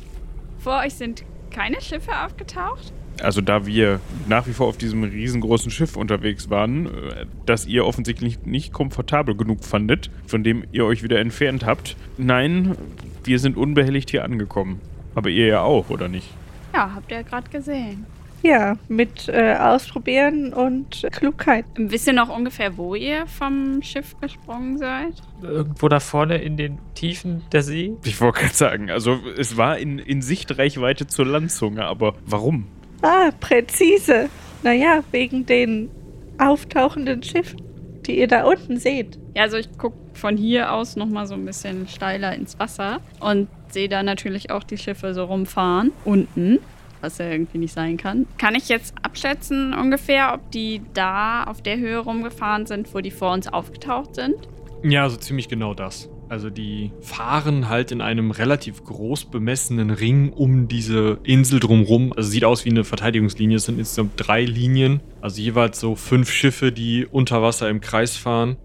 Vor 0.60 0.80
euch 0.80 0.94
sind 0.94 1.24
keine 1.52 1.82
Schiffe 1.82 2.12
aufgetaucht? 2.26 2.94
Also 3.22 3.42
da 3.42 3.66
wir 3.66 4.00
nach 4.28 4.48
wie 4.48 4.54
vor 4.54 4.68
auf 4.68 4.78
diesem 4.78 5.04
riesengroßen 5.04 5.72
Schiff 5.72 5.96
unterwegs 5.96 6.50
waren, 6.50 6.86
äh, 6.88 7.26
das 7.46 7.66
ihr 7.66 7.86
offensichtlich 7.86 8.44
nicht 8.46 8.74
komfortabel 8.74 9.36
genug 9.36 9.64
fandet, 9.64 10.10
von 10.28 10.44
dem 10.44 10.64
ihr 10.72 10.86
euch 10.86 11.04
wieder 11.04 11.20
entfernt 11.20 11.66
habt. 11.66 11.96
Nein, 12.18 12.76
wir 13.24 13.40
sind 13.40 13.58
unbehelligt 13.58 14.10
hier 14.10 14.24
angekommen. 14.24 14.82
Aber 15.16 15.30
ihr 15.30 15.48
ja 15.48 15.62
auch, 15.62 15.90
oder 15.90 16.08
nicht? 16.08 16.28
Ja, 16.74 16.92
habt 16.96 17.12
ihr 17.12 17.18
ja 17.18 17.24
gerade 17.24 17.50
gesehen. 17.50 18.06
Ja, 18.42 18.78
mit 18.88 19.28
äh, 19.28 19.56
Ausprobieren 19.56 20.54
und 20.54 21.06
Klugheit. 21.12 21.66
Wisst 21.76 22.08
ihr 22.08 22.14
noch 22.14 22.30
ungefähr, 22.30 22.78
wo 22.78 22.96
ihr 22.96 23.28
vom 23.28 23.82
Schiff 23.82 24.16
gesprungen 24.22 24.78
seid? 24.78 25.14
Irgendwo 25.42 25.90
da 25.90 26.00
vorne 26.00 26.38
in 26.38 26.56
den 26.56 26.78
Tiefen 26.96 27.42
der 27.52 27.64
See. 27.64 27.94
Ich 28.06 28.22
wollte 28.22 28.40
gerade 28.40 28.54
sagen, 28.54 28.90
also 28.90 29.20
es 29.38 29.58
war 29.58 29.78
in, 29.78 30.00
in 30.00 30.22
Sichtreichweite 30.22 31.08
zur 31.08 31.26
Landzunge, 31.26 31.84
aber 31.84 32.16
warum? 32.26 32.68
Ah, 33.02 33.32
präzise. 33.40 34.30
Naja, 34.64 35.04
wegen 35.12 35.46
den 35.46 35.90
auftauchenden 36.38 37.24
Schiffen, 37.24 37.62
die 38.06 38.20
ihr 38.20 38.28
da 38.28 38.44
unten 38.46 38.78
seht. 38.78 39.18
Ja, 39.36 39.44
also 39.44 39.58
ich 39.58 39.78
gucke 39.78 39.98
von 40.14 40.36
hier 40.38 40.74
aus 40.74 40.96
nochmal 40.96 41.28
so 41.28 41.34
ein 41.34 41.46
bisschen 41.46 41.88
steiler 41.88 42.34
ins 42.36 42.60
Wasser 42.60 43.00
und 43.20 43.48
sehe 43.70 43.88
da 43.88 44.04
natürlich 44.04 44.52
auch 44.52 44.64
die 44.64 44.78
Schiffe 44.78 45.14
so 45.14 45.26
rumfahren. 45.26 45.92
Unten. 46.06 46.60
Was 47.02 47.18
ja 47.18 47.30
irgendwie 47.30 47.60
nicht 47.60 47.74
sein 47.74 47.96
kann. 47.96 48.28
Kann 48.38 48.56
ich 48.56 48.68
jetzt 48.68 48.94
abschätzen 49.04 49.74
ungefähr, 49.74 50.34
ob 50.34 50.52
die 50.52 50.82
da 50.94 51.46
auf 51.46 51.62
der 51.62 51.78
Höhe 51.78 52.00
rumgefahren 52.00 52.66
sind, 52.66 52.94
wo 52.94 53.00
die 53.00 53.12
vor 53.12 53.32
uns 53.32 53.48
aufgetaucht 53.48 54.16
sind? 54.16 54.36
Ja, 54.84 55.10
so 55.10 55.16
ziemlich 55.16 55.48
genau 55.48 55.74
das. 55.74 56.10
Also 56.30 56.52
die 56.52 56.92
fahren 57.02 57.70
halt 57.70 57.92
in 57.92 58.02
einem 58.02 58.30
relativ 58.30 58.84
groß 58.84 59.26
bemessenen 59.26 59.90
Ring 59.90 60.32
um 60.32 60.68
diese 60.68 61.20
Insel 61.24 61.60
drumrum. 61.60 62.14
Also 62.16 62.30
sieht 62.30 62.46
aus 62.46 62.66
wie 62.66 62.70
eine 62.70 62.84
Verteidigungslinie. 62.84 63.58
Es 63.58 63.66
sind 63.66 63.80
insgesamt 63.80 64.12
drei 64.16 64.46
Linien. 64.46 65.02
Also 65.22 65.42
jeweils 65.42 65.80
so 65.80 65.96
fünf 65.96 66.32
Schiffe, 66.32 66.72
die 66.72 67.08
unter 67.10 67.42
Wasser 67.42 67.68
im 67.68 67.82
Kreis 67.82 68.16
fahren. 68.16 68.58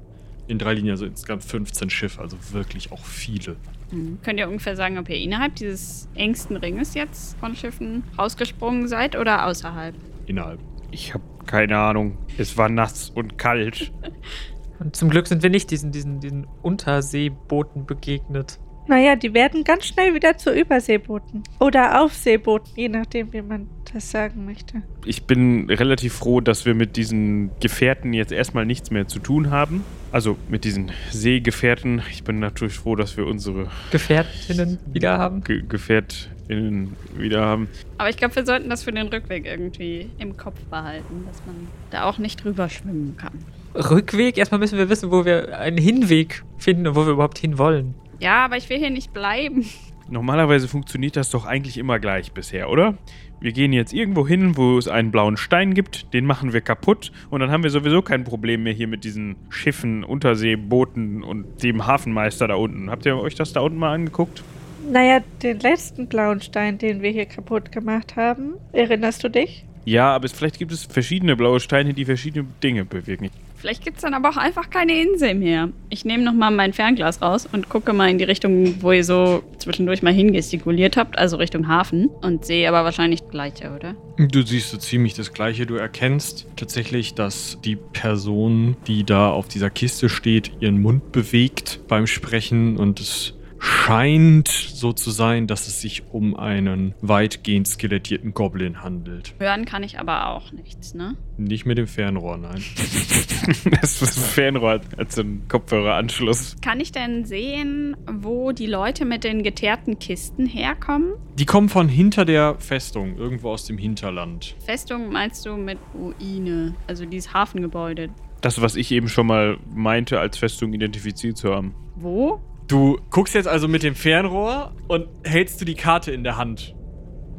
In 0.47 0.59
drei 0.59 0.75
Linien, 0.75 0.91
also 0.91 1.07
insgesamt 1.07 1.43
15 1.43 1.89
Schiffe. 1.89 2.21
Also 2.21 2.37
wirklich 2.53 2.93
auch 2.93 3.03
viele. 3.07 3.57
Hm. 3.89 4.19
Könnt 4.23 4.39
ihr 4.39 4.47
ungefähr 4.47 4.77
sagen, 4.77 4.99
ob 4.99 5.09
ihr 5.09 5.17
innerhalb 5.17 5.55
dieses 5.55 6.07
engsten 6.15 6.59
Ringes 6.59 6.93
jetzt 6.93 7.39
von 7.39 7.57
Schiffen 7.57 8.05
rausgesprungen 8.19 8.89
seid 8.89 9.17
oder 9.17 9.47
außerhalb? 9.47 9.95
Innerhalb. 10.27 10.61
Ich 10.91 11.15
habe 11.15 11.25
keine 11.47 11.79
Ahnung. 11.79 12.19
Es 12.37 12.59
war 12.59 12.69
nass 12.69 13.09
und 13.09 13.39
kalt. 13.39 13.91
Und 14.79 14.97
zum 14.97 15.11
Glück 15.11 15.27
sind 15.27 15.43
wir 15.43 15.51
nicht 15.51 15.70
diesen, 15.70 15.93
diesen, 15.93 16.20
diesen 16.20 16.47
Unterseebooten 16.62 17.87
begegnet. 17.87 18.59
Naja, 18.87 19.16
die 19.16 19.33
werden 19.33 19.64
ganz 19.64 19.87
schnell 19.87 20.14
wieder 20.14 20.37
zu 20.37 20.53
Überseebooten. 20.53 21.43
Oder 21.59 22.03
Aufseebooten, 22.03 22.72
je 22.77 22.89
nachdem, 22.91 23.33
wie 23.33 23.41
man 23.41 23.68
das 23.93 24.11
sagen 24.11 24.45
möchte. 24.45 24.83
Ich 25.07 25.25
bin 25.25 25.70
relativ 25.70 26.14
froh, 26.14 26.41
dass 26.41 26.66
wir 26.66 26.75
mit 26.75 26.97
diesen 26.97 27.51
Gefährten 27.61 28.12
jetzt 28.12 28.33
erstmal 28.33 28.66
nichts 28.66 28.91
mehr 28.91 29.09
zu 29.09 29.20
tun 29.20 29.51
haben. 29.51 29.85
Also 30.12 30.37
mit 30.49 30.64
diesen 30.64 30.91
Seegefährten. 31.11 32.03
Ich 32.11 32.25
bin 32.25 32.41
natürlich 32.41 32.75
froh, 32.75 32.95
dass 32.95 33.16
wir 33.16 33.27
unsere 33.27 33.68
Gefährtinnen 33.91 34.79
wieder 34.87 35.16
haben. 35.16 35.43
Ge 35.43 35.62
Gefährtinnen 35.66 36.95
wieder 37.16 37.41
haben. 37.41 37.68
Aber 37.97 38.11
ich 38.11 38.18
glaube, 38.18 38.37
wir 38.37 38.45
sollten 38.45 38.68
das 38.68 38.85
für 38.85 38.93
den 38.93 39.09
Rückweg 39.09 39.47
irgendwie 39.47 40.11
im 40.18 40.37
Kopf 40.37 40.61
behalten, 40.66 41.25
dass 41.27 41.43
man 41.47 41.68
da 41.91 42.05
auch 42.05 42.18
nicht 42.18 42.45
drüber 42.45 42.68
schwimmen 42.68 43.16
kann. 43.16 43.39
Rückweg? 43.75 44.39
Erstmal 44.39 44.61
müssen 44.61 44.79
wir 44.79 44.89
wissen, 44.89 45.11
wo 45.11 45.25
wir 45.25 45.59
einen 45.59 45.79
Hinweg 45.79 46.45
finden 46.59 46.87
und 46.87 46.97
wo 46.97 47.07
wir 47.07 47.12
überhaupt 47.12 47.39
hinwollen. 47.39 47.95
Ja, 48.20 48.45
aber 48.45 48.57
ich 48.57 48.68
will 48.70 48.79
hier 48.79 48.91
nicht 48.91 49.12
bleiben. 49.12 49.64
Normalerweise 50.09 50.68
funktioniert 50.68 51.16
das 51.16 51.31
doch 51.31 51.47
eigentlich 51.47 51.79
immer 51.79 51.99
gleich 51.99 52.33
bisher, 52.33 52.68
oder? 52.68 52.95
Wir 53.41 53.53
gehen 53.53 53.72
jetzt 53.72 53.93
irgendwo 53.93 54.27
hin, 54.27 54.57
wo 54.57 54.79
es 54.79 54.89
einen 54.89 55.11
blauen 55.11 55.37
Stein 55.37 55.75
gibt, 55.75 56.12
den 56.14 56.25
machen 56.25 56.53
wir 56.53 56.61
kaputt 56.61 57.11
und 57.31 57.41
dann 57.41 57.51
haben 57.51 57.62
wir 57.62 57.70
sowieso 57.70 58.01
kein 58.01 58.25
Problem 58.25 58.62
mehr 58.62 58.72
hier 58.72 58.87
mit 58.87 59.05
diesen 59.05 59.37
Schiffen, 59.51 60.05
Unterseebooten 60.05 61.22
und 61.22 61.62
dem 61.62 61.87
Hafenmeister 61.87 62.49
da 62.49 62.55
unten. 62.55 62.91
Habt 62.91 63.07
ihr 63.07 63.18
euch 63.18 63.35
das 63.35 63.53
da 63.53 63.61
unten 63.61 63.79
mal 63.79 63.93
angeguckt? 63.93 64.43
Naja, 64.91 65.20
den 65.43 65.61
letzten 65.61 66.07
blauen 66.07 66.41
Stein, 66.41 66.79
den 66.79 67.03
wir 67.03 67.11
hier 67.11 67.27
kaputt 67.27 67.72
gemacht 67.72 68.16
haben, 68.16 68.55
erinnerst 68.72 69.25
du 69.25 69.31
dich? 69.31 69.66
Ja, 69.85 70.14
aber 70.14 70.26
es, 70.26 70.32
vielleicht 70.32 70.59
gibt 70.59 70.72
es 70.72 70.85
verschiedene 70.85 71.37
blaue 71.37 71.61
Steine, 71.61 71.95
die 71.95 72.05
verschiedene 72.05 72.47
Dinge 72.62 72.85
bewirken. 72.85 73.30
Vielleicht 73.57 73.82
gibt 73.82 73.97
es 73.97 74.03
dann 74.03 74.12
aber 74.12 74.28
auch 74.28 74.37
einfach 74.37 74.68
keine 74.68 74.93
Insel 75.01 75.35
mehr. 75.35 75.70
Ich 75.89 76.05
nehme 76.05 76.22
nochmal 76.22 76.51
mein 76.51 76.74
Fernglas 76.74 77.22
raus 77.22 77.49
und 77.51 77.70
gucke 77.70 77.95
mal 77.95 78.11
in 78.11 78.18
die 78.18 78.24
Richtung, 78.24 78.82
wo 78.82 78.93
ihr 78.93 79.05
so 79.05 79.43
zwischendurch 79.57 80.03
mal 80.03 80.12
hingestikuliert 80.12 80.99
habt, 80.99 81.16
also 81.16 81.39
Richtung 81.39 81.66
Hafen. 81.66 82.09
Und 82.20 82.45
sehe 82.45 82.68
aber 82.68 82.85
wahrscheinlich 82.85 83.20
das 83.22 83.30
Gleiche, 83.30 83.72
oder? 83.74 83.95
Du 84.18 84.43
siehst 84.43 84.70
so 84.70 84.76
ziemlich 84.76 85.14
das 85.14 85.32
Gleiche. 85.32 85.64
Du 85.64 85.76
erkennst 85.76 86.47
tatsächlich, 86.57 87.14
dass 87.14 87.59
die 87.64 87.76
Person, 87.76 88.76
die 88.87 89.03
da 89.03 89.30
auf 89.30 89.49
dieser 89.49 89.70
Kiste 89.70 90.11
steht, 90.11 90.53
ihren 90.61 90.82
Mund 90.82 91.12
bewegt 91.12 91.80
beim 91.89 92.07
Sprechen 92.07 92.76
und 92.76 93.01
es 93.01 93.32
scheint 93.59 94.48
so 94.48 94.92
zu 94.92 95.11
sein, 95.11 95.46
dass 95.46 95.68
es 95.68 95.80
sich 95.80 96.05
um 96.11 96.36
einen 96.36 96.94
weitgehend 97.00 97.68
skelettierten 97.68 98.34
Goblin 98.34 98.82
handelt. 98.82 99.34
Hören 99.38 99.64
kann 99.64 99.82
ich 99.82 99.98
aber 99.98 100.28
auch 100.28 100.52
nichts, 100.52 100.94
ne? 100.94 101.16
Nicht 101.36 101.66
mit 101.66 101.78
dem 101.78 101.86
Fernrohr, 101.86 102.36
nein. 102.36 102.62
das 103.80 104.02
ist 104.02 104.16
ein 104.16 104.22
Fernrohr 104.22 104.80
als 104.96 105.18
ein 105.18 105.46
Kopfhöreranschluss. 105.48 106.57
Kann 106.62 106.80
ich 106.80 106.92
denn 106.92 107.24
sehen, 107.24 107.96
wo 108.11 108.52
die 108.52 108.66
Leute 108.66 109.05
mit 109.05 109.24
den 109.24 109.42
geteerten 109.42 109.98
Kisten 109.98 110.46
herkommen? 110.46 111.14
Die 111.38 111.46
kommen 111.46 111.68
von 111.68 111.88
hinter 111.88 112.24
der 112.24 112.57
Festung, 112.59 113.16
irgendwo 113.16 113.50
aus 113.50 113.64
dem 113.66 113.78
Hinterland. 113.78 114.57
Festung 114.64 115.11
meinst 115.11 115.44
du 115.46 115.57
mit 115.57 115.78
Ruine, 115.94 116.74
also 116.86 117.05
dieses 117.05 117.34
Hafengebäude. 117.34 118.11
Das, 118.40 118.61
was 118.61 118.76
ich 118.76 118.92
eben 118.92 119.09
schon 119.09 119.26
mal 119.26 119.59
meinte, 119.74 120.20
als 120.20 120.38
Festung 120.38 120.72
identifiziert 120.72 121.36
zu 121.36 121.55
haben. 121.55 121.74
Wo? 121.96 122.40
Du 122.67 122.99
guckst 123.11 123.35
jetzt 123.35 123.49
also 123.49 123.69
mit 123.69 123.83
dem 123.83 123.95
Fernrohr 123.95 124.73
und 124.89 125.09
hältst 125.25 125.61
du 125.61 125.65
die 125.65 125.75
Karte 125.75 126.12
in 126.12 126.25
der 126.25 126.37
Hand. 126.37 126.75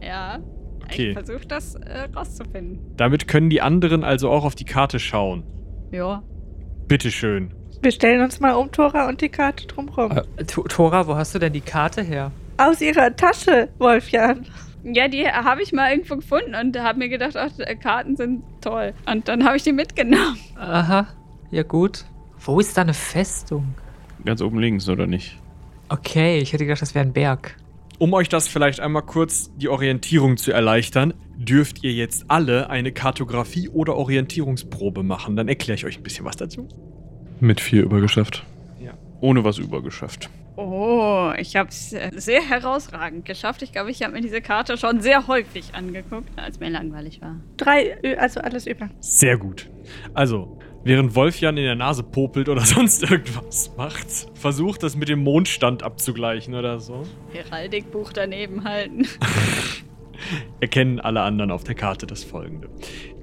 Ja. 0.02 0.40
Okay. 0.84 1.10
Ich 1.10 1.14
versuche 1.14 1.48
das 1.48 1.76
äh, 1.76 2.08
rauszufinden. 2.16 2.96
Damit 2.96 3.28
können 3.28 3.50
die 3.50 3.62
anderen 3.62 4.04
also 4.04 4.30
auch 4.30 4.46
auf 4.46 4.54
die 4.54 4.66
Karte 4.66 5.00
schauen. 5.00 5.44
Ja. 5.92 6.24
Bitteschön. 6.88 7.54
Wir 7.82 7.92
stellen 7.92 8.22
uns 8.22 8.40
mal 8.40 8.54
um 8.54 8.72
Tora 8.72 9.08
und 9.10 9.22
die 9.22 9.30
Karte 9.30 9.66
drumherum. 9.68 10.12
Äh, 10.12 10.46
Tora, 10.46 11.08
wo 11.08 11.16
hast 11.16 11.34
du 11.34 11.40
denn 11.40 11.54
die 11.54 11.62
Karte 11.62 12.04
her? 12.04 12.32
Aus 12.58 12.82
ihrer 12.82 13.16
Tasche, 13.16 13.70
Wolfjan. 13.80 14.46
Ja, 14.84 15.08
die 15.08 15.28
habe 15.28 15.64
ich 15.64 15.74
mal 15.74 15.92
irgendwo 15.92 16.16
gefunden 16.18 16.54
und 16.54 16.80
habe 16.80 17.00
mir 17.00 17.10
gedacht, 17.10 17.36
ach, 17.36 17.50
äh, 17.58 17.76
Karten 17.76 18.16
sind 18.16 18.44
toll. 18.62 18.94
Und 19.12 19.28
dann 19.28 19.44
habe 19.44 19.58
ich 19.58 19.64
die 19.64 19.74
mitgenommen. 19.74 20.38
Aha, 20.56 21.08
ja 21.50 21.64
gut. 21.64 22.06
Wo 22.40 22.60
ist 22.60 22.78
da 22.78 22.82
eine 22.82 22.94
Festung? 22.94 23.74
Ganz 24.26 24.42
oben 24.42 24.60
links, 24.60 24.90
oder 24.90 25.08
nicht? 25.08 25.40
Okay, 25.90 26.40
ich 26.40 26.52
hätte 26.52 26.66
gedacht, 26.66 26.82
das 26.82 26.96
wäre 26.96 27.06
ein 27.06 27.14
Berg. 27.14 27.58
Um 28.00 28.14
euch 28.14 28.28
das 28.28 28.48
vielleicht 28.48 28.80
einmal 28.80 29.04
kurz 29.04 29.52
die 29.56 29.70
Orientierung 29.70 30.36
zu 30.36 30.52
erleichtern, 30.52 31.14
dürft 31.38 31.84
ihr 31.84 31.94
jetzt 31.94 32.26
alle 32.28 32.70
eine 32.70 32.92
Kartografie- 32.92 33.70
oder 33.70 33.96
Orientierungsprobe 33.96 35.04
machen. 35.04 35.36
Dann 35.36 35.48
erkläre 35.48 35.78
ich 35.78 35.86
euch 35.86 35.98
ein 35.98 36.04
bisschen 36.04 36.26
was 36.26 36.36
dazu. 36.36 36.68
Mit 37.40 37.62
vier 37.62 37.84
übergeschafft. 37.84 38.46
Ohne 39.22 39.46
was 39.46 39.60
übergeschafft. 39.60 40.30
Oh, 40.58 41.32
ich 41.38 41.56
habe 41.56 41.70
es 41.70 41.90
sehr 41.90 42.42
herausragend 42.42 43.26
geschafft. 43.26 43.62
Ich 43.62 43.72
glaube, 43.72 43.92
ich 43.92 44.04
habe 44.04 44.14
mir 44.14 44.22
diese 44.22 44.42
Karte 44.42 44.78
schon 44.78 45.00
sehr 45.02 45.28
häufig 45.28 45.74
angeguckt, 45.74 46.30
als 46.38 46.60
mir 46.60 46.70
langweilig 46.70 47.22
war. 47.22 47.38
Drei, 47.58 48.18
also 48.18 48.42
alles 48.42 48.68
über. 48.68 48.90
Sehr 49.00 49.38
gut. 49.38 49.70
Also, 50.14 50.60
während 50.86 51.16
Wolfjan 51.16 51.58
in 51.58 51.66
der 51.66 51.76
Nase 51.76 52.04
popelt 52.04 52.48
oder 52.48 52.62
sonst 52.66 53.04
irgendwas 53.04 53.76
macht, 53.76 54.08
versucht 54.36 54.84
das 54.84 54.96
mit 54.96 55.10
dem 55.10 55.20
Mondstand 55.20 55.84
abzugleichen 55.84 56.56
oder 56.56 56.80
so. 56.80 57.04
Heraldikbuch 57.34 58.14
daneben 58.14 58.64
halten. 58.64 59.06
erkennen 60.62 61.00
alle 61.00 61.22
anderen 61.22 61.52
auf 61.52 61.64
der 61.64 61.76
Karte 61.76 62.08
das 62.08 62.24
folgende. 62.24 62.70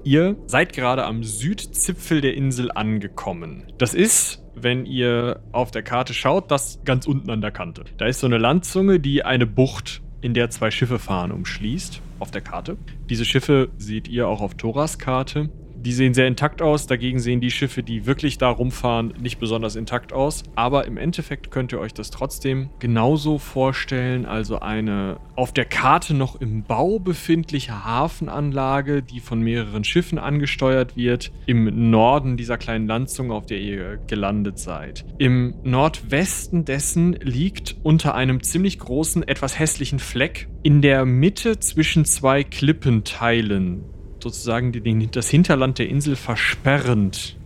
Ihr 0.05 0.37
seid 0.47 0.73
gerade 0.73 1.05
am 1.05 1.23
Südzipfel 1.23 2.21
der 2.21 2.35
Insel 2.35 2.71
angekommen. 2.73 3.73
Das 3.79 3.95
ist, 3.95 4.43
wenn 4.55 4.85
ihr 4.85 5.41
auf 5.53 5.71
der 5.71 5.83
Karte 5.83 6.13
schaut, 6.13 6.51
das 6.51 6.81
ganz 6.85 7.07
unten 7.07 7.31
an 7.31 7.41
der 7.41 7.53
Kante. 7.53 7.85
Da 7.99 8.07
ist 8.07 8.21
so 8.21 8.27
eine 8.27 8.39
Landzunge, 8.39 9.01
die 9.01 9.25
eine 9.25 9.47
Bucht, 9.47 10.03
in 10.21 10.35
der 10.35 10.51
zwei 10.51 10.71
Schiffe 10.71 10.99
fahren, 10.99 11.33
umschließt, 11.33 12.01
auf 12.21 12.31
der 12.31 12.43
Karte. 12.43 12.77
Diese 13.11 13.25
Schiffe 13.25 13.71
seht 13.77 14.07
ihr 14.07 14.29
auch 14.29 14.41
auf 14.41 14.55
Thoras 14.55 14.99
Karte. 14.99 15.51
Die 15.85 15.93
sehen 15.93 16.14
sehr 16.14 16.28
intakt 16.28 16.62
aus, 16.62 16.87
dagegen 16.87 17.18
sehen 17.18 17.41
die 17.41 17.51
Schiffe, 17.51 17.83
die 17.83 18.07
wirklich 18.07 18.39
da 18.39 18.51
rumfahren, 18.51 19.14
nicht 19.20 19.41
besonders 19.41 19.74
intakt 19.74 20.12
aus. 20.12 20.45
Aber 20.55 20.87
im 20.87 20.97
Endeffekt 20.97 21.51
könnt 21.51 21.72
ihr 21.72 21.80
euch 21.80 21.93
das 21.93 22.11
trotzdem 22.11 22.70
genauso 22.78 23.39
vorstellen. 23.39 24.24
Also 24.24 24.61
eine 24.61 25.18
auf 25.35 25.53
der 25.53 25.64
Karte 25.64 26.14
noch 26.14 26.41
im 26.41 26.62
Bau 26.62 27.01
befindliche 27.01 27.85
Hafenanlage, 27.85 29.03
die 29.03 29.18
von 29.18 29.41
mehreren 29.41 29.83
Schiffen 29.83 30.18
angesteuert 30.18 30.97
wird, 30.97 31.33
im 31.47 31.91
Norden 31.91 32.37
dieser 32.37 32.59
kleinen 32.59 32.87
Landzunge, 32.87 33.35
auf 33.35 33.47
der 33.47 33.59
ihr 33.59 33.99
gelandet 34.07 34.61
seid. 34.61 35.05
Im 35.18 35.55
Nordwesten 35.64 36.64
dessen 36.64 37.14
liegt 37.14 37.74
unter 37.83 38.14
einem 38.14 38.41
ziemlich 38.45 38.78
großen, 38.78 39.26
etwas 39.26 39.59
hässlichen 39.59 39.99
Fleck 39.99 40.49
in 40.62 40.80
der 40.80 41.05
Mitte 41.05 41.59
zwischen 41.59 42.05
zwei 42.05 42.45
Klippenteilen 42.45 43.91
sozusagen 44.23 44.73
die, 44.73 45.11
das 45.11 45.29
Hinterland 45.29 45.79
der 45.79 45.89
Insel 45.89 46.16
versperrend 46.16 47.37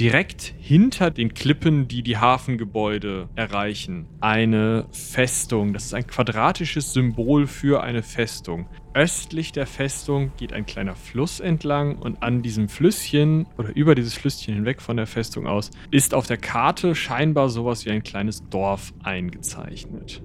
direkt 0.00 0.54
hinter 0.58 1.10
den 1.10 1.34
Klippen, 1.34 1.86
die 1.86 2.02
die 2.02 2.16
Hafengebäude 2.16 3.28
erreichen, 3.34 4.06
eine 4.20 4.86
Festung. 4.90 5.72
Das 5.72 5.84
ist 5.84 5.94
ein 5.94 6.06
quadratisches 6.06 6.92
Symbol 6.92 7.46
für 7.46 7.82
eine 7.82 8.02
Festung. 8.02 8.66
Östlich 8.94 9.52
der 9.52 9.66
Festung 9.66 10.32
geht 10.36 10.52
ein 10.52 10.66
kleiner 10.66 10.96
Fluss 10.96 11.40
entlang 11.40 11.98
und 11.98 12.22
an 12.22 12.42
diesem 12.42 12.68
Flüsschen 12.68 13.46
oder 13.58 13.74
über 13.74 13.94
dieses 13.94 14.14
Flüsschen 14.14 14.54
hinweg 14.54 14.82
von 14.82 14.96
der 14.96 15.06
Festung 15.06 15.46
aus 15.46 15.70
ist 15.90 16.14
auf 16.14 16.26
der 16.26 16.36
Karte 16.36 16.94
scheinbar 16.94 17.48
sowas 17.48 17.86
wie 17.86 17.90
ein 17.90 18.02
kleines 18.02 18.42
Dorf 18.50 18.92
eingezeichnet. 19.02 20.22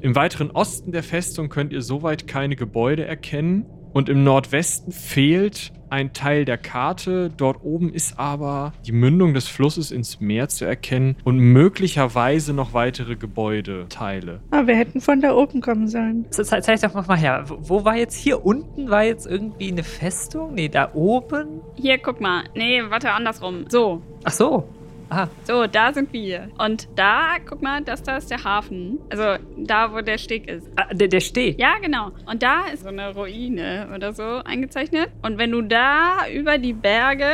Im 0.00 0.14
weiteren 0.14 0.50
Osten 0.50 0.92
der 0.92 1.02
Festung 1.02 1.48
könnt 1.48 1.72
ihr 1.72 1.82
soweit 1.82 2.26
keine 2.26 2.56
Gebäude 2.56 3.04
erkennen 3.04 3.66
und 3.92 4.08
im 4.08 4.24
Nordwesten 4.24 4.92
fehlt 4.92 5.72
ein 5.90 6.14
Teil 6.14 6.46
der 6.46 6.56
Karte. 6.56 7.30
Dort 7.36 7.62
oben 7.62 7.92
ist 7.92 8.18
aber 8.18 8.72
die 8.86 8.92
Mündung 8.92 9.34
des 9.34 9.46
Flusses 9.48 9.90
ins 9.90 10.20
Meer 10.20 10.48
zu 10.48 10.64
erkennen 10.64 11.16
und 11.24 11.36
möglicherweise 11.38 12.54
noch 12.54 12.72
weitere 12.72 13.14
Gebäudeteile. 13.16 14.40
Ah, 14.50 14.66
wir 14.66 14.74
hätten 14.76 15.00
von 15.00 15.20
da 15.20 15.34
oben 15.34 15.60
kommen 15.60 15.88
sollen. 15.88 16.24
Ze- 16.30 16.44
ze- 16.44 16.60
Zeig 16.62 16.80
doch 16.80 17.06
mal 17.06 17.18
her. 17.18 17.44
Wo- 17.46 17.58
Wo 17.60 17.84
war 17.84 17.96
jetzt 17.96 18.16
hier 18.16 18.44
unten? 18.44 18.88
War 18.90 19.04
jetzt 19.04 19.26
irgendwie 19.26 19.70
eine 19.70 19.82
Festung? 19.84 20.54
Nee, 20.54 20.68
da 20.68 20.90
oben? 20.94 21.60
Hier, 21.74 21.98
guck 21.98 22.20
mal. 22.20 22.44
Nee, 22.54 22.80
warte, 22.88 23.10
andersrum. 23.12 23.66
So, 23.68 24.00
Ach 24.24 24.32
so. 24.32 24.68
Ah, 25.14 25.28
so, 25.44 25.66
da 25.66 25.92
sind 25.92 26.10
wir. 26.14 26.48
Und 26.56 26.88
da, 26.96 27.36
guck 27.46 27.60
mal, 27.60 27.82
das 27.82 28.02
da 28.02 28.16
ist 28.16 28.30
der 28.30 28.44
Hafen. 28.44 28.98
Also 29.10 29.44
da, 29.58 29.92
wo 29.92 30.00
der 30.00 30.16
Steg 30.16 30.48
ist. 30.48 30.66
ah, 30.76 30.86
der, 30.94 31.08
der 31.08 31.20
steht. 31.20 31.60
Ja, 31.60 31.74
genau. 31.82 32.12
Und 32.24 32.42
da 32.42 32.62
ist 32.72 32.82
so 32.82 32.88
eine 32.88 33.12
Ruine 33.14 33.88
oder 33.94 34.14
so 34.14 34.22
eingezeichnet. 34.22 35.10
Und 35.20 35.36
wenn 35.36 35.50
du 35.50 35.60
da 35.60 36.26
über 36.32 36.56
die 36.56 36.72
Berge 36.72 37.26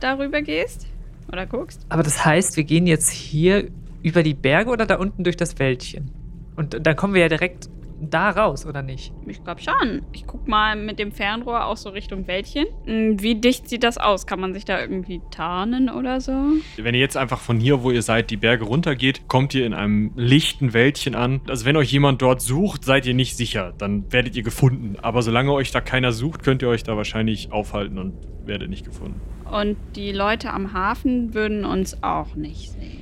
darüber 0.00 0.40
gehst 0.40 0.86
oder 1.30 1.44
guckst, 1.44 1.84
Aber 1.90 2.02
das 2.02 2.24
heißt, 2.24 2.56
wir 2.56 2.64
gehen 2.64 2.86
jetzt 2.86 3.10
hier 3.10 3.68
über 4.02 4.22
die 4.22 4.32
Berge 4.32 4.70
oder 4.70 4.86
da 4.86 4.96
unten 4.96 5.22
durch 5.22 5.36
das 5.36 5.58
Wäldchen? 5.58 6.10
Und 6.56 6.86
dann 6.86 6.96
kommen 6.96 7.12
wir 7.12 7.20
ja 7.20 7.28
direkt 7.28 7.68
da 8.00 8.30
raus, 8.30 8.66
oder 8.66 8.82
nicht? 8.82 9.12
ich 9.26 9.42
glaube 9.42 9.60
schon. 9.60 10.02
Ich 10.12 10.26
guck 10.26 10.46
mal 10.48 10.76
mit 10.76 10.98
dem 10.98 11.12
Fernrohr 11.12 11.66
auch 11.66 11.76
so 11.76 11.90
Richtung 11.90 12.26
Wäldchen. 12.26 12.66
Hm, 12.84 13.20
Wie 13.22 13.34
dicht 13.34 13.68
sieht 13.68 13.82
das 13.82 13.98
aus? 13.98 14.26
Kann 14.26 14.40
man 14.40 14.54
sich 14.54 14.64
da 14.64 14.80
irgendwie 14.80 15.20
tarnen 15.30 15.88
oder 15.90 16.20
so? 16.20 16.32
Wenn 16.76 16.94
ihr 16.94 17.00
jetzt 17.00 17.16
einfach 17.16 17.40
von 17.40 17.58
hier, 17.60 17.82
wo 17.82 17.90
ihr 17.90 18.02
seid, 18.02 18.30
die 18.30 18.36
Berge 18.36 18.64
runtergeht, 18.64 19.28
kommt 19.28 19.54
ihr 19.54 19.66
in 19.66 19.74
einem 19.74 20.12
lichten 20.16 20.72
Wäldchen 20.72 21.14
an. 21.14 21.40
Also 21.48 21.64
wenn 21.64 21.76
euch 21.76 21.92
jemand 21.92 22.22
dort 22.22 22.40
sucht, 22.40 22.84
seid 22.84 23.06
ihr 23.06 23.14
nicht 23.14 23.36
sicher. 23.36 23.74
Dann 23.78 24.10
werdet 24.12 24.36
ihr 24.36 24.42
gefunden. 24.42 24.96
Aber 25.00 25.22
solange 25.22 25.52
euch 25.52 25.70
da 25.70 25.80
keiner 25.80 26.12
sucht, 26.12 26.42
könnt 26.42 26.62
ihr 26.62 26.68
euch 26.68 26.82
da 26.84 26.96
wahrscheinlich 26.96 27.52
aufhalten 27.52 27.98
und 27.98 28.14
werdet 28.44 28.70
nicht 28.70 28.84
gefunden. 28.84 29.20
Und 29.50 29.76
die 29.96 30.12
Leute 30.12 30.52
am 30.52 30.72
Hafen 30.72 31.34
würden 31.34 31.64
uns 31.64 32.02
auch 32.02 32.34
nicht 32.34 32.70
sehen? 32.70 32.97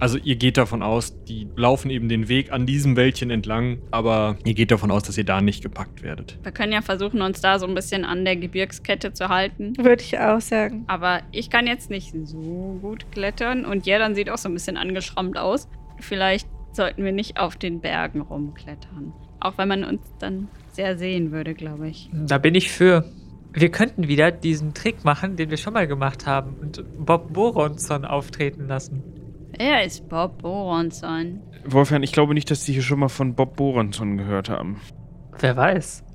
Also 0.00 0.18
ihr 0.18 0.36
geht 0.36 0.56
davon 0.56 0.82
aus, 0.82 1.14
die 1.24 1.46
laufen 1.56 1.90
eben 1.90 2.08
den 2.08 2.28
Weg 2.28 2.52
an 2.52 2.66
diesem 2.66 2.96
Wäldchen 2.96 3.30
entlang, 3.30 3.78
aber 3.90 4.36
ihr 4.44 4.54
geht 4.54 4.70
davon 4.70 4.90
aus, 4.90 5.02
dass 5.04 5.16
ihr 5.16 5.24
da 5.24 5.40
nicht 5.40 5.62
gepackt 5.62 6.02
werdet. 6.02 6.38
Wir 6.42 6.52
können 6.52 6.72
ja 6.72 6.82
versuchen, 6.82 7.22
uns 7.22 7.40
da 7.40 7.58
so 7.58 7.66
ein 7.66 7.74
bisschen 7.74 8.04
an 8.04 8.24
der 8.24 8.36
Gebirgskette 8.36 9.12
zu 9.12 9.28
halten. 9.28 9.72
Würde 9.78 10.02
ich 10.02 10.18
auch 10.18 10.40
sagen. 10.40 10.84
Aber 10.88 11.20
ich 11.32 11.50
kann 11.50 11.66
jetzt 11.66 11.90
nicht 11.90 12.14
so 12.24 12.78
gut 12.82 13.10
klettern 13.12 13.64
und 13.64 13.86
Jerdan 13.86 14.14
sieht 14.14 14.30
auch 14.30 14.38
so 14.38 14.48
ein 14.48 14.54
bisschen 14.54 14.76
angeschrammt 14.76 15.38
aus. 15.38 15.68
Vielleicht 16.00 16.48
sollten 16.72 17.04
wir 17.04 17.12
nicht 17.12 17.38
auf 17.38 17.56
den 17.56 17.80
Bergen 17.80 18.20
rumklettern. 18.20 19.12
Auch 19.40 19.58
wenn 19.58 19.68
man 19.68 19.84
uns 19.84 20.00
dann 20.18 20.48
sehr 20.72 20.98
sehen 20.98 21.30
würde, 21.30 21.54
glaube 21.54 21.88
ich. 21.88 22.10
Da 22.12 22.38
bin 22.38 22.54
ich 22.54 22.70
für. 22.72 23.04
Wir 23.52 23.70
könnten 23.70 24.08
wieder 24.08 24.32
diesen 24.32 24.74
Trick 24.74 25.04
machen, 25.04 25.36
den 25.36 25.50
wir 25.50 25.56
schon 25.56 25.74
mal 25.74 25.86
gemacht 25.86 26.26
haben 26.26 26.56
und 26.60 26.82
Bob 26.98 27.32
Boronson 27.32 28.04
auftreten 28.04 28.66
lassen. 28.66 29.02
Er 29.58 29.84
ist 29.84 30.08
Bob 30.08 30.42
Boronson. 30.42 31.40
Wolfgang, 31.64 32.04
ich 32.04 32.12
glaube 32.12 32.34
nicht, 32.34 32.50
dass 32.50 32.64
die 32.64 32.72
hier 32.72 32.82
schon 32.82 32.98
mal 33.00 33.08
von 33.08 33.34
Bob 33.34 33.56
Boranson 33.56 34.16
gehört 34.18 34.48
haben. 34.50 34.80
Wer 35.38 35.56
weiß. 35.56 36.04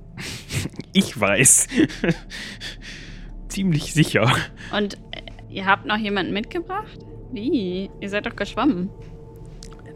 Ich 0.94 1.18
weiß. 1.20 1.68
Ziemlich 3.48 3.94
sicher. 3.94 4.32
Und 4.76 4.96
äh, 4.96 5.22
ihr 5.50 5.66
habt 5.66 5.86
noch 5.86 5.98
jemanden 5.98 6.34
mitgebracht? 6.34 7.00
Wie? 7.32 7.90
Ihr 8.00 8.10
seid 8.10 8.26
doch 8.26 8.36
geschwommen. 8.36 8.90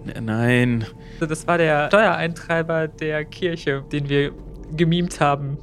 N- 0.05 0.25
Nein. 0.25 0.85
Also 1.15 1.25
Das 1.27 1.45
war 1.47 1.57
der 1.57 1.87
Steuereintreiber 1.87 2.87
der 2.87 3.25
Kirche, 3.25 3.83
den 3.91 4.07
wir 4.09 4.31
gemimt 4.75 5.19
haben. 5.19 5.57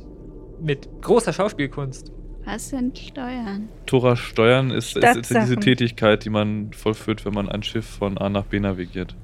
Mit 0.60 0.88
großer 1.00 1.32
Schauspielkunst. 1.32 2.12
Was 2.52 2.70
sind 2.70 2.98
Steuern? 2.98 3.68
Tora 3.86 4.16
Steuern 4.16 4.70
ist, 4.70 4.96
ist, 4.96 5.04
ist 5.16 5.30
diese. 5.30 5.56
Tätigkeit, 5.56 6.24
die 6.24 6.30
man 6.30 6.72
vollführt, 6.72 7.24
wenn 7.24 7.32
man 7.34 7.48
ein 7.48 7.62
Schiff 7.62 7.86
von 7.86 8.18
A 8.18 8.28
nach 8.28 8.44
B 8.46 8.58
navigiert. 8.58 9.14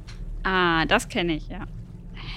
Ah, 0.44 0.84
das 0.86 1.08
kenne 1.08 1.34
ich, 1.34 1.48
ja. 1.48 1.64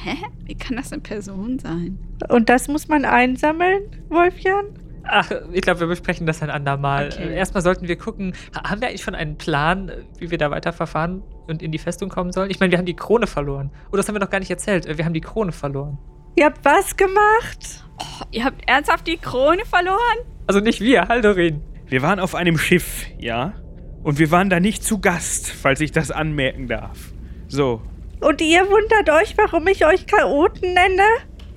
Hä? 0.03 0.15
Wie 0.45 0.55
kann 0.55 0.77
das 0.77 0.91
eine 0.91 1.01
Person 1.01 1.59
sein? 1.59 1.99
Und 2.29 2.49
das 2.49 2.67
muss 2.67 2.87
man 2.87 3.05
einsammeln, 3.05 3.83
Wolfjan? 4.09 4.65
Ach, 5.03 5.29
ich 5.53 5.61
glaube, 5.61 5.79
wir 5.81 5.87
besprechen 5.87 6.25
das 6.25 6.41
ein 6.41 6.49
andermal. 6.49 7.09
Okay. 7.13 7.29
Äh, 7.29 7.35
Erstmal 7.35 7.61
sollten 7.63 7.87
wir 7.87 7.95
gucken, 7.97 8.33
ha- 8.55 8.69
haben 8.69 8.81
wir 8.81 8.87
eigentlich 8.87 9.03
schon 9.03 9.15
einen 9.15 9.37
Plan, 9.37 9.89
äh, 9.89 9.97
wie 10.17 10.31
wir 10.31 10.37
da 10.39 10.49
weiterverfahren 10.51 11.21
und 11.47 11.61
in 11.61 11.71
die 11.71 11.77
Festung 11.79 12.09
kommen 12.09 12.31
sollen? 12.31 12.49
Ich 12.49 12.59
meine, 12.59 12.71
wir 12.71 12.77
haben 12.79 12.85
die 12.85 12.95
Krone 12.95 13.27
verloren. 13.27 13.71
Oh, 13.91 13.95
das 13.97 14.07
haben 14.07 14.15
wir 14.15 14.19
noch 14.19 14.29
gar 14.29 14.39
nicht 14.39 14.51
erzählt. 14.51 14.85
Äh, 14.87 14.97
Wir 14.97 15.05
haben 15.05 15.13
die 15.13 15.21
Krone 15.21 15.51
verloren. 15.51 15.97
Ihr 16.35 16.45
habt 16.45 16.63
was 16.65 16.95
gemacht? 16.95 17.83
Ihr 18.31 18.43
habt 18.45 18.67
ernsthaft 18.69 19.07
die 19.07 19.17
Krone 19.17 19.65
verloren? 19.65 20.17
Also 20.49 20.61
nicht 20.61 20.81
wir, 20.81 21.07
Haldorin. 21.07 21.61
Wir 21.85 22.01
waren 22.01 22.19
auf 22.19 22.33
einem 22.33 22.57
Schiff, 22.57 23.05
ja? 23.19 23.53
Und 24.01 24.17
wir 24.17 24.31
waren 24.31 24.49
da 24.49 24.59
nicht 24.59 24.83
zu 24.83 24.99
Gast, 24.99 25.47
falls 25.47 25.79
ich 25.79 25.91
das 25.91 26.09
anmerken 26.09 26.67
darf. 26.67 27.13
So. 27.47 27.83
Und 28.19 28.41
ihr 28.41 28.61
wundert 28.61 29.11
euch, 29.11 29.37
warum 29.37 29.67
ich 29.67 29.85
euch 29.85 30.07
Chaoten 30.07 30.73
nenne? 30.73 31.03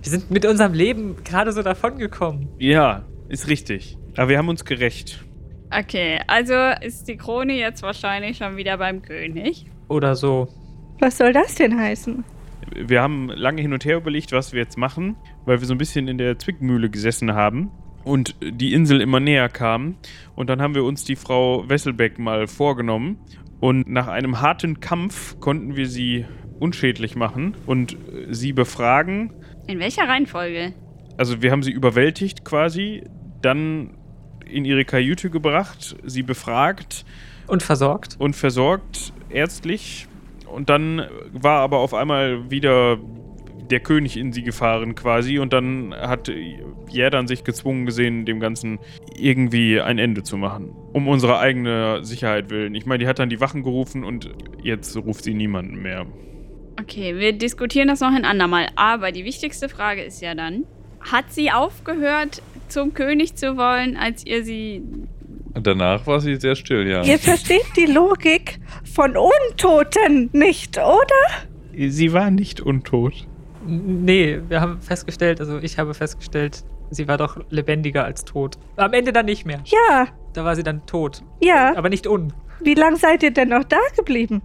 Wir 0.02 0.10
sind 0.10 0.30
mit 0.30 0.44
unserem 0.44 0.74
Leben 0.74 1.16
gerade 1.24 1.52
so 1.52 1.62
davongekommen. 1.62 2.50
Ja, 2.58 3.06
ist 3.30 3.48
richtig. 3.48 3.96
Aber 4.18 4.28
wir 4.28 4.36
haben 4.36 4.50
uns 4.50 4.62
gerecht. 4.66 5.24
Okay, 5.70 6.20
also 6.26 6.52
ist 6.82 7.08
die 7.08 7.16
Krone 7.16 7.54
jetzt 7.54 7.82
wahrscheinlich 7.82 8.36
schon 8.36 8.58
wieder 8.58 8.76
beim 8.76 9.00
König. 9.00 9.64
Oder 9.88 10.14
so. 10.16 10.48
Was 11.00 11.16
soll 11.16 11.32
das 11.32 11.54
denn 11.54 11.80
heißen? 11.80 12.24
Wir 12.76 13.00
haben 13.00 13.30
lange 13.30 13.62
hin 13.62 13.72
und 13.72 13.86
her 13.86 13.96
überlegt, 13.96 14.32
was 14.32 14.52
wir 14.52 14.60
jetzt 14.60 14.76
machen, 14.76 15.16
weil 15.46 15.60
wir 15.60 15.66
so 15.66 15.72
ein 15.72 15.78
bisschen 15.78 16.08
in 16.08 16.18
der 16.18 16.38
Zwickmühle 16.38 16.90
gesessen 16.90 17.32
haben 17.32 17.70
und 18.04 18.34
die 18.42 18.72
Insel 18.72 19.00
immer 19.00 19.20
näher 19.20 19.48
kam. 19.48 19.96
Und 20.34 20.48
dann 20.50 20.60
haben 20.60 20.74
wir 20.74 20.84
uns 20.84 21.04
die 21.04 21.16
Frau 21.16 21.68
Wesselbeck 21.68 22.18
mal 22.18 22.46
vorgenommen. 22.46 23.18
Und 23.60 23.88
nach 23.88 24.08
einem 24.08 24.40
harten 24.40 24.80
Kampf 24.80 25.38
konnten 25.38 25.76
wir 25.76 25.86
sie 25.86 26.26
unschädlich 26.58 27.14
machen 27.16 27.54
und 27.66 27.92
äh, 27.92 27.96
sie 28.30 28.52
befragen. 28.52 29.32
In 29.66 29.78
welcher 29.78 30.08
Reihenfolge? 30.08 30.74
Also 31.16 31.42
wir 31.42 31.50
haben 31.52 31.62
sie 31.62 31.70
überwältigt 31.70 32.44
quasi, 32.44 33.04
dann 33.42 33.90
in 34.46 34.64
ihre 34.64 34.84
Kajüte 34.84 35.30
gebracht, 35.30 35.96
sie 36.04 36.22
befragt 36.22 37.04
Und 37.46 37.62
versorgt. 37.62 38.16
und 38.18 38.34
versorgt 38.34 39.12
ärztlich. 39.30 40.08
Und 40.46 40.68
dann 40.68 41.06
war 41.32 41.60
aber 41.60 41.78
auf 41.78 41.94
einmal 41.94 42.50
wieder 42.50 42.98
der 43.70 43.80
König 43.80 44.16
in 44.16 44.32
sie 44.32 44.42
gefahren 44.42 44.94
quasi. 44.94 45.38
Und 45.38 45.52
dann 45.52 45.94
hat 45.94 46.30
Jerdan 46.88 47.26
sich 47.26 47.44
gezwungen 47.44 47.86
gesehen, 47.86 48.24
dem 48.26 48.40
Ganzen 48.40 48.78
irgendwie 49.16 49.80
ein 49.80 49.98
Ende 49.98 50.22
zu 50.22 50.36
machen. 50.36 50.74
Um 50.92 51.08
unsere 51.08 51.38
eigene 51.38 52.04
Sicherheit 52.04 52.50
willen. 52.50 52.74
Ich 52.74 52.86
meine, 52.86 53.04
die 53.04 53.08
hat 53.08 53.18
dann 53.18 53.30
die 53.30 53.40
Wachen 53.40 53.62
gerufen 53.62 54.04
und 54.04 54.30
jetzt 54.62 54.96
ruft 54.96 55.24
sie 55.24 55.34
niemanden 55.34 55.80
mehr. 55.80 56.06
Okay, 56.80 57.18
wir 57.18 57.32
diskutieren 57.32 57.88
das 57.88 58.00
noch 58.00 58.12
ein 58.12 58.24
andermal. 58.24 58.68
Aber 58.76 59.12
die 59.12 59.24
wichtigste 59.24 59.68
Frage 59.68 60.02
ist 60.02 60.22
ja 60.22 60.34
dann, 60.34 60.64
hat 61.00 61.32
sie 61.32 61.50
aufgehört, 61.50 62.42
zum 62.68 62.94
König 62.94 63.36
zu 63.36 63.56
wollen, 63.56 63.96
als 63.96 64.24
ihr 64.26 64.44
sie... 64.44 64.82
Und 65.54 65.66
danach 65.66 66.06
war 66.06 66.20
sie 66.20 66.36
sehr 66.36 66.56
still, 66.56 66.88
ja. 66.88 67.04
Ihr 67.04 67.18
versteht 67.18 67.66
die 67.76 67.84
Logik 67.84 68.58
von 68.94 69.14
Untoten 69.16 70.30
nicht, 70.32 70.78
oder? 70.78 71.88
Sie 71.88 72.12
war 72.14 72.30
nicht 72.30 72.62
untot. 72.62 73.26
Nee, 73.66 74.40
wir 74.48 74.60
haben 74.60 74.80
festgestellt, 74.80 75.40
also 75.40 75.58
ich 75.58 75.78
habe 75.78 75.94
festgestellt, 75.94 76.64
sie 76.90 77.08
war 77.08 77.16
doch 77.18 77.38
lebendiger 77.50 78.04
als 78.04 78.24
tot. 78.24 78.58
Am 78.76 78.92
Ende 78.92 79.12
dann 79.12 79.26
nicht 79.26 79.44
mehr. 79.46 79.60
Ja, 79.66 80.08
Da 80.32 80.44
war 80.44 80.56
sie 80.56 80.62
dann 80.62 80.84
tot. 80.86 81.22
ja. 81.40 81.76
Aber 81.76 81.88
nicht 81.88 82.06
un. 82.06 82.32
Wie 82.60 82.74
lange 82.74 82.96
seid 82.96 83.22
ihr 83.22 83.32
denn 83.32 83.48
noch 83.48 83.64
da 83.64 83.78
geblieben? 83.96 84.40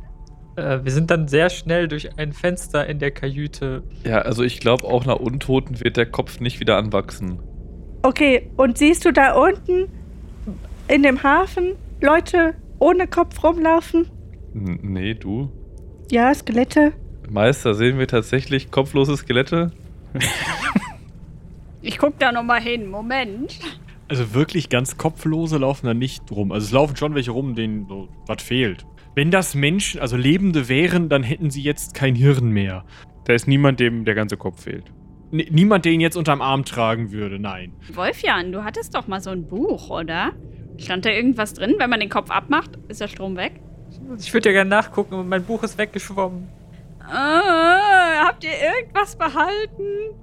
Äh, 0.55 0.79
wir 0.83 0.91
sind 0.91 1.11
dann 1.11 1.27
sehr 1.27 1.49
schnell 1.49 1.87
durch 1.87 2.17
ein 2.17 2.33
Fenster 2.33 2.87
in 2.87 2.97
der 2.99 3.11
Kajüte. 3.11 3.83
Ja, 4.03 4.19
also 4.19 4.43
ich 4.43 4.59
glaube, 4.59 4.85
auch 4.85 5.05
nach 5.05 5.17
Untoten 5.17 5.79
wird 5.83 5.97
der 5.97 6.07
Kopf 6.07 6.39
nicht 6.39 6.59
wieder 6.59 6.77
anwachsen. 6.77 7.39
Okay, 8.01 8.49
und 8.57 8.77
siehst 8.77 9.05
du 9.05 9.11
da 9.11 9.33
unten 9.35 9.87
in 10.87 11.03
dem 11.03 11.21
Hafen 11.23 11.75
Leute 12.01 12.55
ohne 12.79 13.07
Kopf 13.07 13.43
rumlaufen? 13.43 14.09
N 14.55 14.79
nee, 14.81 15.13
du? 15.13 15.49
Ja, 16.09 16.33
Skelette. 16.33 16.93
Meister, 17.29 17.73
sehen 17.73 17.99
wir 17.99 18.07
tatsächlich 18.07 18.71
kopflose 18.71 19.17
Skelette? 19.17 19.71
Ich 21.81 21.97
guck 21.97 22.17
da 22.19 22.31
noch 22.31 22.43
mal 22.43 22.61
hin, 22.61 22.89
Moment. 22.89 23.59
Also 24.07 24.33
wirklich 24.33 24.69
ganz 24.69 24.97
kopflose 24.97 25.57
laufen 25.57 25.85
da 25.85 25.93
nicht 25.93 26.31
rum. 26.31 26.51
Also 26.51 26.65
es 26.65 26.71
laufen 26.71 26.95
schon 26.95 27.15
welche 27.15 27.31
rum, 27.31 27.55
denen 27.55 27.87
so 27.87 28.07
was 28.25 28.41
fehlt. 28.41 28.85
Wenn 29.15 29.31
das 29.31 29.55
Menschen, 29.55 29.99
also 29.99 30.15
Lebende 30.15 30.69
wären, 30.69 31.09
dann 31.09 31.23
hätten 31.23 31.49
sie 31.49 31.61
jetzt 31.61 31.93
kein 31.93 32.15
Hirn 32.15 32.49
mehr. 32.49 32.85
Da 33.25 33.33
ist 33.33 33.47
niemand, 33.47 33.79
dem 33.79 34.05
der 34.05 34.15
ganze 34.15 34.37
Kopf 34.37 34.63
fehlt. 34.63 34.85
N 35.31 35.43
niemand, 35.49 35.83
der 35.83 35.91
ihn 35.91 35.99
jetzt 35.99 36.15
unterm 36.15 36.41
Arm 36.41 36.63
tragen 36.63 37.11
würde, 37.11 37.39
nein. 37.39 37.73
Wolfjan, 37.93 38.53
du 38.53 38.63
hattest 38.63 38.95
doch 38.95 39.07
mal 39.07 39.19
so 39.19 39.31
ein 39.31 39.45
Buch, 39.45 39.89
oder? 39.89 40.31
Stand 40.77 41.05
da 41.05 41.09
irgendwas 41.09 41.53
drin? 41.53 41.75
Wenn 41.77 41.89
man 41.89 41.99
den 41.99 42.09
Kopf 42.09 42.29
abmacht, 42.29 42.77
ist 42.87 43.01
der 43.01 43.07
Strom 43.07 43.35
weg? 43.35 43.59
Ich 44.19 44.33
würde 44.33 44.49
ja 44.49 44.53
gerne 44.53 44.69
nachgucken, 44.69 45.15
aber 45.15 45.23
mein 45.23 45.43
Buch 45.43 45.63
ist 45.63 45.77
weggeschwommen. 45.77 46.47
Ah, 47.09 48.25
habt 48.27 48.43
ihr 48.43 48.51
irgendwas 48.51 49.15
behalten? 49.15 50.13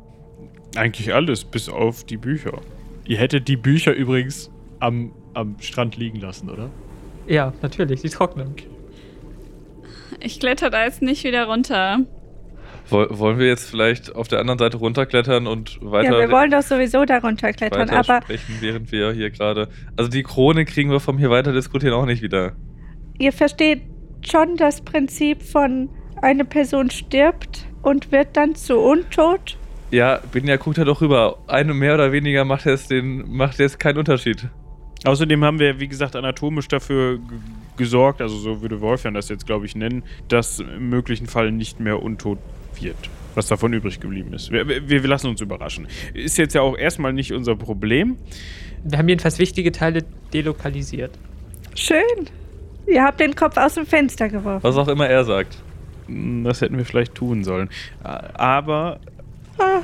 Eigentlich 0.76 1.12
alles, 1.14 1.44
bis 1.44 1.68
auf 1.68 2.04
die 2.04 2.16
Bücher. 2.16 2.60
Ihr 3.06 3.18
hättet 3.18 3.48
die 3.48 3.56
Bücher 3.56 3.92
übrigens 3.94 4.50
am, 4.80 5.12
am 5.34 5.56
Strand 5.60 5.96
liegen 5.96 6.20
lassen, 6.20 6.50
oder? 6.50 6.70
Ja, 7.26 7.52
natürlich, 7.62 8.02
die 8.02 8.08
trocknen. 8.08 8.54
Ich 10.20 10.40
kletter 10.40 10.70
da 10.70 10.84
jetzt 10.84 11.02
nicht 11.02 11.24
wieder 11.24 11.46
runter. 11.46 12.00
Woll- 12.90 13.08
Wollen 13.18 13.38
wir 13.38 13.46
jetzt 13.46 13.68
vielleicht 13.70 14.14
auf 14.14 14.28
der 14.28 14.40
anderen 14.40 14.58
Seite 14.58 14.76
runterklettern 14.76 15.46
und 15.46 15.78
weiter, 15.80 16.12
ja, 16.12 16.18
wir 16.28 16.30
wollen 16.30 16.50
doch 16.50 16.62
sowieso 16.62 17.04
darunter 17.06 17.52
klettern, 17.52 17.88
weiter 17.88 17.98
aber 18.00 18.22
sprechen, 18.22 18.56
während 18.60 18.92
wir 18.92 19.12
hier 19.12 19.30
gerade. 19.30 19.68
Also 19.96 20.10
die 20.10 20.22
Krone 20.22 20.64
kriegen 20.66 20.90
wir 20.90 21.00
vom 21.00 21.16
hier 21.18 21.30
weiter 21.30 21.52
diskutieren 21.52 21.94
auch 21.94 22.04
nicht 22.06 22.20
wieder. 22.22 22.52
ihr 23.18 23.32
versteht 23.32 23.82
schon 24.26 24.56
das 24.56 24.82
Prinzip 24.82 25.42
von 25.42 25.88
eine 26.24 26.44
Person 26.44 26.90
stirbt 26.90 27.66
und 27.82 28.10
wird 28.10 28.28
dann 28.36 28.54
zu 28.54 28.78
untot. 28.78 29.58
Ja, 29.90 30.20
Binja 30.32 30.56
guckt 30.56 30.78
ja 30.78 30.84
doch 30.84 31.00
rüber. 31.00 31.38
Eine 31.46 31.74
mehr 31.74 31.94
oder 31.94 32.10
weniger 32.10 32.44
macht 32.44 32.64
jetzt 32.64 32.90
den 32.90 33.30
macht 33.30 33.58
jetzt 33.58 33.78
keinen 33.78 33.98
Unterschied. 33.98 34.48
Außerdem 35.04 35.44
haben 35.44 35.58
wir, 35.58 35.78
wie 35.80 35.86
gesagt, 35.86 36.16
anatomisch 36.16 36.66
dafür 36.66 37.18
gesorgt, 37.76 38.22
also 38.22 38.36
so 38.36 38.62
würde 38.62 38.80
Wolfjan 38.80 39.12
das 39.12 39.28
jetzt, 39.28 39.44
glaube 39.46 39.66
ich, 39.66 39.76
nennen, 39.76 40.02
dass 40.28 40.60
im 40.60 40.88
möglichen 40.88 41.26
Fall 41.26 41.52
nicht 41.52 41.78
mehr 41.78 42.02
untot 42.02 42.38
wird. 42.80 42.96
Was 43.34 43.48
davon 43.48 43.74
übrig 43.74 44.00
geblieben 44.00 44.32
ist. 44.32 44.50
Wir, 44.50 44.66
wir, 44.66 44.88
wir 44.88 45.06
lassen 45.06 45.26
uns 45.26 45.42
überraschen. 45.42 45.88
Ist 46.14 46.38
jetzt 46.38 46.54
ja 46.54 46.62
auch 46.62 46.78
erstmal 46.78 47.12
nicht 47.12 47.32
unser 47.32 47.54
Problem. 47.54 48.16
Wir 48.82 48.96
haben 48.96 49.08
jedenfalls 49.08 49.38
wichtige 49.38 49.72
Teile 49.72 50.04
delokalisiert. 50.32 51.10
Schön. 51.74 51.98
Ihr 52.86 53.02
habt 53.02 53.20
den 53.20 53.34
Kopf 53.34 53.56
aus 53.58 53.74
dem 53.74 53.86
Fenster 53.86 54.28
geworfen. 54.28 54.62
Was 54.62 54.76
auch 54.76 54.88
immer 54.88 55.08
er 55.08 55.24
sagt. 55.24 55.58
Hm, 56.06 56.44
Das 56.44 56.60
hätten 56.60 56.76
wir 56.76 56.84
vielleicht 56.84 57.14
tun 57.14 57.44
sollen. 57.44 57.68
A- 58.02 58.22
Aber 58.34 59.00
Ah, 59.58 59.82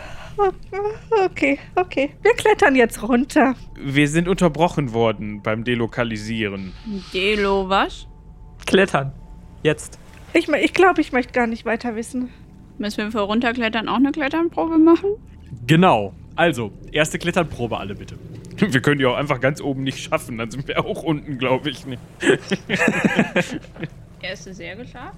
Okay, 1.27 1.59
okay. 1.75 2.11
Wir 2.23 2.33
klettern 2.35 2.75
jetzt 2.75 3.03
runter. 3.03 3.55
wir 3.77 4.09
sind 4.09 4.27
unterbrochen 4.27 4.93
worden 4.95 5.43
beim 5.43 5.65
Delokalisieren. 5.65 6.73
Delo, 7.13 7.69
was? 7.69 8.07
Klettern. 8.67 9.13
Jetzt. 9.63 9.99
Ich, 10.33 10.49
ich 10.49 10.73
glaube, 10.73 11.01
ich 11.03 11.13
möchte 11.13 11.33
gar 11.33 11.47
nicht 11.47 11.67
weiter 11.67 11.95
wissen. 11.97 12.31
Müssen 12.79 12.99
wir 13.05 13.11
für 13.13 13.21
runterklettern 13.21 13.89
auch 13.89 13.97
eine 13.97 14.13
Kletternprobe 14.13 14.79
machen? 14.79 15.11
Genau. 15.67 16.15
Also, 16.37 16.73
erste 16.93 17.19
Kletternprobe 17.19 17.77
alle 17.77 17.95
bitte. 17.95 18.17
Wir 18.57 18.81
können 18.81 18.99
die 18.99 19.07
auch 19.07 19.17
einfach 19.17 19.41
ganz 19.41 19.61
oben 19.61 19.83
nicht 19.83 19.99
schaffen, 19.99 20.39
dann 20.39 20.51
sind 20.51 20.67
wir 20.69 20.85
auch 20.85 21.03
unten, 21.03 21.37
glaube 21.39 21.71
ich. 21.71 21.85
Nicht. 21.87 22.01
Erste 24.23 24.55
sehr 24.55 24.77
geschafft. 24.77 25.17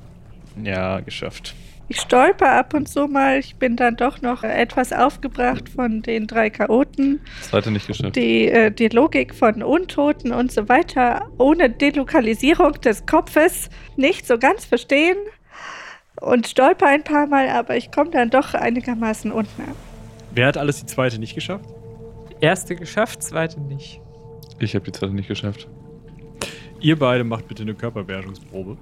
Ja, 0.62 1.00
geschafft. 1.00 1.54
Ich 1.88 2.00
stolper 2.00 2.52
ab 2.52 2.74
und 2.74 2.88
zu 2.88 3.06
mal. 3.06 3.38
Ich 3.38 3.56
bin 3.56 3.76
dann 3.76 3.96
doch 3.96 4.22
noch 4.22 4.44
etwas 4.44 4.92
aufgebracht 4.92 5.68
von 5.68 6.00
den 6.00 6.26
drei 6.26 6.48
Chaoten. 6.48 7.20
Zweite 7.42 7.70
nicht 7.70 7.86
geschafft. 7.86 8.16
Die, 8.16 8.48
äh, 8.48 8.70
die 8.70 8.88
Logik 8.88 9.34
von 9.34 9.62
Untoten 9.62 10.32
und 10.32 10.50
so 10.50 10.68
weiter 10.68 11.28
ohne 11.38 11.68
Delokalisierung 11.68 12.80
des 12.80 13.04
Kopfes 13.04 13.68
nicht 13.96 14.26
so 14.26 14.38
ganz 14.38 14.64
verstehen. 14.64 15.18
Und 16.20 16.46
stolper 16.46 16.86
ein 16.86 17.04
paar 17.04 17.26
Mal, 17.26 17.48
aber 17.48 17.76
ich 17.76 17.90
komme 17.90 18.10
dann 18.10 18.30
doch 18.30 18.54
einigermaßen 18.54 19.32
unten 19.32 19.62
an. 19.62 19.74
Wer 20.30 20.46
hat 20.46 20.56
alles 20.56 20.80
die 20.80 20.86
zweite 20.86 21.18
nicht 21.18 21.34
geschafft? 21.34 21.66
Erste 22.40 22.74
geschafft, 22.74 23.22
zweite 23.22 23.60
nicht. 23.60 24.00
Ich 24.60 24.74
habe 24.74 24.84
die 24.84 24.92
zweite 24.92 25.12
nicht 25.12 25.28
geschafft. 25.28 25.68
Ihr 26.80 26.98
beide 26.98 27.24
macht 27.24 27.48
bitte 27.48 27.64
eine 27.64 27.74
Körperbeherrschungsprobe. 27.74 28.78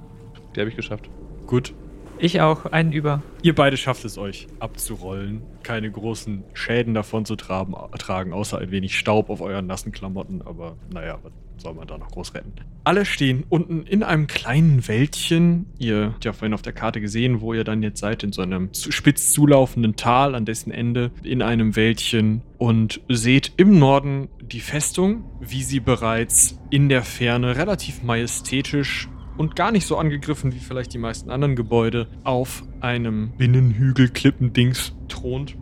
Die 0.55 0.61
habe 0.61 0.71
ich 0.71 0.77
geschafft. 0.77 1.09
Gut. 1.51 1.75
Ich 2.21 2.41
auch, 2.41 2.67
einen 2.67 2.93
über. 2.93 3.23
Ihr 3.43 3.57
beide 3.57 3.77
schafft 3.77 4.05
es 4.05 4.19
euch 4.19 4.47
abzurollen, 4.61 5.43
keine 5.65 5.91
großen 5.91 6.45
Schäden 6.53 6.95
davon 6.95 7.25
zu 7.25 7.35
traben, 7.35 7.75
tragen, 7.99 8.33
außer 8.33 8.59
ein 8.59 8.71
wenig 8.71 8.97
Staub 8.97 9.31
auf 9.31 9.41
euren 9.41 9.67
nassen 9.67 9.91
Klamotten, 9.91 10.43
aber 10.43 10.77
naja, 10.93 11.19
was 11.25 11.33
soll 11.57 11.75
man 11.75 11.89
da 11.89 11.99
noch 11.99 12.13
groß 12.13 12.35
retten? 12.35 12.53
Alle 12.85 13.05
stehen 13.05 13.45
unten 13.49 13.83
in 13.83 14.05
einem 14.05 14.29
kleinen 14.29 14.87
Wäldchen. 14.87 15.67
Ihr 15.79 16.13
habt 16.13 16.25
ja 16.25 16.33
vorhin 16.33 16.55
auf 16.55 16.63
der 16.63 16.73
Karte 16.73 17.01
gesehen, 17.01 17.41
wo 17.41 17.53
ihr 17.53 17.65
dann 17.65 17.83
jetzt 17.83 17.99
seid, 17.99 18.23
in 18.23 18.31
so 18.31 18.43
einem 18.43 18.69
spitz 18.73 19.33
zulaufenden 19.33 19.97
Tal, 19.97 20.37
an 20.37 20.45
dessen 20.45 20.71
Ende 20.71 21.11
in 21.25 21.43
einem 21.43 21.75
Wäldchen 21.75 22.43
und 22.59 23.01
seht 23.09 23.55
im 23.57 23.81
Norden 23.81 24.29
die 24.41 24.61
Festung, 24.61 25.25
wie 25.41 25.65
sie 25.65 25.81
bereits 25.81 26.61
in 26.71 26.89
der 26.89 27.03
Ferne 27.03 27.57
relativ 27.57 28.05
majestätisch 28.05 29.09
und 29.41 29.57
gar 29.57 29.73
nicht 29.73 29.87
so 29.87 29.97
angegriffen 29.97 30.53
wie 30.53 30.59
vielleicht 30.59 30.93
die 30.93 30.99
meisten 30.99 31.31
anderen 31.31 31.57
Gebäude 31.57 32.09
auf 32.25 32.63
einem 32.83 33.33
Binnenhügel-Klippendings 33.39 34.93
thront. 35.09 35.57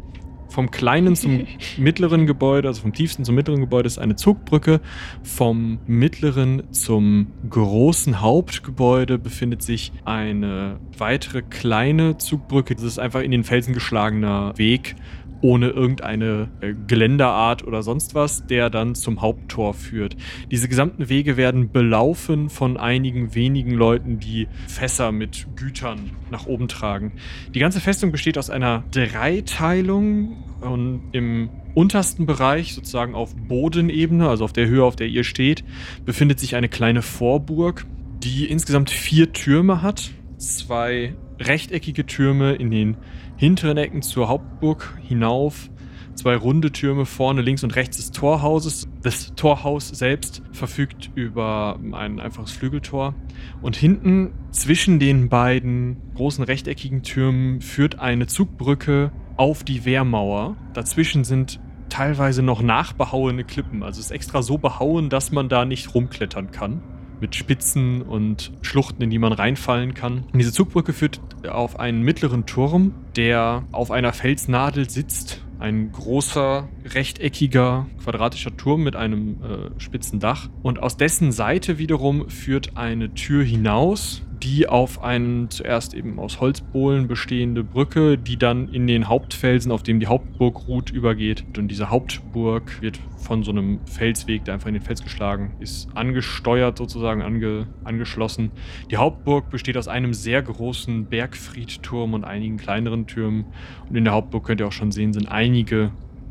Vom 0.49 0.73
kleinen 0.73 1.15
zum 1.15 1.47
mittleren 1.79 2.27
Gebäude, 2.27 2.67
also 2.67 2.83
vom 2.83 2.93
tiefsten 2.93 3.25
zum 3.25 3.37
mittleren 3.37 3.61
Gebäude 3.61 3.87
ist 3.87 3.99
eine 3.99 4.17
Zugbrücke. 4.17 4.81
Vom 5.23 5.79
mittleren 5.87 6.65
zum 6.73 7.29
großen 7.49 8.21
Hauptgebäude 8.21 9.17
befindet 9.17 9.63
sich 9.63 9.93
eine 10.05 10.81
weitere 10.97 11.43
kleine 11.43 12.19
Zugbrücke. 12.19 12.75
Das 12.75 12.83
ist 12.83 12.99
einfach 12.99 13.21
in 13.21 13.31
den 13.31 13.45
Felsen 13.45 13.75
geschlagener 13.75 14.59
Weg 14.59 14.97
ohne 15.41 15.69
irgendeine 15.69 16.49
äh, 16.61 16.75
Geländerart 16.87 17.67
oder 17.67 17.83
sonst 17.83 18.15
was, 18.15 18.47
der 18.47 18.71
dann 18.71 18.95
zum 18.95 19.21
Haupttor 19.21 19.75
führt. 19.75 20.17
Diese 20.51 20.69
gesamten 20.69 21.09
Wege 21.09 21.37
werden 21.37 21.71
belaufen 21.71 22.51
von 22.51 22.77
einigen 22.77 23.35
wenigen 23.35 23.73
Leuten, 23.73 24.19
die 24.19 24.49
Fässer 24.67 25.13
mit 25.13 25.47
Gütern 25.57 26.11
nach 26.31 26.47
oben 26.47 26.69
tragen. 26.69 27.13
Die 27.55 27.61
ganze 27.61 27.81
Festung 27.81 28.13
besteht 28.13 28.39
aus 28.39 28.51
einer 28.51 28.85
Dreiteilung 28.91 30.45
und 30.61 31.03
im 31.13 31.51
untersten 31.75 32.27
Bereich, 32.27 32.75
sozusagen 32.75 33.15
auf 33.15 33.35
Bodenebene, 33.37 34.29
also 34.29 34.45
auf 34.45 34.53
der 34.53 34.67
Höhe, 34.67 34.83
auf 34.83 34.97
der 34.97 35.07
ihr 35.07 35.23
steht, 35.23 35.63
befindet 36.05 36.41
sich 36.41 36.57
eine 36.57 36.69
kleine 36.69 37.03
Vorburg, 37.03 37.87
die 38.23 38.47
insgesamt 38.47 38.91
vier 38.91 39.33
Türme 39.33 39.83
hat. 39.83 40.11
Zwei 40.39 41.15
rechteckige 41.39 42.07
Türme 42.07 42.55
in 42.55 42.71
den 42.71 42.97
hinteren 43.39 43.79
Ecken 43.79 44.03
zur 44.03 44.29
Hauptburg 44.29 44.99
hinauf. 45.01 45.71
Zwei 46.15 46.35
runde 46.35 46.73
Türme 46.73 47.07
vorne 47.07 47.41
links 47.41 47.63
und 47.63 47.77
rechts 47.77 47.97
des 47.97 48.11
Torhauses. 48.11 48.89
Das 49.03 49.35
Torhaus 49.37 49.89
selbst 49.89 50.43
verfügt 50.51 51.11
über 51.15 51.79
ein 51.93 52.19
einfaches 52.19 52.51
Flügeltor. 52.51 53.15
Und 53.63 53.77
hinten 53.77 54.33
zwischen 54.51 54.99
den 54.99 55.29
beiden 55.29 55.97
großen 56.17 56.43
rechteckigen 56.43 57.05
Türmen 57.05 57.61
führt 57.61 58.01
eine 58.01 58.27
Zugbrücke 58.27 59.13
auf 59.37 59.63
die 59.63 59.85
Wehrmauer. 59.85 60.57
Dazwischen 60.75 61.23
sind 61.23 61.61
teilweise 61.89 62.43
noch 62.43 62.61
nachbehauene 62.61 63.45
Klippen. 63.45 63.85
Also 63.85 64.01
es 64.01 64.07
ist 64.07 64.13
extra 64.13 64.43
so 64.43 64.59
behauen, 64.59 65.11
dass 65.11 65.31
man 65.31 65.49
da 65.49 65.65
nicht 65.65 65.95
rumklettern 65.95 66.51
kann 66.51 66.83
mit 67.21 67.35
Spitzen 67.35 68.03
und 68.03 68.53
Schluchten, 68.63 69.03
in 69.03 69.11
die 69.11 69.19
man 69.19 69.33
reinfallen 69.33 69.95
kann. 69.95 70.25
Und 70.33 70.39
diese 70.39 70.53
Zugbrücke 70.53 70.93
führt 70.93 71.21
auf 71.49 71.79
einen 71.79 72.03
mittleren 72.03 72.47
Turm, 72.47 72.95
der 73.17 73.65
auf 73.73 73.91
einer 73.91 74.13
Felsnadel 74.13 74.89
sitzt. 74.89 75.43
Ein 75.59 75.91
großer, 75.91 76.69
rechteckiger, 76.85 77.87
quadratischer 78.03 78.57
Turm 78.57 78.85
mit 78.85 78.95
einem 78.95 79.43
äh, 79.43 79.81
spitzen 79.81 80.21
Dach. 80.21 80.49
Und 80.63 80.81
aus 80.81 80.97
dessen 80.97 81.33
Seite 81.33 81.79
wiederum 81.79 82.29
führt 82.29 82.77
eine 82.77 83.13
Tür 83.15 83.43
hinaus, 83.43 84.23
die 84.43 84.69
auf 84.69 85.03
einen 85.03 85.51
zuerst 85.51 85.95
eben 85.95 86.19
aus 86.19 86.41
Holzbohlen 86.41 87.09
bestehende 87.09 87.65
Brücke, 87.65 88.19
die 88.19 88.37
dann 88.37 88.69
in 88.69 88.87
den 88.87 89.09
Hauptfelsen, 89.09 89.73
auf 89.73 89.83
dem 89.83 90.01
die 90.01 90.07
Hauptburg 90.07 90.69
ruht, 90.69 90.91
übergeht. 90.91 91.45
Und 91.57 91.69
diese 91.69 91.91
Hauptburg 91.91 92.81
wird 92.81 93.01
von 93.19 93.43
so 93.43 93.51
einem 93.51 93.81
Felsweg, 93.87 94.45
der 94.45 94.55
einfach 94.55 94.69
in 94.69 94.75
den 94.75 94.83
Fels 94.83 95.03
geschlagen 95.03 95.55
ist, 95.61 95.89
angesteuert 95.95 96.79
sozusagen, 96.79 97.23
ange, 97.23 97.67
angeschlossen. 97.85 98.51
Die 98.91 98.97
Hauptburg 98.97 99.51
besteht 99.51 99.77
aus 99.77 99.89
einem 99.89 100.15
sehr 100.15 100.43
großen 100.43 101.07
Bergfriedturm 101.07 102.15
und 102.15 102.25
einigen 102.25 102.57
kleineren 102.57 103.07
Türmen. 103.07 103.47
Und 103.89 103.97
in 103.97 104.05
der 104.05 104.13
Hauptburg 104.13 104.45
könnt 104.45 104.61
ihr 104.61 104.67
auch 104.69 104.73
schon 104.73 104.93
sehen, 104.93 105.13
sind 105.13 105.31
einige 105.31 105.91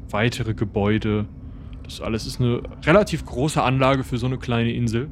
weitere 0.09 0.53
Gebäude. 0.53 1.25
Das 1.83 2.01
alles 2.01 2.25
ist 2.25 2.39
eine 2.39 2.61
relativ 2.85 3.25
große 3.25 3.61
Anlage 3.61 4.03
für 4.03 4.17
so 4.17 4.25
eine 4.25 4.37
kleine 4.37 4.71
Insel. 4.71 5.09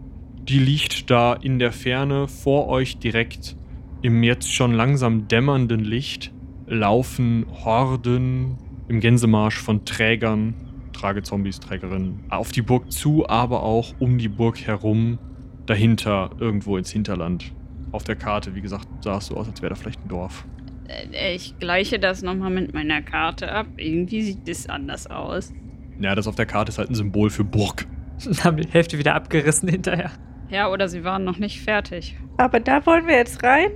Die 0.48 0.60
liegt 0.60 1.10
da 1.10 1.34
in 1.34 1.58
der 1.58 1.72
Ferne 1.72 2.28
vor 2.28 2.68
euch 2.68 2.98
direkt 3.00 3.56
im 4.04 4.22
jetzt 4.22 4.54
schon 4.54 4.74
langsam 4.74 5.28
dämmernden 5.28 5.80
Licht 5.84 6.32
laufen 6.68 7.48
Horden 7.64 8.58
im 8.88 9.00
Gänsemarsch 9.00 9.58
von 9.58 9.86
Trägern, 9.86 10.54
Tragezombies, 10.94 11.60
Trägerinnen 11.60 12.26
auf 12.30 12.52
die 12.52 12.62
Burg 12.62 12.92
zu, 12.92 13.28
aber 13.28 13.64
auch 13.64 13.96
um 13.98 14.20
die 14.20 14.30
Burg 14.30 14.62
herum, 14.62 15.18
dahinter, 15.66 16.30
irgendwo 16.40 16.78
ins 16.78 16.92
Hinterland. 16.92 17.52
Auf 17.92 18.04
der 18.04 18.16
Karte, 18.16 18.54
wie 18.54 18.62
gesagt, 18.62 18.88
sah 19.04 19.18
es 19.18 19.28
so 19.28 19.38
aus, 19.38 19.48
als 19.48 19.64
wäre 19.64 19.74
da 19.74 19.76
vielleicht 19.76 20.06
ein 20.06 20.10
Dorf. 20.10 20.46
Äh, 20.88 21.34
Ich 21.34 21.58
gleiche 21.58 21.98
das 21.98 22.22
nochmal 22.22 22.52
mit 22.52 22.72
meiner 22.72 23.02
Karte 23.02 23.52
ab. 23.52 23.66
Irgendwie 23.78 24.22
sieht 24.22 24.48
es 24.48 24.70
anders 24.70 25.08
aus. 25.08 25.52
Ja, 26.00 26.14
das 26.14 26.28
auf 26.28 26.36
der 26.36 26.46
Karte 26.46 26.70
ist 26.70 26.78
halt 26.78 26.92
ein 26.92 26.96
Symbol 26.96 27.32
für 27.32 27.44
Burg. 27.44 27.88
Haben 28.44 28.58
die 28.58 28.68
Hälfte 28.68 29.00
wieder 29.00 29.16
abgerissen 29.16 29.70
hinterher. 29.70 30.12
Ja, 30.50 30.70
oder 30.70 30.88
sie 30.88 31.04
waren 31.04 31.24
noch 31.24 31.38
nicht 31.38 31.62
fertig. 31.62 32.16
Aber 32.38 32.60
da 32.60 32.86
wollen 32.86 33.08
wir 33.08 33.16
jetzt 33.16 33.44
rein? 33.44 33.72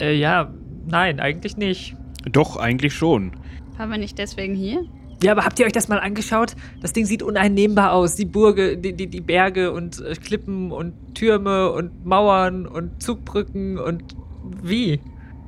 Äh, 0.00 0.14
ja, 0.14 0.52
nein, 0.86 1.20
eigentlich 1.20 1.56
nicht. 1.56 1.96
Doch, 2.30 2.56
eigentlich 2.56 2.94
schon. 2.94 3.32
Waren 3.76 3.90
wir 3.90 3.98
nicht 3.98 4.18
deswegen 4.18 4.54
hier? 4.54 4.84
Ja, 5.22 5.32
aber 5.32 5.44
habt 5.44 5.58
ihr 5.58 5.66
euch 5.66 5.72
das 5.72 5.88
mal 5.88 5.98
angeschaut? 5.98 6.54
Das 6.80 6.92
Ding 6.92 7.06
sieht 7.06 7.22
uneinnehmbar 7.22 7.92
aus. 7.92 8.16
Die 8.16 8.26
Burge, 8.26 8.76
die, 8.76 8.92
die, 8.92 9.06
die 9.06 9.20
Berge 9.20 9.72
und 9.72 10.00
äh, 10.00 10.14
Klippen 10.14 10.72
und 10.72 11.14
Türme 11.14 11.70
und 11.72 12.04
Mauern 12.04 12.66
und 12.66 13.02
Zugbrücken 13.02 13.78
und 13.78 14.02
wie? 14.62 15.00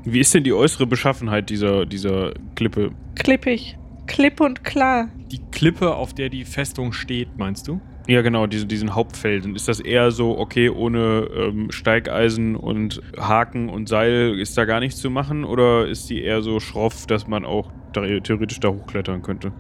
Wie 0.04 0.20
ist 0.20 0.32
denn 0.34 0.44
die 0.44 0.54
äußere 0.54 0.86
Beschaffenheit 0.86 1.50
dieser, 1.50 1.84
dieser 1.84 2.32
Klippe? 2.54 2.92
Klippig. 3.16 3.76
Klipp 4.06 4.40
und 4.40 4.64
klar. 4.64 5.10
Die 5.30 5.40
Klippe, 5.52 5.94
auf 5.94 6.14
der 6.14 6.30
die 6.30 6.46
Festung 6.46 6.92
steht, 6.92 7.36
meinst 7.36 7.68
du? 7.68 7.78
Ja, 8.10 8.22
genau, 8.22 8.46
diese, 8.46 8.64
diesen 8.64 8.94
Hauptfelsen. 8.94 9.54
Ist 9.54 9.68
das 9.68 9.80
eher 9.80 10.10
so, 10.12 10.38
okay, 10.38 10.70
ohne 10.70 11.28
ähm, 11.30 11.70
Steigeisen 11.70 12.56
und 12.56 13.02
Haken 13.18 13.68
und 13.68 13.86
Seil 13.86 14.40
ist 14.40 14.56
da 14.56 14.64
gar 14.64 14.80
nichts 14.80 14.98
zu 14.98 15.10
machen? 15.10 15.44
Oder 15.44 15.86
ist 15.86 16.08
die 16.08 16.22
eher 16.22 16.40
so 16.40 16.58
schroff, 16.58 17.06
dass 17.06 17.26
man 17.26 17.44
auch 17.44 17.70
theoretisch 17.92 18.60
da 18.60 18.68
hochklettern 18.68 19.20
könnte? 19.20 19.52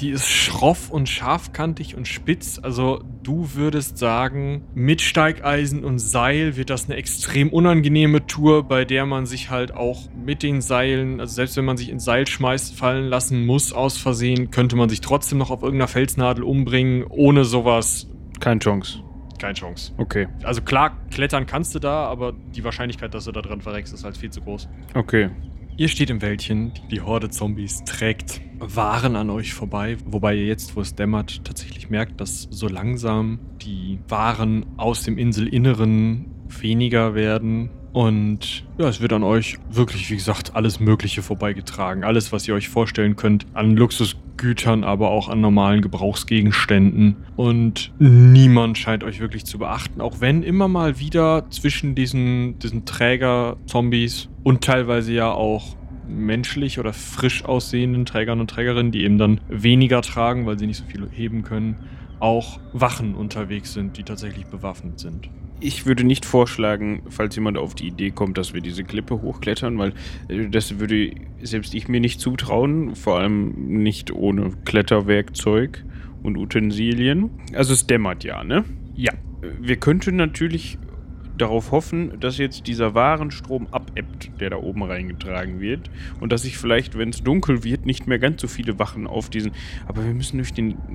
Die 0.00 0.10
ist 0.10 0.28
schroff 0.28 0.90
und 0.90 1.08
scharfkantig 1.08 1.96
und 1.96 2.08
spitz. 2.08 2.58
Also 2.62 3.02
du 3.22 3.50
würdest 3.54 3.98
sagen, 3.98 4.64
mit 4.74 5.00
Steigeisen 5.02 5.84
und 5.84 5.98
Seil 5.98 6.56
wird 6.56 6.70
das 6.70 6.86
eine 6.86 6.96
extrem 6.96 7.50
unangenehme 7.50 8.26
Tour, 8.26 8.64
bei 8.64 8.84
der 8.84 9.06
man 9.06 9.26
sich 9.26 9.50
halt 9.50 9.74
auch 9.74 10.08
mit 10.14 10.42
den 10.42 10.60
Seilen, 10.60 11.20
also 11.20 11.34
selbst 11.34 11.56
wenn 11.56 11.64
man 11.64 11.76
sich 11.76 11.90
ins 11.90 12.04
Seil 12.04 12.26
schmeißt, 12.26 12.74
fallen 12.74 13.06
lassen 13.08 13.44
muss 13.44 13.72
aus 13.72 13.98
Versehen, 13.98 14.50
könnte 14.50 14.76
man 14.76 14.88
sich 14.88 15.00
trotzdem 15.00 15.38
noch 15.38 15.50
auf 15.50 15.62
irgendeiner 15.62 15.88
Felsnadel 15.88 16.44
umbringen. 16.44 17.04
Ohne 17.08 17.44
sowas 17.44 18.08
Keine 18.40 18.60
Chance. 18.60 19.00
keine 19.38 19.54
Chance. 19.54 19.92
Okay, 19.98 20.28
Also 20.42 20.62
klar, 20.62 20.96
klettern 21.10 21.44
kannst 21.46 21.74
du 21.74 21.78
da, 21.78 22.06
aber 22.06 22.32
die 22.54 22.64
Wahrscheinlichkeit, 22.64 23.12
dass 23.12 23.24
du 23.26 23.32
da 23.32 23.42
dran 23.42 23.60
verreckst, 23.60 23.92
ist 23.92 24.04
halt 24.04 24.16
viel 24.16 24.30
zu 24.30 24.40
groß. 24.40 24.68
okay. 24.94 25.30
Ihr 25.78 25.88
steht 25.88 26.08
im 26.08 26.22
Wäldchen, 26.22 26.72
die 26.90 27.02
Horde 27.02 27.28
Zombies 27.28 27.84
trägt 27.84 28.40
Waren 28.58 29.14
an 29.14 29.28
euch 29.28 29.52
vorbei, 29.52 29.98
wobei 30.06 30.34
ihr 30.34 30.46
jetzt, 30.46 30.74
wo 30.74 30.80
es 30.80 30.94
dämmert, 30.94 31.44
tatsächlich 31.44 31.90
merkt, 31.90 32.18
dass 32.18 32.48
so 32.50 32.66
langsam 32.66 33.40
die 33.60 33.98
Waren 34.08 34.64
aus 34.78 35.02
dem 35.02 35.18
Inselinneren 35.18 36.30
weniger 36.48 37.14
werden. 37.14 37.68
Und 37.96 38.66
ja, 38.76 38.88
es 38.88 39.00
wird 39.00 39.14
an 39.14 39.22
euch 39.22 39.56
wirklich, 39.70 40.10
wie 40.10 40.16
gesagt, 40.16 40.54
alles 40.54 40.80
Mögliche 40.80 41.22
vorbeigetragen. 41.22 42.04
Alles, 42.04 42.30
was 42.30 42.46
ihr 42.46 42.52
euch 42.52 42.68
vorstellen 42.68 43.16
könnt, 43.16 43.46
an 43.54 43.74
Luxusgütern, 43.74 44.84
aber 44.84 45.08
auch 45.08 45.30
an 45.30 45.40
normalen 45.40 45.80
Gebrauchsgegenständen. 45.80 47.16
Und 47.36 47.94
niemand 47.98 48.76
scheint 48.76 49.02
euch 49.02 49.18
wirklich 49.18 49.46
zu 49.46 49.56
beachten, 49.56 50.02
auch 50.02 50.20
wenn 50.20 50.42
immer 50.42 50.68
mal 50.68 51.00
wieder 51.00 51.46
zwischen 51.48 51.94
diesen, 51.94 52.58
diesen 52.58 52.84
Träger-Zombies 52.84 54.28
und 54.42 54.62
teilweise 54.62 55.14
ja 55.14 55.32
auch 55.32 55.74
menschlich 56.06 56.78
oder 56.78 56.92
frisch 56.92 57.46
aussehenden 57.46 58.04
Trägern 58.04 58.40
und 58.40 58.50
Trägerinnen, 58.50 58.92
die 58.92 59.04
eben 59.04 59.16
dann 59.16 59.40
weniger 59.48 60.02
tragen, 60.02 60.44
weil 60.44 60.58
sie 60.58 60.66
nicht 60.66 60.76
so 60.76 60.84
viel 60.84 61.08
heben 61.10 61.44
können, 61.44 61.76
auch 62.20 62.60
Wachen 62.74 63.14
unterwegs 63.14 63.72
sind, 63.72 63.96
die 63.96 64.02
tatsächlich 64.02 64.44
bewaffnet 64.44 65.00
sind. 65.00 65.30
Ich 65.60 65.86
würde 65.86 66.04
nicht 66.04 66.24
vorschlagen, 66.24 67.02
falls 67.08 67.34
jemand 67.34 67.56
auf 67.56 67.74
die 67.74 67.86
Idee 67.88 68.10
kommt, 68.10 68.36
dass 68.36 68.52
wir 68.52 68.60
diese 68.60 68.84
Klippe 68.84 69.22
hochklettern, 69.22 69.78
weil 69.78 69.94
äh, 70.28 70.48
das 70.48 70.78
würde 70.78 71.12
selbst 71.42 71.74
ich 71.74 71.88
mir 71.88 72.00
nicht 72.00 72.20
zutrauen, 72.20 72.94
vor 72.94 73.18
allem 73.18 73.52
nicht 73.82 74.12
ohne 74.12 74.50
Kletterwerkzeug 74.64 75.84
und 76.22 76.36
Utensilien. 76.36 77.30
Also 77.54 77.72
es 77.72 77.86
dämmert 77.86 78.24
ja, 78.24 78.44
ne? 78.44 78.64
Ja. 78.94 79.12
Wir 79.60 79.76
könnten 79.76 80.16
natürlich 80.16 80.78
darauf 81.38 81.70
hoffen, 81.70 82.18
dass 82.20 82.38
jetzt 82.38 82.66
dieser 82.66 82.94
Warenstrom 82.94 83.68
abebbt, 83.70 84.30
der 84.40 84.50
da 84.50 84.56
oben 84.56 84.82
reingetragen 84.82 85.60
wird. 85.60 85.90
Und 86.20 86.32
dass 86.32 86.42
sich 86.42 86.58
vielleicht, 86.58 86.96
wenn 86.98 87.10
es 87.10 87.22
dunkel 87.22 87.64
wird, 87.64 87.86
nicht 87.86 88.06
mehr 88.06 88.18
ganz 88.18 88.40
so 88.40 88.48
viele 88.48 88.78
Wachen 88.78 89.06
auf 89.06 89.30
diesen. 89.30 89.52
Aber 89.86 90.04
wir 90.04 90.14
müssen 90.14 90.38
durch 90.38 90.52
den. 90.52 90.76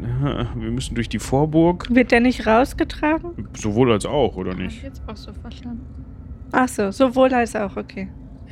Wir 0.56 0.72
müssen 0.72 0.96
durch 0.96 1.10
die 1.10 1.20
Vorburg. 1.20 1.88
Wird 1.90 2.12
der 2.12 2.20
nicht 2.20 2.46
rausgetragen? 2.46 3.48
Sowohl 3.58 3.92
als 3.92 4.06
auch, 4.06 4.36
oder 4.36 4.52
Hab 4.52 4.60
ich 4.60 4.66
nicht? 4.66 4.84
jetzt 4.84 5.02
auch 5.08 5.16
so 5.16 5.34
verstanden. 5.34 5.86
Ach 6.52 6.68
so, 6.68 6.92
sowohl 6.92 7.34
als 7.34 7.56
auch, 7.56 7.78
okay. 7.78 8.10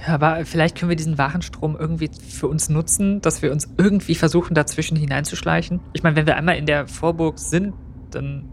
Ja, 0.07 0.13
aber 0.15 0.45
vielleicht 0.45 0.77
können 0.77 0.89
wir 0.89 0.95
diesen 0.95 1.17
Warenstrom 1.17 1.75
irgendwie 1.77 2.09
für 2.09 2.47
uns 2.47 2.69
nutzen, 2.69 3.21
dass 3.21 3.41
wir 3.41 3.51
uns 3.51 3.69
irgendwie 3.77 4.15
versuchen, 4.15 4.53
dazwischen 4.53 4.95
hineinzuschleichen. 4.95 5.81
Ich 5.93 6.03
meine, 6.03 6.15
wenn 6.15 6.25
wir 6.25 6.37
einmal 6.37 6.57
in 6.57 6.65
der 6.65 6.87
Vorburg 6.87 7.37
sind, 7.39 7.73
dann 8.11 8.45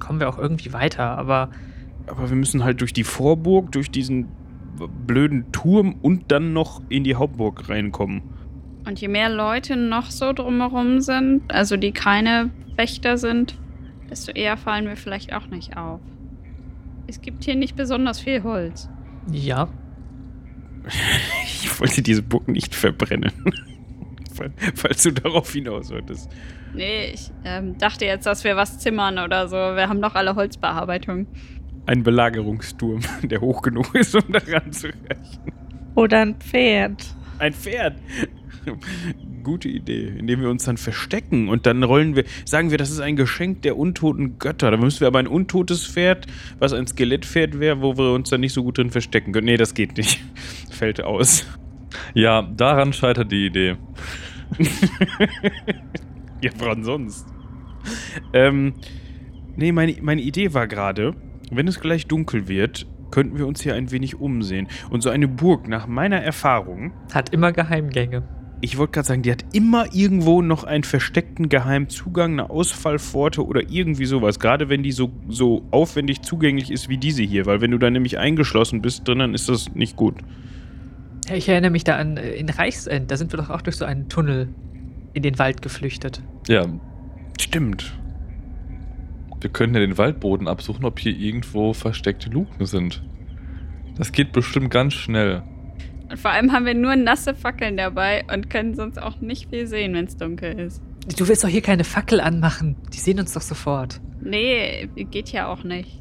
kommen 0.00 0.20
wir 0.20 0.28
auch 0.28 0.38
irgendwie 0.38 0.72
weiter, 0.72 1.18
aber 1.18 1.50
Aber 2.06 2.28
wir 2.28 2.36
müssen 2.36 2.64
halt 2.64 2.80
durch 2.80 2.92
die 2.92 3.04
Vorburg, 3.04 3.72
durch 3.72 3.90
diesen 3.90 4.28
blöden 5.06 5.50
Turm 5.52 5.96
und 6.02 6.30
dann 6.32 6.52
noch 6.52 6.82
in 6.88 7.04
die 7.04 7.14
Hauptburg 7.14 7.68
reinkommen. 7.68 8.22
Und 8.86 9.00
je 9.00 9.08
mehr 9.08 9.30
Leute 9.30 9.76
noch 9.76 10.10
so 10.10 10.32
drumherum 10.32 11.00
sind, 11.00 11.42
also 11.52 11.76
die 11.76 11.92
keine 11.92 12.50
Wächter 12.76 13.16
sind, 13.16 13.56
desto 14.10 14.32
eher 14.32 14.56
fallen 14.56 14.86
wir 14.86 14.96
vielleicht 14.96 15.32
auch 15.32 15.46
nicht 15.46 15.76
auf. 15.76 16.00
Es 17.06 17.20
gibt 17.22 17.44
hier 17.44 17.54
nicht 17.54 17.76
besonders 17.76 18.20
viel 18.20 18.42
Holz. 18.42 18.88
ja. 19.30 19.68
Ich 21.44 21.80
wollte 21.80 22.02
diese 22.02 22.22
Burg 22.22 22.46
nicht 22.48 22.74
verbrennen. 22.74 23.32
Fall- 24.34 24.52
Falls 24.74 25.02
du 25.02 25.12
darauf 25.12 25.50
hinaus 25.52 25.90
wolltest. 25.90 26.30
Nee, 26.74 27.06
ich 27.14 27.30
ähm, 27.44 27.78
dachte 27.78 28.04
jetzt, 28.04 28.26
dass 28.26 28.44
wir 28.44 28.56
was 28.56 28.78
zimmern 28.80 29.18
oder 29.18 29.48
so. 29.48 29.56
Wir 29.56 29.88
haben 29.88 30.02
doch 30.02 30.14
alle 30.14 30.34
Holzbearbeitung. 30.34 31.26
Ein 31.86 32.02
Belagerungsturm, 32.02 33.00
der 33.22 33.40
hoch 33.40 33.62
genug 33.62 33.94
ist, 33.94 34.14
um 34.14 34.32
da 34.32 34.40
ranzureichen. 34.46 35.52
Oder 35.94 36.22
ein 36.22 36.34
Pferd. 36.36 37.04
Ein 37.38 37.52
Pferd. 37.52 37.98
Gute 39.42 39.68
Idee, 39.68 40.08
indem 40.18 40.40
wir 40.40 40.48
uns 40.48 40.64
dann 40.64 40.78
verstecken 40.78 41.48
und 41.48 41.66
dann 41.66 41.82
rollen 41.82 42.16
wir, 42.16 42.24
sagen 42.46 42.70
wir, 42.70 42.78
das 42.78 42.90
ist 42.90 43.00
ein 43.00 43.14
Geschenk 43.14 43.60
der 43.62 43.76
untoten 43.76 44.38
Götter. 44.38 44.70
Da 44.70 44.78
müssen 44.78 45.00
wir 45.00 45.08
aber 45.08 45.18
ein 45.18 45.26
untotes 45.26 45.86
Pferd, 45.86 46.26
was 46.58 46.72
ein 46.72 46.86
Skelettpferd 46.86 47.60
wäre, 47.60 47.82
wo 47.82 47.98
wir 47.98 48.14
uns 48.14 48.30
dann 48.30 48.40
nicht 48.40 48.54
so 48.54 48.64
gut 48.64 48.78
drin 48.78 48.90
verstecken 48.90 49.32
können. 49.32 49.44
Nee, 49.44 49.58
das 49.58 49.74
geht 49.74 49.98
nicht. 49.98 50.22
Fällt 50.70 51.02
aus. 51.02 51.46
Ja, 52.14 52.42
daran 52.42 52.94
scheitert 52.94 53.30
die 53.30 53.46
Idee. 53.46 53.76
Ja, 56.44 56.50
woran 56.58 56.84
sonst? 56.84 57.26
Ähm, 58.34 58.74
nee, 59.56 59.72
meine, 59.72 59.96
meine 60.02 60.20
Idee 60.20 60.52
war 60.52 60.68
gerade, 60.68 61.14
wenn 61.56 61.68
es 61.68 61.80
gleich 61.80 62.06
dunkel 62.06 62.48
wird, 62.48 62.86
könnten 63.10 63.38
wir 63.38 63.46
uns 63.46 63.62
hier 63.62 63.74
ein 63.74 63.90
wenig 63.90 64.20
umsehen. 64.20 64.68
Und 64.90 65.02
so 65.02 65.10
eine 65.10 65.28
Burg, 65.28 65.68
nach 65.68 65.86
meiner 65.86 66.20
Erfahrung, 66.20 66.92
Hat 67.12 67.30
immer 67.30 67.52
Geheimgänge. 67.52 68.22
ich 68.60 68.76
wollte 68.78 68.92
gerade 68.92 69.06
sagen, 69.08 69.22
die 69.22 69.30
hat 69.30 69.44
immer 69.52 69.94
irgendwo 69.94 70.42
noch 70.42 70.64
einen 70.64 70.84
versteckten 70.84 71.48
geheimen 71.48 71.88
Zugang, 71.88 72.32
eine 72.32 72.50
Ausfallpforte 72.50 73.44
oder 73.46 73.62
irgendwie 73.70 74.06
sowas. 74.06 74.40
Gerade 74.40 74.68
wenn 74.68 74.82
die 74.82 74.92
so, 74.92 75.12
so 75.28 75.62
aufwendig 75.70 76.22
zugänglich 76.22 76.70
ist 76.70 76.88
wie 76.88 76.98
diese 76.98 77.22
hier. 77.22 77.46
Weil 77.46 77.60
wenn 77.60 77.70
du 77.70 77.78
da 77.78 77.90
nämlich 77.90 78.18
eingeschlossen 78.18 78.82
bist 78.82 79.06
drin, 79.06 79.20
dann 79.20 79.34
ist 79.34 79.48
das 79.48 79.74
nicht 79.74 79.96
gut. 79.96 80.16
Ich 81.32 81.48
erinnere 81.48 81.70
mich 81.70 81.84
da 81.84 81.96
an 81.96 82.16
äh, 82.16 82.32
in 82.32 82.48
Reichsend, 82.48 83.10
da 83.10 83.16
sind 83.16 83.32
wir 83.32 83.38
doch 83.38 83.50
auch 83.50 83.62
durch 83.62 83.76
so 83.76 83.84
einen 83.84 84.08
Tunnel 84.08 84.48
in 85.12 85.22
den 85.22 85.38
Wald 85.38 85.62
geflüchtet. 85.62 86.22
Ja, 86.48 86.66
Stimmt. 87.40 87.92
Wir 89.44 89.50
können 89.50 89.74
ja 89.74 89.80
den 89.80 89.98
Waldboden 89.98 90.48
absuchen, 90.48 90.84
ob 90.86 90.98
hier 90.98 91.14
irgendwo 91.16 91.74
versteckte 91.74 92.30
Luken 92.30 92.64
sind. 92.64 93.02
Das 93.96 94.10
geht 94.10 94.32
bestimmt 94.32 94.70
ganz 94.70 94.94
schnell. 94.94 95.42
Und 96.10 96.18
vor 96.18 96.30
allem 96.30 96.52
haben 96.52 96.64
wir 96.64 96.74
nur 96.74 96.96
nasse 96.96 97.34
Fackeln 97.34 97.76
dabei 97.76 98.24
und 98.32 98.48
können 98.48 98.74
sonst 98.74 99.00
auch 99.00 99.20
nicht 99.20 99.50
viel 99.50 99.66
sehen, 99.66 99.94
wenn 99.94 100.06
es 100.06 100.16
dunkel 100.16 100.58
ist. 100.58 100.82
Du 101.18 101.28
willst 101.28 101.44
doch 101.44 101.48
hier 101.48 101.60
keine 101.60 101.84
Fackel 101.84 102.20
anmachen. 102.20 102.76
Die 102.92 102.98
sehen 102.98 103.20
uns 103.20 103.34
doch 103.34 103.42
sofort. 103.42 104.00
Nee, 104.22 104.88
geht 105.10 105.28
ja 105.30 105.46
auch 105.46 105.62
nicht. 105.62 106.00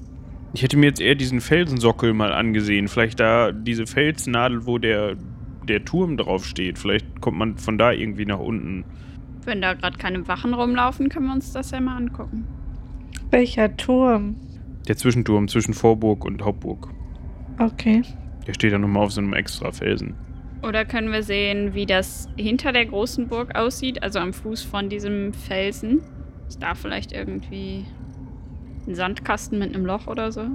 Ich 0.53 0.61
hätte 0.61 0.77
mir 0.77 0.85
jetzt 0.85 1.01
eher 1.01 1.15
diesen 1.15 1.41
Felsensockel 1.41 2.13
mal 2.13 2.31
angesehen. 2.31 2.87
Vielleicht 2.87 3.19
da 3.19 3.51
diese 3.51 3.85
Felsnadel, 3.85 4.65
wo 4.65 4.77
der, 4.77 5.17
der 5.67 5.83
Turm 5.83 6.15
drauf 6.15 6.45
steht. 6.45 6.79
Vielleicht 6.79 7.19
kommt 7.19 7.37
man 7.37 7.57
von 7.57 7.77
da 7.77 7.91
irgendwie 7.91 8.25
nach 8.25 8.39
unten. 8.39 8.85
Wenn 9.43 9.61
da 9.61 9.73
gerade 9.73 9.97
keine 9.97 10.25
Wachen 10.29 10.53
rumlaufen, 10.53 11.09
können 11.09 11.25
wir 11.25 11.33
uns 11.33 11.51
das 11.51 11.71
ja 11.71 11.81
mal 11.81 11.97
angucken. 11.97 12.47
Welcher 13.33 13.75
Turm? 13.77 14.35
Der 14.87 14.95
Zwischenturm 14.95 15.47
zwischen 15.47 15.73
Vorburg 15.73 16.23
und 16.23 16.43
Hauptburg. 16.43 16.89
Okay. 17.57 18.03
Der 18.45 18.53
steht 18.53 18.71
da 18.73 18.77
nochmal 18.77 19.05
auf 19.05 19.11
so 19.11 19.21
einem 19.21 19.33
extra 19.33 19.71
Felsen. 19.71 20.13
Oder 20.61 20.85
können 20.85 21.11
wir 21.11 21.23
sehen, 21.23 21.73
wie 21.73 21.87
das 21.87 22.29
hinter 22.37 22.71
der 22.71 22.85
großen 22.85 23.27
Burg 23.27 23.55
aussieht, 23.55 24.03
also 24.03 24.19
am 24.19 24.33
Fuß 24.33 24.61
von 24.61 24.87
diesem 24.87 25.33
Felsen? 25.33 26.01
Ist 26.47 26.61
da 26.61 26.75
vielleicht 26.75 27.11
irgendwie 27.11 27.87
ein 28.85 28.93
Sandkasten 28.93 29.57
mit 29.57 29.73
einem 29.73 29.87
Loch 29.87 30.05
oder 30.05 30.31
so? 30.31 30.43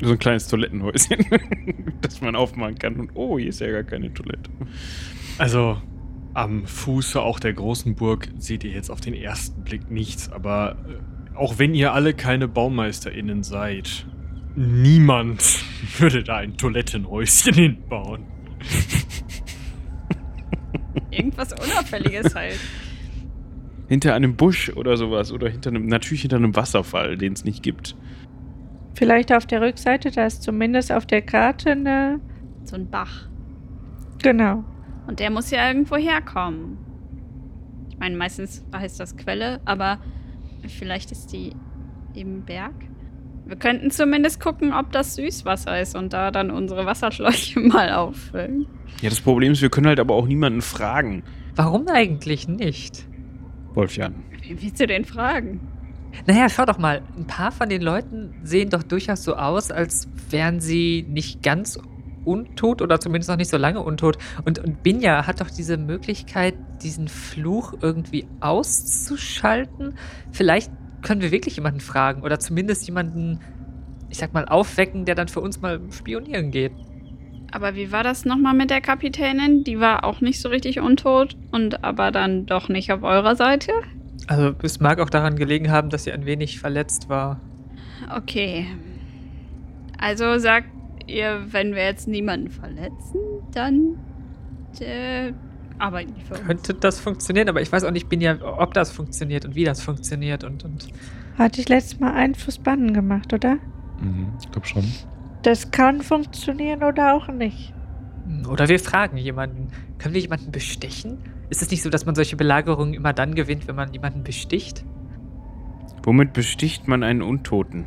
So 0.00 0.12
ein 0.12 0.18
kleines 0.20 0.46
Toilettenhäuschen, 0.46 1.26
das 2.00 2.20
man 2.22 2.36
aufmachen 2.36 2.78
kann. 2.78 2.94
Und 2.94 3.10
oh, 3.14 3.38
hier 3.38 3.48
ist 3.48 3.60
ja 3.60 3.72
gar 3.72 3.82
keine 3.82 4.14
Toilette. 4.14 4.48
Also 5.36 5.82
am 6.34 6.66
Fuße 6.66 7.20
auch 7.20 7.40
der 7.40 7.52
großen 7.52 7.94
Burg 7.94 8.28
seht 8.38 8.64
ihr 8.64 8.70
jetzt 8.70 8.90
auf 8.90 9.00
den 9.00 9.14
ersten 9.14 9.62
Blick 9.62 9.90
nichts, 9.90 10.30
aber 10.30 10.76
äh, 10.88 11.36
auch 11.36 11.58
wenn 11.58 11.74
ihr 11.74 11.92
alle 11.92 12.14
keine 12.14 12.48
BaumeisterInnen 12.48 13.42
seid, 13.42 14.06
niemand 14.54 15.64
würde 15.98 16.22
da 16.22 16.36
ein 16.36 16.56
Toilettenhäuschen 16.56 17.54
hinbauen. 17.54 18.24
Irgendwas 21.10 21.52
Unauffälliges 21.52 22.34
halt. 22.34 22.58
Hinter 23.88 24.14
einem 24.14 24.36
Busch 24.36 24.70
oder 24.70 24.96
sowas. 24.96 25.32
Oder 25.32 25.48
hinter 25.48 25.70
einem, 25.70 25.86
natürlich 25.86 26.22
hinter 26.22 26.36
einem 26.36 26.54
Wasserfall, 26.54 27.16
den 27.16 27.32
es 27.32 27.44
nicht 27.44 27.62
gibt. 27.62 27.96
Vielleicht 28.94 29.32
auf 29.32 29.46
der 29.46 29.62
Rückseite, 29.62 30.10
da 30.10 30.26
ist 30.26 30.42
zumindest 30.42 30.92
auf 30.92 31.06
der 31.06 31.22
Karte 31.22 31.72
eine. 31.72 32.20
So 32.64 32.76
ein 32.76 32.90
Bach. 32.90 33.28
Genau. 34.22 34.64
Und 35.10 35.18
der 35.18 35.30
muss 35.30 35.50
ja 35.50 35.66
irgendwo 35.66 35.96
herkommen. 35.96 36.78
Ich 37.88 37.98
meine, 37.98 38.16
meistens 38.16 38.64
heißt 38.72 39.00
das 39.00 39.16
Quelle, 39.16 39.60
aber 39.64 39.98
vielleicht 40.68 41.10
ist 41.10 41.32
die 41.32 41.50
im 42.14 42.44
Berg. 42.44 42.74
Wir 43.44 43.56
könnten 43.56 43.90
zumindest 43.90 44.38
gucken, 44.38 44.72
ob 44.72 44.92
das 44.92 45.16
Süßwasser 45.16 45.80
ist 45.80 45.96
und 45.96 46.12
da 46.12 46.30
dann 46.30 46.52
unsere 46.52 46.86
Wasserschläuche 46.86 47.58
mal 47.68 47.92
auffüllen. 47.92 48.66
Ja, 49.02 49.08
das 49.08 49.20
Problem 49.20 49.50
ist, 49.50 49.62
wir 49.62 49.68
können 49.68 49.88
halt 49.88 49.98
aber 49.98 50.14
auch 50.14 50.28
niemanden 50.28 50.62
fragen. 50.62 51.24
Warum 51.56 51.88
eigentlich 51.88 52.46
nicht? 52.46 53.04
Wolfjan. 53.74 54.14
Wen 54.46 54.62
willst 54.62 54.78
du 54.78 54.86
denn 54.86 55.04
fragen? 55.04 55.58
Naja, 56.28 56.48
schau 56.48 56.66
doch 56.66 56.78
mal. 56.78 57.02
Ein 57.16 57.26
paar 57.26 57.50
von 57.50 57.68
den 57.68 57.82
Leuten 57.82 58.34
sehen 58.44 58.70
doch 58.70 58.84
durchaus 58.84 59.24
so 59.24 59.34
aus, 59.34 59.72
als 59.72 60.06
wären 60.30 60.60
sie 60.60 61.04
nicht 61.08 61.42
ganz 61.42 61.80
untot 62.24 62.82
oder 62.82 63.00
zumindest 63.00 63.30
noch 63.30 63.36
nicht 63.36 63.50
so 63.50 63.56
lange 63.56 63.82
untot. 63.82 64.18
Und, 64.44 64.58
und 64.58 64.82
Binja 64.82 65.26
hat 65.26 65.40
doch 65.40 65.50
diese 65.50 65.76
Möglichkeit, 65.76 66.54
diesen 66.82 67.08
Fluch 67.08 67.74
irgendwie 67.80 68.26
auszuschalten. 68.40 69.94
Vielleicht 70.32 70.70
können 71.02 71.22
wir 71.22 71.30
wirklich 71.30 71.56
jemanden 71.56 71.80
fragen 71.80 72.22
oder 72.22 72.38
zumindest 72.38 72.86
jemanden, 72.86 73.40
ich 74.08 74.18
sag 74.18 74.34
mal, 74.34 74.46
aufwecken, 74.46 75.04
der 75.04 75.14
dann 75.14 75.28
für 75.28 75.40
uns 75.40 75.60
mal 75.60 75.80
spionieren 75.90 76.50
geht. 76.50 76.72
Aber 77.52 77.74
wie 77.74 77.90
war 77.90 78.04
das 78.04 78.24
nochmal 78.24 78.54
mit 78.54 78.70
der 78.70 78.80
Kapitänin? 78.80 79.64
Die 79.64 79.80
war 79.80 80.04
auch 80.04 80.20
nicht 80.20 80.40
so 80.40 80.48
richtig 80.48 80.80
untot 80.80 81.36
und 81.50 81.82
aber 81.82 82.12
dann 82.12 82.46
doch 82.46 82.68
nicht 82.68 82.92
auf 82.92 83.02
eurer 83.02 83.34
Seite? 83.34 83.72
Also 84.28 84.54
es 84.62 84.78
mag 84.78 85.00
auch 85.00 85.10
daran 85.10 85.36
gelegen 85.36 85.70
haben, 85.70 85.90
dass 85.90 86.04
sie 86.04 86.12
ein 86.12 86.26
wenig 86.26 86.60
verletzt 86.60 87.08
war. 87.08 87.40
Okay. 88.14 88.66
Also 89.98 90.38
sagt 90.38 90.68
ihr, 91.10 91.46
wenn 91.50 91.74
wir 91.74 91.84
jetzt 91.84 92.08
niemanden 92.08 92.50
verletzen, 92.50 93.20
dann 93.52 93.98
äh, 94.80 95.32
arbeiten 95.78 96.14
die 96.14 96.20
für 96.20 96.34
uns. 96.34 96.46
Könnte 96.46 96.74
das 96.74 97.00
funktionieren, 97.00 97.48
aber 97.48 97.60
ich 97.60 97.70
weiß 97.70 97.84
auch 97.84 97.90
nicht, 97.90 98.08
bin 98.08 98.20
ja, 98.20 98.36
ob 98.42 98.74
das 98.74 98.90
funktioniert 98.90 99.44
und 99.44 99.54
wie 99.54 99.64
das 99.64 99.82
funktioniert 99.82 100.44
und, 100.44 100.64
und 100.64 100.88
Hatte 101.36 101.60
ich 101.60 101.68
letztes 101.68 102.00
Mal 102.00 102.12
Einfluss 102.12 102.58
bannen 102.58 102.94
gemacht, 102.94 103.32
oder? 103.32 103.58
Mhm, 104.00 104.32
ich 104.40 104.50
glaube 104.50 104.66
schon. 104.66 104.84
Das 105.42 105.70
kann 105.70 106.02
funktionieren 106.02 106.82
oder 106.82 107.14
auch 107.14 107.28
nicht. 107.28 107.72
Oder 108.48 108.68
wir 108.68 108.78
fragen 108.78 109.16
jemanden. 109.16 109.68
Können 109.98 110.14
wir 110.14 110.20
jemanden 110.20 110.52
bestechen? 110.52 111.18
Ist 111.48 111.62
es 111.62 111.70
nicht 111.70 111.82
so, 111.82 111.90
dass 111.90 112.06
man 112.06 112.14
solche 112.14 112.36
Belagerungen 112.36 112.94
immer 112.94 113.12
dann 113.12 113.34
gewinnt, 113.34 113.66
wenn 113.66 113.74
man 113.74 113.92
jemanden 113.92 114.22
besticht? 114.22 114.84
Womit 116.02 116.32
besticht 116.32 116.86
man 116.88 117.02
einen 117.02 117.22
Untoten? 117.22 117.86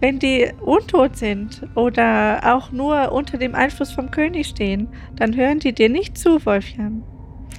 Wenn 0.00 0.18
die 0.18 0.50
untot 0.60 1.16
sind 1.16 1.62
oder 1.74 2.40
auch 2.54 2.70
nur 2.70 3.12
unter 3.12 3.38
dem 3.38 3.54
Einfluss 3.54 3.92
vom 3.92 4.10
König 4.10 4.48
stehen, 4.48 4.88
dann 5.16 5.34
hören 5.34 5.58
die 5.58 5.72
dir 5.72 5.88
nicht 5.88 6.18
zu, 6.18 6.44
Wolfjan. 6.44 7.02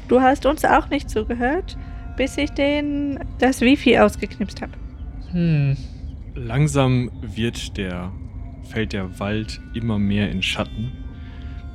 Du 0.08 0.22
hast 0.22 0.46
uns 0.46 0.64
auch 0.64 0.90
nicht 0.90 1.10
zugehört, 1.10 1.78
bis 2.16 2.38
ich 2.38 2.52
den 2.52 3.20
das 3.40 3.62
Wifi 3.62 3.98
ausgeknipst 3.98 4.62
habe. 4.62 4.74
Hm. 5.32 5.78
Langsam 6.36 7.12
wird 7.22 7.78
der, 7.78 8.12
fällt 8.64 8.94
der 8.94 9.20
Wald 9.20 9.60
immer 9.74 9.98
mehr 9.98 10.30
in 10.30 10.44
Schatten 10.44 10.92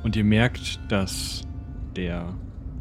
und 0.03 0.15
ihr 0.15 0.23
merkt, 0.23 0.79
dass 0.89 1.43
der 1.95 2.33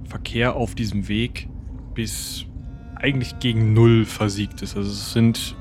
Verkehr 0.05 0.55
auf 0.55 0.74
diesem 0.74 1.09
Weg 1.09 1.49
bis 1.95 2.47
eigentlich 2.95 3.41
gegen 3.41 3.72
Null 3.72 4.05
versiegt 4.05 4.62
ist. 4.62 4.76
Also 4.76 4.91
es 4.91 5.12
sind 5.12 5.57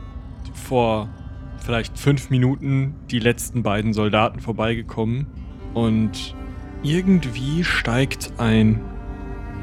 vor 0.53 1.09
vielleicht 1.62 1.97
fünf 1.97 2.30
Minuten 2.30 2.95
die 3.09 3.20
letzten 3.20 3.64
beiden 3.64 3.93
Soldaten 3.93 4.39
vorbeigekommen 4.39 5.28
und 5.74 6.36
irgendwie 6.84 7.64
steigt 7.64 8.34
ein 8.38 8.82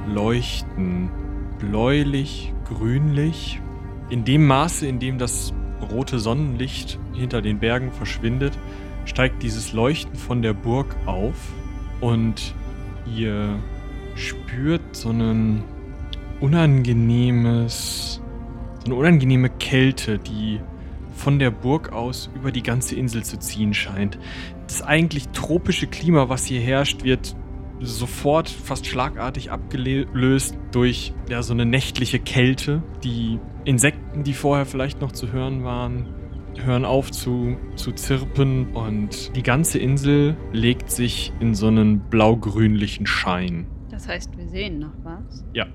Leuchten 0.07 1.11
bläulich, 1.59 2.55
grünlich 2.65 3.61
in 4.11 4.25
dem 4.25 4.47
Maße, 4.47 4.87
in 4.87 5.01
dem 5.01 5.19
das 5.19 5.53
rote 5.91 6.19
Sonnenlicht 6.19 6.99
hinter 7.15 7.43
den 7.43 7.59
Bergen 7.59 7.93
verschwindet, 7.93 8.57
steigt 9.05 9.43
dieses 9.43 9.73
Leuchten 9.73 10.15
von 10.15 10.43
der 10.43 10.53
Burg 10.53 10.97
auf 11.07 11.53
und 12.01 12.55
ihr 13.17 13.59
spürt 14.15 14.83
so 14.93 15.11
ein 15.11 15.63
unangenehmes, 16.41 18.21
so 18.81 18.87
eine 18.87 18.95
unangenehme 18.95 19.51
Kälte, 19.51 20.19
die 20.19 20.61
von 21.19 21.39
der 21.39 21.51
Burg 21.51 21.93
aus 21.93 22.31
über 22.35 22.53
die 22.53 22.63
ganze 22.63 22.95
Insel 22.95 23.25
zu 23.25 23.39
ziehen 23.39 23.75
scheint. 23.75 24.19
Das 24.67 24.83
eigentlich 24.83 25.29
tropische 25.29 25.87
Klima, 25.87 26.29
was 26.29 26.47
hier 26.47 26.61
herrscht, 26.61 27.05
wird 27.05 27.37
sofort 27.81 28.49
fast 28.49 28.87
schlagartig 28.87 29.51
abgelöst 29.51 30.57
durch 30.73 31.13
ja, 31.29 31.43
so 31.43 31.53
eine 31.53 31.67
nächtliche 31.67 32.19
Kälte. 32.19 32.83
Die 33.05 33.39
Insekten, 33.65 34.25
die 34.25 34.33
vorher 34.33 34.67
vielleicht 34.67 35.01
noch 35.01 35.13
zu 35.13 35.33
hören 35.33 35.65
waren, 35.65 36.07
hören 36.57 36.85
auf 36.85 37.11
zu, 37.11 37.57
zu 37.77 37.93
zirpen 37.93 38.73
und 38.73 39.35
die 39.37 39.43
ganze 39.43 39.79
Insel 39.79 40.37
legt 40.53 40.91
sich 40.91 41.33
in 41.41 41.55
so 41.55 41.69
einen 41.69 42.01
blau-grünlichen 42.01 43.07
Schein. 43.07 43.67
Das 43.91 44.09
heißt, 44.09 44.37
wir 44.37 44.49
sehen 44.49 44.79
noch 44.79 44.95
was? 45.03 45.45
Ja. 45.53 45.67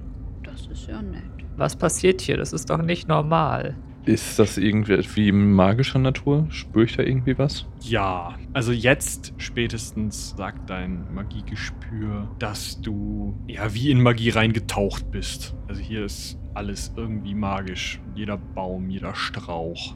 Das 0.43 0.67
ist 0.67 0.87
ja 0.87 1.01
nett. 1.01 1.23
Was 1.55 1.75
passiert 1.75 2.21
hier? 2.21 2.37
Das 2.37 2.53
ist 2.53 2.69
doch 2.69 2.81
nicht 2.81 3.07
normal. 3.07 3.75
Ist 4.06 4.38
das 4.38 4.58
irgendwie 4.58 5.32
magischer 5.32 5.99
Natur? 5.99 6.45
Spüre 6.49 6.84
ich 6.86 6.97
da 6.97 7.04
irgendwie 7.04 7.38
was? 7.38 7.66
Ja, 7.80 8.36
also 8.51 8.74
jetzt 8.74 9.34
spätestens 9.38 10.36
sagt 10.36 10.70
dein 10.70 11.06
Magiegespür, 11.14 12.28
dass 12.38 12.82
du 12.82 13.34
ja 13.47 13.74
wie 13.74 13.91
in 13.91 14.01
Magie 14.01 14.30
reingetaucht 14.30 15.10
bist. 15.10 15.56
Also 15.70 15.82
hier 15.82 16.04
ist 16.04 16.38
alles 16.54 16.91
irgendwie 16.97 17.34
magisch. 17.34 18.01
Jeder 18.14 18.38
Baum, 18.38 18.89
jeder 18.89 19.16
Strauch. 19.16 19.95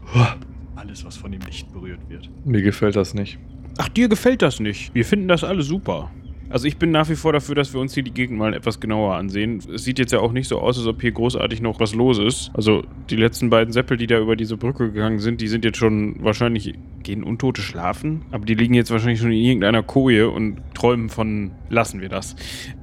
Alles, 0.76 1.04
was 1.04 1.18
von 1.18 1.32
dem 1.32 1.42
Licht 1.42 1.72
berührt 1.74 2.00
wird. 2.08 2.30
Mir 2.46 2.62
gefällt 2.62 2.96
das 2.96 3.14
nicht. 3.14 3.38
Ach, 3.78 3.90
dir 3.90 4.08
gefällt 4.08 4.42
das 4.42 4.60
nicht. 4.60 4.94
Wir 4.96 5.04
finden 5.04 5.28
das 5.28 5.44
alle 5.44 5.64
super. 5.64 6.12
Also 6.50 6.68
ich 6.68 6.78
bin 6.78 6.92
nach 6.92 7.10
wie 7.10 7.16
vor 7.16 7.34
dafür, 7.34 7.56
dass 7.56 7.74
wir 7.74 7.82
uns 7.82 7.94
hier 7.94 8.04
die 8.04 8.14
Gegend 8.14 8.38
mal 8.38 8.54
etwas 8.54 8.80
genauer 8.80 9.16
ansehen. 9.16 9.62
Es 9.74 9.84
sieht 9.84 10.00
jetzt 10.00 10.14
ja 10.14 10.20
auch 10.20 10.32
nicht 10.32 10.48
so 10.48 10.60
aus, 10.60 10.78
als 10.78 10.88
ob 10.88 11.02
hier 11.02 11.12
großartig 11.12 11.62
noch 11.62 11.80
was 11.80 11.94
los 11.94 12.20
ist. 12.20 12.52
Also 12.54 12.84
die 13.10 13.18
letzten 13.18 13.50
beiden 13.50 13.74
Seppel, 13.74 13.98
die 13.98 14.08
da 14.08 14.20
über 14.20 14.36
diese 14.36 14.56
Brücke 14.56 14.92
gegangen 14.92 15.20
sind, 15.20 15.42
die 15.42 15.48
sind 15.48 15.66
jetzt 15.66 15.78
schon 15.78 16.24
wahrscheinlich, 16.24 16.74
gehen 17.04 17.24
Untote 17.24 17.62
schlafen? 17.62 18.24
Aber 18.32 18.46
die 18.46 18.56
liegen 18.56 18.74
jetzt 18.74 18.92
wahrscheinlich 18.92 19.20
schon 19.20 19.32
in 19.32 19.42
irgendeiner 19.42 19.84
Koje 19.84 20.30
und 20.30 20.62
träumen 20.74 21.10
von, 21.10 21.52
lassen 21.70 22.00
wir 22.00 22.10
das. 22.10 22.36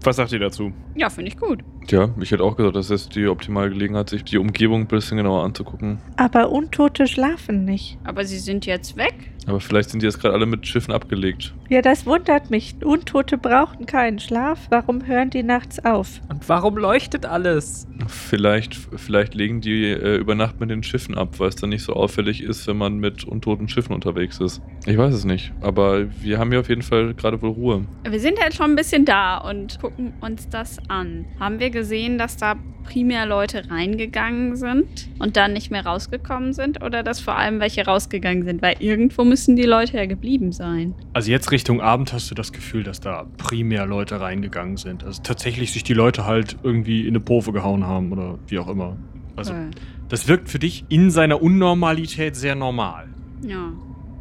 Was 0.03 0.17
sagt 0.17 0.33
ihr 0.33 0.39
dazu? 0.39 0.73
Ja, 0.95 1.09
finde 1.09 1.31
ich 1.31 1.39
gut. 1.39 1.61
Ja, 1.91 2.11
ich 2.21 2.31
hätte 2.31 2.45
auch 2.45 2.57
gesagt, 2.57 2.77
das 2.77 2.91
ist 2.91 3.15
die 3.15 3.27
optimale 3.27 3.71
Gelegenheit, 3.71 4.09
sich 4.09 4.25
die 4.25 4.39
Umgebung 4.39 4.83
ein 4.83 4.87
bisschen 4.87 5.17
genauer 5.17 5.43
anzugucken. 5.43 5.99
Aber 6.17 6.51
Untote 6.51 7.07
schlafen 7.07 7.65
nicht. 7.65 7.99
Aber 8.05 8.25
sie 8.25 8.39
sind 8.39 8.67
jetzt 8.67 8.97
weg. 8.97 9.15
Aber 9.47 9.61
vielleicht 9.61 9.91
sind 9.91 10.03
die 10.03 10.07
jetzt 10.07 10.21
gerade 10.21 10.35
alle 10.35 10.47
mit 10.47 10.67
Schiffen 10.67 10.93
abgelegt. 10.93 11.55
Ja, 11.69 11.83
das 11.83 12.07
wundert 12.07 12.51
mich. 12.51 12.75
Untote 12.83 13.39
brauchen 13.39 13.87
keinen 13.87 14.19
Schlaf. 14.19 14.59
Warum 14.71 15.07
hören 15.07 15.31
die 15.31 15.43
nachts 15.43 15.85
auf? 15.85 16.21
Und 16.29 16.49
warum 16.49 16.77
leuchtet 16.77 17.27
alles? 17.27 17.87
Vielleicht, 18.07 18.75
vielleicht 18.75 19.35
legen 19.35 19.61
die 19.61 19.85
äh, 19.91 20.17
über 20.17 20.35
Nacht 20.35 20.61
mit 20.61 20.71
den 20.71 20.83
Schiffen 20.83 21.17
ab, 21.17 21.39
weil 21.39 21.49
es 21.49 21.57
dann 21.57 21.71
nicht 21.71 21.83
so 21.83 21.93
auffällig 21.93 22.43
ist, 22.43 22.67
wenn 22.67 22.77
man 22.77 22.99
mit 22.99 23.25
untoten 23.25 23.69
Schiffen 23.69 23.95
unterwegs 23.95 24.41
ist. 24.41 24.63
Ich 24.87 24.97
weiß 24.97 25.15
es 25.15 25.25
nicht. 25.25 25.53
Aber 25.61 26.07
wir 26.23 26.39
haben 26.39 26.51
hier 26.51 26.61
auf 26.61 26.69
jeden 26.69 26.83
Fall 26.83 27.15
gerade 27.15 27.41
wohl 27.43 27.51
Ruhe. 27.51 27.85
Wir 28.09 28.21
sind 28.21 28.41
halt 28.41 28.55
schon 28.55 28.71
ein 28.71 28.77
bisschen 28.77 29.05
da 29.05 29.39
und 29.39 29.79
gucken 29.81 30.15
uns 30.21 30.49
das 30.49 30.79
an. 30.89 31.27
Haben 31.39 31.59
wir 31.59 31.71
gesehen, 31.71 32.19
dass 32.19 32.37
da 32.37 32.57
primär 32.85 33.27
Leute 33.27 33.71
reingegangen 33.71 34.57
sind 34.57 35.09
und 35.19 35.37
dann 35.37 35.53
nicht 35.55 35.71
mehr 35.71 35.85
rausgekommen 35.85 36.53
sind? 36.53 36.83
Oder 36.83 37.03
dass 37.03 37.21
vor 37.21 37.37
allem 37.37 37.61
welche 37.61 37.85
rausgegangen 37.85 38.45
sind? 38.45 38.63
Weil 38.63 38.77
irgendwo 38.79 39.25
müssen 39.35 39.57
die 39.57 39.65
Leute 39.65 39.97
ja 39.97 40.07
geblieben 40.07 40.53
sein. 40.53 40.95
Also 41.13 41.29
jetzt 41.33 41.51
Richtung 41.51 41.81
Abend 41.81 42.13
hast 42.13 42.31
du 42.31 42.37
das 42.37 42.53
Gefühl, 42.53 42.85
dass 42.85 43.01
da 43.01 43.27
primär 43.37 43.85
Leute 43.85 44.21
reingegangen 44.21 44.77
sind. 44.77 45.03
Also 45.03 45.23
tatsächlich 45.25 45.73
sich 45.73 45.83
die 45.83 45.93
Leute 45.93 46.25
halt 46.25 46.57
irgendwie 46.63 47.01
in 47.01 47.09
eine 47.09 47.19
Pofe 47.19 47.51
gehauen 47.53 47.85
haben 47.85 48.13
oder 48.13 48.39
wie 48.47 48.61
auch 48.61 48.69
immer. 48.69 48.97
Also, 49.35 49.53
Okay. 49.53 49.71
das 50.09 50.29
wirkt 50.29 50.49
für 50.49 50.61
dich 50.61 50.85
in 50.89 51.11
seiner 51.11 51.43
Unnormalität 51.43 52.37
sehr 52.37 52.55
normal. 52.55 53.09
Ja. 53.45 53.73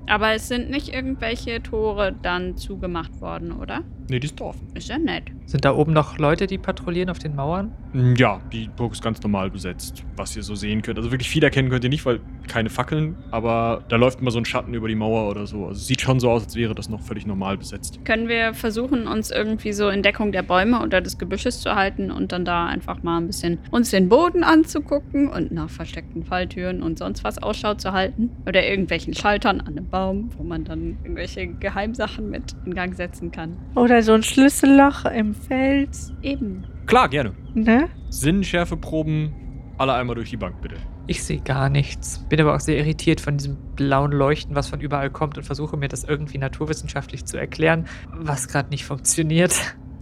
Aber 0.07 0.33
es 0.33 0.47
sind 0.47 0.71
nicht 0.71 0.89
irgendwelche 0.91 1.61
Tore 1.61 2.15
dann 2.23 2.57
zugemacht 2.57 3.21
worden, 3.21 3.51
oder? 3.51 3.83
Nee, 4.09 4.19
die 4.19 4.25
ist 4.25 4.41
offen. 4.41 4.65
Ist 4.73 4.89
ja 4.89 4.97
nett. 4.97 5.25
Sind 5.45 5.65
da 5.65 5.75
oben 5.75 5.93
noch 5.93 6.17
Leute, 6.17 6.47
die 6.47 6.57
patrouillieren 6.57 7.09
auf 7.09 7.19
den 7.19 7.35
Mauern? 7.35 7.71
Ja, 8.17 8.41
die 8.51 8.69
Burg 8.75 8.93
ist 8.93 9.03
ganz 9.03 9.21
normal 9.21 9.49
besetzt, 9.49 10.03
was 10.15 10.35
ihr 10.35 10.43
so 10.43 10.55
sehen 10.55 10.81
könnt. 10.81 10.97
Also 10.97 11.11
wirklich 11.11 11.29
viel 11.29 11.43
erkennen 11.43 11.69
könnt 11.69 11.83
ihr 11.83 11.89
nicht, 11.89 12.05
weil 12.05 12.21
keine 12.47 12.69
Fackeln, 12.69 13.15
aber 13.31 13.83
da 13.89 13.97
läuft 13.97 14.19
immer 14.19 14.31
so 14.31 14.39
ein 14.39 14.45
Schatten 14.45 14.73
über 14.73 14.87
die 14.87 14.95
Mauer 14.95 15.29
oder 15.29 15.45
so. 15.45 15.65
Also 15.65 15.79
es 15.79 15.87
sieht 15.87 16.01
schon 16.01 16.19
so 16.19 16.29
aus, 16.31 16.43
als 16.43 16.55
wäre 16.55 16.73
das 16.73 16.89
noch 16.89 17.01
völlig 17.01 17.25
normal 17.25 17.57
besetzt. 17.57 17.99
Können 18.05 18.27
wir 18.27 18.53
versuchen, 18.53 19.07
uns 19.07 19.31
irgendwie 19.31 19.73
so 19.73 19.89
in 19.89 20.01
Deckung 20.01 20.31
der 20.31 20.43
Bäume 20.43 20.81
oder 20.81 21.01
des 21.01 21.17
Gebüsches 21.17 21.61
zu 21.61 21.75
halten 21.75 22.09
und 22.09 22.31
dann 22.31 22.45
da 22.45 22.65
einfach 22.65 23.03
mal 23.03 23.17
ein 23.17 23.27
bisschen 23.27 23.59
uns 23.71 23.91
den 23.91 24.09
Boden 24.09 24.43
anzugucken 24.43 25.29
und 25.29 25.51
nach 25.51 25.69
versteckten 25.69 26.23
Falltüren 26.23 26.81
und 26.81 26.97
sonst 26.97 27.23
was 27.23 27.41
Ausschau 27.41 27.75
zu 27.75 27.91
halten? 27.91 28.31
Oder 28.47 28.65
irgendwelchen 28.65 29.13
Schaltern 29.13 29.61
an 29.61 29.77
einem 29.77 29.87
Baum, 29.87 30.31
wo 30.37 30.43
man 30.43 30.63
dann 30.63 30.97
irgendwelche 31.03 31.47
Geheimsachen 31.47 32.29
mit 32.29 32.55
in 32.65 32.73
Gang 32.73 32.95
setzen 32.95 33.31
kann? 33.31 33.57
Oder 33.75 34.01
so 34.01 34.13
ein 34.13 34.23
Schlüsselloch 34.23 35.05
im 35.05 35.32
Fels. 35.33 36.13
Eben. 36.21 36.65
Klar, 36.85 37.09
gerne. 37.09 37.33
Ne? 37.53 37.89
Sinnschärfeproben, 38.09 39.33
alle 39.77 39.93
einmal 39.93 40.15
durch 40.15 40.29
die 40.29 40.37
Bank, 40.37 40.61
bitte. 40.61 40.75
Ich 41.05 41.23
sehe 41.23 41.41
gar 41.41 41.69
nichts. 41.69 42.25
Bin 42.29 42.39
aber 42.39 42.55
auch 42.55 42.59
sehr 42.61 42.77
irritiert 42.77 43.19
von 43.19 43.37
diesem 43.37 43.57
blauen 43.75 44.11
Leuchten, 44.11 44.55
was 44.55 44.69
von 44.69 44.79
überall 44.79 45.09
kommt 45.09 45.37
und 45.37 45.43
versuche 45.43 45.75
mir 45.75 45.89
das 45.89 46.05
irgendwie 46.05 46.37
naturwissenschaftlich 46.37 47.25
zu 47.25 47.37
erklären, 47.37 47.87
was 48.11 48.47
gerade 48.47 48.69
nicht 48.69 48.85
funktioniert. 48.85 49.53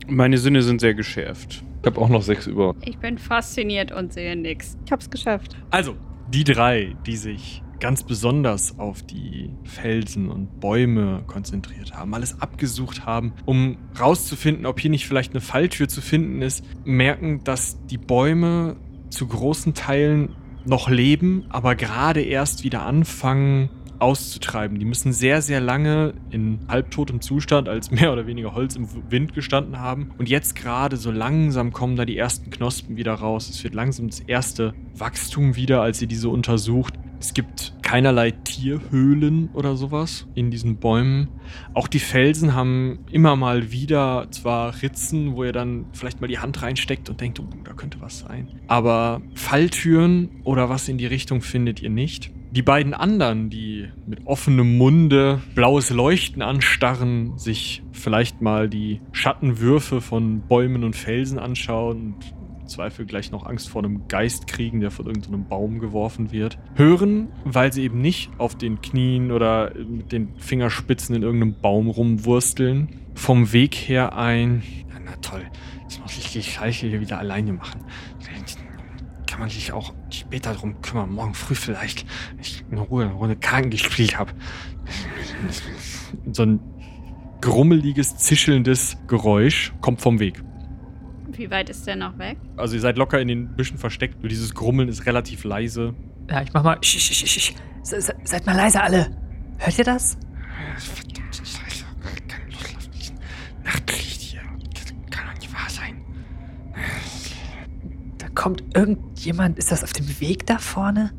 Meine 0.07 0.38
Sinne 0.38 0.61
sind 0.61 0.82
sehr 0.82 0.93
geschärft. 0.93 1.63
Ich 1.82 1.88
habe 1.88 1.99
auch 1.99 2.09
noch 2.09 2.21
sechs 2.21 2.45
über. 2.45 2.75
Ich 2.86 2.99
bin 2.99 3.17
fasziniert 3.17 3.91
und 3.91 4.13
sehe 4.13 4.36
nix. 4.36 4.77
Ich 4.86 4.91
hab's 4.91 5.09
geschafft. 5.09 5.55
Also, 5.71 5.95
die 6.29 6.43
drei, 6.43 6.95
die 7.07 7.17
sich 7.17 7.63
ganz 7.82 8.03
besonders 8.03 8.79
auf 8.79 9.03
die 9.03 9.49
Felsen 9.63 10.29
und 10.29 10.61
Bäume 10.61 11.23
konzentriert 11.27 11.93
haben, 11.93 12.13
alles 12.13 12.39
abgesucht 12.39 13.05
haben, 13.05 13.34
um 13.45 13.77
rauszufinden, 13.99 14.65
ob 14.65 14.79
hier 14.79 14.91
nicht 14.91 15.07
vielleicht 15.07 15.34
eine 15.34 15.41
Falltür 15.41 15.89
zu 15.89 15.99
finden 15.99 16.41
ist, 16.41 16.63
merken, 16.86 17.43
dass 17.43 17.84
die 17.88 17.97
Bäume 17.97 18.77
zu 19.09 19.27
großen 19.27 19.73
Teilen 19.73 20.36
noch 20.63 20.89
leben, 20.89 21.45
aber 21.49 21.75
gerade 21.75 22.21
erst 22.21 22.63
wieder 22.63 22.84
anfangen 22.86 23.69
auszutreiben. 24.02 24.80
Die 24.80 24.86
müssen 24.86 25.14
sehr, 25.14 25.41
sehr 25.41 25.62
lange 25.62 26.14
in 26.32 26.60
halbtotem 26.68 27.22
Zustand 27.22 27.70
als 27.70 27.91
mehr 27.91 28.12
oder 28.12 28.26
weniger 28.28 28.54
Holz 28.54 28.76
im 28.76 28.88
Wind 29.10 29.34
gestanden 29.34 29.80
haben. 29.80 30.12
Und 30.18 30.30
jetzt 30.30 30.56
gerade 30.56 30.97
so 30.97 31.12
langsam 31.12 31.72
kommen 31.72 31.95
da 31.95 32.06
die 32.06 32.18
ersten 32.18 32.49
Knospen 32.49 32.97
wieder 32.97 33.14
raus. 33.14 33.49
Es 33.49 33.64
wird 33.64 33.74
langsam 33.74 34.08
das 34.08 34.20
erste 34.20 34.74
Wachstum 34.95 35.56
wieder, 35.56 35.82
als 35.82 36.02
ihr 36.02 36.08
diese 36.08 36.30
untersucht. 36.30 36.95
Es 37.20 37.36
gibt 37.36 37.74
keinerlei 37.84 38.32
Tierhöhlen 38.32 39.49
oder 39.54 39.76
sowas 39.76 40.26
in 40.34 40.49
diesen 40.49 40.78
Bäumen. 40.78 41.28
Auch 41.76 41.88
die 41.88 41.99
Felsen 41.99 42.56
haben 42.56 42.99
immer 43.12 43.36
mal 43.36 43.72
wieder 43.72 44.28
zwar 44.32 44.82
Ritzen, 44.82 45.36
wo 45.36 45.43
ihr 45.43 45.52
dann 45.52 45.86
vielleicht 45.93 46.22
mal 46.22 46.28
die 46.28 46.39
Hand 46.39 46.64
reinsteckt 46.64 47.10
und 47.12 47.22
denkt, 47.22 47.39
oh, 47.39 47.47
da 47.64 47.74
könnte 47.74 48.02
was 48.02 48.20
sein. 48.20 48.47
Aber 48.66 49.22
Falltüren 49.36 50.30
oder 50.43 50.70
was 50.70 50.88
in 50.88 50.97
die 50.97 51.06
Richtung 51.06 51.41
findet 51.41 51.84
ihr 51.84 51.91
nicht. 51.91 52.32
Die 52.52 52.62
beiden 52.62 52.93
anderen, 52.93 53.49
die 53.49 53.88
mit 54.06 54.28
offenem 54.28 54.78
Munde 54.78 55.41
blaues 55.56 55.89
Leuchten 55.89 56.41
anstarren, 56.41 57.38
sich 57.38 57.82
vielleicht 57.93 58.41
mal 58.41 58.68
die 58.68 58.99
Schattenwürfe 59.14 60.02
von 60.02 60.41
Bäumen 60.41 60.84
und 60.84 60.97
Felsen 60.97 61.39
anschauen 61.39 62.16
und 62.16 62.34
im 62.60 62.68
Zweifel 62.68 63.06
gleich 63.06 63.32
noch 63.32 63.45
Angst 63.45 63.70
vor 63.70 63.82
einem 63.82 64.10
Geist 64.10 64.47
kriegen, 64.47 64.82
der 64.82 64.91
von 64.91 65.06
irgendeinem 65.06 65.47
Baum 65.47 65.80
geworfen 65.80 66.34
wird, 66.34 66.60
hören, 66.76 67.30
weil 67.45 67.72
sie 67.72 67.84
eben 67.84 68.02
nicht 68.02 68.30
auf 68.38 68.58
den 68.58 68.82
Knien 68.82 69.32
oder 69.32 69.72
mit 69.74 70.12
den 70.12 70.36
Fingerspitzen 70.36 71.16
in 71.16 71.24
irgendeinem 71.24 71.56
Baum 71.62 71.89
rumwursteln, 71.89 72.99
vom 73.16 73.54
Weg 73.54 73.76
her 73.76 74.18
ein. 74.18 74.62
Na 75.06 75.16
toll, 75.22 75.43
jetzt 75.84 76.02
muss 76.02 76.18
ich 76.18 76.34
die 76.34 76.43
Scheiße 76.43 76.88
hier 76.88 76.99
wieder 76.99 77.18
alleine 77.18 77.54
machen 77.54 77.80
kann 79.32 79.39
man 79.39 79.49
sich 79.49 79.71
auch 79.71 79.93
später 80.09 80.53
drum 80.53 80.82
kümmern, 80.82 81.09
morgen 81.11 81.34
früh 81.34 81.55
vielleicht, 81.55 82.05
wenn 82.32 82.39
ich 82.41 82.63
in 82.69 82.77
Ruhe 82.77 83.05
eine 83.05 83.13
Runde 83.13 83.36
Karten 83.38 83.69
gespielt 83.69 84.17
habe. 84.19 84.34
So 86.32 86.43
ein 86.43 86.59
grummeliges, 87.41 88.17
zischelndes 88.17 88.97
Geräusch 89.07 89.73
kommt 89.82 90.01
vom 90.01 90.19
Weg. 90.19 90.43
Wie 91.32 91.49
weit 91.49 91.69
ist 91.69 91.88
der 91.88 91.95
noch 91.95 92.17
weg? 92.19 92.38
Also 92.57 92.75
ihr 92.75 92.82
seid 92.82 92.97
locker 92.97 93.19
in 93.21 93.29
den 93.29 93.55
Büschen 93.55 93.77
versteckt, 93.77 94.19
nur 94.19 94.27
dieses 94.29 94.53
Grummeln 94.53 94.89
ist 94.89 95.05
relativ 95.05 95.43
leise. 95.45 95.95
Ja, 96.29 96.41
ich 96.41 96.51
mach 96.53 96.63
mal. 96.63 96.77
Sch, 96.82 96.99
sch, 96.99 97.13
sch, 97.13 97.25
sch. 97.41 97.53
Se- 97.84 98.01
se- 98.01 98.15
Seid 98.25 98.45
mal 98.45 98.55
leise 98.55 98.82
alle. 98.84 99.15
Hört 99.57 99.77
ihr 99.77 99.86
das? 99.86 100.17
Auf 100.75 101.01
diesen 102.93 103.15
Nachtlicht 103.63 104.21
hier. 104.21 104.41
Das 104.73 104.86
kann 105.09 105.25
doch 105.27 105.34
nicht 105.41 105.53
wahr 105.53 105.69
sein. 105.69 106.01
Da 108.17 108.20
kommt 108.36 108.63
irgendjemand. 108.75 109.57
Ist 109.57 109.71
das 109.71 109.84
auf 109.84 109.93
dem 109.93 110.19
Weg 110.19 110.45
da 110.45 110.57
vorne? 110.57 111.11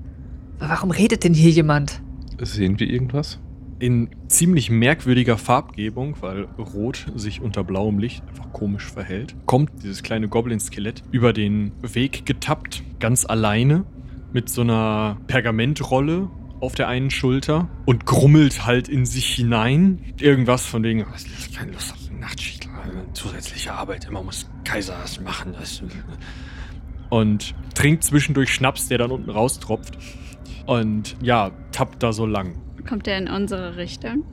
Warum 0.58 0.90
redet 0.90 1.24
denn 1.24 1.34
hier 1.34 1.50
jemand? 1.50 2.02
Sehen 2.40 2.78
wir 2.78 2.88
irgendwas? 2.88 3.38
in 3.82 4.10
ziemlich 4.28 4.70
merkwürdiger 4.70 5.36
Farbgebung, 5.36 6.16
weil 6.20 6.44
Rot 6.56 7.04
sich 7.16 7.40
unter 7.40 7.64
blauem 7.64 7.98
Licht 7.98 8.22
einfach 8.28 8.52
komisch 8.52 8.84
verhält, 8.84 9.34
kommt 9.44 9.82
dieses 9.82 10.04
kleine 10.04 10.28
Goblin-Skelett 10.28 11.02
über 11.10 11.32
den 11.32 11.72
Weg 11.82 12.24
getappt, 12.24 12.84
ganz 13.00 13.24
alleine, 13.24 13.84
mit 14.32 14.48
so 14.48 14.60
einer 14.60 15.16
Pergamentrolle 15.26 16.30
auf 16.60 16.76
der 16.76 16.86
einen 16.86 17.10
Schulter 17.10 17.68
und 17.84 18.06
grummelt 18.06 18.64
halt 18.64 18.88
in 18.88 19.04
sich 19.04 19.26
hinein. 19.34 19.98
Irgendwas 20.20 20.64
von 20.64 20.84
wegen, 20.84 21.04
"Was, 21.12 21.24
ich 21.24 21.48
hab 21.48 21.58
keine 21.58 21.72
Lust 21.72 21.92
auf 21.92 21.98
eine 22.08 22.20
Nachtschicht, 22.20 22.68
zusätzliche 23.14 23.72
Arbeit, 23.72 24.04
immer 24.04 24.22
muss 24.22 24.48
Kaiser 24.64 24.96
das 25.02 25.20
machen. 25.20 25.54
Das 25.58 25.82
und 27.12 27.54
trinkt 27.74 28.04
zwischendurch 28.04 28.54
Schnaps, 28.54 28.88
der 28.88 28.96
dann 28.96 29.10
unten 29.10 29.28
raustropft. 29.28 29.98
Und 30.64 31.14
ja, 31.20 31.50
tappt 31.70 32.02
da 32.02 32.10
so 32.14 32.24
lang. 32.24 32.54
Kommt 32.88 33.06
der 33.06 33.18
in 33.18 33.28
unsere 33.28 33.76
Richtung? 33.76 34.24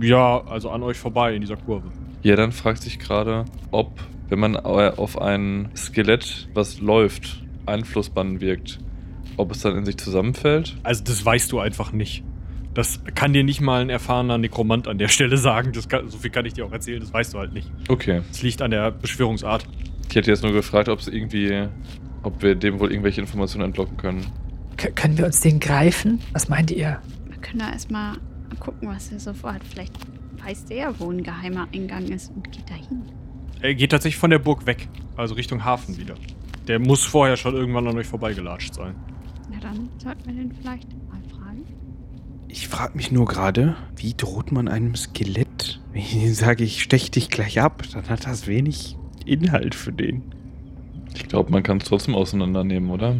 Ja, 0.00 0.40
also 0.46 0.70
an 0.70 0.84
euch 0.84 0.96
vorbei 0.96 1.34
in 1.34 1.40
dieser 1.40 1.56
Kurve. 1.56 1.90
Ja, 2.22 2.36
dann 2.36 2.52
fragt 2.52 2.82
sich 2.82 3.00
gerade, 3.00 3.46
ob, 3.72 3.98
wenn 4.28 4.38
man 4.38 4.56
auf 4.56 5.20
ein 5.20 5.70
Skelett, 5.74 6.48
was 6.54 6.80
läuft, 6.80 7.42
Einflussband 7.66 8.40
wirkt, 8.40 8.78
ob 9.36 9.50
es 9.50 9.62
dann 9.62 9.76
in 9.76 9.84
sich 9.84 9.96
zusammenfällt. 9.96 10.76
Also 10.84 11.02
das 11.02 11.26
weißt 11.26 11.50
du 11.50 11.58
einfach 11.58 11.90
nicht. 11.90 12.22
Das 12.74 13.00
kann 13.16 13.32
dir 13.32 13.42
nicht 13.42 13.60
mal 13.60 13.80
ein 13.80 13.90
erfahrener 13.90 14.38
Nekromant 14.38 14.86
an 14.86 14.98
der 14.98 15.08
Stelle 15.08 15.36
sagen. 15.36 15.72
Das 15.72 15.88
kann, 15.88 16.08
so 16.08 16.18
viel 16.18 16.30
kann 16.30 16.46
ich 16.46 16.52
dir 16.52 16.64
auch 16.64 16.72
erzählen, 16.72 17.00
das 17.00 17.12
weißt 17.12 17.34
du 17.34 17.38
halt 17.38 17.52
nicht. 17.54 17.68
Okay. 17.88 18.20
Es 18.30 18.40
liegt 18.42 18.62
an 18.62 18.70
der 18.70 18.92
Beschwörungsart. 18.92 19.66
Ich 20.08 20.14
hätte 20.14 20.30
jetzt 20.30 20.44
nur 20.44 20.52
gefragt, 20.52 20.88
ob 20.88 21.00
es 21.00 21.08
irgendwie, 21.08 21.68
ob 22.22 22.42
wir 22.42 22.54
dem 22.54 22.80
wohl 22.80 22.90
irgendwelche 22.90 23.20
Informationen 23.20 23.66
entlocken 23.66 23.96
können. 23.96 24.26
K 24.76 24.90
können 24.90 25.18
wir 25.18 25.26
uns 25.26 25.40
den 25.40 25.60
greifen? 25.60 26.20
Was 26.32 26.48
meint 26.48 26.70
ihr? 26.70 27.00
Wir 27.28 27.38
können 27.38 27.60
da 27.60 27.72
erstmal 27.72 28.16
gucken, 28.58 28.88
was 28.88 29.12
er 29.12 29.20
so 29.20 29.32
vorhat. 29.32 29.62
Vielleicht 29.64 29.94
weiß 30.44 30.66
der, 30.66 30.98
wo 30.98 31.10
ein 31.10 31.22
geheimer 31.22 31.68
Eingang 31.74 32.04
ist 32.08 32.30
und 32.34 32.50
geht 32.50 32.68
da 32.68 32.74
hin. 32.74 33.02
Er 33.60 33.74
geht 33.74 33.90
tatsächlich 33.90 34.18
von 34.18 34.30
der 34.30 34.38
Burg 34.38 34.66
weg, 34.66 34.88
also 35.16 35.34
Richtung 35.34 35.64
Hafen 35.64 35.98
wieder. 35.98 36.14
Der 36.66 36.78
muss 36.78 37.04
vorher 37.04 37.36
schon 37.36 37.54
irgendwann 37.54 37.86
an 37.88 37.98
euch 37.98 38.06
vorbeigelatscht 38.06 38.74
sein. 38.74 38.94
Na 39.50 39.58
dann 39.60 39.88
sollten 39.98 40.26
wir 40.26 40.32
den 40.32 40.52
vielleicht 40.52 40.88
mal 41.08 41.20
fragen. 41.30 41.64
Ich 42.48 42.68
frage 42.68 42.96
mich 42.96 43.12
nur 43.12 43.26
gerade, 43.26 43.76
wie 43.96 44.14
droht 44.14 44.52
man 44.52 44.68
einem 44.68 44.94
Skelett? 44.94 45.80
Wenn 45.92 46.00
ich 46.00 46.14
ihm 46.16 46.32
sage, 46.32 46.64
ich 46.64 46.82
stech 46.82 47.10
dich 47.10 47.28
gleich 47.28 47.60
ab, 47.60 47.82
dann 47.92 48.08
hat 48.08 48.26
das 48.26 48.46
wenig 48.46 48.96
Inhalt 49.26 49.74
für 49.74 49.92
den. 49.92 50.22
Ich 51.14 51.28
glaube, 51.28 51.50
man 51.50 51.62
kann 51.62 51.78
es 51.78 51.84
trotzdem 51.84 52.14
auseinandernehmen, 52.14 52.90
oder? 52.90 53.16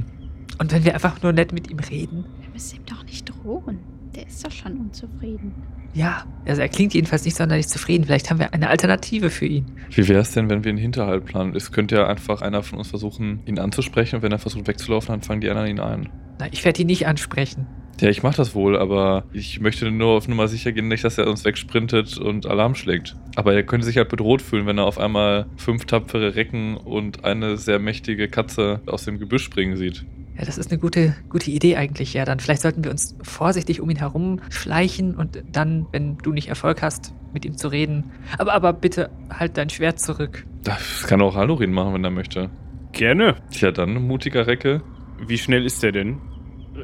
Und 0.59 0.72
wenn 0.72 0.84
wir 0.84 0.95
einfach 0.95 1.22
nur 1.22 1.32
nett 1.32 1.53
mit 1.53 1.70
ihm 1.70 1.78
reden? 1.78 2.24
Wir 2.41 2.51
müssen 2.51 2.76
ihm 2.76 2.86
doch 2.86 3.05
nicht 3.05 3.28
drohen. 3.28 3.78
Der 4.14 4.26
ist 4.26 4.45
doch 4.45 4.51
schon 4.51 4.76
unzufrieden. 4.76 5.55
Ja, 5.95 6.24
also 6.47 6.62
er 6.62 6.68
klingt 6.68 6.95
jedenfalls 6.95 7.24
nicht 7.24 7.36
sonderlich 7.36 7.68
zufrieden. 7.68 8.05
Vielleicht 8.05 8.30
haben 8.30 8.38
wir 8.38 8.53
eine 8.55 8.68
Alternative 8.68 9.30
für 9.30 9.47
ihn. 9.47 9.66
Wie 9.91 10.07
wäre 10.09 10.20
es 10.20 10.32
denn, 10.32 10.49
wenn 10.49 10.62
wir 10.64 10.70
einen 10.70 10.78
Hinterhalt 10.78 11.24
planen? 11.24 11.55
Es 11.57 11.72
könnte 11.72 11.97
ja 11.97 12.07
einfach 12.07 12.43
einer 12.43 12.62
von 12.62 12.78
uns 12.78 12.88
versuchen, 12.88 13.41
ihn 13.47 13.59
anzusprechen 13.59 14.16
und 14.16 14.22
wenn 14.22 14.32
er 14.32 14.38
versucht 14.38 14.66
wegzulaufen, 14.68 15.09
dann 15.09 15.22
fangen 15.22 15.41
die 15.41 15.49
anderen 15.49 15.68
ihn 15.68 15.80
ein. 15.80 16.09
Na, 16.38 16.47
ich 16.51 16.64
werde 16.64 16.82
ihn 16.82 16.86
nicht 16.86 17.07
ansprechen. 17.07 17.66
Ja, 18.01 18.09
ich 18.09 18.22
mach 18.22 18.34
das 18.34 18.55
wohl, 18.55 18.78
aber 18.78 19.24
ich 19.32 19.61
möchte 19.61 19.90
nur 19.90 20.16
auf 20.16 20.26
Nummer 20.26 20.48
sicher 20.48 20.72
gehen, 20.72 20.88
nicht, 20.88 21.05
dass 21.05 21.18
er 21.18 21.26
uns 21.28 21.44
wegsprintet 21.44 22.16
und 22.16 22.46
Alarm 22.46 22.74
schlägt. 22.74 23.14
Aber 23.36 23.53
er 23.53 23.62
könnte 23.62 23.84
sich 23.84 23.98
halt 23.98 24.09
bedroht 24.09 24.40
fühlen, 24.40 24.66
wenn 24.66 24.78
er 24.78 24.86
auf 24.86 24.98
einmal 24.98 25.46
fünf 25.57 25.84
tapfere 25.84 26.34
Recken 26.34 26.76
und 26.78 27.24
eine 27.24 27.59
sehr 27.59 27.78
mächtige 27.78 28.28
Katze 28.28 28.80
aus 28.86 29.05
dem 29.05 29.18
Gebüsch 29.18 29.44
springen 29.44 29.76
sieht. 29.76 30.05
Ja, 30.38 30.46
das 30.46 30.57
ist 30.57 30.70
eine 30.70 30.80
gute, 30.80 31.14
gute 31.28 31.51
Idee 31.51 31.76
eigentlich, 31.76 32.14
ja. 32.14 32.24
Dann 32.24 32.40
vielleicht 32.40 32.62
sollten 32.62 32.82
wir 32.82 32.90
uns 32.90 33.14
vorsichtig 33.22 33.82
um 33.82 33.90
ihn 33.90 33.98
herum 33.98 34.40
schleichen 34.48 35.14
und 35.14 35.42
dann, 35.53 35.86
wenn 35.92 36.16
du 36.16 36.32
nicht 36.32 36.48
Erfolg 36.48 36.80
hast, 36.80 37.12
mit 37.34 37.44
ihm 37.44 37.59
zu 37.59 37.68
reden. 37.68 38.11
Aber, 38.38 38.55
aber 38.55 38.72
bitte 38.72 39.11
halt 39.28 39.59
dein 39.59 39.68
Schwert 39.68 40.01
zurück. 40.01 40.46
Das 40.64 41.07
kann 41.07 41.20
auch 41.20 41.34
Hallorin 41.34 41.72
machen, 41.72 41.92
wenn 41.92 42.05
er 42.05 42.11
möchte. 42.11 42.48
Gerne. 42.92 43.36
Tja, 43.51 43.70
dann, 43.70 44.07
mutiger 44.07 44.46
Recke. 44.46 44.80
Wie 45.26 45.36
schnell 45.36 45.66
ist 45.66 45.82
der 45.82 45.92
denn? 45.92 46.18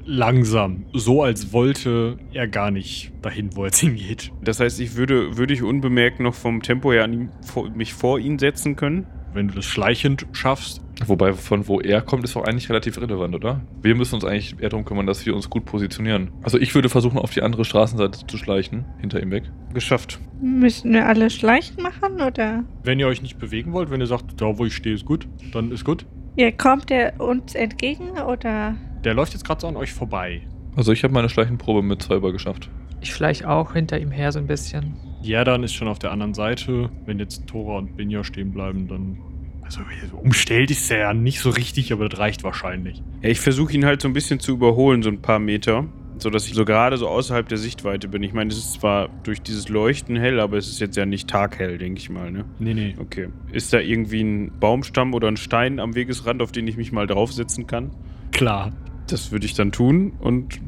Langsam. 0.04 0.84
So 0.92 1.22
als 1.22 1.52
wollte 1.52 2.18
er 2.32 2.48
gar 2.48 2.70
nicht 2.70 3.12
dahin, 3.22 3.50
wo 3.54 3.62
er 3.62 3.66
jetzt 3.66 3.78
hingeht. 3.78 4.32
Das 4.42 4.60
heißt, 4.60 4.80
ich 4.80 4.96
würde, 4.96 5.36
würde 5.36 5.54
ich 5.54 5.62
unbemerkt 5.62 6.20
noch 6.20 6.34
vom 6.34 6.62
Tempo 6.62 6.92
her 6.92 7.04
an 7.04 7.12
ihm, 7.12 7.28
vor, 7.42 7.70
mich 7.70 7.94
vor 7.94 8.18
ihn 8.18 8.38
setzen 8.38 8.76
können? 8.76 9.06
Wenn 9.32 9.48
du 9.48 9.54
das 9.54 9.66
schleichend 9.66 10.26
schaffst. 10.32 10.80
Wobei, 11.04 11.34
von 11.34 11.68
wo 11.68 11.78
er 11.80 12.00
kommt, 12.00 12.24
ist 12.24 12.36
doch 12.36 12.44
eigentlich 12.44 12.70
relativ 12.70 12.96
irrelevant, 12.96 13.34
oder? 13.34 13.60
Wir 13.82 13.94
müssen 13.94 14.14
uns 14.14 14.24
eigentlich 14.24 14.56
eher 14.58 14.70
darum 14.70 14.86
kümmern, 14.86 15.06
dass 15.06 15.26
wir 15.26 15.34
uns 15.34 15.50
gut 15.50 15.66
positionieren. 15.66 16.30
Also 16.42 16.58
ich 16.58 16.74
würde 16.74 16.88
versuchen, 16.88 17.18
auf 17.18 17.32
die 17.32 17.42
andere 17.42 17.66
Straßenseite 17.66 18.26
zu 18.26 18.38
schleichen, 18.38 18.86
hinter 18.98 19.20
ihm 19.20 19.30
weg. 19.30 19.44
Geschafft. 19.74 20.18
Müssen 20.40 20.94
wir 20.94 21.06
alle 21.06 21.28
schleichen 21.28 21.82
machen 21.82 22.22
oder? 22.22 22.64
Wenn 22.82 22.98
ihr 22.98 23.08
euch 23.08 23.20
nicht 23.20 23.38
bewegen 23.38 23.74
wollt, 23.74 23.90
wenn 23.90 24.00
ihr 24.00 24.06
sagt, 24.06 24.40
da 24.40 24.56
wo 24.56 24.64
ich 24.64 24.74
stehe 24.74 24.94
ist 24.94 25.04
gut, 25.04 25.28
dann 25.52 25.70
ist 25.70 25.84
gut. 25.84 26.06
Ja, 26.36 26.50
kommt 26.50 26.90
er 26.90 27.20
uns 27.20 27.54
entgegen 27.54 28.10
oder? 28.12 28.74
Der 29.06 29.14
läuft 29.14 29.34
jetzt 29.34 29.44
gerade 29.44 29.60
so 29.60 29.68
an 29.68 29.76
euch 29.76 29.92
vorbei. 29.92 30.40
Also 30.74 30.90
ich 30.90 31.04
habe 31.04 31.14
meine 31.14 31.28
Schleichenprobe 31.28 31.80
mit 31.80 32.02
Cyber 32.02 32.32
geschafft. 32.32 32.68
Ich 33.00 33.14
schleich 33.14 33.44
auch 33.46 33.72
hinter 33.72 34.00
ihm 34.00 34.10
her 34.10 34.32
so 34.32 34.40
ein 34.40 34.48
bisschen. 34.48 34.96
Jerdan 35.22 35.62
ist 35.62 35.74
schon 35.74 35.86
auf 35.86 36.00
der 36.00 36.10
anderen 36.10 36.34
Seite. 36.34 36.90
Wenn 37.04 37.20
jetzt 37.20 37.46
Tora 37.46 37.78
und 37.78 37.96
Binja 37.96 38.24
stehen 38.24 38.50
bleiben, 38.50 38.88
dann. 38.88 39.18
Also 39.62 39.80
umstellt 40.22 40.72
ist 40.72 40.90
er 40.90 40.98
ja 40.98 41.14
nicht 41.14 41.38
so 41.38 41.50
richtig, 41.50 41.92
aber 41.92 42.08
das 42.08 42.18
reicht 42.18 42.42
wahrscheinlich. 42.42 43.00
Ja, 43.22 43.28
ich 43.28 43.38
versuche 43.38 43.72
ihn 43.74 43.84
halt 43.84 44.02
so 44.02 44.08
ein 44.08 44.12
bisschen 44.12 44.40
zu 44.40 44.50
überholen, 44.50 45.04
so 45.04 45.08
ein 45.08 45.22
paar 45.22 45.38
Meter. 45.38 45.84
So 46.18 46.28
dass 46.28 46.48
ich 46.48 46.54
so 46.54 46.64
gerade 46.64 46.96
so 46.96 47.06
außerhalb 47.06 47.48
der 47.48 47.58
Sichtweite 47.58 48.08
bin. 48.08 48.24
Ich 48.24 48.32
meine, 48.32 48.50
es 48.50 48.58
ist 48.58 48.72
zwar 48.72 49.08
durch 49.22 49.40
dieses 49.40 49.68
Leuchten 49.68 50.16
hell, 50.16 50.40
aber 50.40 50.56
es 50.56 50.66
ist 50.66 50.80
jetzt 50.80 50.96
ja 50.96 51.06
nicht 51.06 51.28
taghell, 51.28 51.78
denke 51.78 52.00
ich 52.00 52.10
mal, 52.10 52.32
ne? 52.32 52.44
Nee, 52.58 52.74
nee. 52.74 52.94
Okay. 52.98 53.28
Ist 53.52 53.72
da 53.72 53.78
irgendwie 53.78 54.22
ein 54.22 54.50
Baumstamm 54.58 55.14
oder 55.14 55.28
ein 55.28 55.36
Stein 55.36 55.78
am 55.78 55.94
Wegesrand, 55.94 56.42
auf 56.42 56.50
den 56.50 56.66
ich 56.66 56.76
mich 56.76 56.90
mal 56.90 57.06
draufsetzen 57.06 57.68
kann? 57.68 57.92
Klar. 58.32 58.72
Das 59.08 59.30
würde 59.30 59.46
ich 59.46 59.54
dann 59.54 59.70
tun 59.70 60.14
und 60.18 60.60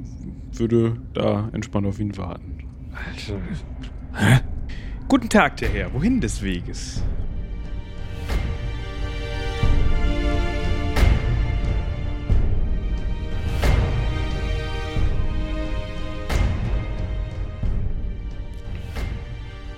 würde 0.52 0.96
da 1.12 1.48
entspannt 1.52 1.86
auf 1.88 1.98
ihn 1.98 2.16
warten. 2.16 2.68
Also. 3.12 3.34
Hä? 4.14 4.40
Guten 5.08 5.28
Tag, 5.28 5.56
der 5.56 5.68
Herr. 5.70 5.92
Wohin 5.92 6.20
des 6.20 6.40
Weges? 6.40 7.02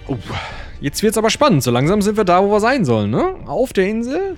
Oh, 0.06 0.18
jetzt 0.82 1.02
wird's 1.02 1.16
aber 1.16 1.30
spannend. 1.30 1.62
So 1.62 1.70
langsam 1.70 2.02
sind 2.02 2.18
wir 2.18 2.24
da, 2.24 2.42
wo 2.42 2.50
wir 2.50 2.60
sein 2.60 2.84
sollen, 2.84 3.10
ne? 3.10 3.36
Auf 3.46 3.72
der 3.72 3.88
Insel. 3.88 4.36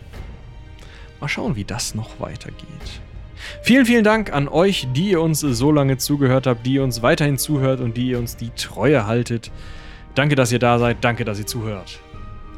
Mal 1.20 1.28
schauen, 1.28 1.56
wie 1.56 1.64
das 1.64 1.96
noch 1.96 2.20
weitergeht. 2.20 3.01
Vielen, 3.60 3.86
vielen 3.86 4.04
Dank 4.04 4.32
an 4.32 4.48
euch, 4.48 4.88
die 4.94 5.10
ihr 5.10 5.20
uns 5.20 5.40
so 5.40 5.70
lange 5.70 5.98
zugehört 5.98 6.46
habt, 6.46 6.64
die 6.64 6.74
ihr 6.74 6.82
uns 6.82 7.02
weiterhin 7.02 7.38
zuhört 7.38 7.80
und 7.80 7.96
die 7.96 8.08
ihr 8.08 8.18
uns 8.18 8.36
die 8.36 8.50
Treue 8.56 9.06
haltet. 9.06 9.50
Danke, 10.14 10.34
dass 10.34 10.50
ihr 10.52 10.58
da 10.58 10.78
seid. 10.78 10.98
Danke, 11.02 11.24
dass 11.24 11.38
ihr 11.38 11.46
zuhört. 11.46 12.00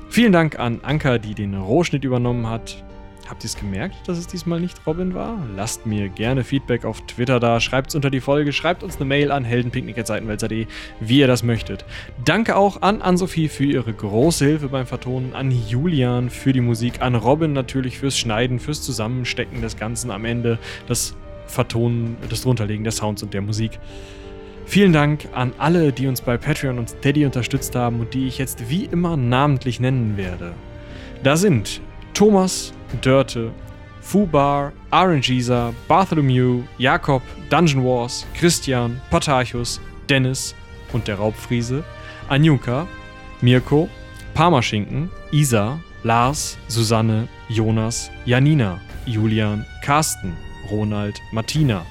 Vielen 0.09 0.33
Dank 0.33 0.59
an 0.59 0.81
Anka, 0.83 1.19
die 1.19 1.35
den 1.35 1.55
Rohschnitt 1.55 2.05
übernommen 2.05 2.49
hat. 2.49 2.85
Habt 3.29 3.43
ihr 3.43 3.47
es 3.47 3.57
gemerkt, 3.57 4.07
dass 4.07 4.19
es 4.19 4.27
diesmal 4.27 4.61
nicht 4.61 4.87
Robin 4.87 5.15
war? 5.15 5.39
Lasst 5.57 5.87
mir 5.87 6.11
gerne 6.11 6.45
Feedback 6.45 6.85
auf 6.85 7.01
Twitter 7.07 7.41
da, 7.41 7.59
schreibt 7.59 7.89
es 7.89 7.95
unter 7.95 8.11
die 8.11 8.21
Folge, 8.21 8.53
schreibt 8.53 8.83
uns 8.83 8.97
eine 8.97 9.07
Mail 9.07 9.33
an 9.33 9.45
heldenpicknick.seitenwälzer.de, 9.45 10.67
wie 11.01 11.19
ihr 11.19 11.27
das 11.27 11.43
möchtet. 11.43 11.87
Danke 12.25 12.55
auch 12.57 12.83
an 12.83 13.01
Ann-Sophie 13.01 13.49
für 13.49 13.65
ihre 13.65 13.95
große 13.95 14.45
Hilfe 14.45 14.69
beim 14.69 14.87
Vertonen, 14.87 15.33
an 15.35 15.51
Julian 15.51 16.29
für 16.29 16.53
die 16.53 16.61
Musik, 16.61 17.01
an 17.01 17.15
Robin 17.15 17.55
natürlich 17.55 17.99
fürs 17.99 18.19
Schneiden, 18.19 18.59
fürs 18.59 18.83
Zusammenstecken 18.83 19.63
des 19.63 19.79
Ganzen 19.79 20.11
am 20.11 20.27
Ende, 20.27 20.59
das 20.87 21.17
Vertonen, 21.47 22.17
das 22.29 22.43
Drunterlegen 22.43 22.85
der 22.85 22.93
Sounds 22.93 23.23
und 23.23 23.33
der 23.33 23.41
Musik. 23.41 23.79
Vielen 24.67 24.93
Dank 24.93 25.29
an 25.33 25.53
alle, 25.59 25.93
die 25.93 26.07
uns 26.07 26.21
bei 26.21 26.37
Patreon 26.37 26.79
und 26.79 26.91
Steady 26.91 27.25
unterstützt 27.25 27.75
haben 27.75 28.01
und 28.01 28.13
die 28.13 28.27
ich 28.27 28.39
jetzt 28.39 28.69
wie 28.69 28.85
immer 28.85 29.17
namentlich 29.17 29.81
nennen 29.81 30.17
werde. 30.17 30.53
Da 31.23 31.37
sind 31.37 31.81
Thomas, 32.15 32.73
Dörte, 33.01 33.51
Fubar, 34.01 34.73
RNGeser, 34.93 35.73
Bartholomew, 35.89 36.63
Jakob, 36.79 37.23
Dungeon 37.49 37.85
Wars, 37.85 38.27
Christian, 38.39 39.01
Potarchus, 39.11 39.81
Dennis 40.09 40.55
und 40.93 41.09
der 41.09 41.17
Raubfriese, 41.17 41.83
Anjuka, 42.29 42.87
Mirko, 43.41 43.89
Parmaschinken, 44.35 45.11
Isa, 45.33 45.79
Lars, 46.03 46.59
Susanne, 46.69 47.29
Jonas, 47.49 48.11
Janina, 48.27 48.81
Julian, 49.07 49.65
Carsten, 49.83 50.37
Ronald, 50.71 51.21
Martina, 51.33 51.85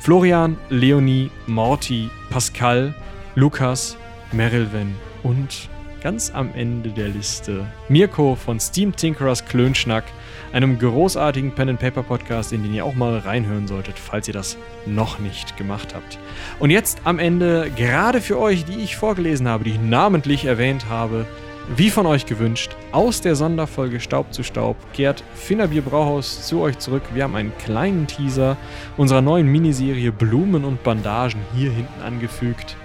Florian, 0.00 0.56
Leonie, 0.68 1.30
Morty, 1.46 2.10
Pascal, 2.30 2.94
Lukas, 3.34 3.96
Merilven 4.32 4.94
und 5.22 5.68
ganz 6.06 6.30
am 6.32 6.50
Ende 6.54 6.90
der 6.90 7.08
Liste 7.08 7.66
Mirko 7.88 8.36
von 8.36 8.60
Steam 8.60 8.94
Tinkerers 8.94 9.44
Klönschnack, 9.44 10.04
einem 10.52 10.78
großartigen 10.78 11.50
Pen 11.52 11.70
and 11.70 11.80
Paper 11.80 12.04
Podcast, 12.04 12.52
in 12.52 12.62
den 12.62 12.72
ihr 12.72 12.84
auch 12.84 12.94
mal 12.94 13.18
reinhören 13.18 13.66
solltet, 13.66 13.98
falls 13.98 14.28
ihr 14.28 14.34
das 14.34 14.56
noch 14.86 15.18
nicht 15.18 15.56
gemacht 15.56 15.96
habt. 15.96 16.20
Und 16.60 16.70
jetzt 16.70 17.00
am 17.02 17.18
Ende, 17.18 17.72
gerade 17.74 18.20
für 18.20 18.38
euch, 18.38 18.64
die 18.64 18.84
ich 18.84 18.94
vorgelesen 18.94 19.48
habe, 19.48 19.64
die 19.64 19.70
ich 19.70 19.80
namentlich 19.80 20.44
erwähnt 20.44 20.88
habe, 20.88 21.26
wie 21.74 21.90
von 21.90 22.06
euch 22.06 22.24
gewünscht, 22.24 22.76
aus 22.92 23.20
der 23.20 23.34
Sonderfolge 23.34 23.98
Staub 23.98 24.32
zu 24.32 24.44
Staub 24.44 24.76
kehrt 24.92 25.24
Finnerbier 25.34 25.82
Brauhaus 25.82 26.46
zu 26.46 26.60
euch 26.60 26.78
zurück. 26.78 27.02
Wir 27.14 27.24
haben 27.24 27.34
einen 27.34 27.58
kleinen 27.58 28.06
Teaser 28.06 28.56
unserer 28.96 29.22
neuen 29.22 29.50
Miniserie 29.50 30.12
Blumen 30.12 30.64
und 30.64 30.84
Bandagen 30.84 31.40
hier 31.56 31.72
hinten 31.72 32.00
angefügt, 32.00 32.76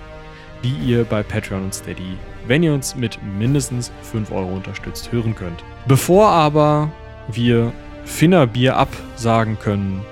die 0.64 0.74
ihr 0.74 1.04
bei 1.04 1.22
Patreon 1.22 1.66
und 1.66 1.76
Steady, 1.76 2.18
wenn 2.48 2.64
ihr 2.64 2.74
uns 2.74 2.96
mit 2.96 3.20
mindestens 3.38 3.92
5 4.12 4.32
Euro 4.32 4.54
unterstützt, 4.54 5.12
hören 5.12 5.36
könnt. 5.36 5.64
Bevor 5.88 6.30
aber 6.30 6.92
wir 7.32 7.72
Finnerbier 8.06 8.78
absagen 8.78 9.58
können, 9.60 10.04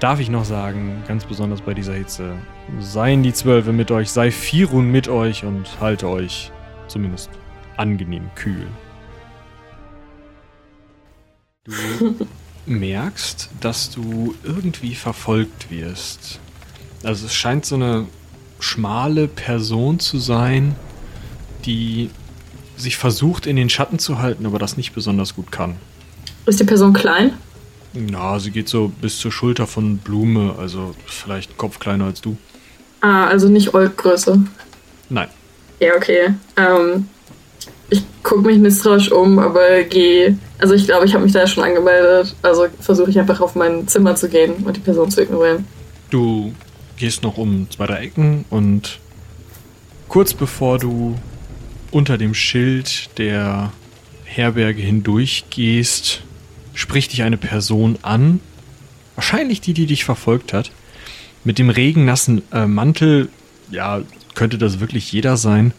darf 0.00 0.20
ich 0.20 0.30
noch 0.30 0.44
sagen, 0.44 1.02
ganz 1.08 1.24
besonders 1.24 1.60
bei 1.60 1.74
dieser 1.74 1.94
Hitze, 1.94 2.34
seien 2.80 3.22
die 3.22 3.32
Zwölfe 3.32 3.72
mit 3.72 3.90
euch, 3.90 4.10
sei 4.10 4.30
Firun 4.30 4.90
mit 4.90 5.08
euch 5.08 5.44
und 5.44 5.80
halte 5.80 6.08
euch 6.08 6.50
zumindest 6.88 7.30
angenehm 7.76 8.30
kühl. 8.34 8.66
Du 11.64 11.72
merkst, 12.66 13.50
dass 13.60 13.90
du 13.90 14.34
irgendwie 14.42 14.94
verfolgt 14.94 15.70
wirst. 15.70 16.38
Also 17.02 17.26
es 17.26 17.34
scheint 17.34 17.64
so 17.64 17.74
eine 17.74 18.06
schmale 18.60 19.28
Person 19.28 19.98
zu 19.98 20.18
sein, 20.18 20.74
die 21.66 22.10
sich 22.76 22.96
versucht 22.96 23.46
in 23.46 23.56
den 23.56 23.70
Schatten 23.70 23.98
zu 23.98 24.18
halten, 24.18 24.46
aber 24.46 24.58
das 24.58 24.76
nicht 24.76 24.94
besonders 24.94 25.34
gut 25.34 25.52
kann. 25.52 25.76
Ist 26.46 26.60
die 26.60 26.64
Person 26.64 26.92
klein? 26.92 27.32
Na, 27.92 28.38
sie 28.40 28.50
geht 28.50 28.68
so 28.68 28.92
bis 29.00 29.18
zur 29.18 29.30
Schulter 29.30 29.66
von 29.66 29.98
Blume, 29.98 30.56
also 30.58 30.94
vielleicht 31.06 31.50
einen 31.50 31.58
Kopf 31.58 31.78
kleiner 31.78 32.06
als 32.06 32.20
du. 32.20 32.36
Ah, 33.00 33.26
also 33.26 33.48
nicht 33.48 33.72
Old-Größe. 33.72 34.44
Nein. 35.10 35.28
Ja, 35.78 35.94
okay. 35.94 36.34
Ähm, 36.56 37.08
ich 37.90 38.02
gucke 38.22 38.42
mich 38.42 38.58
misstrauisch 38.58 39.12
um, 39.12 39.38
aber 39.38 39.82
gehe. 39.84 40.38
Also 40.58 40.74
ich 40.74 40.86
glaube, 40.86 41.06
ich 41.06 41.14
habe 41.14 41.22
mich 41.22 41.32
da 41.32 41.40
ja 41.40 41.46
schon 41.46 41.62
angemeldet. 41.62 42.34
Also 42.42 42.66
versuche 42.80 43.10
ich 43.10 43.18
einfach 43.18 43.40
auf 43.40 43.54
mein 43.54 43.86
Zimmer 43.86 44.16
zu 44.16 44.28
gehen 44.28 44.54
und 44.64 44.76
die 44.76 44.80
Person 44.80 45.10
zu 45.10 45.22
ignorieren. 45.22 45.66
Du 46.10 46.52
gehst 46.96 47.22
noch 47.22 47.38
um 47.38 47.68
zwei, 47.70 47.86
drei 47.86 48.04
Ecken 48.04 48.44
und 48.50 48.98
kurz 50.08 50.34
bevor 50.34 50.78
du 50.78 51.16
unter 51.94 52.18
dem 52.18 52.34
Schild 52.34 53.16
der 53.18 53.72
Herberge 54.24 54.82
hindurchgehst, 54.82 56.22
spricht 56.74 57.12
dich 57.12 57.22
eine 57.22 57.36
Person 57.36 57.98
an. 58.02 58.40
Wahrscheinlich 59.14 59.60
die, 59.60 59.74
die 59.74 59.86
dich 59.86 60.04
verfolgt 60.04 60.52
hat. 60.52 60.72
Mit 61.44 61.58
dem 61.58 61.70
regennassen 61.70 62.42
äh, 62.52 62.66
Mantel, 62.66 63.28
ja, 63.70 64.02
könnte 64.34 64.58
das 64.58 64.80
wirklich 64.80 65.12
jeder 65.12 65.36
sein. 65.36 65.72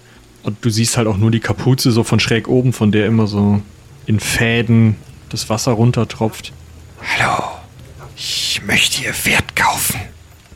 Und 0.43 0.63
du 0.63 0.69
siehst 0.69 0.95
halt 0.95 1.07
auch 1.07 1.17
nur 1.17 1.31
die 1.31 1.41
Kapuze 1.41 1.91
so 1.91 2.03
von 2.03 2.21
schräg 2.21 2.47
oben, 2.47 2.71
von 2.71 2.93
der 2.93 3.07
immer 3.07 3.27
so 3.27 3.61
in 4.05 4.21
Fäden 4.21 4.95
das 5.29 5.49
Wasser 5.49 5.73
runtertropft. 5.73 6.53
Hallo, 7.01 7.43
ich 8.15 8.61
möchte 8.65 9.03
Ihr 9.03 9.13
Pferd 9.13 9.55
kaufen. 9.55 9.99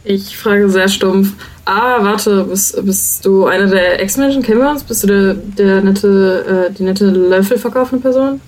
Ich 0.05 0.37
frage 0.37 0.69
sehr 0.69 0.87
stumpf. 0.87 1.33
Ah, 1.71 2.03
warte, 2.03 2.45
bist, 2.45 2.83
bist 2.83 3.23
du 3.23 3.45
einer 3.45 3.67
der 3.67 4.01
Ex-Menschen? 4.01 4.41
Kennen 4.41 4.59
wir 4.59 4.71
uns? 4.71 4.83
Bist 4.83 5.03
du 5.03 5.07
der, 5.07 5.35
der 5.35 5.81
nette, 5.81 6.67
äh, 6.71 6.73
die 6.73 6.81
nette 6.81 7.05
Löffel 7.05 7.59
verkaufende 7.59 8.01
Person? 8.01 8.41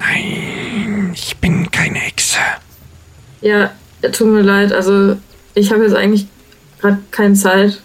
Nein, 0.00 1.12
ich 1.14 1.36
bin 1.36 1.70
keine 1.70 2.00
Hexe. 2.00 2.40
Ja, 3.40 3.70
tut 4.10 4.26
mir 4.26 4.42
leid. 4.42 4.72
Also, 4.72 5.16
ich 5.54 5.70
habe 5.70 5.84
jetzt 5.84 5.94
eigentlich 5.94 6.26
gerade 6.80 6.98
keine 7.12 7.34
Zeit. 7.34 7.80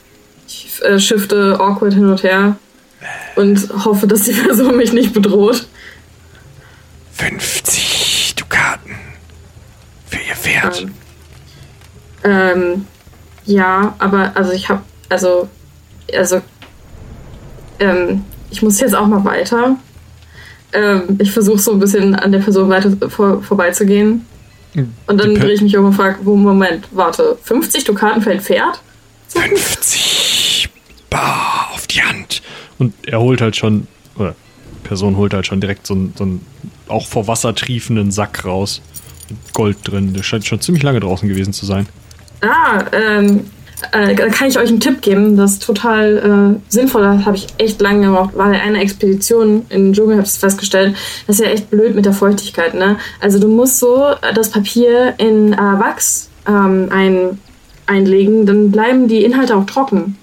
Ich 0.48 0.82
äh, 0.84 0.99
shifte 0.99 1.60
awkward 1.60 1.94
hin 1.94 2.08
und 2.08 2.24
her 2.24 2.56
und 3.36 3.86
hoffe, 3.86 4.08
dass 4.08 4.24
die 4.24 4.34
Person 4.48 4.78
mich 4.78 4.94
nicht 4.94 5.14
bedroht. 5.14 5.68
50 7.14 8.34
Dukaten 8.36 8.95
für 10.08 10.18
Ihr 10.28 10.36
Pferd. 10.36 10.82
Ähm, 10.82 10.91
Ähm, 12.24 12.88
ja, 13.45 13.95
aber 13.99 14.31
also 14.35 14.51
ich 14.51 14.69
habe, 14.69 14.81
also, 15.09 15.49
also, 16.13 16.41
ähm, 17.80 18.23
ich 18.49 18.61
muss 18.61 18.80
jetzt 18.80 18.95
auch 18.95 19.07
mal 19.07 19.23
weiter. 19.23 19.77
Ähm, 20.73 21.18
ich 21.19 21.31
versuche 21.31 21.59
so 21.59 21.72
ein 21.73 21.80
bisschen 21.80 22.15
an 22.15 22.31
der 22.31 22.39
Person 22.39 22.69
weiter 22.69 23.09
vor, 23.09 23.41
vorbeizugehen. 23.41 24.26
Und 25.07 25.18
dann 25.19 25.35
drehe 25.35 25.51
ich 25.51 25.61
mich 25.61 25.76
um 25.76 25.85
und 25.85 25.93
frage, 25.93 26.19
wo, 26.23 26.35
Moment, 26.35 26.88
warte, 26.91 27.38
50 27.43 27.84
Dukaten 27.84 28.22
für 28.22 28.31
ein 28.31 28.39
Pferd? 28.39 28.81
50 29.30 30.69
Bar 31.09 31.69
auf 31.73 31.88
die 31.88 32.01
Hand. 32.01 32.41
Und 32.80 32.93
er 33.05 33.19
holt 33.19 33.41
halt 33.41 33.57
schon, 33.57 33.88
oder 34.15 34.35
Person 34.84 35.18
holt 35.18 35.34
halt 35.34 35.45
schon 35.45 35.59
direkt 35.59 35.88
so 35.88 35.93
einen, 35.93 36.13
so 36.18 36.23
einen 36.23 36.45
auch 36.88 37.05
vor 37.05 37.27
Wasser 37.27 37.53
triefenden 37.53 38.11
Sack 38.11 38.45
raus. 38.45 38.81
Mit 39.30 39.53
Gold 39.53 39.77
drin. 39.84 40.13
Der 40.13 40.23
scheint 40.23 40.45
schon 40.45 40.61
ziemlich 40.61 40.84
lange 40.84 40.99
draußen 40.99 41.27
gewesen 41.27 41.53
zu 41.53 41.65
sein. 41.65 41.88
Ah, 42.41 42.84
ähm, 42.91 43.49
äh, 43.91 44.13
da 44.15 44.27
kann 44.30 44.47
ich 44.47 44.57
euch 44.59 44.69
einen 44.69 44.80
Tipp 44.80 45.01
geben, 45.01 45.38
das 45.38 45.53
ist 45.53 45.63
total 45.63 46.57
äh, 46.59 46.72
sinnvoll, 46.72 47.01
das 47.03 47.26
habe 47.26 47.38
ich 47.38 47.47
echt 47.57 47.81
lange 47.81 48.05
gemacht. 48.07 48.35
War 48.35 48.49
bei 48.49 48.61
einer 48.61 48.80
Expedition 48.81 49.65
in 49.69 49.85
den 49.85 49.93
Dschungel, 49.93 50.18
habe 50.18 50.27
ich 50.27 50.34
festgestellt, 50.34 50.95
das 51.27 51.39
ist 51.39 51.45
ja 51.45 51.51
echt 51.51 51.69
blöd 51.69 51.95
mit 51.95 52.05
der 52.05 52.13
Feuchtigkeit, 52.13 52.73
ne? 52.73 52.97
Also 53.19 53.39
du 53.39 53.47
musst 53.47 53.80
so 53.80 54.07
äh, 54.22 54.34
das 54.34 54.49
Papier 54.51 55.15
in 55.18 55.53
äh, 55.53 55.57
Wachs 55.57 56.30
ähm, 56.47 56.89
ein, 56.91 57.39
einlegen, 57.88 58.45
dann 58.45 58.72
bleiben 58.72 59.07
die 59.07 59.23
Inhalte 59.23 59.55
auch 59.55 59.65
trocken. 59.65 60.18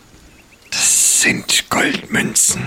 Das 0.71 1.23
sind 1.23 1.65
Goldmünzen. 1.71 2.63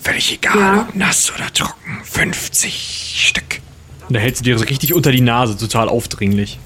Völlig 0.00 0.34
egal, 0.34 0.58
Ja. 0.58 0.86
ob 0.88 0.94
nass 0.94 1.32
oder 1.36 1.52
trocken. 1.52 2.00
50 2.04 3.14
Stück. 3.28 3.60
Und 4.08 4.14
er 4.14 4.20
hält 4.20 4.36
sie 4.36 4.44
dir 4.44 4.56
so 4.58 4.64
richtig 4.64 4.94
unter 4.94 5.10
die 5.10 5.20
Nase, 5.20 5.56
total 5.56 5.88
aufdringlich. 5.88 6.58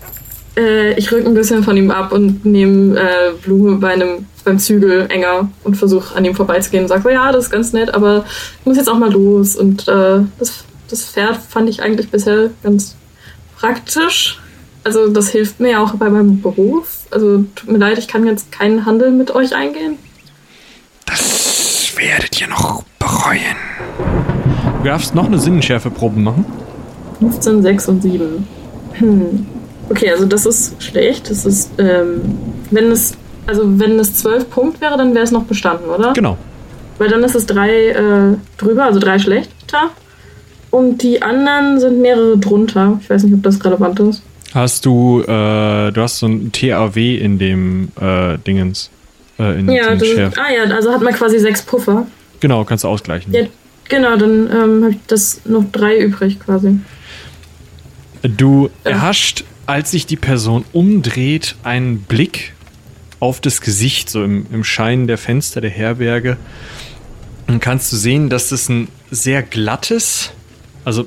Äh, 0.56 0.94
ich 0.94 1.10
rück 1.12 1.26
ein 1.26 1.34
bisschen 1.34 1.62
von 1.62 1.76
ihm 1.76 1.90
ab 1.90 2.12
und 2.12 2.44
nehme 2.44 2.98
äh, 2.98 3.32
Blume 3.42 3.76
bei 3.76 3.92
einem, 3.92 4.26
beim 4.44 4.58
Zügel 4.58 5.06
enger 5.10 5.50
und 5.64 5.76
versuche 5.76 6.16
an 6.16 6.24
ihm 6.24 6.34
vorbeizugehen 6.34 6.84
und 6.84 6.88
sage 6.88 7.02
so, 7.02 7.08
ja, 7.08 7.32
das 7.32 7.44
ist 7.44 7.50
ganz 7.50 7.72
nett, 7.72 7.94
aber 7.94 8.24
ich 8.60 8.66
muss 8.66 8.76
jetzt 8.76 8.88
auch 8.88 8.98
mal 8.98 9.12
los. 9.12 9.56
Und 9.56 9.86
äh, 9.88 10.20
das, 10.38 10.64
das 10.88 11.04
Pferd 11.04 11.36
fand 11.36 11.68
ich 11.68 11.82
eigentlich 11.82 12.10
bisher 12.10 12.50
ganz 12.62 12.96
praktisch. 13.56 14.40
Also 14.82 15.08
das 15.08 15.28
hilft 15.28 15.60
mir 15.60 15.72
ja 15.72 15.82
auch 15.82 15.94
bei 15.94 16.08
meinem 16.08 16.40
Beruf. 16.40 17.00
Also 17.10 17.44
tut 17.54 17.70
mir 17.70 17.78
leid, 17.78 17.98
ich 17.98 18.08
kann 18.08 18.26
jetzt 18.26 18.50
keinen 18.50 18.86
Handel 18.86 19.10
mit 19.10 19.30
euch 19.30 19.54
eingehen. 19.54 19.98
Das 21.06 21.92
werdet 21.96 22.40
ihr 22.40 22.48
noch 22.48 22.84
bereuen. 22.98 23.56
Du 24.78 24.88
darfst 24.88 25.14
noch 25.14 25.26
eine 25.26 25.38
Sinnenschärfeprobe 25.38 26.18
machen. 26.18 26.46
15, 27.18 27.62
6 27.62 27.88
und 27.88 28.02
7. 28.02 28.46
Hm. 28.94 29.46
Okay, 29.90 30.10
also 30.10 30.24
das 30.24 30.46
ist 30.46 30.82
schlecht. 30.82 31.28
Das 31.28 31.44
ist, 31.44 31.70
ähm, 31.78 32.22
wenn 32.70 32.90
es, 32.90 33.16
also 33.46 33.62
wenn 33.78 33.98
es 33.98 34.14
12 34.14 34.48
Punkt 34.48 34.80
wäre, 34.80 34.96
dann 34.96 35.14
wäre 35.14 35.24
es 35.24 35.32
noch 35.32 35.44
bestanden, 35.44 35.90
oder? 35.90 36.12
Genau. 36.12 36.38
Weil 36.98 37.08
dann 37.08 37.24
ist 37.24 37.34
es 37.34 37.46
drei 37.46 37.88
äh, 37.88 38.36
drüber, 38.56 38.84
also 38.84 39.00
drei 39.00 39.18
schlechter. 39.18 39.90
Und 40.70 41.02
die 41.02 41.20
anderen 41.20 41.80
sind 41.80 42.00
mehrere 42.00 42.38
drunter. 42.38 42.98
Ich 43.02 43.10
weiß 43.10 43.24
nicht, 43.24 43.34
ob 43.34 43.42
das 43.42 43.64
relevant 43.64 43.98
ist. 44.00 44.22
Hast 44.54 44.86
du, 44.86 45.22
äh, 45.22 45.90
du 45.90 45.96
hast 45.96 46.18
so 46.18 46.26
ein 46.26 46.52
TAW 46.52 46.96
in 46.96 47.38
dem 47.38 47.88
äh, 48.00 48.38
Dingens. 48.38 48.90
Äh, 49.38 49.58
in 49.58 49.68
Ja, 49.70 49.94
das, 49.94 50.08
ah 50.36 50.52
ja, 50.52 50.74
also 50.74 50.92
hat 50.92 51.02
man 51.02 51.14
quasi 51.14 51.38
sechs 51.38 51.62
Puffer. 51.62 52.06
Genau, 52.40 52.64
kannst 52.64 52.84
du 52.84 52.88
ausgleichen. 52.88 53.32
Ja, 53.32 53.42
genau, 53.88 54.16
dann 54.16 54.48
ähm, 54.52 54.82
habe 54.82 54.90
ich 54.90 54.98
das 55.06 55.40
noch 55.44 55.64
drei 55.72 55.98
übrig 55.98 56.38
quasi. 56.40 56.78
Du 58.22 58.70
erhascht, 58.84 59.44
als 59.70 59.90
sich 59.90 60.06
die 60.06 60.16
Person 60.16 60.64
umdreht, 60.72 61.56
einen 61.62 62.02
Blick 62.02 62.54
auf 63.20 63.40
das 63.40 63.60
Gesicht, 63.60 64.10
so 64.10 64.24
im, 64.24 64.46
im 64.52 64.64
Schein 64.64 65.06
der 65.06 65.18
Fenster 65.18 65.60
der 65.60 65.70
Herberge. 65.70 66.36
Dann 67.46 67.60
kannst 67.60 67.92
du 67.92 67.96
sehen, 67.96 68.30
dass 68.30 68.48
das 68.48 68.68
ein 68.68 68.88
sehr 69.10 69.42
glattes, 69.42 70.32
also 70.84 71.06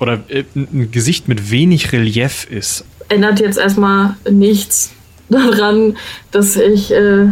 oder 0.00 0.20
äh, 0.28 0.44
ein 0.54 0.90
Gesicht 0.90 1.28
mit 1.28 1.50
wenig 1.50 1.92
Relief 1.92 2.46
ist. 2.50 2.84
Ändert 3.08 3.40
jetzt 3.40 3.58
erstmal 3.58 4.16
nichts 4.30 4.92
daran, 5.28 5.96
dass 6.30 6.56
ich 6.56 6.92
äh, 6.92 7.28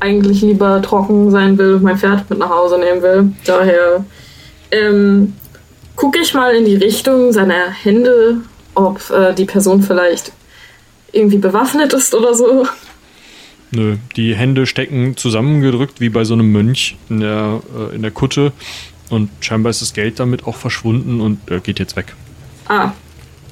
eigentlich 0.00 0.42
lieber 0.42 0.82
trocken 0.82 1.30
sein 1.30 1.56
will 1.58 1.74
und 1.74 1.82
mein 1.82 1.96
Pferd 1.96 2.28
mit 2.28 2.38
nach 2.38 2.50
Hause 2.50 2.78
nehmen 2.78 3.02
will. 3.02 3.32
Daher 3.44 4.04
ähm, 4.70 5.34
gucke 5.94 6.18
ich 6.18 6.34
mal 6.34 6.54
in 6.54 6.64
die 6.64 6.76
Richtung 6.76 7.32
seiner 7.32 7.70
Hände, 7.70 8.38
ob 8.74 9.10
äh, 9.10 9.34
die 9.34 9.44
Person 9.44 9.82
vielleicht 9.82 10.32
irgendwie 11.12 11.38
bewaffnet 11.38 11.92
ist 11.92 12.14
oder 12.14 12.34
so. 12.34 12.66
Nö, 13.70 13.96
die 14.16 14.34
Hände 14.34 14.66
stecken 14.66 15.16
zusammengedrückt 15.16 16.00
wie 16.00 16.10
bei 16.10 16.24
so 16.24 16.34
einem 16.34 16.52
Mönch 16.52 16.96
in 17.08 17.20
der, 17.20 17.62
äh, 17.76 17.94
in 17.94 18.02
der 18.02 18.10
Kutte. 18.10 18.52
Und 19.10 19.30
scheinbar 19.40 19.70
ist 19.70 19.82
das 19.82 19.92
Geld 19.92 20.20
damit 20.20 20.46
auch 20.46 20.56
verschwunden 20.56 21.20
und 21.20 21.50
äh, 21.50 21.60
geht 21.60 21.78
jetzt 21.78 21.96
weg. 21.96 22.14
Ah. 22.68 22.92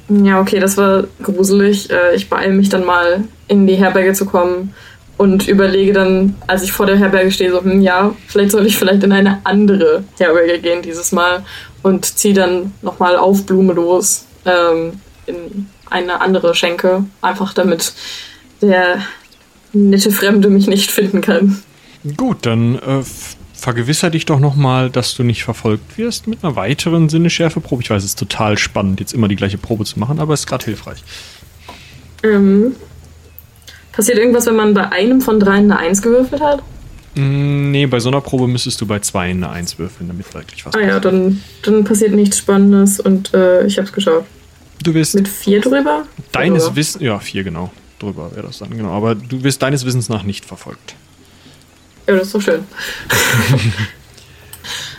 Ja, 0.09 0.41
okay, 0.41 0.59
das 0.59 0.77
war 0.77 1.05
gruselig. 1.23 1.91
Äh, 1.91 2.17
Ich 2.17 2.29
beeile 2.29 2.53
mich 2.53 2.69
dann 2.69 2.85
mal, 2.85 3.25
in 3.49 3.67
die 3.67 3.77
Herberge 3.77 4.13
zu 4.13 4.27
kommen 4.27 4.75
und 5.17 5.49
überlege 5.49 5.93
dann, 5.93 6.35
als 6.47 6.63
ich 6.63 6.73
vor 6.73 6.87
der 6.87 6.97
Herberge 6.97 7.31
stehe, 7.31 7.53
so, 7.53 7.63
hm, 7.63 7.81
ja, 7.81 8.15
vielleicht 8.27 8.53
sollte 8.53 8.69
ich 8.69 8.77
vielleicht 8.77 9.03
in 9.05 9.13
eine 9.13 9.41
andere 9.45 10.03
Herberge 10.19 10.59
gehen 10.61 10.83
dieses 10.83 11.13
Mal 11.13 11.45
und 11.83 12.07
ziehe 12.07 12.35
dann 12.35 12.73
nochmal 12.83 13.17
auf 13.17 13.45
Blume 13.45 13.73
los 13.75 14.25
ähm, 14.45 14.95
in 15.31 15.67
eine 15.89 16.21
andere 16.21 16.55
Schenke, 16.55 17.05
einfach 17.21 17.53
damit 17.55 17.93
der 18.61 19.03
nette 19.73 20.11
Fremde 20.11 20.49
mich 20.49 20.67
nicht 20.67 20.91
finden 20.91 21.21
kann. 21.21 21.63
Gut, 22.17 22.47
dann 22.47 22.77
äh, 22.77 23.03
vergewisser 23.55 24.11
dich 24.11 24.25
doch 24.27 24.41
nochmal, 24.41 24.91
dass 24.91 25.15
du 25.15 25.23
nicht 25.23 25.45
verfolgt 25.45 25.99
wirst 25.99 26.27
mit 26.27 26.43
einer 26.43 26.57
weiteren 26.57 27.09
Sinneschärfeprobe. 27.09 27.83
Ich 27.83 27.91
weiß, 27.91 28.03
es 28.03 28.11
ist 28.11 28.19
total 28.19 28.59
spannend, 28.59 29.01
jetzt 29.01 29.13
immer 29.13 29.29
die 29.29 29.37
gleiche 29.37 29.59
Probe 29.59 29.85
zu 29.85 29.99
machen, 29.99 30.19
aber 30.19 30.35
es 30.35 30.41
ist 30.41 30.47
gerade 30.47 30.65
hilfreich. 30.65 31.03
Ähm, 32.23 32.75
passiert 33.93 34.19
irgendwas, 34.19 34.47
wenn 34.47 34.57
man 34.57 34.75
bei 34.75 34.91
einem 34.91 35.21
von 35.21 35.39
dreien 35.41 35.71
eine 35.71 35.79
Eins 35.79 36.03
gewürfelt 36.03 36.43
hat? 36.43 36.63
Mm, 37.15 37.71
nee, 37.71 37.87
bei 37.87 38.01
so 38.01 38.09
einer 38.09 38.21
Probe 38.21 38.47
müsstest 38.47 38.81
du 38.81 38.87
bei 38.87 39.01
zwei 39.01 39.31
eine 39.31 39.51
Eins 39.51 39.79
würfeln, 39.79 40.09
damit 40.09 40.33
wirklich 40.33 40.65
was 40.65 40.75
Ah 40.75 40.81
ja, 40.81 40.87
passiert. 40.87 41.05
dann, 41.07 41.43
dann 41.63 41.85
passiert 41.85 42.13
nichts 42.13 42.39
Spannendes 42.39 43.01
und 43.01 43.35
äh, 43.35 43.67
ich 43.67 43.79
hab's 43.79 43.93
geschafft. 43.93 44.27
Du 44.83 44.95
wirst 44.95 45.15
Mit 45.15 45.29
vier 45.29 45.61
drüber? 45.61 46.05
deines. 46.33 46.75
Wissens, 46.75 47.03
ja, 47.03 47.19
vier 47.19 47.45
genau, 47.45 47.71
drüber 47.99 48.31
wäre 48.35 48.47
das 48.47 48.59
dann, 48.59 48.71
genau, 48.71 48.93
aber 48.93 49.15
du 49.15 49.43
wirst 49.43 49.63
deines 49.63 49.85
Wissens 49.85 50.09
nach 50.09 50.23
nicht 50.23 50.45
verfolgt. 50.45 50.95
Ja, 52.07 52.15
das 52.15 52.29
ist 52.29 52.35
doch 52.35 52.41
schön. 52.41 52.61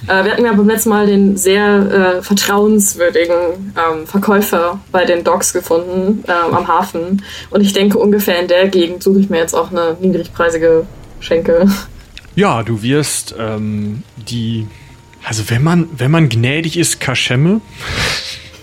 äh, 0.07 0.23
wir 0.23 0.31
hatten 0.31 0.45
ja 0.45 0.53
beim 0.53 0.67
letzten 0.67 0.89
Mal 0.89 1.07
den 1.07 1.35
sehr 1.35 2.17
äh, 2.19 2.21
vertrauenswürdigen 2.21 3.73
ähm, 3.75 4.05
Verkäufer 4.05 4.79
bei 4.91 5.05
den 5.05 5.23
Docks 5.23 5.51
gefunden, 5.51 6.23
ähm, 6.27 6.53
am 6.53 6.67
Hafen. 6.67 7.23
Und 7.49 7.61
ich 7.61 7.73
denke, 7.73 7.97
ungefähr 7.97 8.39
in 8.39 8.47
der 8.47 8.67
Gegend 8.67 9.01
suche 9.01 9.19
ich 9.19 9.29
mir 9.29 9.39
jetzt 9.39 9.55
auch 9.55 9.71
eine 9.71 9.97
niedrigpreisige 9.99 10.85
Schenke. 11.19 11.67
Ja, 12.35 12.63
du 12.63 12.81
wirst 12.81 13.35
ähm, 13.37 14.03
die, 14.29 14.67
also 15.23 15.49
wenn 15.49 15.63
man, 15.63 15.89
wenn 15.97 16.11
man 16.11 16.29
gnädig 16.29 16.77
ist, 16.77 16.99
Kaschemme 16.99 17.61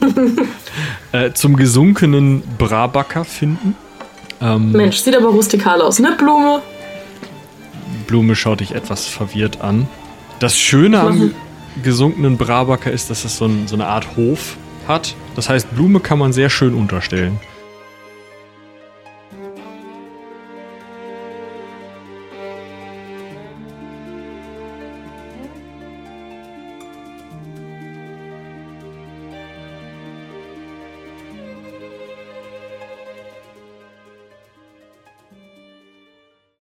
äh, 1.13 1.33
zum 1.33 1.57
gesunkenen 1.57 2.43
Brabacker 2.59 3.25
finden. 3.25 3.77
Ähm, 4.41 4.73
Mensch, 4.73 4.99
sieht 4.99 5.17
aber 5.17 5.29
rustikal 5.29 5.81
aus, 5.83 5.99
ne, 5.99 6.15
Blume? 6.17 6.63
Blume 8.07 8.37
schaut 8.37 8.61
dich 8.61 8.75
etwas 8.75 9.07
verwirrt 9.07 9.61
an. 9.61 9.89
Das 10.39 10.57
Schöne 10.57 11.01
am 11.01 11.35
gesunkenen 11.83 12.37
Brabacker 12.37 12.91
ist, 12.91 13.11
dass 13.11 13.25
es 13.25 13.37
so, 13.39 13.47
ein, 13.47 13.67
so 13.67 13.75
eine 13.75 13.87
Art 13.87 14.17
Hof 14.17 14.57
hat. 14.87 15.15
Das 15.37 15.49
heißt, 15.49 15.75
Blume 15.75 16.01
kann 16.01 16.19
man 16.19 16.33
sehr 16.33 16.51
schön 16.51 16.75
unterstellen. 16.75 17.39